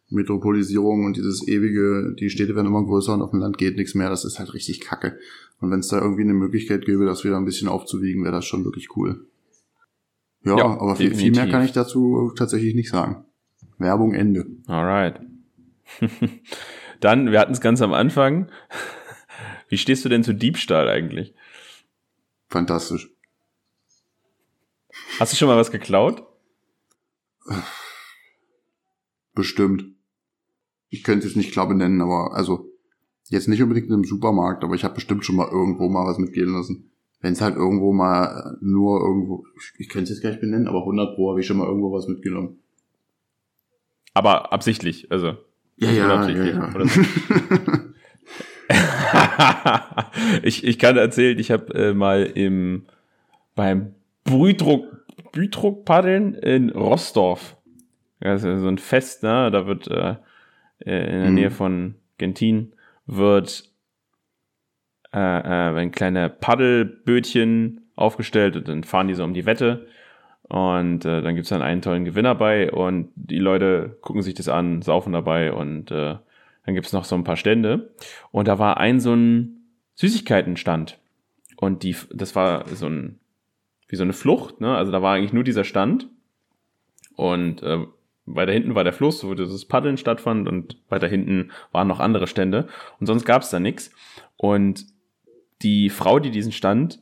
Metropolisierung 0.10 1.06
und 1.06 1.18
dieses 1.18 1.48
ewige, 1.48 2.16
die 2.20 2.30
Städte 2.30 2.56
werden 2.56 2.68
immer 2.68 2.84
größer 2.84 3.14
und 3.14 3.22
auf 3.22 3.32
dem 3.32 3.40
Land 3.40 3.58
geht 3.58 3.76
nichts 3.76 3.96
mehr, 3.96 4.10
das 4.10 4.26
ist 4.26 4.40
halt 4.40 4.54
richtig 4.54 4.82
kacke. 4.82 5.18
Und 5.60 5.72
wenn 5.72 5.80
es 5.80 5.88
da 5.88 6.00
irgendwie 6.00 6.24
eine 6.24 6.34
Möglichkeit 6.34 6.86
gäbe, 6.86 7.06
das 7.06 7.24
wieder 7.24 7.38
ein 7.38 7.46
bisschen 7.46 7.68
aufzuwiegen, 7.68 8.24
wäre 8.24 8.34
das 8.34 8.46
schon 8.46 8.66
wirklich 8.66 8.96
cool. 8.96 9.26
Ja, 10.44 10.58
Ja, 10.58 10.66
aber 10.66 10.96
viel, 10.96 11.16
viel 11.16 11.32
mehr 11.32 11.50
kann 11.50 11.66
ich 11.66 11.72
dazu 11.72 12.32
tatsächlich 12.36 12.76
nicht 12.76 12.90
sagen. 12.90 13.26
Werbung 13.78 14.14
Ende. 14.14 14.46
Alright. 14.68 15.20
Dann, 17.00 17.32
wir 17.32 17.40
hatten 17.40 17.54
es 17.54 17.62
ganz 17.62 17.82
am 17.82 17.94
Anfang. 17.94 18.50
Wie 19.70 19.78
stehst 19.78 20.06
du 20.06 20.10
denn 20.10 20.24
zu 20.24 20.34
Diebstahl 20.34 20.88
eigentlich? 20.90 21.34
Fantastisch. 22.48 23.10
Hast 25.20 25.34
du 25.34 25.38
schon 25.38 25.48
mal 25.48 25.58
was 25.58 25.72
geklaut? 25.72 26.24
Bestimmt. 29.34 29.86
Ich 30.90 31.04
könnte 31.04 31.26
es 31.26 31.34
jetzt 31.34 31.38
nicht 31.38 31.52
klar 31.52 31.68
benennen, 31.68 32.02
aber 32.02 32.34
also 32.34 32.70
jetzt 33.30 33.48
nicht 33.48 33.62
unbedingt 33.62 33.90
im 33.90 34.04
Supermarkt, 34.04 34.64
aber 34.64 34.76
ich 34.76 34.84
habe 34.84 34.96
bestimmt 34.96 35.26
schon 35.26 35.36
mal 35.36 35.50
irgendwo 35.50 35.90
mal 35.90 36.06
was 36.06 36.18
mitgehen 36.18 36.54
lassen. 36.54 36.92
wenn 37.22 37.34
es 37.34 37.42
halt 37.42 37.56
irgendwo 37.56 37.92
mal 37.92 38.58
nur 38.62 39.02
irgendwo, 39.02 39.46
ich 39.80 39.90
könnte 39.90 40.04
es 40.04 40.10
jetzt 40.18 40.22
gar 40.22 40.30
nicht 40.30 40.42
benennen, 40.42 40.68
aber 40.68 40.82
100 40.82 41.16
Pro 41.16 41.32
habe 41.32 41.40
ich 41.40 41.48
schon 41.48 41.58
mal 41.58 41.68
irgendwo 41.68 41.92
was 41.92 42.08
mitgenommen. 42.08 42.60
Aber 44.16 44.52
absichtlich, 44.52 45.12
also. 45.12 45.38
Ja, 45.78 45.92
ja, 45.92 46.28
ja, 46.28 46.44
ja. 46.44 46.72
so. 46.86 47.02
ich, 50.44 50.64
ich 50.64 50.80
kann 50.80 50.98
erzählen, 50.98 51.38
ich 51.38 51.52
habe 51.52 51.74
äh, 51.76 51.94
mal 51.94 52.24
im 52.24 52.86
beim 53.56 53.94
Brühdruck, 54.24 55.06
Brühdruckpaddeln 55.32 56.34
in 56.36 56.70
Rostorf. 56.72 57.58
Das 58.20 58.44
ist 58.44 58.62
so 58.62 58.68
ein 58.68 58.78
Fest, 58.78 59.22
ne? 59.24 59.52
Da 59.52 59.68
wird 59.68 59.88
äh, 59.88 60.16
äh, 60.80 61.14
in 61.14 61.22
der 61.22 61.30
Mhm. 61.30 61.36
Nähe 61.36 61.52
von 61.52 61.96
Gentin 62.18 62.74
wird 63.06 63.70
äh, 65.14 65.20
äh, 65.20 65.78
ein 65.78 65.92
kleine 65.92 66.30
Paddelbötchen 66.30 67.82
aufgestellt 67.96 68.56
und 68.56 68.68
dann 68.68 68.84
fahren 68.84 69.08
die 69.08 69.14
so 69.14 69.24
um 69.24 69.34
die 69.34 69.46
Wette. 69.46 69.88
Und 70.48 71.06
äh, 71.06 71.22
dann 71.22 71.36
gibt's 71.36 71.50
dann 71.50 71.62
einen 71.62 71.82
tollen 71.82 72.06
Gewinner 72.06 72.36
bei 72.36 72.72
und 72.72 73.10
die 73.16 73.40
Leute 73.40 73.98
gucken 74.02 74.22
sich 74.22 74.36
das 74.36 74.48
an, 74.48 74.82
saufen 74.82 75.12
dabei 75.12 75.52
und 75.52 75.90
äh, 75.92 76.16
dann 76.66 76.76
gibt's 76.76 76.94
noch 76.94 77.04
so 77.04 77.16
ein 77.16 77.24
paar 77.24 77.38
Stände. 77.38 77.94
Und 78.32 78.48
da 78.48 78.60
war 78.60 78.78
ein 78.78 79.00
so 79.00 79.14
ein 79.14 79.62
Süßigkeitenstand. 79.96 81.00
Und 81.58 81.84
die, 81.84 81.96
das 82.14 82.36
war 82.36 82.68
so 82.68 82.88
ein, 82.88 83.20
wie 83.88 83.96
so 83.96 84.04
eine 84.04 84.14
Flucht, 84.14 84.62
ne? 84.62 84.76
Also 84.76 84.92
da 84.92 85.02
war 85.02 85.16
eigentlich 85.16 85.34
nur 85.34 85.44
dieser 85.44 85.64
Stand. 85.64 86.10
Und 87.16 87.64
äh, 87.64 87.86
weiter 88.26 88.52
hinten 88.52 88.76
war 88.76 88.84
der 88.84 88.94
Fluss, 88.94 89.24
wo 89.24 89.34
dieses 89.34 89.66
Paddeln 89.66 89.98
stattfand 89.98 90.48
und 90.48 90.78
weiter 90.90 91.08
hinten 91.08 91.52
waren 91.72 91.88
noch 91.88 92.00
andere 92.00 92.28
Stände. 92.28 92.68
Und 93.00 93.08
sonst 93.08 93.26
gab's 93.26 93.50
da 93.50 93.60
nichts. 93.60 93.92
Und 94.38 94.86
die 95.62 95.90
Frau, 95.90 96.20
die 96.20 96.32
diesen 96.32 96.52
Stand 96.52 97.00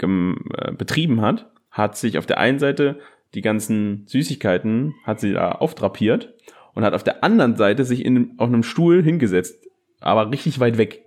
äh, 0.00 0.72
betrieben 0.72 1.20
hat, 1.20 1.51
hat 1.72 1.96
sich 1.96 2.18
auf 2.18 2.26
der 2.26 2.38
einen 2.38 2.58
Seite 2.58 3.00
die 3.34 3.40
ganzen 3.40 4.06
Süßigkeiten, 4.06 4.94
hat 5.04 5.18
sie 5.18 5.32
da 5.32 5.52
aufdrapiert 5.52 6.34
und 6.74 6.84
hat 6.84 6.94
auf 6.94 7.02
der 7.02 7.24
anderen 7.24 7.56
Seite 7.56 7.84
sich 7.84 8.04
in, 8.04 8.34
auf 8.38 8.48
einem 8.48 8.62
Stuhl 8.62 9.02
hingesetzt, 9.02 9.66
aber 10.00 10.30
richtig 10.30 10.60
weit 10.60 10.78
weg. 10.78 11.04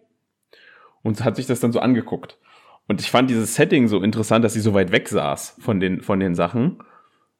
Und 1.04 1.24
hat 1.24 1.36
sich 1.36 1.46
das 1.46 1.60
dann 1.60 1.72
so 1.72 1.80
angeguckt. 1.80 2.38
Und 2.88 3.00
ich 3.00 3.12
fand 3.12 3.30
dieses 3.30 3.56
Setting 3.56 3.88
so 3.88 4.02
interessant, 4.02 4.44
dass 4.44 4.54
sie 4.54 4.60
so 4.60 4.74
weit 4.74 4.92
weg 4.92 5.08
saß 5.08 5.58
von 5.60 5.80
den, 5.80 6.02
von 6.02 6.20
den 6.20 6.34
Sachen. 6.34 6.80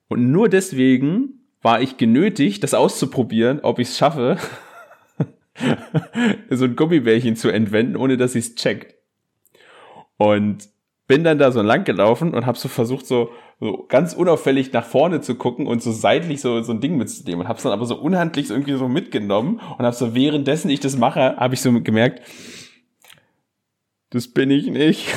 Und 0.08 0.32
nur 0.32 0.50
deswegen 0.50 1.42
war 1.64 1.82
ich 1.82 1.98
genötigt, 1.98 2.64
das 2.64 2.76
auszuprobieren, 2.76 3.60
ob 3.62 3.80
ich 3.80 3.90
es 3.90 3.98
schaffe, 3.98 4.38
so 6.50 6.66
ein 6.66 6.76
Gummibärchen 6.76 7.36
zu 7.36 7.50
entwenden, 7.50 7.96
ohne 7.96 8.18
dass 8.18 8.34
sie 8.34 8.40
es 8.40 8.54
checkt. 8.54 8.96
Und 10.18 10.70
bin 11.08 11.24
dann 11.24 11.38
da 11.38 11.52
so 11.52 11.62
lang 11.62 11.84
gelaufen 11.84 12.34
und 12.34 12.46
habe 12.46 12.58
so 12.58 12.68
versucht, 12.68 13.06
so, 13.06 13.30
so 13.60 13.86
ganz 13.88 14.14
unauffällig 14.14 14.74
nach 14.74 14.86
vorne 14.86 15.22
zu 15.22 15.36
gucken 15.36 15.68
und 15.68 15.84
so 15.84 15.92
seitlich 15.92 16.42
so, 16.42 16.62
so 16.62 16.74
ein 16.74 16.82
Ding 16.82 16.98
mitzunehmen 16.98 17.42
und 17.42 17.48
habe 17.48 17.58
es 17.58 17.64
dann 17.64 17.72
aber 17.72 17.86
so 17.86 17.96
unhandlich 17.96 18.50
irgendwie 18.50 18.74
so 18.74 18.88
mitgenommen 18.88 19.62
und 19.78 19.86
habe 19.86 19.96
so 19.96 20.16
währenddessen 20.16 20.70
ich 20.70 20.80
das 20.80 20.98
mache, 20.98 21.38
habe 21.38 21.54
ich 21.54 21.62
so 21.62 21.72
gemerkt, 21.82 22.22
das 24.10 24.28
bin 24.30 24.50
ich 24.50 24.68
nicht. 24.68 25.08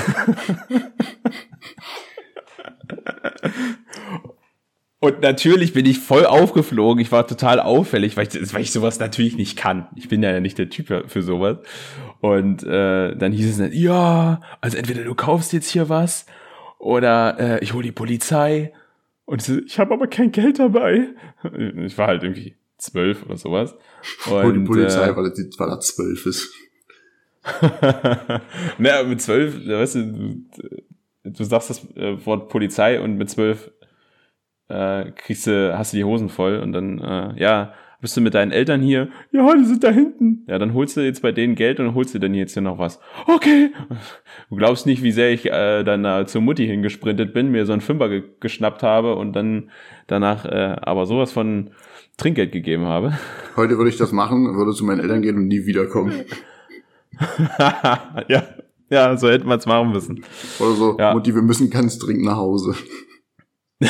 Und 5.00 5.20
natürlich 5.20 5.72
bin 5.72 5.86
ich 5.86 6.00
voll 6.00 6.26
aufgeflogen. 6.26 7.00
Ich 7.00 7.12
war 7.12 7.24
total 7.26 7.60
auffällig, 7.60 8.16
weil 8.16 8.26
ich, 8.26 8.52
weil 8.52 8.62
ich 8.62 8.72
sowas 8.72 8.98
natürlich 8.98 9.36
nicht 9.36 9.56
kann. 9.56 9.86
Ich 9.94 10.08
bin 10.08 10.22
ja 10.22 10.40
nicht 10.40 10.58
der 10.58 10.70
Typ 10.70 11.04
für 11.06 11.22
sowas. 11.22 11.58
Und 12.20 12.64
äh, 12.64 13.14
dann 13.14 13.32
hieß 13.32 13.50
es 13.50 13.58
dann, 13.58 13.72
ja, 13.72 14.40
also 14.60 14.76
entweder 14.76 15.04
du 15.04 15.14
kaufst 15.14 15.52
jetzt 15.52 15.70
hier 15.70 15.88
was 15.88 16.26
oder 16.78 17.38
äh, 17.38 17.58
ich 17.62 17.74
hole 17.74 17.84
die 17.84 17.92
Polizei. 17.92 18.72
Und 19.24 19.42
so, 19.42 19.58
ich 19.58 19.78
habe 19.78 19.94
aber 19.94 20.06
kein 20.06 20.32
Geld 20.32 20.58
dabei. 20.58 21.08
Ich 21.84 21.96
war 21.98 22.08
halt 22.08 22.22
irgendwie 22.22 22.56
zwölf 22.78 23.24
oder 23.24 23.36
sowas. 23.36 23.74
Und 24.30 24.54
die 24.54 24.60
Polizei, 24.60 25.08
äh, 25.08 25.16
weil, 25.16 25.26
er, 25.26 25.32
weil 25.58 25.68
er 25.68 25.80
zwölf 25.80 26.26
ist. 26.26 26.52
naja, 28.78 29.04
mit 29.04 29.22
zwölf, 29.22 29.66
weißt 29.66 29.94
du, 29.94 30.02
du, 30.04 31.30
du 31.30 31.44
sagst 31.44 31.70
das 31.70 31.84
äh, 31.96 32.24
Wort 32.26 32.48
Polizei 32.48 33.00
und 33.00 33.16
mit 33.16 33.30
zwölf 33.30 33.70
äh, 34.68 35.12
kriegst 35.12 35.46
du, 35.46 35.76
hast 35.76 35.92
du 35.92 35.96
die 35.96 36.04
Hosen 36.04 36.28
voll 36.28 36.58
und 36.58 36.72
dann, 36.72 36.98
äh, 36.98 37.40
ja, 37.40 37.74
bist 38.00 38.16
du 38.16 38.20
mit 38.20 38.34
deinen 38.34 38.52
Eltern 38.52 38.80
hier? 38.80 39.08
Ja, 39.32 39.54
die 39.56 39.64
sind 39.64 39.82
da 39.82 39.90
hinten. 39.90 40.44
Ja, 40.46 40.58
dann 40.58 40.72
holst 40.72 40.96
du 40.96 41.00
jetzt 41.00 41.20
bei 41.22 41.32
denen 41.32 41.56
Geld 41.56 41.80
und 41.80 41.94
holst 41.94 42.14
du 42.14 42.20
dann 42.20 42.32
jetzt 42.32 42.52
hier 42.52 42.62
noch 42.62 42.78
was. 42.78 43.00
Okay. 43.26 43.72
Du 44.48 44.56
glaubst 44.56 44.86
nicht, 44.86 45.02
wie 45.02 45.10
sehr 45.10 45.32
ich 45.32 45.46
äh, 45.46 45.82
dann 45.82 46.04
äh, 46.04 46.24
zur 46.26 46.40
Mutti 46.40 46.66
hingesprintet 46.66 47.34
bin, 47.34 47.50
mir 47.50 47.66
so 47.66 47.72
einen 47.72 47.80
Fünfer 47.80 48.08
ge 48.08 48.22
geschnappt 48.40 48.82
habe 48.84 49.16
und 49.16 49.32
dann 49.34 49.70
danach 50.06 50.44
äh, 50.44 50.76
aber 50.80 51.06
sowas 51.06 51.32
von 51.32 51.70
Trinkgeld 52.16 52.52
gegeben 52.52 52.84
habe. 52.84 53.18
Heute 53.56 53.76
würde 53.78 53.90
ich 53.90 53.96
das 53.96 54.12
machen, 54.12 54.56
würde 54.56 54.72
zu 54.72 54.84
meinen 54.84 55.00
Eltern 55.00 55.22
gehen 55.22 55.36
und 55.36 55.48
nie 55.48 55.66
wiederkommen. 55.66 56.24
ja, 58.28 58.42
ja, 58.90 59.16
so 59.16 59.28
hätte 59.28 59.46
man 59.46 59.58
es 59.58 59.66
machen 59.66 59.90
müssen. 59.90 60.24
Oder 60.60 60.72
so, 60.72 60.96
Ja. 60.98 61.14
Mutti, 61.14 61.34
wir 61.34 61.42
müssen 61.42 61.68
ganz 61.68 61.98
dringend 61.98 62.24
nach 62.24 62.36
Hause. 62.36 62.74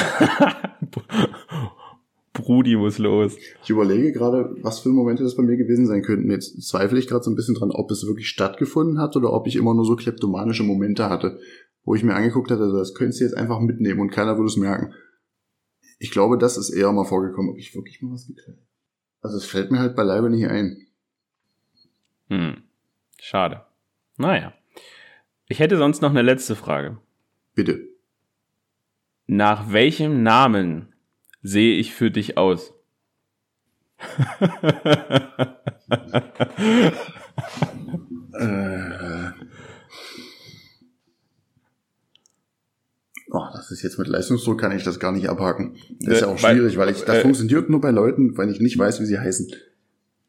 Brudi 2.38 2.76
muss 2.76 2.98
los. 2.98 3.36
Ich 3.62 3.70
überlege 3.70 4.12
gerade, 4.12 4.56
was 4.62 4.80
für 4.80 4.88
Momente 4.88 5.22
das 5.22 5.36
bei 5.36 5.42
mir 5.42 5.56
gewesen 5.56 5.86
sein 5.86 6.02
könnten. 6.02 6.30
Jetzt 6.30 6.62
zweifle 6.66 6.98
ich 6.98 7.06
gerade 7.06 7.24
so 7.24 7.30
ein 7.30 7.36
bisschen 7.36 7.54
dran, 7.54 7.70
ob 7.70 7.90
es 7.90 8.06
wirklich 8.06 8.28
stattgefunden 8.28 8.98
hat 8.98 9.16
oder 9.16 9.32
ob 9.32 9.46
ich 9.46 9.56
immer 9.56 9.74
nur 9.74 9.84
so 9.84 9.96
kleptomanische 9.96 10.62
Momente 10.62 11.08
hatte, 11.08 11.38
wo 11.84 11.94
ich 11.94 12.02
mir 12.02 12.14
angeguckt 12.14 12.50
hatte, 12.50 12.72
das 12.72 12.94
könntest 12.94 13.20
du 13.20 13.24
jetzt 13.24 13.36
einfach 13.36 13.60
mitnehmen 13.60 14.00
und 14.00 14.10
keiner 14.10 14.36
würde 14.36 14.48
es 14.48 14.56
merken. 14.56 14.94
Ich 15.98 16.10
glaube, 16.10 16.38
das 16.38 16.56
ist 16.56 16.70
eher 16.70 16.92
mal 16.92 17.04
vorgekommen, 17.04 17.50
ob 17.50 17.58
ich 17.58 17.74
wirklich 17.74 18.00
mal 18.02 18.12
was 18.12 18.26
geklaut 18.26 18.58
Also 19.20 19.36
es 19.36 19.44
fällt 19.44 19.70
mir 19.70 19.80
halt 19.80 19.96
beileibe 19.96 20.30
nicht 20.30 20.46
ein. 20.46 20.86
Hm. 22.28 22.62
Schade. 23.20 23.62
Naja. 24.16 24.52
Ich 25.48 25.58
hätte 25.58 25.76
sonst 25.76 26.02
noch 26.02 26.10
eine 26.10 26.22
letzte 26.22 26.54
Frage. 26.54 26.98
Bitte. 27.54 27.88
Nach 29.26 29.72
welchem 29.72 30.22
Namen 30.22 30.92
sehe 31.48 31.76
ich 31.76 31.94
für 31.94 32.10
dich 32.10 32.36
aus? 32.36 32.74
Äh. 38.38 39.30
Oh, 43.30 43.44
das 43.52 43.70
ist 43.70 43.82
jetzt 43.82 43.98
mit 43.98 44.08
Leistungsdruck 44.08 44.58
kann 44.58 44.72
ich 44.74 44.84
das 44.84 44.98
gar 44.98 45.12
nicht 45.12 45.28
abhaken. 45.28 45.76
Das 46.00 46.14
ist 46.14 46.22
Äh, 46.22 46.26
ja 46.26 46.32
auch 46.32 46.42
weil- 46.42 46.56
schwierig, 46.56 46.78
weil 46.78 46.88
ich, 46.90 47.04
das 47.04 47.18
äh, 47.18 47.20
funktioniert 47.20 47.68
nur 47.68 47.80
bei 47.80 47.90
Leuten, 47.90 48.38
wenn 48.38 48.48
ich 48.48 48.60
nicht 48.60 48.78
weiß, 48.78 49.00
wie 49.00 49.04
sie 49.04 49.18
heißen. 49.18 49.52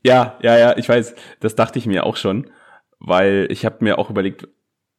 Ja, 0.03 0.37
ja, 0.41 0.57
ja, 0.57 0.77
ich 0.77 0.87
weiß. 0.87 1.15
Das 1.39 1.55
dachte 1.55 1.79
ich 1.79 1.85
mir 1.85 2.05
auch 2.05 2.17
schon, 2.17 2.49
weil 2.99 3.47
ich 3.51 3.65
habe 3.65 3.77
mir 3.83 3.97
auch 3.99 4.09
überlegt, 4.09 4.47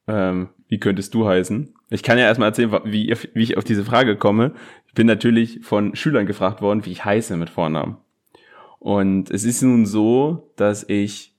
ähm, 0.07 0.49
wie 0.67 0.79
könntest 0.79 1.13
du 1.13 1.27
heißen? 1.27 1.73
Ich 1.91 2.01
kann 2.03 2.17
ja 2.17 2.25
erstmal 2.25 2.49
erzählen, 2.49 2.71
wie, 2.85 3.13
wie 3.33 3.43
ich 3.43 3.57
auf 3.57 3.63
diese 3.63 3.83
Frage 3.83 4.15
komme. 4.17 4.53
Bin 4.93 5.07
natürlich 5.07 5.59
von 5.63 5.95
Schülern 5.95 6.25
gefragt 6.25 6.61
worden, 6.61 6.85
wie 6.85 6.91
ich 6.91 7.05
heiße 7.05 7.37
mit 7.37 7.49
Vornamen. 7.49 7.97
Und 8.79 9.29
es 9.29 9.43
ist 9.43 9.61
nun 9.61 9.85
so, 9.85 10.51
dass 10.55 10.83
ich 10.87 11.33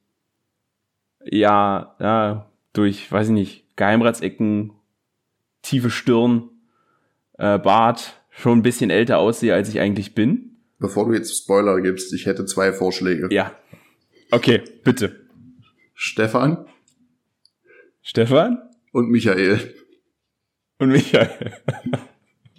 ja, 1.25 1.97
ja 1.99 2.51
durch, 2.73 3.11
weiß 3.11 3.29
ich 3.29 3.35
nicht, 3.35 3.77
Geheimratsecken, 3.77 4.73
tiefe 5.63 5.91
Stirn, 5.91 6.51
äh, 7.39 7.59
Bart 7.59 8.21
schon 8.31 8.59
ein 8.59 8.63
bisschen 8.63 8.91
älter 8.91 9.19
aussehe, 9.19 9.55
als 9.55 9.69
ich 9.69 9.81
eigentlich 9.81 10.15
bin. 10.15 10.57
Bevor 10.79 11.07
du 11.07 11.15
jetzt 11.15 11.37
Spoiler 11.37 11.81
gibst, 11.81 12.13
ich 12.13 12.27
hätte 12.27 12.45
zwei 12.47 12.73
Vorschläge. 12.73 13.29
Ja. 13.31 13.55
Okay, 14.31 14.63
bitte. 14.83 15.27
Stefan 15.95 16.67
Stefan? 18.01 18.59
und 18.93 19.11
Michael. 19.11 19.75
Und 20.79 20.91
Michael. 20.91 21.53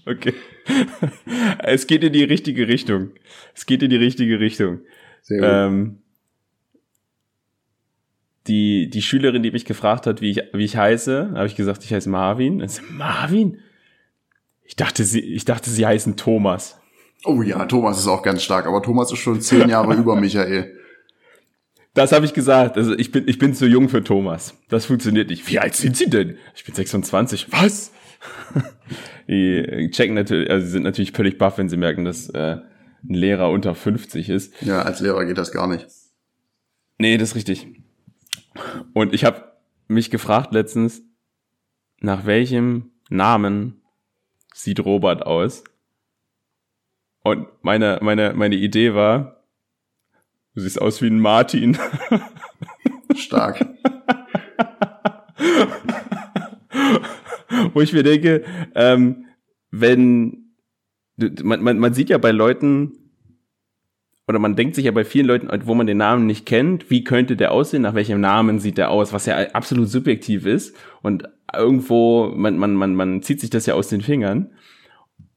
Okay. 0.06 0.34
Es 1.60 1.88
geht 1.88 2.04
in 2.04 2.14
die 2.14 2.24
richtige 2.24 2.68
Richtung. 2.68 3.12
Es 3.56 3.66
geht 3.66 3.84
in 3.84 3.90
die 3.90 3.98
richtige 3.98 4.40
Richtung. 4.40 4.82
Sehr 5.22 5.40
gut. 5.40 5.50
Ähm, 5.50 6.00
die, 8.48 8.90
die 8.90 9.02
Schülerin, 9.02 9.44
die 9.44 9.52
mich 9.52 9.66
gefragt 9.66 10.06
hat, 10.06 10.22
wie 10.22 10.32
ich, 10.32 10.42
wie 10.54 10.66
ich 10.66 10.76
heiße, 10.76 11.32
habe 11.34 11.48
ich 11.48 11.56
gesagt, 11.56 11.84
ich 11.84 11.94
heiße 11.94 12.10
Marvin. 12.10 12.62
Und 12.62 12.70
sie, 12.70 12.82
Marvin? 12.92 13.60
Ich 14.64 14.76
dachte, 14.76 15.04
sie, 15.04 15.22
ich 15.22 15.46
dachte, 15.46 15.70
sie 15.70 15.86
heißen 15.86 16.18
Thomas. 16.18 16.80
Oh 17.26 17.42
ja, 17.42 17.66
Thomas 17.66 18.00
ist 18.00 18.08
auch 18.08 18.22
ganz 18.22 18.44
stark, 18.44 18.66
aber 18.66 18.82
Thomas 18.82 19.12
ist 19.12 19.20
schon 19.20 19.40
zehn 19.40 19.70
Jahre 19.70 19.94
über 19.98 20.16
Michael. 20.16 20.78
Das 21.94 22.12
habe 22.12 22.26
ich 22.26 22.34
gesagt. 22.34 22.76
Also 22.78 22.98
ich 22.98 23.12
bin, 23.12 23.28
ich 23.28 23.38
bin 23.38 23.54
zu 23.54 23.68
jung 23.68 23.88
für 23.88 24.04
Thomas. 24.04 24.56
Das 24.68 24.86
funktioniert 24.86 25.30
nicht. 25.30 25.48
Wie 25.48 25.60
alt 25.60 25.76
sind 25.76 25.96
Sie 25.96 26.10
denn? 26.10 26.38
Ich 26.56 26.66
bin 26.66 26.74
26. 26.74 27.52
Was? 27.52 27.92
Die 29.28 29.90
checken 29.92 30.16
natürlich, 30.16 30.50
also 30.50 30.66
sie 30.66 30.72
sind 30.72 30.84
natürlich 30.84 31.12
völlig 31.12 31.38
baff, 31.38 31.58
wenn 31.58 31.70
sie 31.70 31.78
merken, 31.78 32.06
dass 32.06 32.30
äh, 32.30 32.58
ein 33.04 33.14
Lehrer 33.14 33.50
unter 33.50 33.76
50 33.76 34.30
ist. 34.30 34.62
Ja, 34.62 34.82
als 34.82 35.00
Lehrer 35.00 35.26
geht 35.26 35.38
das 35.38 35.52
gar 35.52 35.68
nicht. 35.68 35.88
Nee, 36.98 37.18
das 37.18 37.30
ist 37.30 37.36
richtig. 37.36 37.68
Und 38.94 39.14
ich 39.14 39.26
habe 39.26 39.52
mich 39.88 40.10
gefragt 40.10 40.54
letztens, 40.54 41.02
nach 42.00 42.26
welchem 42.26 42.92
Namen 43.10 43.82
sieht 44.54 44.80
Robert 44.80 45.26
aus? 45.26 45.64
Und 47.24 47.48
meine, 47.62 48.00
meine, 48.02 48.34
meine 48.34 48.56
Idee 48.56 48.94
war, 48.94 49.44
du 50.54 50.62
siehst 50.62 50.82
aus 50.82 51.02
wie 51.02 51.08
ein 51.08 51.20
Martin. 51.20 51.78
Stark. 53.16 53.66
Wo 57.74 57.82
ich 57.82 57.94
mir 57.94 58.04
denke, 58.04 58.44
ähm, 58.76 59.26
wenn 59.72 60.44
man, 61.42 61.62
man, 61.62 61.80
man 61.80 61.94
sieht 61.94 62.10
ja 62.10 62.18
bei 62.18 62.32
Leuten, 62.32 62.94
oder 64.28 64.40
man 64.40 64.56
denkt 64.56 64.76
sich 64.76 64.86
ja 64.86 64.92
bei 64.92 65.04
vielen 65.04 65.28
Leuten, 65.28 65.50
wo 65.66 65.76
man 65.76 65.88
den 65.88 65.98
Namen 65.98 66.26
nicht 66.26 66.46
kennt, 66.46 66.90
wie 66.90 67.04
könnte 67.04 67.36
der 67.36 67.52
aussehen, 67.52 67.82
nach 67.82 67.94
welchem 67.94 68.22
Namen 68.22 68.60
sieht 68.60 68.78
der 68.78 68.90
aus, 68.90 69.12
was 69.12 69.26
ja 69.26 69.38
absolut 69.52 69.90
subjektiv 69.90 70.46
ist. 70.46 70.76
Und 71.02 71.28
irgendwo, 71.54 72.32
man, 72.36 72.58
man, 72.58 72.74
man, 72.76 72.96
man 72.96 73.22
zieht 73.22 73.42
sich 73.42 73.50
das 73.50 73.66
ja 73.66 73.74
aus 73.74 73.90
den 73.90 74.02
Fingern. 74.02 74.52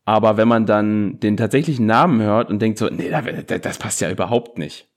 Aber 0.05 0.37
wenn 0.37 0.47
man 0.47 0.67
dann 0.67 1.19
den 1.19 1.37
tatsächlichen 1.37 1.87
Namen 1.87 2.23
hört 2.23 2.49
und 2.49 2.63
denkt 2.63 2.79
so, 2.79 2.89
nee, 2.89 3.11
das 3.61 3.79
passt 3.79 4.01
ja 4.01 4.11
überhaupt 4.11 4.57
nicht, 4.57 4.89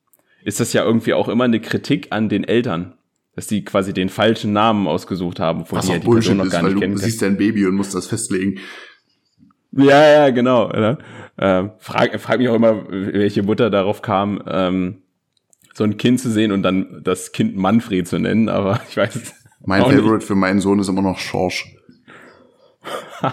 ist 0.43 0.59
das 0.59 0.71
ja 0.71 0.83
irgendwie 0.85 1.15
auch 1.15 1.27
immer 1.27 1.45
eine 1.45 1.59
Kritik 1.59 2.07
an 2.11 2.29
den 2.29 2.43
Eltern, 2.43 2.93
dass 3.39 3.47
die 3.47 3.63
quasi 3.63 3.93
den 3.93 4.09
falschen 4.09 4.51
Namen 4.51 4.85
ausgesucht 4.85 5.39
haben, 5.39 5.65
von 5.65 5.79
die, 5.79 5.93
die 5.93 5.99
Person 5.99 6.35
noch 6.35 6.49
gar 6.49 6.59
ist, 6.59 6.73
nicht 6.73 6.81
kennen. 6.81 6.95
Du 6.95 6.99
siehst 6.99 7.21
dein 7.21 7.37
Baby 7.37 7.65
und 7.67 7.75
musst 7.75 7.95
das 7.95 8.05
festlegen. 8.05 8.59
Ja, 9.71 10.05
ja, 10.05 10.29
genau. 10.29 10.67
Oder? 10.67 10.97
Äh, 11.37 11.69
frag, 11.77 12.19
frag 12.19 12.39
mich 12.39 12.49
auch 12.49 12.55
immer, 12.55 12.83
welche 12.89 13.41
Mutter 13.41 13.69
darauf 13.69 14.01
kam, 14.01 14.43
ähm, 14.45 15.03
so 15.73 15.85
ein 15.85 15.95
Kind 15.95 16.19
zu 16.19 16.29
sehen 16.29 16.51
und 16.51 16.63
dann 16.63 16.99
das 17.01 17.31
Kind 17.31 17.55
Manfred 17.55 18.09
zu 18.09 18.19
nennen, 18.19 18.49
aber 18.49 18.81
ich 18.89 18.97
weiß 18.97 19.15
es. 19.15 19.33
Mein 19.65 19.83
Favorite 19.83 20.15
nicht. 20.15 20.27
für 20.27 20.35
meinen 20.35 20.59
Sohn 20.59 20.79
ist 20.79 20.89
immer 20.89 21.01
noch 21.01 21.17
Schorsch. 21.17 21.65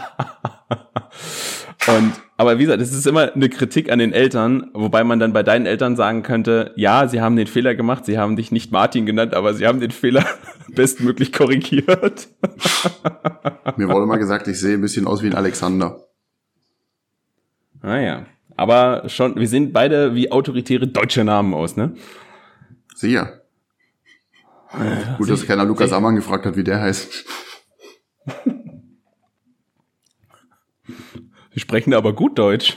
und 1.89 2.13
aber 2.37 2.59
wie 2.59 2.65
gesagt, 2.65 2.83
es 2.83 2.93
ist 2.93 3.07
immer 3.07 3.33
eine 3.33 3.49
Kritik 3.49 3.91
an 3.91 3.99
den 3.99 4.13
Eltern, 4.13 4.71
wobei 4.75 5.05
man 5.05 5.19
dann 5.19 5.33
bei 5.33 5.43
deinen 5.43 5.67
Eltern 5.67 5.97
sagen 5.97 6.23
könnte, 6.23 6.73
ja, 6.77 7.09
sie 7.09 7.21
haben 7.21 7.37
den 7.37 7.47
Fehler 7.47 7.75
gemacht, 7.75 8.05
sie 8.05 8.19
haben 8.19 8.37
dich 8.37 8.53
nicht 8.53 8.73
Martin 8.73 9.07
genannt, 9.07 9.35
aber 9.35 9.55
sie 9.55 9.67
haben 9.67 9.81
den 9.81 9.91
Fehler 9.91 10.25
bestmöglich 10.69 11.33
korrigiert. 11.33 12.29
Mir 13.77 13.89
wurde 13.89 14.07
mal 14.07 14.19
gesagt, 14.19 14.49
ich 14.49 14.61
sehe 14.61 14.75
ein 14.75 14.81
bisschen 14.81 15.07
aus 15.07 15.23
wie 15.23 15.29
ein 15.29 15.35
Alexander. 15.35 16.01
Naja, 17.83 18.27
ah 18.27 18.37
aber 18.57 19.09
schon, 19.09 19.37
wir 19.37 19.49
sehen 19.49 19.73
beide 19.73 20.15
wie 20.15 20.33
autoritäre 20.33 20.87
deutsche 20.87 21.25
Namen 21.25 21.53
aus, 21.55 21.77
ne? 21.77 21.95
Sicher. 22.95 23.43
Ja, 24.73 25.17
Gut, 25.19 25.31
dass 25.31 25.47
keiner 25.47 25.65
Lukas 25.65 25.93
Ammann 25.93 26.17
gefragt 26.17 26.47
hat, 26.47 26.57
wie 26.57 26.65
der 26.65 26.81
heißt. 26.81 27.25
Sie 31.57 31.61
sprechen 31.61 31.95
aber 31.95 32.13
gut 32.13 32.39
Deutsch. 32.39 32.77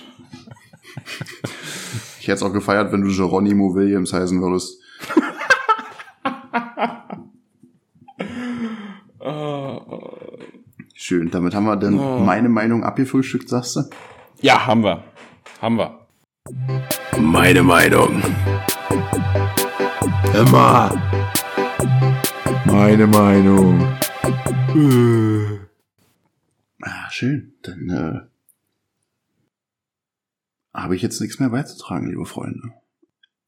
Ich 2.21 2.27
hätte 2.29 2.35
es 2.35 2.43
auch 2.43 2.53
gefeiert, 2.53 2.93
wenn 2.93 3.01
du 3.01 3.13
Geronimo 3.13 3.75
Williams 3.75 4.13
heißen 4.13 4.41
würdest. 4.41 4.81
Schön, 10.93 11.29
damit 11.29 11.53
haben 11.53 11.65
wir 11.65 11.75
dann 11.75 11.99
oh. 11.99 12.19
meine 12.19 12.47
Meinung 12.47 12.85
abgefrühstückt, 12.85 13.49
sagst 13.49 13.75
du? 13.75 13.81
Ja, 14.39 14.65
haben 14.65 14.85
wir. 14.85 15.03
Haben 15.61 15.77
wir. 15.77 16.07
Meine 17.19 17.63
Meinung. 17.63 18.23
Immer. 20.33 21.01
Meine 22.63 23.07
Meinung. 23.07 23.97
Ah, 26.81 27.09
schön. 27.11 27.55
Dann 27.61 27.89
äh, 27.89 28.28
habe 30.73 30.95
ich 30.95 31.01
jetzt 31.01 31.19
nichts 31.21 31.39
mehr 31.39 31.49
beizutragen, 31.49 32.09
liebe 32.09 32.25
Freunde. 32.25 32.61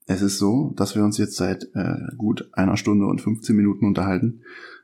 Es 0.07 0.21
ist 0.21 0.39
so, 0.39 0.73
dass 0.75 0.95
wir 0.95 1.03
uns 1.03 1.17
jetzt 1.17 1.35
seit 1.35 1.69
äh, 1.73 2.15
gut 2.17 2.49
einer 2.53 2.77
Stunde 2.77 3.05
und 3.05 3.21
15 3.21 3.55
Minuten 3.55 3.85
unterhalten. 3.85 4.41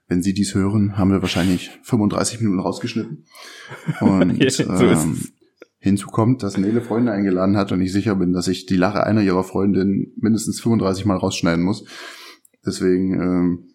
Wenn 0.07 0.21
Sie 0.21 0.33
dies 0.33 0.55
hören, 0.55 0.97
haben 0.97 1.11
wir 1.11 1.21
wahrscheinlich 1.21 1.71
35 1.83 2.39
Minuten 2.39 2.59
rausgeschnitten. 2.59 3.25
Und 3.99 4.37
ja, 4.41 4.49
so 4.49 4.63
ähm, 4.63 5.19
Hinzu 5.79 6.07
kommt, 6.07 6.43
dass 6.43 6.57
Nele 6.57 6.81
Freunde 6.81 7.11
eingeladen 7.11 7.57
hat 7.57 7.71
und 7.71 7.81
ich 7.81 7.91
sicher 7.91 8.15
bin, 8.15 8.33
dass 8.33 8.47
ich 8.47 8.65
die 8.65 8.77
Lache 8.77 9.03
einer 9.03 9.21
ihrer 9.21 9.43
Freundinnen 9.43 10.13
mindestens 10.17 10.61
35 10.61 11.05
Mal 11.05 11.17
rausschneiden 11.17 11.63
muss. 11.63 11.85
Deswegen, 12.65 13.13
ähm, 13.13 13.69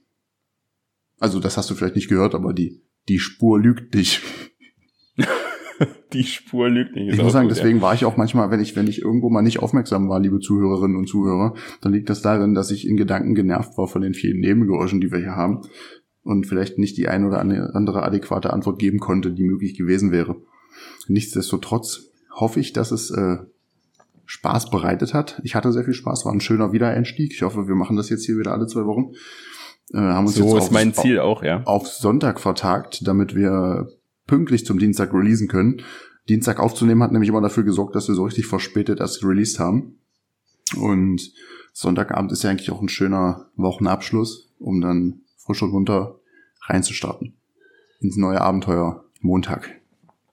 also 1.18 1.39
das 1.39 1.56
hast 1.56 1.70
du 1.70 1.74
vielleicht 1.74 1.97
nicht 1.97 2.09
gehört, 2.09 2.34
aber 2.34 2.52
die, 2.52 2.82
die 3.09 3.18
Spur 3.18 3.60
lügt 3.60 3.94
dich. 3.94 4.20
die 6.18 6.24
Spur 6.24 6.68
lügt 6.68 6.94
nicht. 6.94 7.12
Ich 7.12 7.22
muss 7.22 7.32
sagen, 7.32 7.48
gut, 7.48 7.56
deswegen 7.56 7.78
ja. 7.78 7.82
war 7.82 7.94
ich 7.94 8.05
auch 8.05 8.16
manchmal, 8.16 8.51
wenn 8.51 8.60
ich, 8.60 8.76
wenn 8.76 8.86
ich 8.86 9.02
irgendwo 9.02 9.30
mal 9.30 9.43
nicht 9.43 9.60
aufmerksam 9.60 10.09
war, 10.09 10.20
liebe 10.20 10.40
Zuhörerinnen 10.40 10.97
und 10.97 11.09
Zuhörer, 11.09 11.55
dann 11.80 11.93
liegt 11.93 12.10
das 12.10 12.22
darin, 12.22 12.55
dass 12.55 12.70
ich 12.70 12.86
in 12.86 12.97
Gedanken 12.97 13.34
genervt 13.34 13.76
war 13.78 13.89
von 13.89 14.02
den 14.02 14.14
vielen 14.14 14.40
Nebengeräuschen, 14.40 15.01
die 15.01 15.10
wir 15.10 15.18
hier 15.18 15.36
haben 15.36 15.62
und 16.22 16.47
vielleicht 16.47 16.78
nicht 16.78 16.97
die 16.97 17.09
ein 17.09 17.24
oder 17.24 17.40
andere 17.40 18.02
adäquate 18.02 18.52
Antwort 18.52 18.78
geben 18.78 18.98
konnte, 18.98 19.32
die 19.32 19.44
möglich 19.44 19.76
gewesen 19.76 20.12
wäre. 20.12 20.36
Nichtsdestotrotz 21.09 22.10
hoffe 22.30 22.60
ich, 22.60 22.72
dass 22.72 22.93
es 22.93 23.10
äh, 23.10 23.39
Spaß 24.26 24.70
bereitet 24.70 25.14
hat. 25.14 25.40
Ich 25.44 25.55
hatte 25.55 25.72
sehr 25.72 25.84
viel 25.84 25.94
Spaß, 25.94 26.24
war 26.24 26.32
ein 26.32 26.40
schöner 26.40 26.72
Wiedereinstieg. 26.72 27.32
Ich 27.32 27.43
hoffe, 27.43 27.68
wir 27.68 27.74
machen 27.74 27.97
das 27.97 28.09
jetzt 28.09 28.24
hier 28.24 28.39
wieder 28.39 28.52
alle 28.52 28.66
zwei 28.66 28.86
Wochen. 28.86 29.12
Äh, 29.93 29.98
haben 29.98 30.26
uns 30.26 30.36
so 30.36 30.55
jetzt 30.55 30.66
ist 30.66 30.72
mein 30.72 30.94
Ziel 30.94 31.18
auch, 31.18 31.43
ja. 31.43 31.62
Auf 31.64 31.89
Sonntag 31.89 32.40
vertagt, 32.40 33.06
damit 33.06 33.34
wir 33.34 33.89
pünktlich 34.32 34.64
zum 34.64 34.78
Dienstag 34.78 35.12
releasen 35.12 35.46
können. 35.46 35.82
Dienstag 36.26 36.59
aufzunehmen 36.59 37.02
hat 37.02 37.12
nämlich 37.12 37.28
immer 37.28 37.42
dafür 37.42 37.64
gesorgt, 37.64 37.94
dass 37.94 38.09
wir 38.09 38.14
so 38.14 38.24
richtig 38.24 38.46
verspätet 38.46 38.98
erst 38.98 39.22
released 39.22 39.59
haben. 39.59 39.98
Und 40.74 41.34
Sonntagabend 41.74 42.32
ist 42.32 42.42
ja 42.42 42.48
eigentlich 42.48 42.70
auch 42.70 42.80
ein 42.80 42.88
schöner 42.88 43.50
Wochenabschluss, 43.56 44.50
um 44.59 44.80
dann 44.80 45.20
frisch 45.36 45.62
und 45.62 45.72
runter 45.72 46.18
reinzustarten. 46.62 47.34
Ins 48.00 48.16
neue 48.16 48.40
Abenteuer 48.40 49.04
Montag. 49.20 49.68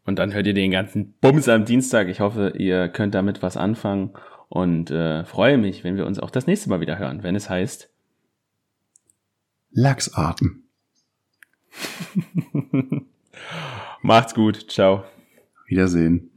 Und 0.05 0.17
dann 0.17 0.34
hört 0.34 0.47
ihr 0.47 0.53
den 0.53 0.71
ganzen 0.71 1.15
Bums 1.19 1.49
am 1.49 1.65
Dienstag. 1.65 2.07
Ich 2.07 2.21
hoffe, 2.21 2.53
ihr 2.57 2.88
könnt 2.88 3.13
damit 3.13 3.41
was 3.41 3.57
anfangen 3.57 4.11
und 4.47 4.91
äh, 4.91 5.26
freue 5.26 5.57
mich, 5.57 5.84
wenn 5.84 5.97
wir 5.97 6.05
uns 6.05 6.19
auch 6.19 6.31
das 6.31 6.47
nächste 6.47 6.69
Mal 6.69 6.80
wieder 6.80 6.97
hören, 6.97 7.21
wenn 7.21 7.35
es 7.35 7.49
heißt 7.49 7.89
Lachsarten. 9.71 10.63
Macht's 14.01 14.34
gut. 14.34 14.69
Ciao. 14.69 15.03
Wiedersehen. 15.67 16.27